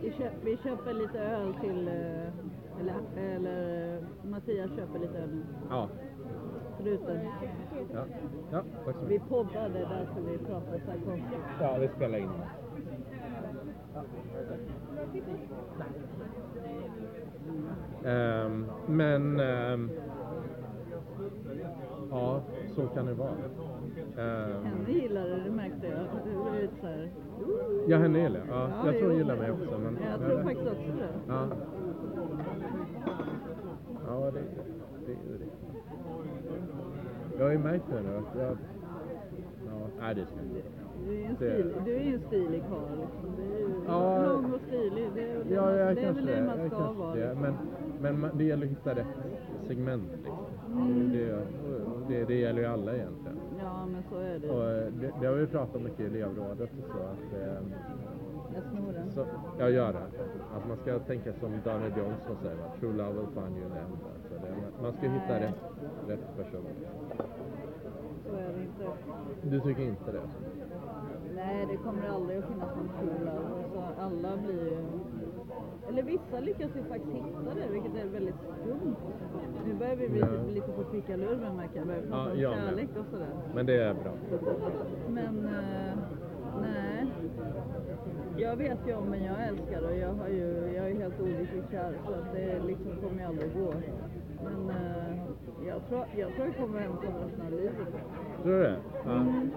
Vi, 0.01 0.11
köp, 0.11 0.33
vi 0.43 0.57
köper 0.57 0.93
lite 0.93 1.19
öl 1.19 1.53
till, 1.61 1.87
eh, 1.87 2.79
eller, 2.79 2.95
eller 3.17 3.95
eh, 3.97 4.03
Mattias 4.29 4.71
köper 4.75 4.99
lite 4.99 5.17
öl 5.17 5.29
nu. 5.29 5.43
Ja, 5.69 5.89
Struten. 6.79 7.19
ja, 7.93 8.05
ja 8.51 8.63
tack 8.85 8.95
så 8.95 9.05
Vi 9.05 9.13
mycket. 9.13 9.29
poddar, 9.29 9.69
det 9.69 9.79
är 9.79 9.89
därför 9.89 10.21
vi 10.21 10.37
pratar 10.37 10.79
så 10.85 10.91
här 10.91 10.99
konstigt. 11.05 11.39
Ja, 11.59 11.77
vi 11.79 11.87
spelar 11.87 12.17
in. 12.17 12.29
Ehm, 12.29 12.43
men 18.87 19.39
ehm, 19.39 19.89
ja, 22.11 22.41
så 22.75 22.87
kan 22.87 23.05
det 23.05 23.13
vara. 23.13 23.29
Ehm, 24.17 24.65
Henne 24.65 24.91
gillar 24.91 25.21
det, 25.27 25.41
det 25.43 25.51
märkte 25.51 25.87
jag. 25.87 25.99
Det 26.25 26.37
var 26.37 26.61
lite 26.61 26.75
så 26.81 26.87
här... 26.87 27.11
ja, 27.87 27.97
henne 27.97 28.19
gillar 28.19 28.39
jag. 28.39 28.47
Ja, 28.49 28.69
Ja, 28.69 28.85
jag 28.91 28.97
tror 28.99 29.07
hon 29.09 29.17
gillar 29.17 29.35
mig 29.37 29.51
också. 29.51 29.79
Men, 29.79 29.97
Jag 30.11 30.19
tror 30.29 30.43
faktiskt 30.43 30.67
också 30.67 30.91
det. 30.97 31.09
Ja. 31.27 31.47
Ja, 34.07 34.31
det, 34.31 34.39
det 35.05 35.11
är 35.11 35.15
ju 35.31 35.37
det. 35.37 35.45
Jag 37.37 37.45
har 37.45 37.51
ju 37.51 37.57
märkt 37.59 37.85
det 37.89 38.01
nu 38.01 38.17
att 38.17 38.35
jag... 38.37 38.57
Ja, 39.67 39.87
nej 39.99 40.15
det 40.15 40.25
ska 40.25 40.35
jag 40.35 40.45
inte. 40.45 40.82
Du 41.05 41.11
är 41.13 41.17
ju 41.19 41.25
en, 41.25 41.35
Det- 41.39 41.53
stil, 41.53 41.73
du 41.85 41.95
är 41.95 41.99
ju 42.03 42.13
en 42.13 42.21
stilig 42.27 42.63
karl 42.69 42.97
liksom. 43.01 43.35
Du 43.37 43.55
är 43.55 43.59
ju 43.59 43.69
Ja. 43.87 44.23
lång 44.25 44.53
och 44.53 44.61
stilig. 44.67 45.09
Det 45.15 45.21
är, 45.21 45.35
Ja, 45.49 45.65
det 45.95 46.01
är 46.01 46.13
väl 46.13 46.25
det 46.25 46.35
det. 46.35 46.43
man 46.43 46.69
ska 46.69 46.91
vara. 46.91 47.15
det. 47.15 47.35
Men, 47.41 47.53
men 48.01 48.19
man, 48.19 48.29
det 48.37 48.43
gäller 48.43 48.65
att 48.65 48.71
hitta 48.71 48.95
rätt 48.95 49.07
segment. 49.67 50.03
Liksom. 50.15 51.09
Det, 51.13 51.37
det, 52.07 52.25
det 52.25 52.35
gäller 52.35 52.61
ju 52.61 52.67
alla 52.67 52.95
egentligen. 52.95 53.37
Ja, 53.63 53.85
men 53.85 54.03
så 54.09 54.17
är 54.17 54.39
det 54.39 54.49
Och 54.49 54.71
eh, 54.71 54.87
det, 55.01 55.11
det 55.21 55.27
har 55.27 55.33
vi 55.35 55.47
pratat 55.47 55.81
mycket 55.81 55.99
i 55.99 56.05
elevrådet 56.05 56.69
och 56.79 56.85
så. 56.91 56.97
Att, 56.97 57.41
eh, 57.41 57.53
Jag 58.55 58.63
snor 58.63 58.93
den. 58.93 59.11
så 59.11 59.25
jag 59.59 59.71
gör 59.71 59.93
det. 59.93 59.99
Att 60.57 60.67
man 60.67 60.77
ska 60.77 60.99
tänka 60.99 61.33
som 61.33 61.51
Daniel 61.65 61.91
Johnson 61.97 62.35
säger, 62.43 62.57
att 62.65 62.79
true 62.79 62.93
love 62.93 63.13
will 63.13 63.27
find 63.33 63.57
you 63.57 63.65
in 63.65 63.71
the 63.73 63.79
end. 63.79 63.97
Så 64.29 64.33
det, 64.45 64.81
man 64.81 64.91
ska 64.93 65.01
hitta 65.07 65.27
Nej. 65.33 65.41
rätt, 65.41 65.61
rätt 66.09 66.37
person. 66.37 66.65
Så 68.29 68.35
är 68.35 68.53
det 68.57 68.61
inte. 68.63 68.93
Du 69.49 69.59
tycker 69.59 69.81
inte 69.83 70.11
det? 70.11 70.19
Nej, 71.35 71.67
det 71.71 71.77
kommer 71.77 72.09
aldrig 72.09 72.37
att 72.39 72.45
finnas 72.45 72.69
någon 72.75 72.89
true 72.99 73.25
love. 73.25 73.63
Så 73.73 74.01
alla 74.01 74.37
blir 74.37 74.63
ju... 74.63 74.77
Eller 75.89 76.03
vissa 76.03 76.39
lyckas 76.39 76.75
ju 76.75 76.83
faktiskt 76.83 77.13
hitta 77.15 77.53
det, 77.55 77.71
vilket 77.73 77.95
är 77.95 78.07
väldigt 78.07 78.35
skumt. 78.61 78.95
Nu 79.67 79.73
börjar 79.73 79.95
vi 79.95 80.09
bli 80.09 80.19
Ja. 80.19 80.27
lite 80.53 80.67
på 80.71 80.83
pickalurven 80.83 81.55
märker 81.57 81.77
jag. 81.77 81.87
Börjar 81.87 82.01
prata 82.01 82.35
Ja, 82.35 82.49
om 82.49 82.55
kärlek 82.55 82.89
och 82.99 83.05
sådär. 83.11 83.27
Men 83.55 83.65
det 83.65 83.83
är 83.83 83.93
bra. 83.93 84.11
Men 85.09 85.45
eh, 85.45 85.93
nej. 86.61 87.07
Jag 88.37 88.55
vet 88.55 88.79
ju 88.87 88.93
om 88.95 89.05
men 89.09 89.23
jag 89.23 89.47
älskar 89.47 89.81
och 89.89 89.95
jag, 89.97 90.13
har 90.13 90.27
ju, 90.27 90.71
jag 90.75 90.89
är 90.91 90.95
helt 90.95 91.19
olyckligt 91.21 91.71
kär 91.71 91.93
så 92.07 92.13
att 92.13 92.33
det 92.33 92.59
liksom 92.67 92.91
kommer 93.01 93.19
ju 93.21 93.27
aldrig 93.27 93.53
gå. 93.53 93.73
Men 94.43 94.69
eh, 94.69 95.67
jag, 95.67 95.87
tror, 95.89 96.05
jag 96.15 96.33
tror 96.35 96.47
jag 96.47 96.55
kommer 96.57 96.79
hem 96.79 96.91
till 97.01 97.09
resten 97.09 97.45
av 97.45 97.51
livet. 97.51 97.87
Tror 98.43 98.53
du 98.53 98.59
det? 98.63 98.75
Ja. 99.05 99.11
Mm. 99.11 99.51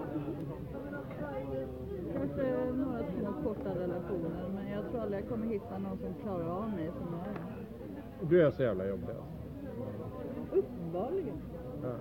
Kanske 2.13 2.71
några 2.73 3.03
små 3.03 3.33
korta 3.43 3.69
relationer 3.69 4.49
men 4.55 4.71
jag 4.71 4.89
tror 4.89 5.01
aldrig 5.01 5.21
jag 5.21 5.29
kommer 5.29 5.47
hitta 5.47 5.77
någon 5.77 5.97
som 5.97 6.13
klarar 6.23 6.49
av 6.49 6.69
mig 6.69 6.91
som 6.97 7.07
jag 7.17 7.27
är. 7.27 8.29
Du 8.29 8.41
är 8.41 8.51
så 8.51 8.63
jävla 8.63 8.87
jobbig 8.87 9.09
alltså. 9.09 10.57
Uppenbarligen. 10.57 11.41
Ja. 11.83 11.95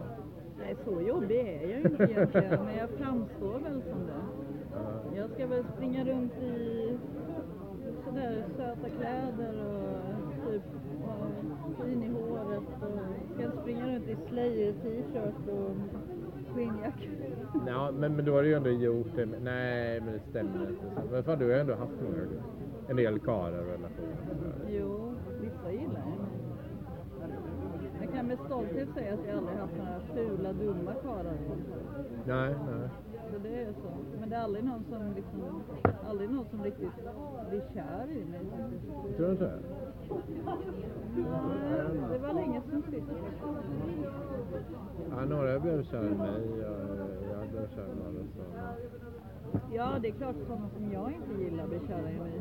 Nej, 0.59 0.77
så 0.85 1.01
jobbig 1.01 1.39
är 1.39 1.71
jag 1.71 1.81
inte 1.81 2.05
egentligen 2.05 2.64
men 2.64 2.77
jag 2.77 2.91
framstår 2.91 3.59
väl 3.59 3.83
som 3.83 4.07
det. 4.07 4.23
Ja. 4.75 5.17
Jag 5.17 5.31
ska 5.31 5.47
väl 5.47 5.64
springa 5.77 6.05
runt 6.05 6.33
i 6.33 6.99
sådär 8.05 8.45
söta 8.57 8.89
kläder 8.89 9.55
och 9.67 10.53
typ 10.53 10.62
ha 11.05 11.85
fin 11.85 12.03
i 12.03 12.09
håret 12.09 12.59
och 12.59 13.35
ska 13.35 13.61
springa 13.61 13.87
runt 13.87 14.09
i 14.09 14.17
Slayer 14.29 14.73
t-shirt 14.73 15.49
och 15.49 15.71
skinnjacka. 16.57 17.05
Ja, 17.67 17.91
men, 17.99 18.17
men 18.17 18.25
då 18.25 18.33
har 18.33 18.43
du 18.43 18.49
ju 18.49 18.55
ändå 18.55 18.71
gjort 18.71 19.07
det. 19.17 19.27
med- 19.27 19.43
Nej, 19.43 20.01
men 20.01 20.13
det 20.13 20.21
stämmer 20.31 20.69
inte. 20.71 21.11
Men 21.13 21.25
fan, 21.25 21.39
du 21.39 21.45
har 21.45 21.53
ju 21.53 21.61
ändå 21.61 21.75
haft 21.75 21.93
några, 22.03 22.23
en 22.89 22.97
del 22.97 23.19
karlar 23.19 23.59
och 23.61 23.67
relationer. 23.67 24.17
Jo, 24.69 25.13
vissa 25.41 25.73
gillar 25.73 26.01
jag. 26.07 26.27
Jag 28.01 28.15
kan 28.15 28.27
med 28.27 28.39
stolthet 28.47 28.89
säga 28.95 29.15
att 29.15 29.21
jag 29.29 29.39
aldrig 29.39 29.59
haft 29.59 29.77
några 29.77 30.01
fula, 30.15 30.53
dumma 30.53 30.93
karlar. 31.03 31.35
Nej, 32.25 32.55
nej. 32.71 32.89
Så 33.33 33.39
det 33.43 33.63
är 33.63 33.73
så. 33.73 33.89
Men 34.21 34.29
det 34.31 34.37
är 34.37 34.41
aldrig 34.41 34.65
någon 34.65 34.85
som 34.91 35.13
liksom, 35.17 35.63
aldrig 36.09 36.31
någon 36.31 36.47
som 36.51 36.63
riktigt 36.65 36.91
blir 37.51 37.63
kär 37.75 38.07
i 38.11 38.25
mig. 38.31 38.41
Tror 39.17 39.27
du 39.27 39.33
inte 39.33 39.45
det? 39.45 39.59
Nej, 41.17 42.09
det 42.13 42.19
var 42.19 42.33
länge 42.35 42.61
sedan 42.71 42.83
sist. 42.91 43.07
Ja, 45.11 45.25
några 45.25 45.59
blev 45.61 45.83
kär 45.83 46.07
i 46.13 46.15
mig. 46.15 46.43
Jag, 46.61 46.73
jag 47.33 47.49
blev 47.51 47.69
kär 47.75 47.87
i 47.93 47.97
några. 47.99 48.27
Så. 48.37 48.43
Ja, 49.73 49.99
det 50.03 50.09
är 50.09 50.13
klart 50.13 50.37
sådana 50.47 50.69
som 50.69 50.93
jag 50.93 51.13
inte 51.13 51.43
gillar 51.43 51.67
blir 51.67 51.81
kära 51.89 52.11
i 52.11 52.19
mig. 52.19 52.41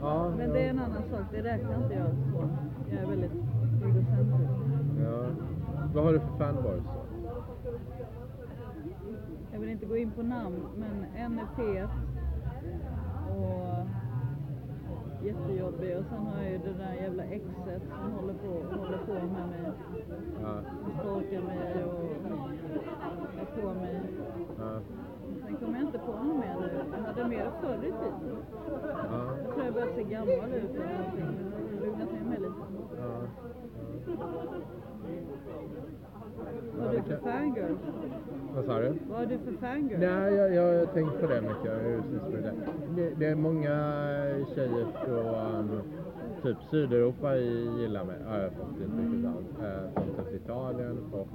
Ja, 0.00 0.32
Men 0.36 0.52
det 0.52 0.60
är 0.60 0.70
en 0.70 0.78
annan 0.78 1.02
sak, 1.10 1.20
det 1.30 1.42
räknar 1.42 1.82
inte 1.82 1.94
jag 1.94 2.10
så. 2.32 2.48
Jag 2.90 3.02
är 3.02 3.06
väldigt 3.06 3.32
egocentrisk. 3.84 4.52
Ja. 5.04 5.26
Vad 5.94 6.04
har 6.04 6.12
du 6.12 6.20
för 6.20 6.38
fanboys? 6.38 6.84
Jag 9.52 9.60
vill 9.60 9.68
inte 9.68 9.86
gå 9.86 9.96
in 9.96 10.10
på 10.10 10.22
namn, 10.22 10.62
men 10.76 11.06
en 11.16 11.38
är 11.38 11.46
fet 11.56 11.90
och 13.30 13.86
jättejobbig 15.24 15.96
och 15.98 16.04
sen 16.10 16.26
har 16.26 16.42
jag 16.42 16.50
ju 16.52 16.58
det 16.58 16.72
där 16.72 16.94
jävla 16.94 17.24
exet 17.24 17.82
som 18.02 18.12
håller 18.12 18.34
på, 18.34 18.76
håller 18.78 18.98
på 18.98 19.12
med 19.12 19.48
mig. 19.48 19.72
Ja. 20.42 20.60
Stalkar 21.00 21.42
mig 21.42 21.84
och 21.84 22.04
är 23.40 23.62
på 23.62 23.74
mig. 23.74 24.00
Ja. 24.58 24.80
Sen 25.46 25.56
kommer 25.56 25.78
jag 25.78 25.86
inte 25.86 25.98
på 25.98 26.12
något 26.12 26.36
mer 26.36 26.56
nu. 26.60 26.70
Jag 26.92 27.02
hade 27.02 27.28
mer 27.28 27.50
förr 27.60 27.78
i 27.78 27.92
tiden. 28.00 28.36
Ja. 29.10 29.36
Jag 29.44 29.54
tror 29.54 29.64
jag 29.64 29.74
börjat 29.74 29.94
se 29.94 30.02
gammal 30.02 30.52
ut 30.52 30.74
eller 30.74 30.98
någonting. 30.98 31.20
Jag 31.20 31.80
har 31.80 31.86
lugnat 31.86 32.12
ner 32.12 32.24
mig 32.24 32.40
lite. 32.40 32.54
Ja. 32.98 33.22
Vad 36.78 36.86
har 36.86 36.94
du 36.94 37.02
för 37.02 37.16
fangirl? 37.16 37.74
Vad 38.54 38.64
sa 38.64 38.78
du? 38.80 38.92
Vad 39.08 39.18
har 39.18 39.26
du 39.26 39.38
för 39.38 39.52
fangirl? 39.66 39.98
Nej, 40.00 40.34
jag, 40.34 40.54
jag 40.54 40.78
har 40.78 40.86
tänkt 40.86 41.20
på 41.20 41.26
det 41.26 41.40
mycket. 41.40 41.72
Det. 42.32 42.52
Det, 42.96 43.10
det 43.18 43.26
är 43.26 43.34
många 43.34 43.74
tjejer 44.54 44.86
från 45.04 45.80
typ 46.42 46.56
Sydeuropa 46.70 47.36
i 47.36 47.68
gillar 47.80 48.04
mig. 48.04 48.16
Har 48.26 48.38
jag 48.38 48.52
fått 48.52 48.68
intrycket 48.80 49.30
av. 49.30 49.66
Eh, 49.66 49.92
från 49.94 50.24
typ 50.26 50.34
Italien 50.42 50.98
och 51.12 51.28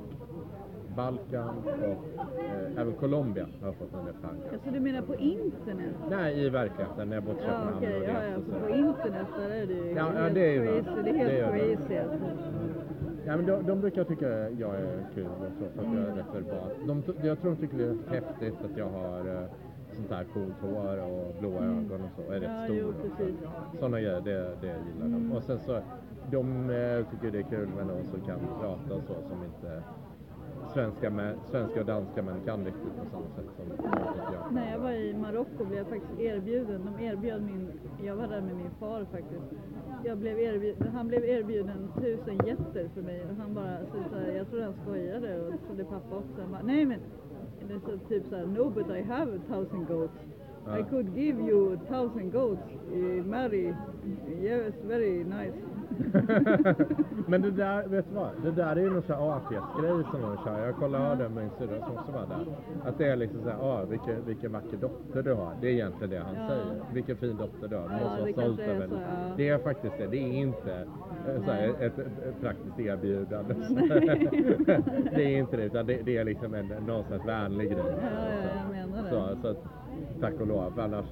Balkan 0.95 1.55
och 1.67 2.39
eh, 2.39 2.81
även 2.81 2.93
Colombia 2.93 3.47
har 3.61 3.67
jag 3.67 3.75
fått 3.75 3.93
en 3.99 4.05
del 4.05 4.13
tankar. 4.13 4.53
Alltså 4.53 4.71
du 4.71 4.79
menar 4.79 5.01
på 5.01 5.15
internet? 5.15 5.95
Nej, 6.09 6.45
i 6.45 6.49
verkligheten 6.49 7.09
när 7.09 7.15
jag 7.15 7.23
bott 7.23 7.35
i 7.37 7.39
Ja 7.41 7.49
Köpenhamn 7.51 7.77
okej, 7.77 7.97
och 7.97 8.03
ja, 8.03 8.09
rest 8.13 8.47
ja. 8.51 8.59
så. 8.59 8.65
På 8.65 8.69
internet 8.69 9.27
där 9.37 9.49
är 9.49 9.65
det 9.67 9.73
ju 9.73 9.89
Ja, 9.91 10.11
ja, 10.15 10.21
helt 10.21 10.35
det 10.35 10.41
är 10.41 10.51
ju 10.51 10.65
crazy. 10.67 10.89
Det 11.03 11.09
är 11.09 11.13
Det 11.13 11.19
helt 11.19 11.31
är 11.31 11.41
bra. 11.47 11.51
crazy 11.51 11.97
alltså. 11.97 12.25
Ja, 13.29 13.37
men 13.37 13.45
de, 13.45 13.65
de 13.67 13.79
brukar 13.81 14.03
tycka 14.03 14.49
jag 14.49 14.75
är 14.75 15.05
kul 15.13 15.25
och 15.25 15.51
så 15.59 15.65
för 15.75 15.87
att 15.87 15.95
jag 15.95 16.03
är 16.03 16.15
rätt 16.15 16.35
verbal. 16.35 16.69
De, 16.87 17.03
jag 17.27 17.41
tror 17.41 17.51
de 17.51 17.57
tycker 17.57 17.77
det 17.77 17.83
är 17.83 17.95
häftigt 18.13 18.53
att 18.65 18.77
jag 18.77 18.89
har 18.89 19.19
eh, 19.19 19.43
sånt 19.95 20.11
här 20.11 20.23
coolt 20.33 20.55
hår 20.61 20.97
och 21.11 21.35
blåa 21.39 21.63
ögon 21.63 22.01
och 22.03 22.11
så. 22.15 22.31
Är 22.31 22.39
rätt 22.39 22.51
Ja, 22.51 22.65
stor. 22.65 22.93
Sådana 23.79 23.99
grejer, 23.99 24.21
det, 24.21 24.55
det 24.61 24.67
gillar 24.67 25.07
de. 25.17 25.31
Och 25.31 25.43
sen 25.43 25.59
så, 25.59 25.81
de 26.31 26.69
eh, 26.69 27.05
tycker 27.11 27.31
det 27.31 27.39
är 27.39 27.49
kul 27.49 27.67
med 27.77 27.87
någon 27.87 28.07
som 28.07 28.21
kan 28.21 28.39
prata 28.61 28.93
och 28.95 29.03
så 29.03 29.13
som 29.29 29.43
inte 29.43 29.83
svenska, 30.73 31.09
män, 31.09 31.35
svenska 31.51 31.79
och 31.79 31.85
danska 31.85 32.21
män 32.21 32.41
kan 32.45 32.65
riktigt 32.65 32.95
på 32.99 33.09
samma 33.11 33.29
sätt 33.35 33.45
som 33.55 33.65
jag. 34.33 34.53
När 34.53 34.71
jag 34.71 34.79
var 34.79 34.91
i 34.91 35.13
Marocko 35.13 35.65
blev 35.65 35.77
jag 35.77 35.87
faktiskt 35.87 36.19
erbjuden. 36.19 36.89
De 36.97 37.05
erbjöd 37.05 37.41
min, 37.41 37.71
jag 38.03 38.15
var 38.15 38.27
där 38.27 38.41
med 38.41 38.55
min 38.55 38.71
far 38.79 39.05
faktiskt. 39.11 39.43
Jag 40.05 40.17
blev 40.17 40.39
erbjuden, 40.39 40.87
han 40.93 41.07
blev 41.07 41.25
erbjuden 41.25 41.87
tusen 42.01 42.37
jätter 42.47 42.89
för 42.93 43.01
mig 43.01 43.21
och 43.29 43.35
han 43.35 43.53
bara, 43.53 43.77
så, 43.79 44.09
så 44.09 44.15
här, 44.15 44.31
jag 44.31 44.49
trodde 44.49 44.63
han 44.63 44.73
skojade 44.83 45.41
och 45.41 45.53
trodde 45.67 45.83
pappa 45.83 46.15
också. 46.15 46.41
Han 46.41 46.51
bara, 46.51 46.61
nej 46.63 46.85
men, 46.85 46.99
det 47.67 47.73
är 47.73 47.79
så, 47.79 47.97
typ 48.07 48.23
såhär, 48.29 48.45
no 48.45 48.69
but 48.69 48.89
I 48.89 49.01
have 49.01 49.35
a 49.35 49.39
thousand 49.47 49.87
goats. 49.87 50.13
I 50.79 50.83
could 50.89 51.17
give 51.17 51.41
you 51.49 51.73
a 51.73 51.77
thousand 51.87 52.31
goats, 52.31 52.61
eh, 52.93 53.25
marry. 53.25 53.73
Yes, 54.41 54.73
very 54.87 55.23
nice. 55.23 55.57
Men 57.27 57.41
det 57.41 57.51
där, 57.51 57.87
vet 57.87 58.05
du 58.09 58.15
vad? 58.15 58.29
Det 58.43 58.51
där 58.51 58.75
är 58.75 58.81
ju 58.81 58.89
någon 58.89 59.01
sån 59.01 59.15
här 59.15 59.31
ATS-grej 59.37 60.03
som 60.11 60.21
de 60.21 60.37
kör. 60.45 60.65
Jag 60.65 60.75
kollade 60.75 61.15
med 61.29 61.31
min 61.31 61.49
syrra 61.57 61.85
som 61.85 61.97
också 61.97 62.11
var 62.11 62.25
där. 62.27 62.45
Att 62.89 62.97
det 62.97 63.07
är 63.07 63.15
liksom 63.15 63.41
såhär, 63.43 63.57
ah, 63.61 63.83
vilken, 63.85 64.25
vilken 64.25 64.51
vacker 64.51 64.77
dotter 64.77 65.23
du 65.23 65.33
har. 65.33 65.51
Det 65.61 65.67
är 65.67 65.71
egentligen 65.71 66.09
det 66.09 66.19
han 66.19 66.35
Ja. 66.35 66.47
säger. 66.47 66.65
Vilken 66.93 67.17
fin 67.17 67.37
dotter 67.37 67.67
du 67.67 67.75
har. 67.75 67.83
Du 67.89 67.93
måste 67.93 68.15
det 68.15 68.21
vara 68.21 68.31
stolt 68.31 68.59
över 68.59 68.81
henne. 68.81 69.33
Det 69.37 69.49
är 69.49 69.57
faktiskt 69.57 69.97
det. 69.97 70.07
Det 70.07 70.17
är 70.17 70.33
inte 70.33 70.73
eh, 71.27 71.43
så 71.45 71.51
här, 71.51 71.67
Nej. 71.79 71.87
ett, 71.87 71.99
ett 71.99 72.41
praktiskt 72.41 72.79
erbjudande. 72.79 73.53
Det 75.15 75.23
är 75.23 75.37
inte 75.37 75.57
det, 75.57 75.63
utan 75.63 75.85
det, 75.85 76.01
det 76.05 76.17
är 76.17 76.23
liksom 76.23 76.53
en 76.53 76.67
någon 76.87 77.03
slags 77.03 77.25
vänlig 77.27 77.71
grej. 77.71 77.83
Ja, 77.87 77.93
ja, 78.01 78.79
jag 78.79 78.89
menar 78.89 79.03
det. 79.03 79.09
Så, 79.09 79.41
så 79.41 79.47
att, 79.47 79.57
tack 80.21 80.33
och 80.39 80.47
lov. 80.47 80.79
Annars, 80.79 81.09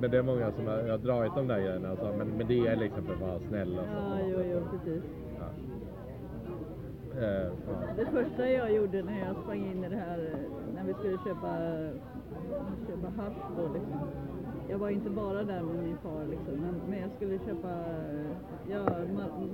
men 0.00 0.10
det 0.10 0.18
är 0.18 0.22
många 0.22 0.52
som 0.52 0.66
har, 0.66 0.88
har 0.88 0.98
dragit 0.98 1.34
de 1.34 1.46
där 1.48 1.60
grejerna. 1.60 1.96
Så, 1.96 2.12
men, 2.18 2.28
men 2.28 2.46
det 2.46 2.66
är 2.66 2.76
liksom 2.76 3.04
för 3.04 3.12
att 3.12 3.20
vara 3.20 3.38
snäll 3.48 3.78
och 3.78 3.84
så. 3.84 3.92
Ja, 3.92 4.18
jo, 4.30 4.38
jo, 4.52 4.60
precis. 4.70 5.02
Eh. 7.18 7.52
Det 7.96 8.06
första 8.06 8.50
jag 8.50 8.72
gjorde 8.72 9.02
när 9.02 9.18
jag 9.26 9.36
sprang 9.42 9.66
in 9.66 9.84
i 9.84 9.88
det 9.88 9.96
här, 9.96 10.18
eh, 10.18 10.74
när 10.74 10.84
vi 10.84 10.94
skulle 10.94 11.18
köpa, 11.18 11.52
köpa 12.86 13.22
hasch 13.22 13.42
då 13.56 13.62
liksom. 13.74 14.00
jag 14.68 14.78
var 14.78 14.90
inte 14.90 15.10
bara 15.10 15.42
där 15.44 15.62
med 15.62 15.84
min 15.84 15.96
far 15.98 16.24
liksom, 16.30 16.54
men, 16.54 16.74
men 16.88 17.00
jag 17.00 17.10
skulle 17.16 17.38
köpa 17.38 17.68
eh, 17.68 18.30
ja, 18.70 18.78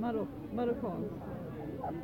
mar- 0.01 0.27
marockanskt. 0.55 1.15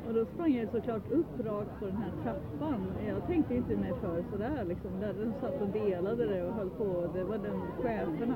Och 0.07 0.13
då 0.13 0.25
sprang 0.25 0.53
jag 0.53 0.69
såklart 0.71 1.11
upp 1.11 1.45
rakt 1.45 1.79
på 1.79 1.85
den 1.85 1.97
här 1.97 2.11
trappan. 2.23 2.85
Jag 3.07 3.27
tänkte 3.27 3.55
inte 3.55 3.75
mig 3.75 3.93
för 4.01 4.23
sådär 4.31 4.63
liksom. 4.67 4.91
Där 4.99 5.13
de 5.13 5.33
satt 5.41 5.61
och 5.61 5.67
delade 5.67 6.25
det 6.27 6.43
och 6.43 6.53
höll 6.53 6.69
på. 6.69 7.09
Det 7.13 7.23
var 7.23 7.37
den 7.37 7.61
cheferna. 7.81 8.35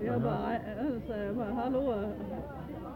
Jag 0.00 0.20
bara, 0.22 0.54
äh, 0.54 1.00
så 1.06 1.12
här, 1.12 1.24
jag 1.24 1.36
bara, 1.36 1.52
hallå, 1.52 2.04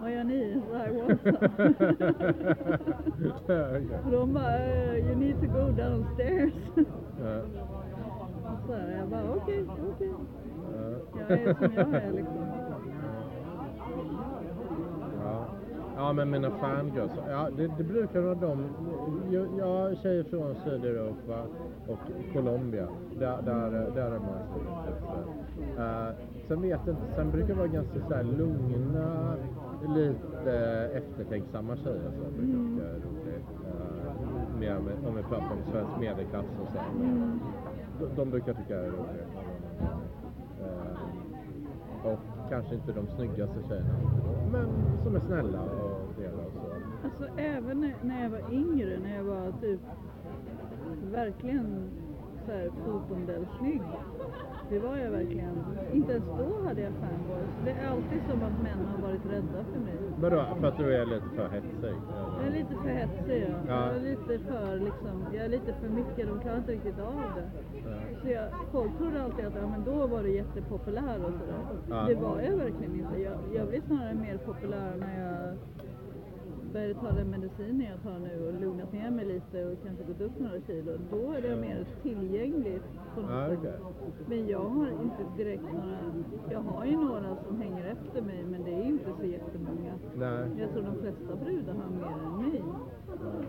Så 0.00 0.06
här, 0.06 0.90
what's 0.90 1.26
up? 3.78 4.06
Och 4.06 4.12
de 4.12 4.32
bara, 4.34 4.58
"Eh, 4.58 4.94
you 5.06 5.14
need 5.16 5.40
to 5.40 5.46
go 5.46 5.70
downstairs. 5.82 6.52
Ja, 7.22 7.40
Så 8.66 8.72
här, 8.72 8.96
jag 8.98 9.08
bara, 9.08 9.34
okej, 9.36 9.64
okej. 9.94 10.10
ja. 10.74 10.80
Jag 11.28 11.38
är 11.40 11.54
som 11.54 11.72
jag 11.76 11.94
är 12.02 12.12
liksom. 12.12 12.46
Ja. 15.24 15.44
ja, 15.96 16.12
men 16.12 16.30
mina 16.30 16.50
fangirls, 16.50 17.12
ja, 17.28 17.48
det, 17.56 17.70
det 17.78 17.84
brukar 17.84 18.20
vara 18.20 18.34
de. 18.34 18.64
Jag, 19.30 19.46
jag 19.58 19.96
tjejer 19.98 20.24
från 20.24 20.54
Sydeuropa 20.64 21.42
och 21.92 22.32
Colombia. 22.32 22.88
Där, 23.18 23.42
där, 23.42 23.70
där 23.94 24.06
är 24.10 24.18
man 24.18 24.38
så 24.52 24.58
uh, 25.82 26.14
Sen 26.48 26.62
vet 26.62 26.80
jag 26.86 26.94
inte, 26.94 27.14
sen 27.16 27.30
brukar 27.30 27.48
det 27.48 27.54
vara 27.54 27.66
ganska 27.68 28.00
så 28.08 28.14
här 28.14 28.22
lugna, 28.22 29.34
lite 29.96 30.52
eftertänksamma 30.94 31.76
tjejer 31.76 32.10
som 32.10 32.22
jag 32.24 32.32
brukar 32.32 32.58
tycka 32.68 32.86
är 32.88 32.94
roligt. 32.94 33.46
Uh, 33.66 34.58
mer 34.60 34.74
med, 34.78 35.08
om 35.08 35.14
vi 35.16 35.22
pratar 35.22 35.50
om 35.50 35.72
svensk 35.72 36.00
medelklass 36.00 36.46
och 36.62 36.68
så. 36.72 36.78
Mm. 37.02 37.40
De, 38.00 38.06
de 38.16 38.30
brukar 38.30 38.54
tycka 38.54 38.76
är 38.80 38.86
roligt. 38.86 39.30
Eh, 40.60 42.06
och 42.12 42.18
kanske 42.50 42.74
inte 42.74 42.92
de 42.92 43.06
snyggaste 43.06 43.62
tjejerna 43.68 43.94
men 44.52 44.66
som 45.04 45.16
är 45.16 45.20
snälla 45.20 45.62
och 45.62 46.16
trevliga 46.16 46.46
och 46.46 46.52
så. 46.52 46.60
Alltså 47.04 47.40
även 47.40 47.80
när- 47.80 47.96
när 48.02 48.22
jag 48.22 48.30
var 48.30 48.52
yngre, 48.52 48.98
när 49.02 49.16
jag 49.16 49.24
var 49.24 49.52
typ 49.60 49.80
verkligen 51.12 51.90
så 52.46 52.52
här. 52.52 52.70
Det 54.70 54.78
var 54.78 54.96
jag 54.96 55.10
verkligen. 55.10 55.64
Inte 55.92 56.12
ens 56.12 56.24
då 56.24 56.68
hade 56.68 56.80
jag 56.80 56.92
fanboys. 56.92 57.50
Det 57.64 57.70
är 57.70 57.88
alltid 57.88 58.20
som 58.28 58.42
att 58.42 58.62
män 58.62 58.86
har 58.86 59.02
varit 59.08 59.26
rädda 59.26 59.64
för 59.72 59.80
mig. 59.80 59.94
Vadå, 60.20 60.46
för 60.60 60.68
att 60.68 60.76
du 60.76 60.94
är 60.94 61.06
lite 61.06 61.28
för 61.36 61.48
hetsig? 61.48 61.94
Jag 62.38 62.46
är 62.46 62.50
lite 62.50 62.74
för 62.82 62.88
hetsig 62.88 63.46
ja. 63.48 63.54
Ja. 63.68 63.86
Jag 63.86 63.96
är 63.96 64.00
lite 64.00 64.38
för 64.38 64.78
liksom, 64.78 65.24
jag 65.32 65.44
är 65.44 65.48
lite 65.48 65.72
för 65.80 65.88
mycket, 65.88 66.28
de 66.28 66.40
klarar 66.40 66.58
inte 66.58 66.72
riktigt 66.72 66.98
av 66.98 67.22
det. 67.36 67.50
Ja. 67.84 67.96
Så 68.22 68.28
jag, 68.28 68.48
folk 68.72 68.98
trodde 68.98 69.22
alltid 69.22 69.44
att 69.46 69.54
ja, 69.54 69.68
men 69.68 69.84
då 69.84 70.06
var 70.06 70.22
du 70.22 70.30
jättepopulär 70.34 71.16
och 71.24 71.32
sådär. 71.40 71.62
Ja. 71.88 72.04
Det 72.08 72.14
var 72.14 72.40
jag 72.40 72.56
verkligen 72.56 72.94
inte. 72.94 73.20
Jag, 73.20 73.38
jag 73.54 73.68
blev 73.68 73.80
snarare 73.80 74.14
mer 74.14 74.36
populär 74.36 74.92
när 75.00 75.14
jag 75.26 75.56
började 76.72 76.94
ta 76.94 77.12
den 77.12 77.30
medicinen 77.30 77.86
jag 77.90 78.02
tar 78.02 78.18
nu 78.18 78.46
och 78.48 78.60
lugnat 78.60 78.92
ner 78.92 79.10
mig 79.10 79.24
lite 79.24 79.64
och 79.66 79.78
kanske 79.84 80.04
gått 80.04 80.20
upp 80.20 80.38
några 80.38 80.60
kilo. 80.66 80.92
Då 81.10 81.32
är 81.32 81.42
det 81.42 81.56
mer 81.56 81.86
tillgängligt 82.02 82.82
på 83.14 83.20
något 83.20 83.30
sätt. 83.62 83.80
okej. 83.82 84.12
Men 84.26 84.48
jag 84.48 84.58
har 84.60 84.88
inte 84.88 85.22
direkt 85.36 85.62
några, 85.62 85.98
jag 86.50 86.60
har 86.60 86.84
ju 86.84 86.96
några 86.96 87.36
som 87.46 87.60
hänger 87.60 87.84
efter 87.84 88.22
mig 88.22 88.44
men 88.50 88.64
det 88.64 88.70
är 88.74 88.84
inte 88.84 89.10
så 89.20 89.24
jättemånga. 89.26 89.92
Nej. 90.14 90.48
Jag 90.58 90.70
tror 90.70 90.82
de 90.82 90.94
flesta 91.00 91.36
brudar 91.44 91.74
har 91.74 91.90
mer 91.90 92.24
än 92.26 92.48
mig. 92.50 92.62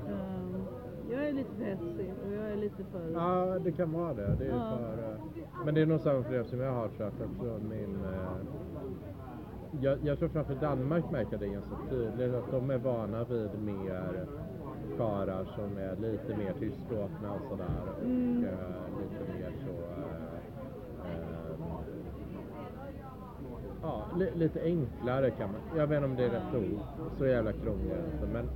Ehm, 0.10 0.64
jag 1.12 1.28
är 1.28 1.34
lite 1.34 1.50
för 1.56 1.64
hetsig 1.64 2.14
och 2.26 2.34
jag 2.34 2.52
är 2.52 2.56
lite 2.56 2.84
för... 2.84 3.12
Ja, 3.14 3.60
det 3.60 3.72
kan 3.72 3.92
vara 3.92 4.14
det. 4.14 4.36
det 4.40 4.46
är 4.46 4.50
Ja. 4.50 4.78
för, 4.78 5.04
eh, 5.04 5.66
men 5.66 5.76
det 5.76 5.82
är 5.82 5.86
nog 5.86 6.00
samma 6.00 6.20
upplevelse 6.20 6.50
som 6.50 6.60
jag 6.60 6.72
har 6.74 6.88
tror 6.88 7.10
jag. 7.20 7.30
För 7.40 7.60
min, 7.70 7.96
eh, 8.06 8.32
jag, 9.82 9.98
jag 10.04 10.20
tror 10.20 10.30
framför 10.30 10.56
Danmark 10.56 11.12
märker 11.12 11.38
det 11.38 11.48
ganska 11.48 11.76
tydligt 11.90 12.34
att 12.34 12.52
de 12.52 12.70
är 12.70 12.78
vana 12.78 13.24
vid 13.24 13.64
mer 13.66 14.26
karlar 14.98 15.46
som 15.56 15.78
är 15.78 15.96
lite 15.96 16.38
mer 16.38 16.54
tystlåtna 16.54 17.34
och 17.34 17.42
sådär. 17.50 17.82
Och 17.98 18.06
Mm. 18.06 18.44
eh, 18.46 19.00
lite 19.02 19.24
mer 19.34 19.52
så... 19.66 19.72
eh, 19.72 20.38
eh, 21.12 21.58
ja, 23.82 24.06
li, 24.18 24.32
lite 24.36 24.62
enklare 24.62 25.32
kan 25.32 25.50
man... 25.52 25.62
Jag 25.78 25.88
vet 25.88 25.98
inte 25.98 26.10
om 26.10 26.16
det 26.16 26.26
är 26.26 26.30
rätt 26.30 26.56
ord. 26.56 26.80
Så 27.18 27.26
jävla 27.26 27.54
krånglig 27.54 27.92
är 27.92 28.06
inte. 28.14 28.28
Men, 28.34 28.50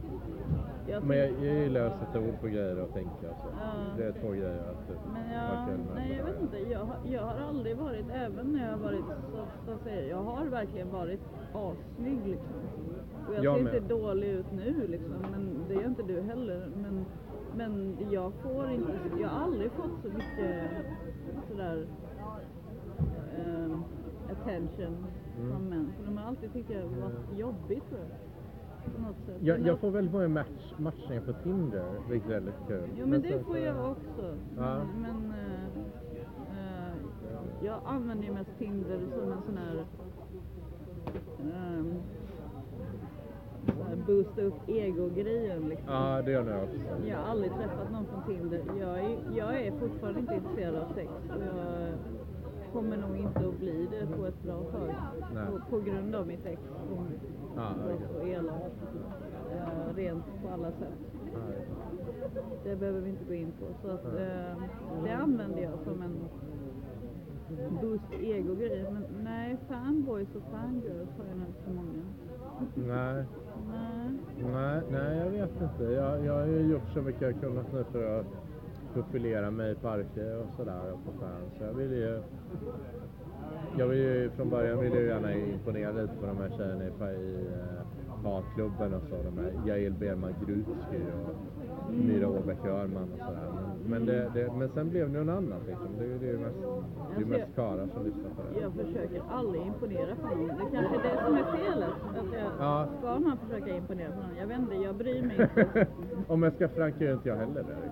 jag 0.87 1.03
men 1.03 1.17
jag, 1.17 1.29
jag 1.29 1.55
gillar 1.63 1.85
att 1.85 1.99
sätta 1.99 2.19
ord 2.19 2.39
på 2.41 2.47
grejer 2.47 2.81
och 2.81 2.93
tänka. 2.93 3.27
Så. 3.41 3.47
Ja. 3.61 3.71
Det 3.97 4.03
är 4.03 4.11
två 4.11 4.29
grejer 4.29 4.59
att 4.71 4.87
typ, 4.87 4.97
Men 5.13 5.31
jag, 5.33 5.79
nej 5.95 6.15
jag 6.17 6.25
vet 6.25 6.41
inte, 6.41 6.57
jag, 6.57 6.87
jag 7.05 7.21
har 7.21 7.35
aldrig 7.49 7.77
varit, 7.77 8.05
även 8.13 8.51
när 8.51 8.65
jag 8.65 8.71
har 8.71 8.83
varit, 8.83 9.05
så, 9.31 9.45
så 9.65 9.71
att 9.71 9.83
säga, 9.83 10.07
jag 10.09 10.23
har 10.23 10.45
verkligen 10.45 10.91
varit 10.91 11.21
assnygg 11.53 12.27
liksom. 12.27 12.55
Och 13.27 13.35
jag, 13.35 13.43
Jag 13.43 13.55
ser 13.57 13.63
med. 13.63 13.75
inte 13.75 13.87
dålig 13.93 14.27
ut 14.27 14.51
nu 14.51 14.87
liksom, 14.87 15.15
men 15.31 15.65
det 15.67 15.73
gör 15.73 15.85
inte 15.85 16.03
du 16.03 16.21
heller. 16.21 16.67
Men, 16.81 17.05
men 17.55 17.97
jag 18.11 18.33
får 18.43 18.69
inte, 18.71 18.91
jag 19.21 19.27
har 19.29 19.43
aldrig 19.43 19.71
fått 19.71 20.01
så 20.01 20.07
mycket 20.07 20.61
sådär 21.49 21.87
ehm, 23.45 23.83
attention 24.31 25.05
Mm. 25.37 25.51
från 25.51 25.69
män. 25.69 25.93
För 25.97 26.05
de 26.05 26.17
har 26.17 26.27
alltid 26.27 26.53
tyckt 26.53 26.69
har 26.69 27.01
varit 27.01 27.39
jobbigt 27.39 27.89
tror 27.89 27.99
jag. 28.01 28.09
Jag, 29.41 29.57
Men 29.59 29.67
jag 29.67 29.79
får 29.79 29.91
väldigt 29.91 30.13
många 30.13 30.27
match, 30.27 30.73
matchningar 30.77 31.21
på 31.21 31.33
Tinder, 31.33 31.85
vilket 32.09 32.29
är 32.29 32.33
väldigt 32.33 32.55
kul. 32.67 32.89
Jo 32.95 33.07
men 33.07 33.21
det 33.21 33.27
sen 33.29 33.43
får 33.43 33.53
så- 33.53 33.59
jag 33.59 33.91
också. 33.91 34.35
Ja. 34.57 34.77
Men, 34.77 35.01
men 35.01 35.31
eh, 35.31 35.65
eh, 36.89 36.95
jag 37.61 37.79
använder 37.85 38.25
ju 38.27 38.33
mest 38.33 38.49
Tinder 38.57 38.99
som 39.19 39.31
en 39.31 39.41
sån 39.45 39.57
här 39.57 39.85
så 43.77 43.83
här 43.83 43.95
boosta 44.07 44.41
upp 44.41 44.69
ego-grejen 44.69 45.69
liksom. 45.69 45.93
Ja, 45.93 46.21
det 46.21 46.31
gör 46.31 46.49
jag 46.51 46.63
också. 46.63 47.07
Jag 47.07 47.17
har 47.17 47.23
aldrig 47.23 47.51
träffat 47.51 47.91
någon 47.91 48.05
från 48.05 48.23
Tinder. 48.35 48.61
Jag 48.79 48.99
är, 48.99 49.17
jag 49.35 49.61
är 49.61 49.71
fortfarande 49.71 50.19
inte 50.19 50.35
intresserad 50.35 50.75
av 50.75 50.93
sex. 50.95 51.11
Jag 51.29 51.87
kommer 52.75 52.97
nog 52.97 53.17
inte 53.17 53.39
att 53.47 53.59
bli 53.59 53.87
det 53.91 54.17
på 54.17 54.25
ett 54.25 54.43
bra 54.43 54.63
tag. 54.71 54.95
På, 55.47 55.59
på 55.69 55.79
grund 55.81 56.15
av 56.15 56.27
mitt 56.27 56.45
ex 56.45 56.61
som 56.87 57.07
Ja, 57.55 57.73
var 57.85 57.97
så 58.21 58.27
elak. 58.27 58.71
eh, 59.51 59.95
rent 59.95 60.25
på 60.43 60.49
alla 60.53 60.71
sätt. 60.71 60.99
Ja, 61.33 61.39
Det 62.63 62.75
behöver 62.75 63.01
vi 63.01 63.09
inte 63.09 63.25
gå 63.25 63.33
in 63.33 63.51
på. 63.59 63.65
Så 63.87 63.93
att, 63.93 64.05
eh, 64.05 64.57
det 65.03 65.11
använder 65.11 65.61
jag 65.61 65.73
som 65.83 66.01
en 66.01 66.15
boost 67.81 68.13
ego-grej. 68.21 68.85
Men 68.93 69.03
nej, 69.23 69.57
fanboys 69.69 70.35
och 70.35 70.51
fangirls 70.51 71.09
har 71.17 71.25
jag 71.29 71.37
nog 71.37 71.47
inte 71.47 71.63
så 71.65 71.69
många. 71.69 72.03
Nej, 72.75 73.25
Nej. 73.71 74.09
nej, 74.53 74.81
nej, 74.91 75.17
jag 75.17 75.29
vet 75.31 75.61
inte. 75.61 75.83
Jag, 75.83 76.25
jag 76.25 76.33
har 76.33 76.45
ju 76.45 76.59
gjort 76.71 76.89
så 76.93 77.01
mycket 77.01 77.21
jag 77.21 77.39
kunnat 77.41 77.73
nu 77.73 77.83
för 77.91 78.19
att 78.19 78.25
profilera 78.95 79.51
mig 79.51 79.71
i 79.71 79.75
parker 79.75 80.37
och 80.39 80.53
sådär 80.57 80.93
och 80.93 81.05
på 81.05 81.19
fans. 81.19 81.57
Så 81.57 81.63
jag 81.63 81.73
vill 81.73 81.91
ju... 81.91 82.21
Jag 83.77 83.87
vill 83.87 83.99
ju 83.99 84.29
från 84.29 84.49
början 84.49 84.79
vill 84.79 84.93
jag 84.93 85.03
gärna 85.03 85.33
imponera 85.33 85.91
lite 85.91 86.13
på 86.21 86.25
de 86.25 86.37
här 86.37 86.49
tjejerna 86.57 87.11
i, 87.11 87.15
i 87.15 87.35
eh, 87.35 88.23
hatklubben 88.23 88.93
och 88.93 89.01
så. 89.09 89.15
De 89.23 89.37
här 89.37 89.53
Jael 89.65 89.93
Berman 89.93 90.35
Grutsky 90.45 91.01
och 91.27 91.93
Myra 91.93 92.29
Åbäck 92.29 92.65
Öhrman 92.65 93.11
och 93.13 93.19
sådär. 93.19 93.49
Men, 93.53 93.89
men, 93.89 94.05
det, 94.05 94.31
det, 94.33 94.53
men 94.57 94.69
sen 94.69 94.89
blev 94.89 95.13
det 95.13 95.23
något 95.23 95.37
annat 95.37 95.61
liksom. 95.67 95.87
Det, 95.99 96.05
det 96.17 96.27
är 96.27 96.31
ju 96.31 96.39
mest, 96.39 96.57
det 97.17 97.21
är 97.21 97.25
mest 97.25 97.55
karlar 97.55 97.87
som 97.93 98.05
lyssnar 98.05 98.29
på 98.29 98.41
det. 98.41 98.61
Jag 98.61 98.73
försöker 98.73 99.21
aldrig 99.31 99.61
imponera 99.61 100.15
på 100.15 100.35
någon. 100.35 100.47
Det 100.47 100.67
kanske 100.71 100.95
är 100.95 101.03
det 101.03 101.23
som 101.25 101.33
är 101.37 101.57
felet. 101.57 101.89
Att 102.19 102.33
jag, 102.33 102.51
Ja. 102.59 102.87
Ska 102.99 103.19
man 103.19 103.37
försöka 103.37 103.75
imponera 103.75 104.11
på 104.11 104.21
någon? 104.21 104.35
Jag 104.39 104.47
vet 104.47 104.59
inte, 104.59 104.75
jag 104.75 104.95
bryr 104.95 105.21
mig 105.21 105.41
inte. 105.41 105.87
Om 106.27 106.43
jag 106.43 106.53
ska 106.53 106.69
franka 106.69 107.05
är 107.05 107.13
inte 107.13 107.29
jag 107.29 107.35
heller 107.35 107.63
där. 107.63 107.91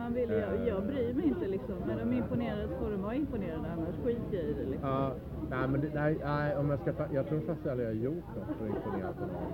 Man 0.00 0.12
vill, 0.14 0.30
jag, 0.30 0.68
jag 0.68 0.82
bryr 0.86 1.14
mig 1.14 1.26
inte 1.26 1.46
liksom. 1.48 1.74
Är 1.90 1.98
de 1.98 2.12
imponerade 2.12 2.68
så 2.68 2.74
får 2.84 2.90
de 2.90 3.02
vara 3.02 3.14
imponerade, 3.14 3.68
annars 3.72 3.96
skiter 4.04 4.36
jag 4.36 4.44
i 4.44 4.54
det 4.54 4.64
liksom. 4.70 4.88
Ja, 4.88 5.12
nej, 5.50 5.68
men 5.68 5.80
det, 5.80 5.90
nej, 5.94 6.18
nej, 6.24 6.56
om 6.56 6.70
jag 6.70 6.80
ska 6.80 6.92
fra- 6.92 7.12
Jag 7.14 7.28
tror 7.28 7.40
faktiskt 7.40 7.66
aldrig 7.70 7.88
jag 7.88 7.94
har 7.94 8.00
gjort 8.04 8.24
något 8.36 8.56
för 8.58 8.64
att 8.68 8.76
imponera 8.76 9.12
på 9.12 9.20
någon 9.20 9.52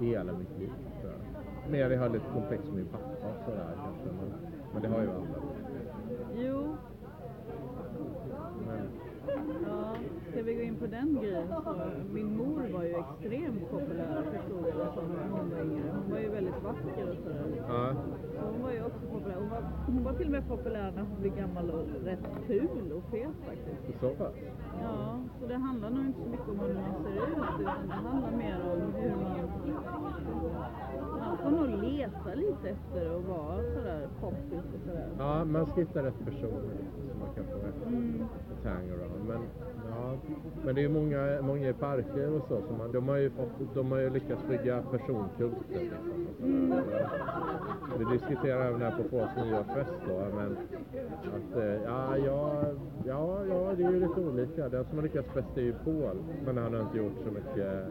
i 0.00 0.10
hela 0.10 0.32
mitt 0.32 0.58
liv. 0.58 0.72
tror 1.00 1.12
jag. 1.12 1.70
Men 1.70 1.80
har 1.98 2.08
lite 2.08 2.24
komplex 2.32 2.64
med 2.64 2.74
min 2.74 2.86
pappa 2.86 3.04
och 3.28 3.44
sådär 3.44 3.74
kanske. 3.84 4.04
Men, 4.20 4.30
men 4.72 4.82
det 4.82 4.88
har 4.88 5.00
ju 5.02 5.08
alla. 5.10 5.26
Jo, 6.34 6.76
Men, 8.66 8.80
Ja, 9.68 9.94
ska 10.30 10.42
vi 10.42 10.54
gå 10.54 10.60
in 10.62 10.76
på 10.76 10.86
den 10.86 11.18
grejen 11.22 11.48
så 11.48 11.60
min 12.12 12.36
mor 12.36 12.62
var 12.72 12.82
ju 12.82 12.94
extremt 12.94 13.70
populär 13.70 14.22
förstod 14.32 14.66
jag 14.78 14.94
som 14.94 15.04
när 15.16 15.28
hon 15.28 15.50
var 15.50 15.60
yngre. 15.60 15.84
Hon 16.02 16.10
var 16.12 16.18
ju 16.18 16.28
väldigt 16.28 16.62
vacker 16.64 17.10
och 17.10 17.16
sådär. 17.24 17.44
ja, 17.68 17.92
hon 18.52 18.62
var 18.62 18.70
ju 18.72 18.82
också 18.84 19.00
populär. 19.12 19.36
Hon 19.40 19.50
var, 19.50 19.62
hon 19.86 20.04
var 20.04 20.12
till 20.12 20.26
och 20.26 20.32
med 20.32 20.48
populär 20.48 20.92
när 20.96 21.02
hon 21.02 21.20
blev 21.20 21.36
gammal 21.36 21.70
och 21.70 21.84
rätt 22.04 22.24
ful 22.46 22.92
och 22.92 23.04
fet 23.10 23.36
faktiskt. 23.46 24.00
så 24.00 24.08
pass. 24.10 24.34
Ja, 24.82 25.18
så 25.40 25.46
det 25.46 25.54
handlar 25.54 25.90
nog 25.90 26.04
inte 26.06 26.20
så 26.22 26.28
mycket 26.28 26.48
om 26.48 26.58
hur 26.60 26.74
man 26.74 27.02
ser 27.04 27.12
ut 27.12 27.60
utan 27.60 27.88
det 27.88 27.94
handlar 27.94 28.30
mer 28.30 28.56
om 28.72 28.92
hur 28.94 29.10
man... 29.16 29.40
Man 31.18 31.38
får 31.38 31.50
nog 31.50 31.82
le 31.82 32.08
strävar 32.10 32.36
lite 32.36 32.68
efter 32.68 33.16
att 33.16 33.24
vara 33.24 33.56
sådär 33.74 34.08
poppis 34.20 34.64
och 34.74 34.80
sådär. 34.86 35.08
Ja, 35.18 35.44
man 35.44 35.66
ska 35.66 35.80
hitta 35.80 36.02
rätt 36.02 36.24
person 36.24 36.62
så 37.12 37.18
man 37.18 37.34
kan 37.34 37.44
få 37.44 37.86
Mm. 37.88 38.22
ett 38.52 38.64
hangaround. 38.64 39.24
Men, 39.28 39.38
ja, 39.96 40.16
men 40.64 40.74
det 40.74 40.80
är 40.80 40.82
ju 40.82 40.88
många, 40.88 41.42
många 41.42 41.68
i 41.68 41.72
parker 41.72 42.30
och 42.36 42.42
så, 42.48 42.62
så 42.68 42.72
man, 42.78 42.92
de, 42.92 43.08
har 43.08 43.16
ju 43.16 43.30
fått, 43.30 43.74
de 43.74 43.92
har 43.92 43.98
ju 43.98 44.10
lyckats 44.10 44.46
bygga 44.48 44.82
personkulter. 44.82 45.80
Liksom, 45.80 46.24
Mm. 46.44 46.72
Vi 47.98 48.04
diskuterar 48.12 48.66
även 48.66 48.82
här 48.82 48.90
på 48.90 49.02
Fås 49.02 49.36
nyårsfest 49.36 49.92
då, 50.08 50.26
men 50.36 50.56
att 51.34 51.56
eh, 51.56 51.82
ja, 51.84 52.16
ja, 52.16 52.64
ja, 53.06 53.44
ja, 53.46 53.72
det 53.76 53.84
är 53.84 53.90
ju 53.90 54.00
lite 54.00 54.20
olika. 54.20 54.68
Den 54.68 54.84
som 54.84 54.96
har 54.98 55.02
lyckats 55.02 55.34
bäst 55.34 55.56
är 55.56 55.62
ju 55.62 55.72
Paul, 55.72 56.16
men 56.46 56.58
han 56.58 56.74
har 56.74 56.80
inte 56.80 56.96
gjort 56.98 57.18
så 57.24 57.30
mycket, 57.30 57.86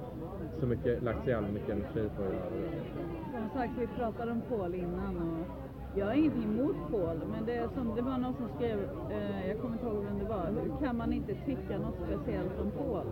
så 0.59 0.67
mycket, 0.67 1.03
lagt 1.03 1.23
så 1.23 1.29
jävla 1.29 1.47
mycket 1.49 1.69
energi 1.69 2.09
på 2.17 2.23
att 2.23 2.33
göra 2.33 2.49
det. 2.49 3.39
Som 3.39 3.49
sagt, 3.59 3.73
vi 3.79 3.87
pratade 3.87 4.31
om 4.31 4.41
Paul 4.49 4.75
innan 4.75 5.17
och 5.17 5.47
jag 5.95 6.05
har 6.05 6.13
ingenting 6.13 6.43
emot 6.43 6.75
Paul, 6.91 7.21
men 7.31 7.45
det, 7.45 7.55
är 7.55 7.67
som, 7.75 7.95
det 7.95 8.01
var 8.01 8.17
någon 8.17 8.33
som 8.33 8.49
skrev, 8.55 8.79
eh, 9.11 9.47
jag 9.47 9.57
kommer 9.59 9.73
inte 9.73 9.85
ihåg 9.85 10.03
vem 10.03 10.19
det 10.19 10.25
var, 10.25 10.45
hur 10.63 10.85
kan 10.85 10.97
man 10.97 11.13
inte 11.13 11.33
tycka 11.33 11.77
något 11.77 11.95
speciellt 12.05 12.59
om 12.61 12.71
Paul? 12.71 13.07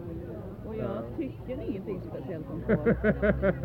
Och 0.65 0.75
jag 0.75 1.03
tycker 1.17 1.61
ingenting 1.69 2.01
speciellt 2.01 2.45
om 2.49 2.61
Paul. 2.61 2.95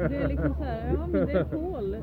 Det 0.08 0.16
är 0.16 0.28
liksom 0.28 0.54
så 0.54 0.64
här, 0.64 0.94
ja 0.94 1.06
men 1.06 1.26
det 1.26 1.32
är 1.32 1.44
Paul. 1.44 1.90
Det, 1.90 2.00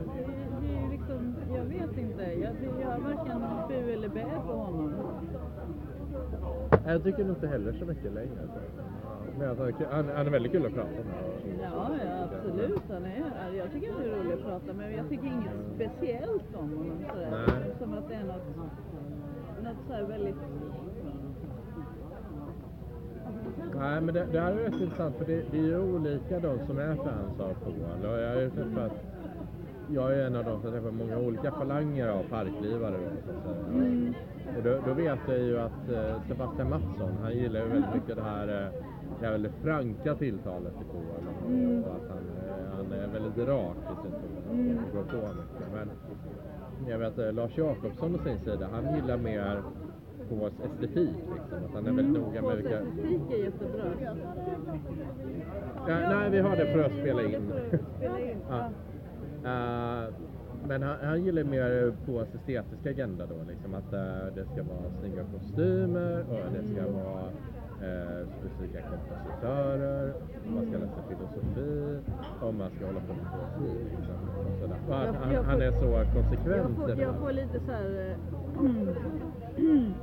det 0.61 0.75
är 0.75 0.89
liksom, 0.91 1.35
jag 1.55 1.63
vet 1.63 1.97
inte, 1.97 2.23
jag, 2.23 2.53
jag 2.81 2.87
har 2.87 2.99
varken 2.99 3.41
bu 3.67 3.93
eller 3.93 4.09
bä 4.09 4.25
på 4.47 4.53
honom. 4.53 4.93
Jag 6.85 7.03
tycker 7.03 7.29
inte 7.29 7.47
heller 7.47 7.73
så 7.73 7.85
mycket 7.85 8.13
längre. 8.13 8.47
Men 9.39 9.49
alltså, 9.49 9.85
han, 9.91 10.09
han 10.15 10.27
är 10.27 10.31
väldigt 10.31 10.51
kul 10.51 10.65
att 10.65 10.73
prata 10.73 10.89
med. 10.89 11.05
Ja, 11.61 11.89
ja 12.05 12.23
absolut. 12.23 12.81
Han 12.89 13.05
är, 13.05 13.53
jag 13.57 13.71
tycker 13.71 13.91
han 13.91 14.01
är 14.01 14.09
rolig 14.09 14.33
att 14.33 14.43
prata 14.43 14.65
med, 14.65 14.75
men 14.75 14.97
jag 14.97 15.09
tycker 15.09 15.25
inget 15.25 15.75
speciellt 15.75 16.55
om 16.55 16.69
honom 16.69 16.97
sådär. 17.09 17.31
Nej. 17.31 17.73
Som 17.79 17.93
att 17.93 18.09
det 18.09 18.15
är 18.15 18.23
något, 18.23 18.55
något 19.63 19.77
så 19.87 20.05
väldigt... 20.05 20.35
Nej, 23.75 24.01
men 24.01 24.13
det, 24.13 24.27
det 24.31 24.39
här 24.39 24.51
är 24.51 24.55
rätt 24.55 24.81
intressant 24.81 25.15
för 25.17 25.25
det, 25.25 25.43
det 25.51 25.57
är 25.57 25.63
ju 25.63 25.79
olika 25.95 26.39
de 26.39 26.65
som 26.67 26.77
är 26.77 26.95
fans 26.95 27.39
av 27.39 27.53
Paul. 27.63 28.05
Och 28.05 28.19
jag 28.19 28.29
har 28.29 28.41
ju 28.41 28.49
träffat, 28.49 28.91
jag 29.89 30.13
är 30.13 30.25
en 30.27 30.35
av 30.35 30.43
de 30.43 30.61
som 30.61 30.71
träffar 30.71 30.91
många 30.91 31.17
olika 31.17 31.51
falanger 31.51 32.07
av 32.07 32.23
parklivare. 32.23 32.97
Då, 32.97 33.49
att. 33.49 33.67
Mm. 33.67 34.13
Och 34.57 34.63
då, 34.63 34.79
då 34.85 34.93
vet 34.93 35.19
jag 35.27 35.39
ju 35.39 35.59
att 35.59 35.89
eh, 35.89 36.21
Sebastian 36.27 36.69
Mattsson, 36.69 37.17
han 37.21 37.33
gillar 37.33 37.59
ju 37.59 37.67
väldigt 37.67 37.93
mycket 37.93 38.15
det 38.15 38.23
här, 38.23 38.47
eh, 38.47 38.92
det 39.19 39.25
här 39.25 39.31
väldigt 39.31 39.55
franka 39.63 40.15
tilltalet 40.15 40.73
till 40.77 40.85
Paul. 40.87 41.27
Och, 41.43 41.49
Mm. 41.51 41.79
att 41.83 42.09
han, 42.09 42.17
eh, 42.17 42.75
han 42.75 42.91
är 42.91 43.07
väldigt 43.07 43.47
rak 43.47 43.75
i 43.91 43.95
sin 44.01 44.11
ton 44.11 44.59
Mm. 44.59 44.77
och 44.77 44.95
går 44.95 45.03
på 45.03 45.27
mycket. 45.27 45.67
Men 45.73 45.89
jag 46.89 46.97
vet 46.99 47.19
eh, 47.19 47.33
Lars 47.33 47.57
Jakobsson 47.57 48.15
å 48.15 48.17
sin 48.23 48.39
sida, 48.39 48.67
han 48.71 48.95
gillar 48.95 49.17
mer 49.17 49.61
Pauls 50.29 50.53
estetik. 50.65 51.15
Liksom. 51.35 51.57
Att 51.65 51.73
han 51.73 51.85
är 51.87 51.91
väldigt 51.91 52.21
noga 52.21 52.41
med 52.41 52.57
vilka... 52.57 52.79
estetik 52.79 53.21
är 53.31 53.43
jättebra. 53.43 53.83
Ja, 55.87 55.99
nej, 56.09 56.29
vi 56.29 56.39
har 56.39 56.55
det 56.55 56.65
för 56.73 56.83
att 56.83 56.91
spela 57.01 57.21
in. 57.23 57.53
Ja. 58.49 58.69
Eh, 59.45 60.13
men 60.67 60.83
han, 60.83 60.95
han 61.03 61.23
gillar 61.25 61.43
mer 61.43 61.93
Pauls 62.05 62.35
estetiska 62.35 62.89
agenda 62.89 63.25
då, 63.25 63.35
liksom 63.49 63.73
att 63.73 63.93
eh, 63.93 64.35
det 64.35 64.45
ska 64.45 64.63
vara 64.63 64.89
snygga 64.99 65.23
kostymer 65.33 66.25
och 66.29 66.53
det 66.53 66.63
ska 66.67 66.91
vara 66.91 67.23
eh, 67.81 68.27
specifika 68.39 68.79
kompositörer, 68.89 70.13
man 70.53 70.67
ska 70.67 70.77
läsa 70.77 71.01
filosofi 71.09 71.99
och 72.41 72.53
man 72.53 72.69
ska 72.75 72.85
hålla 72.85 72.99
på 72.99 73.13
med 73.13 73.25
poesi. 73.33 73.83
Liksom, 73.97 74.15
och 74.89 74.95
han, 74.95 75.05
Jag- 75.05 75.13
han, 75.13 75.33
jag 75.33 75.43
han 75.43 75.55
får- 75.57 75.63
är 75.63 75.71
så 75.71 75.85
Jag 75.85 76.07
konsekvent 76.13 76.75
får, 76.77 76.91
i 76.91 76.95
det 76.95 77.01
jag 77.01 77.15
får 77.15 77.31
lite 77.31 77.59
så 77.65 77.71
här... 77.71 78.09
eh, 78.11 78.17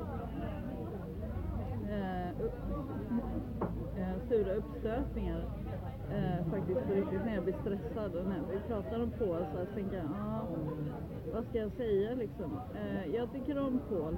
eh, 3.97 4.29
sura 4.29 4.55
uppstötningar 4.55 5.45
eh, 6.11 6.51
faktiskt 6.51 6.87
på 6.87 6.93
riktigt 6.95 7.25
när 7.25 7.35
jag 7.35 7.45
blir 7.45 7.55
stressad 7.61 8.17
och 8.17 8.27
när 8.27 8.41
vi 8.53 8.59
pratar 8.61 9.03
om 9.03 9.11
Paul 9.19 9.45
så 9.53 9.59
här, 9.59 9.67
tänker 9.75 9.97
jag, 9.97 10.07
ja, 10.07 10.47
vad 11.33 11.45
ska 11.49 11.59
jag 11.59 11.73
säga 11.73 12.15
liksom? 12.15 12.61
Eh, 12.75 13.15
jag 13.15 13.33
tycker 13.33 13.59
om 13.59 13.81
Paul. 13.89 14.17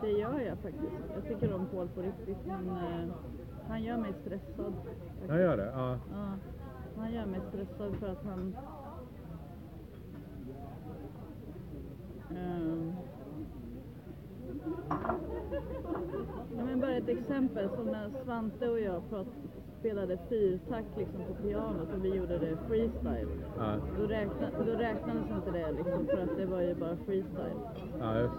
Det 0.00 0.10
gör 0.10 0.40
jag 0.40 0.58
faktiskt. 0.58 0.92
Jag 1.14 1.28
tycker 1.28 1.54
om 1.54 1.66
Paul 1.66 1.88
på 1.88 2.00
riktigt 2.02 2.46
men 2.46 2.68
eh, 2.68 3.08
han 3.68 3.82
gör 3.82 3.96
mig 3.96 4.12
stressad. 4.20 4.74
faktiskt. 4.84 5.30
Han 5.30 5.40
gör 5.40 5.56
det? 5.56 5.72
Ja. 5.74 5.98
Ja, 6.12 6.34
han 6.96 7.12
gör 7.12 7.26
mig 7.26 7.40
stressad 7.48 7.96
för 7.96 8.08
att 8.08 8.24
han... 8.24 8.56
Ehm. 12.36 12.92
Ja, 16.56 16.64
men 16.64 16.80
bara 16.80 16.96
ett 16.96 17.08
exempel 17.08 17.68
som 17.76 17.86
när 17.86 18.10
Svante 18.24 18.68
och 18.68 18.80
jag 18.80 19.08
prat, 19.08 19.26
spelade 19.80 20.18
fyrtakt 20.28 20.96
liksom 20.98 21.20
på 21.28 21.34
pianot 21.42 21.88
och 21.96 22.04
vi 22.04 22.14
gjorde 22.14 22.38
det 22.38 22.56
freestyle. 22.68 23.28
Ja, 23.58 23.74
Då, 23.98 24.06
räkna, 24.06 24.50
då 24.66 24.72
räknades 24.72 25.30
inte 25.30 25.50
det 25.50 25.72
liksom 25.72 26.06
för 26.06 26.22
att 26.22 26.36
det 26.36 26.46
var 26.46 26.60
ju 26.60 26.74
bara 26.74 26.96
freestyle. 26.96 27.58
ja 28.00 28.18
just 28.18 28.34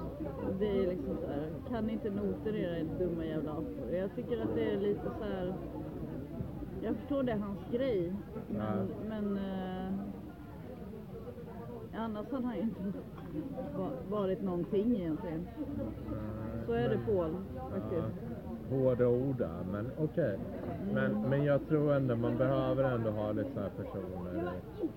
Det 0.60 0.68
är 0.84 0.88
liksom 0.88 1.18
så 1.22 1.28
här, 1.28 1.50
kan 1.70 1.90
inte 1.90 2.10
noter 2.10 2.56
era 2.56 2.84
dumma 3.00 3.26
jävla 3.26 3.52
apor? 3.52 3.92
Jag 3.96 4.16
tycker 4.16 4.42
att 4.42 4.56
det 4.56 4.72
är 4.72 4.80
lite 4.80 5.10
så 5.20 5.24
här. 5.24 5.54
Jag 6.84 6.96
förstår 6.96 7.24
det 7.24 7.32
är 7.32 7.38
hans 7.38 7.60
grej, 7.72 8.14
men, 8.48 8.58
Ja. 8.62 8.74
men 9.10 9.38
eh, 9.38 9.94
annars 12.04 12.32
hade 12.32 12.46
han 12.46 12.56
ju 12.56 12.62
inte 12.62 12.82
va- 13.78 13.92
varit 14.10 14.42
någonting 14.42 14.96
egentligen. 14.96 15.48
Så 16.66 16.72
är 16.74 16.90
det 16.90 16.98
Paul 17.06 17.36
faktiskt. 17.72 18.08
Ja, 18.46 18.51
hårda 18.72 19.08
ord 19.08 19.38
där, 19.38 19.64
men 19.72 19.92
okej. 20.00 20.38
Men, 20.94 21.22
men 21.30 21.44
jag 21.44 21.68
tror 21.68 21.94
ändå 21.94 22.16
man 22.16 22.38
behöver 22.38 22.84
ändå 22.84 23.10
ha 23.10 23.32
lite 23.32 23.50
sådana 23.54 23.70
personer 23.70 24.34
i, 24.36 24.86
i 24.86 24.90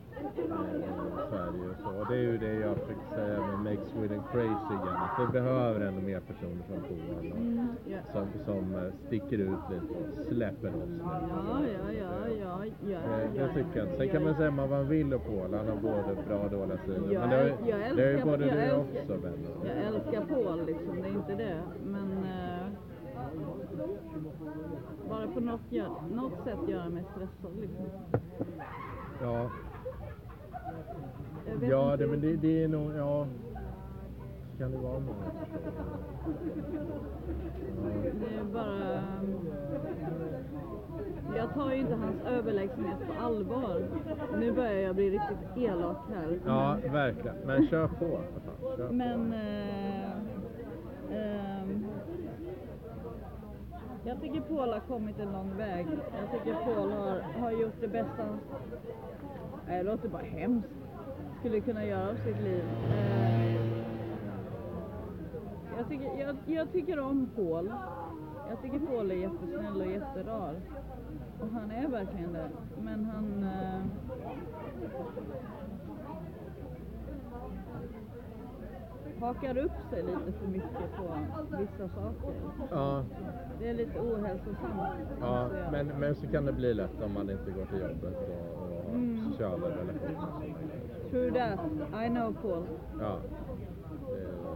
Sverige 1.30 1.68
och 1.70 1.76
så. 1.82 2.00
Och 2.00 2.06
det 2.08 2.14
är 2.16 2.22
ju 2.22 2.38
det 2.38 2.54
jag 2.54 2.76
försöker 2.76 3.16
säga 3.16 3.38
med 3.46 3.58
Make 3.58 3.84
Sweden 3.92 4.20
Crazy 4.32 4.74
igen. 4.74 4.96
Att 4.96 5.20
vi 5.28 5.32
behöver 5.32 5.80
ändå 5.80 6.00
mer 6.00 6.20
personer 6.20 6.62
som 6.68 6.80
Paul. 6.88 7.16
och 7.16 7.24
Mm. 7.24 7.68
Som, 8.12 8.26
som 8.44 8.74
eh, 8.74 8.92
sticker 9.06 9.38
ut 9.38 9.48
lite 9.70 9.94
och 9.94 10.26
släpper 10.26 10.70
loss. 10.70 11.00
Ja, 11.04 11.20
ja, 11.28 11.92
ja, 11.92 12.28
ja, 12.40 12.64
ja, 12.64 12.64
Det, 12.86 12.92
ja. 13.38 13.46
det 13.46 13.54
tycker 13.54 13.78
jag. 13.78 13.88
Sen 13.98 14.08
kan 14.08 14.24
man 14.24 14.34
säga 14.36 14.50
vad 14.50 14.70
man 14.70 14.88
vill 14.88 15.14
om 15.14 15.20
Paul. 15.20 15.54
Han 15.54 15.68
har 15.68 15.76
både 15.76 16.16
bra 16.28 16.38
och 16.38 16.50
dåliga 16.50 16.78
sidor. 16.84 17.18
Men 17.20 17.30
det, 17.96 18.02
är 18.02 18.18
ju 18.18 18.24
både 18.24 18.36
du 18.44 18.50
älskar- 18.50 18.78
också. 18.80 19.28
Jag 19.66 19.76
älskar 19.86 20.24
Paul 20.34 20.66
liksom, 20.66 21.02
det 21.02 21.08
är 21.08 21.12
inte 21.12 21.34
det. 21.34 21.60
Men 21.84 22.10
eh, 22.12 22.43
bara 25.08 25.26
på 25.26 25.40
något, 25.40 25.60
gör, 25.72 25.90
något 26.14 26.44
sätt 26.44 26.68
göra 26.68 26.88
mig 26.88 27.04
stressad 27.10 27.60
liksom. 27.60 27.86
Ja, 29.22 29.50
ja 31.62 31.96
det, 31.96 32.06
men 32.06 32.20
det, 32.20 32.36
det 32.36 32.64
är 32.64 32.68
nog... 32.68 32.92
Ja, 32.96 33.26
kan 34.58 34.70
det 34.70 34.78
vara 34.78 34.98
många 34.98 35.24
Det 38.20 38.36
är 38.40 38.44
bara... 38.52 39.02
Jag 41.36 41.54
tar 41.54 41.70
ju 41.70 41.76
inte 41.76 41.94
hans 41.94 42.16
överlägsenhet 42.26 42.98
på 43.06 43.24
allvar. 43.24 43.82
Nu 44.38 44.52
börjar 44.52 44.80
jag 44.80 44.94
bli 44.94 45.10
riktigt 45.10 45.56
elak 45.56 45.96
här. 46.14 46.40
Ja, 46.46 46.78
verkligen. 46.92 47.36
Men 47.46 47.66
kör 47.68 47.88
på. 47.88 48.20
Kör 48.76 48.88
på. 48.88 48.92
Men... 48.94 49.32
Eh, 49.32 50.10
ehm, 51.12 51.84
jag 54.04 54.20
tycker 54.20 54.40
Paul 54.40 54.72
har 54.72 54.80
kommit 54.80 55.18
en 55.18 55.32
lång 55.32 55.56
väg. 55.56 55.86
Jag 56.20 56.30
tycker 56.30 56.54
Paul 56.54 56.92
har, 56.92 57.20
har 57.40 57.50
gjort 57.50 57.80
det 57.80 57.88
bästa 57.88 58.22
han... 58.22 58.40
Nej, 59.66 59.84
det 59.84 59.90
låter 59.90 60.08
bara 60.08 60.22
hemskt. 60.22 60.68
Skulle 61.38 61.60
kunna 61.60 61.84
göra 61.84 62.08
av 62.08 62.14
sitt 62.14 62.40
liv. 62.40 62.64
Eh, 62.90 63.54
jag, 65.76 65.88
tycker, 65.88 66.18
jag, 66.18 66.36
jag 66.46 66.72
tycker 66.72 66.98
om 66.98 67.30
Paul. 67.36 67.72
Jag 68.50 68.62
tycker 68.62 68.78
Paul 68.78 69.10
är 69.10 69.14
jättesnäll 69.14 69.80
och 69.80 69.86
jätterar. 69.86 70.54
Och 71.40 71.48
han 71.48 71.70
är 71.70 71.88
verkligen 71.88 72.32
det. 72.32 72.50
Men 72.82 73.04
han... 73.04 73.42
Eh, 73.42 73.80
hakar 79.24 79.58
upp 79.58 79.72
sig 79.90 80.02
lite 80.02 80.32
för 80.40 80.46
mycket 80.48 80.96
på 80.96 81.02
vissa 81.58 81.88
saker. 81.88 82.34
Ja, 82.70 83.04
Det 83.58 83.68
är 83.68 83.74
lite 83.74 83.98
ohälsosamt. 84.00 84.82
ja 85.20 85.48
men, 85.72 85.86
men 85.86 86.14
så 86.14 86.26
kan 86.26 86.44
det 86.44 86.52
bli 86.52 86.74
lätt 86.74 87.02
om 87.04 87.12
man 87.14 87.30
inte 87.30 87.50
går 87.50 87.64
till 87.64 87.80
jobbet 87.80 88.16
och, 88.28 88.88
och 88.88 88.94
Mm. 88.94 89.30
sociala 89.30 89.66
relationer. 89.66 90.16
och 90.16 90.22
sådana 90.22 90.40
grejer. 90.44 91.10
True 91.10 91.30
that. 91.40 92.04
I 92.06 92.08
know 92.08 92.32
Paul. 92.42 92.64
Ja. 93.00 93.16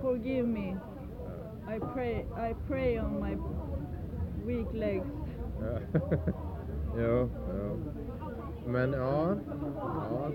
Forgive 0.03 0.47
me. 0.49 0.77
ja. 1.67 1.75
I 1.77 1.81
pray, 1.81 2.13
I 2.51 2.55
pray 2.69 2.99
on 3.01 3.21
my 3.21 3.37
weak 4.47 4.73
legs. 4.75 5.07
Ja. 5.61 6.01
jo, 6.99 7.29
jo. 7.59 7.77
Men 8.67 8.93
ja, 8.93 9.35
ja. 10.11 10.31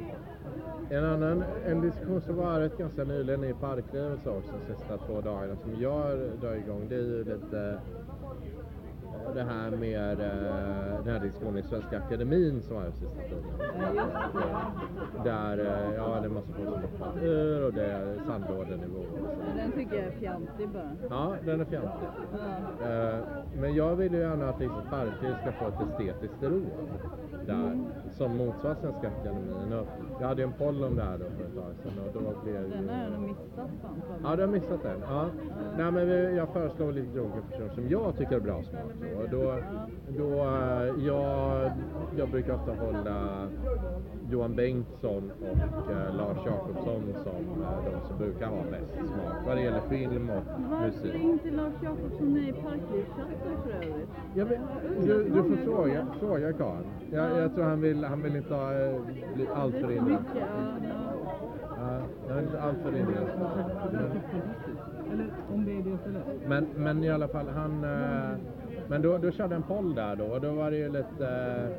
En 0.90 1.06
annan 1.06 1.44
en 1.68 1.82
diskussion 1.82 2.22
som 2.22 2.36
varit 2.36 2.78
ganska 2.78 3.04
nyligen 3.04 3.44
i 3.44 3.54
Parklivet 3.54 4.20
så 4.24 4.30
också 4.32 4.52
de 4.68 4.76
sista 4.76 4.98
två 4.98 5.22
dagarna 5.22 5.56
som 5.64 5.82
jag 5.82 6.18
drar 6.42 6.56
igång 6.56 6.88
det 6.90 6.96
är 6.96 7.00
ju 7.00 7.24
lite 7.24 7.80
det 9.36 9.44
här 9.44 9.72
med 9.72 10.20
eh, 10.20 11.04
den 11.04 11.14
här 11.14 11.20
diskussionen 11.20 11.58
i 11.58 11.64
Svenska 11.64 11.98
Akademin 11.98 12.62
som 12.62 12.76
var 12.76 12.92
sista 12.92 13.22
tiden. 13.22 13.44
Där, 15.24 15.58
eh, 15.60 15.96
ja 15.96 16.20
det 16.22 16.26
är 16.26 16.30
massa 16.30 16.48
folk 16.54 16.70
som 16.70 16.82
hoppar 16.82 17.24
ur 17.24 17.66
och 17.66 17.74
det 17.74 17.86
är 17.86 18.20
sandlådenivå. 18.28 19.04
Men 19.48 19.58
den 19.58 19.72
tycker 19.72 19.96
jag 19.96 20.06
är 20.06 20.12
fjantig 20.12 20.70
bara. 20.70 20.92
Ja, 21.10 21.36
den 21.46 21.62
är 21.62 21.66
fjantig. 21.66 22.08
Ja. 22.82 22.90
Eh, 22.90 23.20
Men 23.60 23.76
jag 23.76 23.96
vill 23.96 24.14
ju 24.14 24.20
gärna 24.20 24.50
att 24.50 24.60
liksom 24.60 24.82
Parkliv 24.90 25.34
ska 25.42 25.52
få 25.52 25.68
ett 25.68 26.00
estetiskt 26.00 26.44
råd 26.44 26.64
där 27.46 27.80
som 28.12 28.38
motsvarar 28.38 28.76
Svenska 28.82 29.08
Akademin. 29.08 29.74
Och 29.74 29.88
jag 30.20 30.28
hade 30.28 30.42
ju 30.42 30.48
en 30.48 30.54
poll 30.54 30.84
om 30.84 30.96
det 30.96 31.04
här 31.04 31.18
då 31.18 31.26
för 31.26 31.44
ett 31.46 31.56
tag 31.56 31.74
sedan 31.84 32.00
och 32.08 32.14
då 32.14 32.42
blev 32.44 32.70
Den 32.70 32.90
har 32.90 33.04
jag 33.04 33.12
nog 33.12 33.22
missat 33.22 33.70
för 33.82 34.30
Ja, 34.30 34.36
du 34.36 34.42
har 34.42 34.50
missat 34.50 34.84
den? 34.84 35.00
Ja. 35.02 35.26
Nej, 35.78 35.92
men 35.92 36.08
vi, 36.08 36.36
jag 36.38 36.50
föreslår 36.50 36.92
lite 36.92 37.20
olika 37.20 37.42
personer 37.52 37.70
som 37.70 37.90
jag 37.90 38.18
tycker 38.18 38.36
är 38.36 38.40
bra 38.40 38.64
smak. 38.64 38.82
Och 39.20 39.30
då, 39.32 39.56
då, 40.18 40.34
eh, 40.34 41.06
jag, 41.06 41.72
jag 42.18 42.30
brukar 42.30 42.54
ofta 42.54 42.72
hålla 42.74 43.48
Johan 44.30 44.56
Bengtsson 44.56 45.32
och 45.42 45.92
eh, 45.92 46.16
Lars 46.16 46.38
Jakobsson 46.46 47.04
som 47.24 47.62
eh, 47.64 47.86
de 47.86 48.08
som 48.08 48.18
brukar 48.18 48.48
ha 48.48 48.64
bäst 48.72 48.94
smak 48.94 49.34
vad 49.46 49.58
det 49.58 49.62
gäller 49.64 49.82
film 49.90 50.30
och 50.30 50.44
Varför 50.72 50.86
musik. 50.88 51.16
är 51.16 51.20
inte 51.20 51.52
Lars 51.52 51.74
Jakobsson 51.84 52.34
med 52.34 52.50
i 52.50 52.54
Parklivschatten 52.54 53.58
för 53.64 53.72
övrigt? 53.72 54.10
Jag 54.36 54.46
vet, 54.46 54.60
du, 55.06 55.24
du 55.24 55.44
får 55.44 55.56
fråga, 55.64 56.08
fråga 56.20 56.54
Karin. 56.54 56.84
Jag, 57.12 57.38
jag 57.40 57.56
tror 57.56 57.64
han 57.64 57.82
vill, 57.82 58.04
han 58.04 58.22
vill 58.22 58.36
inte 58.36 58.54
ha, 58.54 58.74
eh, 58.74 59.02
bli 59.36 59.48
alltför 59.54 59.88
mycket, 59.88 60.26
ja, 60.36 60.46
ja. 60.90 61.13
Ja, 62.34 62.40
jag 62.40 62.42
vill 62.42 62.46
inte 62.46 62.62
alltör 62.62 62.90
inne. 62.90 63.18
Eller 65.14 65.28
om 65.54 65.66
det 65.66 65.72
är 65.72 65.84
det 65.84 65.90
istället. 65.90 66.24
Men, 66.48 66.68
men 66.76 67.04
i 67.04 67.10
alla 67.10 67.28
fall, 67.28 67.48
han... 67.56 67.84
eh, 67.84 68.38
Men 68.88 69.02
då, 69.02 69.18
då 69.18 69.32
körde 69.32 69.56
en 69.56 69.64
poll 69.64 69.96
där 69.96 70.16
då 70.16 70.26
och 70.26 70.42
då 70.42 70.52
var 70.52 70.72
det 70.72 70.78
ju 70.78 70.90
lite... 70.90 71.28
eh, 71.28 71.76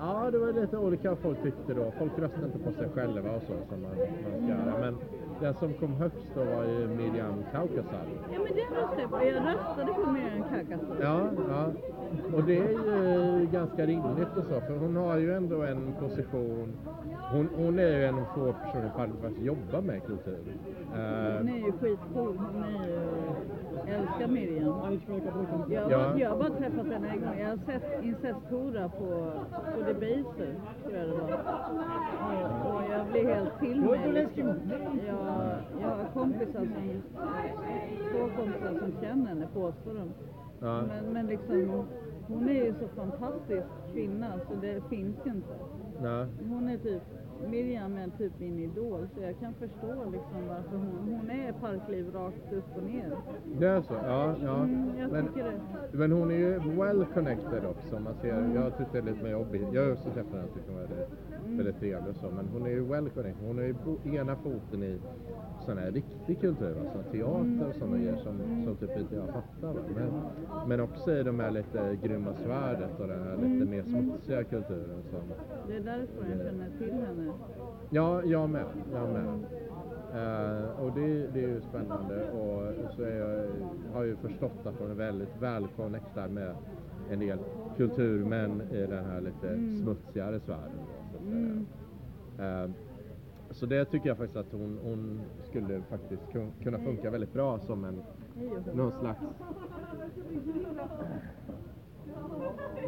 Ja, 0.00 0.30
det 0.30 0.38
var 0.38 0.52
lite 0.52 0.76
olika 0.78 1.08
vad 1.10 1.18
folk 1.18 1.42
tyckte 1.42 1.74
då. 1.74 1.92
Folk 1.98 2.12
röstade 2.18 2.46
inte 2.46 2.58
på 2.58 2.72
sig 2.72 2.88
själva 2.94 3.30
och 3.30 3.42
så 3.42 3.52
som 3.68 3.82
man, 3.82 3.90
man 3.90 4.42
ska 4.42 4.48
göra. 4.48 4.78
Men 4.80 4.96
den 5.40 5.54
som 5.54 5.72
kom 5.74 5.92
högst 5.94 6.26
då 6.34 6.44
var 6.44 6.64
ju 6.64 6.86
Miriam 6.88 7.44
Kaukasar. 7.52 8.04
Ja 8.32 8.38
men 8.44 8.56
den 8.56 8.76
röstade 8.80 9.00
jag 9.02 9.10
på. 9.10 9.16
Jag 9.16 9.34
röstade 9.54 9.92
på 10.04 10.10
Miriam 10.10 10.42
Kakasov. 10.50 10.96
Ja, 11.02 11.20
ja. 11.48 11.66
Och 12.34 12.42
det 12.44 12.58
är 12.58 12.68
ju 12.70 13.46
ganska 13.52 13.86
rimligt 13.86 14.36
och 14.36 14.44
så, 14.44 14.60
för 14.60 14.76
hon 14.78 14.96
har 14.96 15.16
ju 15.18 15.34
ändå 15.34 15.62
en 15.62 15.92
position. 16.00 16.72
Hon, 17.32 17.48
hon 17.56 17.78
är 17.78 17.88
ju 17.96 18.04
en 18.04 18.18
av 18.18 18.24
få 18.34 18.52
personer 18.52 18.86
i 18.86 18.90
Falun 18.90 19.16
som 19.22 19.44
jobbar 19.44 19.80
med 19.80 20.06
kultur. 20.06 20.38
Eh, 20.94 21.36
Hon 21.38 21.48
är 21.48 21.56
ju 21.66 21.72
skitcool. 21.72 22.36
Hon 22.36 22.64
är 22.64 22.88
ju... 22.88 23.00
Jag 23.86 23.96
älskar 24.00 24.28
Miriam. 24.28 24.64
Jag, 25.70 25.82
har- 25.82 25.90
Ja. 25.90 26.18
jag 26.18 26.30
har 26.30 26.36
bara 26.38 26.50
träffat 26.50 26.86
henne 26.86 27.08
en 27.08 27.20
gång. 27.20 27.38
Jag 27.40 27.48
har 27.48 27.56
sett 27.66 28.04
Incestora 28.04 28.88
på, 28.88 29.32
på 29.74 29.80
Debaser, 29.86 30.54
tror 30.84 30.96
jag 30.96 31.08
det 31.08 31.14
var. 31.14 31.32
Och, 32.66 32.74
och 32.76 32.82
jag 32.92 33.06
blir 33.06 33.34
helt 33.34 33.58
till 33.60 33.80
mig. 33.80 34.12
Liksom. 34.12 34.46
Jag, 35.06 35.16
jag 35.82 35.88
har 35.88 36.04
kompisar 36.14 36.52
som, 36.52 37.02
två 38.12 38.42
kompisar 38.42 38.78
som 38.80 38.92
känner 39.00 39.26
henne, 39.26 39.46
påstår 39.54 39.94
de. 39.94 40.08
Ja. 40.60 40.82
Men, 40.88 41.12
men 41.12 41.26
liksom, 41.26 41.84
hon 42.26 42.48
är 42.48 42.64
ju 42.64 42.74
så 42.74 42.88
fantastisk 42.88 43.66
kvinna 43.92 44.32
så 44.48 44.54
det 44.60 44.82
finns 44.90 45.16
ju 45.26 45.30
inte. 45.30 45.54
nej. 46.02 46.26
Hon 46.48 46.68
är 46.68 46.76
typ, 46.78 47.02
Miriam 47.50 47.96
är 47.96 48.10
typ 48.18 48.32
min 48.38 48.58
idol 48.58 49.08
så 49.14 49.20
jag 49.22 49.38
kan 49.40 49.54
förstå 49.54 50.10
liksom 50.12 50.48
varför 50.48 50.76
hon, 50.76 51.18
hon 51.20 51.30
är 51.30 51.52
parkliv 51.52 52.12
rakt 52.14 52.52
upp 52.52 52.76
och 52.76 52.82
ner. 52.82 53.16
Det 53.58 53.66
är 53.66 53.80
så? 53.82 53.94
Ja, 53.94 54.34
ja. 54.44 54.56
Mm, 54.56 54.90
jag 54.98 55.10
Men, 55.12 55.26
tycker 55.26 55.44
det. 55.44 55.98
men 55.98 56.12
hon 56.12 56.30
är 56.30 56.34
ju 56.36 56.58
well 56.58 57.04
connected 57.14 57.64
också. 57.64 58.00
Man 58.00 58.14
ser, 58.14 58.54
jag 58.54 58.78
tyckte 58.78 58.92
det 58.92 58.98
är 58.98 59.12
lite 59.12 59.24
mer 59.24 59.30
jobbigt. 59.30 59.62
Jag 59.72 59.84
har 59.84 59.92
också 59.92 60.10
träffat 60.10 60.32
henne 60.32 60.44
och 60.44 60.54
tyckte 60.54 60.72
hon 60.72 60.80
var 60.80 60.86
väldigt, 60.88 61.58
väldigt 61.58 61.78
trevlig 61.80 62.10
och 62.10 62.16
så. 62.16 62.26
Men 62.30 62.48
hon 62.52 62.66
är 62.66 62.70
ju 62.70 62.84
well 62.84 63.10
connected. 63.10 63.46
Hon 63.46 63.58
har 63.58 63.64
ju 63.64 63.74
ena 64.16 64.36
foten 64.36 64.82
i 64.82 64.98
sån 65.68 65.78
här 65.78 65.90
riktig 65.90 66.40
kultur, 66.40 66.76
alltså 66.80 67.10
teater 67.12 67.68
och 67.68 67.74
sådana 67.74 67.96
grejer 67.96 68.16
som, 68.16 68.64
som 68.64 68.76
typ 68.76 68.98
inte 68.98 69.14
jag 69.14 69.26
fattar. 69.26 69.72
Va? 69.72 69.80
Men, 69.94 70.10
men 70.68 70.80
också 70.80 71.12
i 71.12 71.22
de 71.22 71.40
här 71.40 71.50
lite 71.50 71.98
grymma 72.02 72.34
svärdet 72.34 73.00
och 73.00 73.08
den 73.08 73.22
här 73.22 73.36
lite 73.36 73.70
mer 73.70 73.82
smutsiga 73.82 74.44
kulturen 74.44 75.02
som 75.10 75.20
Det 75.68 75.76
är 75.76 75.80
därför 75.80 76.30
jag 76.30 76.46
känner 76.46 76.70
till 76.78 76.92
henne. 76.92 77.32
Ja, 77.90 78.22
jag 78.24 78.50
med. 78.50 78.66
Jag 78.92 79.08
med. 79.08 79.24
Eh, 80.14 80.80
och 80.80 80.92
det, 80.92 81.26
det 81.26 81.44
är 81.44 81.48
ju 81.48 81.60
spännande 81.60 82.30
och 82.30 82.92
så 82.96 83.02
jag, 83.02 83.46
har 83.92 84.00
jag 84.00 84.06
ju 84.06 84.16
förstått 84.16 84.66
att 84.66 84.74
hon 84.78 84.90
är 84.90 84.94
väldigt 84.94 85.36
välconnectad 85.40 86.30
med 86.30 86.54
en 87.10 87.18
del 87.18 87.38
kulturmän 87.76 88.62
i 88.72 88.86
den 88.86 89.04
här 89.04 89.20
lite 89.20 89.58
smutsigare 89.82 90.40
sfären. 90.40 90.70
då, 91.12 91.18
så 91.18 91.24
säga. 91.30 92.64
Eh, 92.64 92.70
så 93.50 93.66
det 93.66 93.84
tycker 93.84 94.08
jag 94.08 94.16
faktiskt 94.16 94.36
att 94.36 94.52
hon, 94.52 94.78
hon 94.84 95.20
skulle 95.50 95.82
faktiskt 95.90 96.22
kun- 96.32 96.52
kunna 96.62 96.78
funka 96.78 97.10
väldigt 97.10 97.32
bra 97.32 97.58
som 97.58 97.84
en 97.84 97.98
och 98.68 98.76
någon 98.76 98.92
slags... 99.00 99.20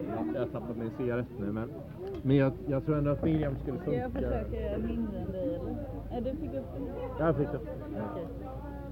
Ja, 0.09 0.25
jag 0.35 0.53
tappade 0.53 0.75
min 0.79 0.91
cigarett 0.99 1.27
nu 1.41 1.53
men, 1.53 1.71
men 2.23 2.37
jag, 2.37 2.53
jag 2.67 2.85
tror 2.85 2.99
ändå 2.99 3.11
att 3.11 3.25
Miriam 3.25 3.57
skulle 3.57 3.77
Ska 3.79 3.85
funka. 3.85 4.01
jag 4.01 4.13
försöka 4.13 4.79
mindre 4.79 5.19
än 5.19 5.33
dig 5.33 5.55
eller? 5.55 6.21
Du 6.31 6.37
fick 6.37 6.55
upp 6.55 6.65
den. 6.75 6.89
Jag 7.19 7.37
fick 7.37 7.49
det. 7.53 7.59
Okej. 8.11 8.27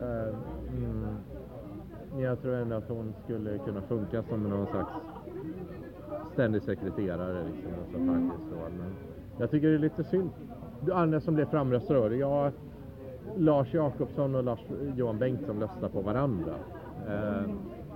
Eh, 0.03 0.35
mm, 0.77 1.07
men 2.13 2.21
jag 2.21 2.43
tror 2.43 2.55
ändå 2.55 2.77
att 2.77 2.89
hon 2.89 3.15
skulle 3.25 3.59
kunna 3.59 3.83
funka 3.83 4.23
som 4.23 4.43
någon 4.43 4.67
slags 4.67 4.91
ständig 6.33 6.63
sekreterare 6.63 7.45
liksom, 7.45 7.73
alltså 7.81 7.99
faktiskt 8.13 8.51
då. 8.51 8.57
Men 8.79 8.93
jag 9.39 9.51
tycker 9.51 9.69
det 9.69 9.75
är 9.75 9.79
lite 9.79 10.05
synd. 10.05 10.31
Andra 10.93 11.21
som 11.21 11.35
blev 11.35 11.47
framröstade 11.47 12.17
jag, 12.17 12.53
Lars 13.37 13.75
Jakobsson 13.75 14.35
och 14.35 14.45
Lars 14.45 14.61
Johan 14.97 15.19
Bengtsson 15.19 15.61
röstar 15.61 15.89
på 15.89 16.01
varandra. 16.01 16.55
Eh, 17.09 17.51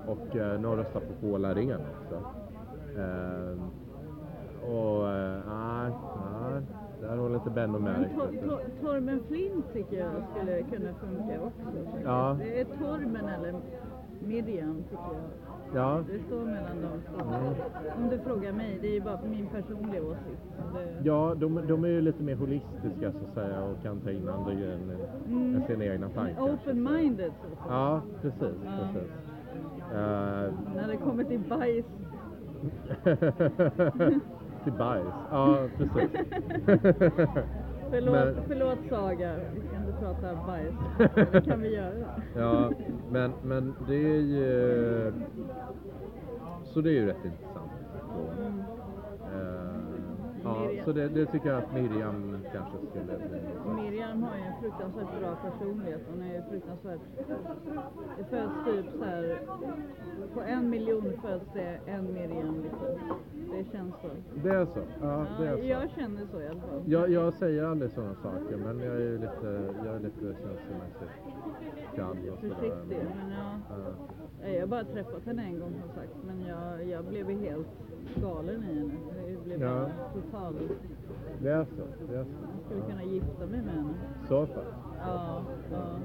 och 0.07 0.37
eh, 0.37 0.61
någon 0.61 0.77
röstar 0.79 1.01
på 1.01 1.13
Paul 1.21 1.45
Arén 1.45 1.81
också. 1.81 2.15
Eh, 2.99 3.59
och 4.71 5.05
nej, 5.49 5.93
nej, 6.51 6.63
där 7.01 7.17
håller 7.17 7.35
inte 7.35 7.51
Benno 7.51 7.79
med 7.79 7.99
riktigt. 7.99 8.45
Tor, 8.45 8.61
Torben 8.81 9.21
Flint 9.29 9.73
tycker 9.73 9.99
jag 9.99 10.13
skulle 10.31 10.63
kunna 10.63 10.95
funka 10.95 11.41
också. 11.43 11.79
Ja. 12.05 12.37
Det 12.41 12.61
är 12.61 12.65
Torben 12.65 13.29
eller 13.29 13.55
Miriam 14.21 14.83
tycker 14.91 15.03
jag. 15.03 15.42
Ja, 15.75 16.01
Det 16.13 16.19
står 16.27 16.45
mellan 16.45 16.77
de 16.83 17.23
två. 17.23 17.25
Om 18.03 18.09
du 18.11 18.19
frågar 18.19 18.53
mig, 18.53 18.79
det 18.81 18.89
är 18.89 18.93
ju 18.93 19.01
bara 19.01 19.19
min 19.31 19.47
personliga 19.47 20.03
åsikt. 20.03 20.43
Det, 20.75 21.09
Ja, 21.09 21.35
de, 21.39 21.61
de 21.69 21.85
är 21.85 21.89
ju 21.89 22.01
lite 22.01 22.23
mer 22.23 22.35
holistiska 22.37 23.13
så 23.13 23.19
att 23.29 23.35
säga 23.35 23.63
och 23.65 23.83
kan 23.83 24.01
ta 24.01 24.11
in 24.11 24.29
andra 24.29 24.55
grejer 24.55 24.73
än, 24.75 24.91
Mm. 25.27 25.55
än 25.57 25.67
sina 25.67 25.85
egna 25.85 26.09
tankar. 26.09 26.43
Open-minded. 26.43 27.33
Ja, 27.69 28.01
precis. 28.23 28.41
Ja. 28.65 28.71
precis. 28.93 29.11
Eh, 29.93 30.53
När 30.77 30.89
det 30.89 30.97
kommer 30.97 31.25
till 31.25 31.41
bajs. 31.41 31.87
till 34.65 34.73
bajs. 34.73 35.07
Ja, 35.31 35.59
precis. 35.79 36.11
Förlåt, 37.93 38.15
Men- 38.15 38.35
förlåt 38.49 38.79
Saga, 38.89 39.37
vi 39.55 39.61
ska 39.61 39.77
inte 39.77 39.93
prata 40.01 40.47
bajs. 40.47 40.75
Det 41.33 41.41
kan 41.41 41.61
vi 41.61 41.75
göra. 41.75 42.07
ja, 42.37 42.71
men, 43.11 43.33
men 43.43 43.75
det 43.89 43.95
är 43.95 44.21
ju... 44.21 45.13
Så 46.65 46.81
det 46.81 46.91
är 46.91 46.93
ju 46.93 47.07
rätt 47.07 47.25
intressant. 47.25 47.71
Då. 48.15 48.43
Mm. 48.43 48.59
Eh, 49.33 49.62
ja, 50.45 50.61
Miriam. 50.61 50.85
så 50.85 50.93
det, 50.93 51.09
det 51.09 51.27
tycker 51.27 51.49
jag 51.49 51.59
att 51.59 51.73
Miriam 51.75 52.39
kanske 52.53 52.77
skulle 52.91 53.05
bli. 53.05 53.83
Miriam 53.83 54.23
har 54.23 54.37
ju 54.37 54.43
en 54.43 54.61
fruktansvärt 54.61 55.21
bra 55.21 55.37
personlighet. 55.51 56.01
Hon 56.11 56.23
är 56.23 56.35
ju 56.35 56.43
fruktansvärt... 56.51 57.01
Det 58.19 58.25
föds 58.25 58.55
typ 58.65 58.87
så 58.99 59.05
här... 59.05 59.41
På 60.35 60.41
en 60.41 60.71
miljon 60.71 61.13
föds 61.23 61.45
det 61.55 61.81
en 61.87 62.13
Miriam 62.13 62.63
liksom. 62.63 62.89
Det 63.51 63.65
känns 63.73 63.95
så. 64.03 64.09
Det 64.43 64.51
är 64.51 64.65
så? 64.65 64.81
Ja, 65.03 65.27
det 65.41 65.47
är 65.47 65.57
så. 65.57 65.65
jag 65.65 65.91
känner 65.91 66.27
så 66.27 66.41
i 66.41 66.49
alla 66.49 66.61
fall. 66.61 66.83
Jag, 66.87 67.11
jag 67.11 67.35
säger 67.35 67.65
aldrig 67.65 67.91
sådana 67.91 68.15
saker, 68.15 68.57
men 68.57 68.81
jag 68.81 68.97
är 68.97 69.01
ju 69.01 69.19
lite, 69.19 69.75
jag 69.85 69.95
är 69.97 70.01
lite 70.01 70.21
känslomässigt 70.21 71.13
kall 71.95 72.17
och 72.33 72.39
sådär. 72.39 72.55
Försiktig, 72.55 72.99
men 73.17 73.31
ja. 73.31 73.59
Ja. 73.69 74.22
Jag 74.45 74.61
har 74.61 74.67
bara 74.67 74.85
träffat 74.85 75.27
henne 75.27 75.43
en 75.43 75.61
gång 75.61 75.73
som 75.83 75.95
sagt, 75.95 76.17
men 76.27 76.47
jag, 76.47 76.89
jag 76.89 77.05
blev 77.05 77.31
helt 77.31 77.69
galen 78.23 78.63
i 78.63 78.75
henne. 78.75 78.93
Jag 79.33 79.43
blev 79.43 79.63
ja. 79.63 79.89
total... 80.15 80.55
Det 81.43 81.51
är 81.51 81.65
så? 81.65 81.83
Det 82.09 82.17
är 82.17 82.25
så. 82.25 82.31
Jag 82.31 82.65
skulle 82.65 82.81
ja. 82.81 82.87
kunna 82.87 83.05
gifta 83.05 83.47
mig 83.47 83.63
med 83.63 83.75
henne. 83.75 83.95
Så 84.29 84.47
pass? 84.47 84.65
Ja. 84.99 85.45
ja. 85.73 85.99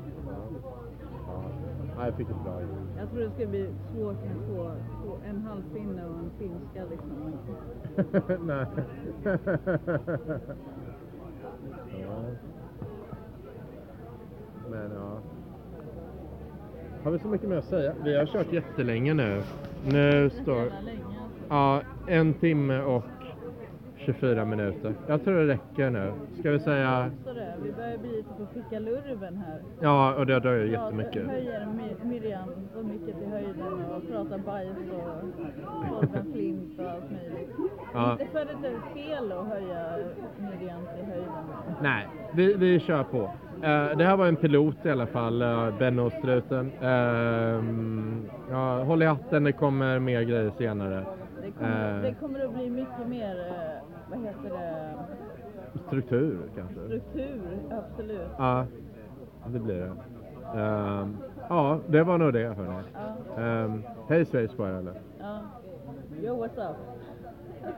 ja. 1.97 2.05
jag 2.05 2.15
fick 2.15 2.29
ett 2.29 2.43
bra 2.43 2.61
jobb. 2.61 2.87
Jag 2.97 3.09
tror 3.09 3.19
det 3.21 3.31
skulle 3.31 3.47
bli 3.47 3.69
svårt 3.93 4.23
med 4.25 4.35
två, 4.47 4.71
en 5.25 5.41
halvfinne 5.41 6.05
och 6.05 6.19
en 6.19 6.31
finska 6.37 6.85
liksom. 6.89 7.33
Nej. 8.47 8.65
ja. 12.01 12.23
Men 14.69 14.91
ja 14.91 15.21
har 17.07 17.11
vi 17.11 17.19
så 17.19 17.27
mycket 17.27 17.49
mer 17.49 17.57
att 17.57 17.65
säga? 17.65 17.93
Vi 18.03 18.17
har 18.17 18.25
kört 18.25 18.53
jättelänge 18.53 19.13
nu. 19.13 19.41
Nu 19.85 20.29
står... 20.41 20.71
Ja, 21.49 21.81
en 22.07 22.33
timme 22.33 22.81
och 22.81 23.03
24 24.07 24.45
minuter. 24.45 24.93
Jag 25.07 25.23
tror 25.23 25.33
det 25.35 25.47
räcker 25.53 25.89
nu. 25.89 26.11
Ska 26.39 26.51
vi 26.51 26.59
säga... 26.59 27.09
Vi 27.63 27.71
börjar 27.71 27.97
bli 27.97 28.09
lite 28.17 28.29
på 28.29 28.45
fickalurven 28.53 29.37
här. 29.37 29.61
Ja, 29.81 30.15
och 30.15 30.25
det 30.25 30.39
dröjer 30.39 30.65
Ja, 30.73 30.83
jättemycket. 30.83 31.27
höjer 31.27 31.65
My- 31.65 32.09
Miriam 32.09 32.49
så 32.73 32.83
mycket 32.83 33.17
till 33.19 33.27
höjden 33.27 33.73
och 33.95 34.07
pratar 34.11 34.37
bajs 34.37 34.69
och 34.91 36.01
Torben 36.01 36.31
Flint 36.33 36.79
och 36.79 36.85
allt 36.91 37.11
möjligt. 37.11 37.49
Ja. 37.93 38.11
Inte 38.11 38.25
för 38.31 38.41
att 38.41 38.61
det 38.61 38.67
är 38.67 38.93
fel 38.93 39.31
att 39.31 39.47
höja 39.47 39.85
Miriam 40.37 40.81
till 40.95 41.05
höjden. 41.05 41.31
Nej, 41.81 42.07
vi, 42.33 42.53
vi 42.53 42.79
kör 42.79 43.03
på. 43.03 43.17
Eh, 43.63 43.97
det 43.97 44.05
här 44.05 44.17
var 44.17 44.27
en 44.27 44.35
pilot 44.35 44.85
i 44.85 44.89
alla 44.89 45.07
fall, 45.07 45.41
uh, 45.41 45.77
Benno-struten. 45.79 46.71
Ehm, 46.81 48.25
ja, 48.49 48.83
håll 48.83 49.03
i 49.03 49.05
hatten, 49.05 49.43
det 49.43 49.51
kommer 49.51 49.99
mer 49.99 50.21
grejer 50.21 50.51
senare. 50.57 51.03
Det 51.45 51.51
kommer, 51.51 51.95
Eh. 51.97 52.01
det 52.01 52.13
kommer 52.19 52.45
att 52.45 52.53
bli 52.53 52.69
mycket 52.69 53.07
mer, 53.07 53.35
eh, 53.39 53.86
vad 54.09 54.19
heter 54.19 54.49
det, 54.49 54.95
Struktur 55.87 56.49
kanske? 56.55 56.85
struktur, 56.85 57.59
absolut. 57.71 58.27
Ja, 58.37 58.65
det 59.45 59.59
blir 59.59 59.79
det. 59.79 59.95
Ehm, 60.59 61.17
ja, 61.49 61.79
det 61.87 62.03
var 62.03 62.17
nog 62.17 62.33
det 62.33 62.47
hörni. 62.47 62.83
Ja, 62.93 63.63
Um, 63.65 63.83
hej 64.09 64.25
Space 64.25 64.63
eller? 64.63 64.93
ja. 65.19 65.39
Yo, 66.23 66.45
what's 66.45 66.57
up? 66.71 66.77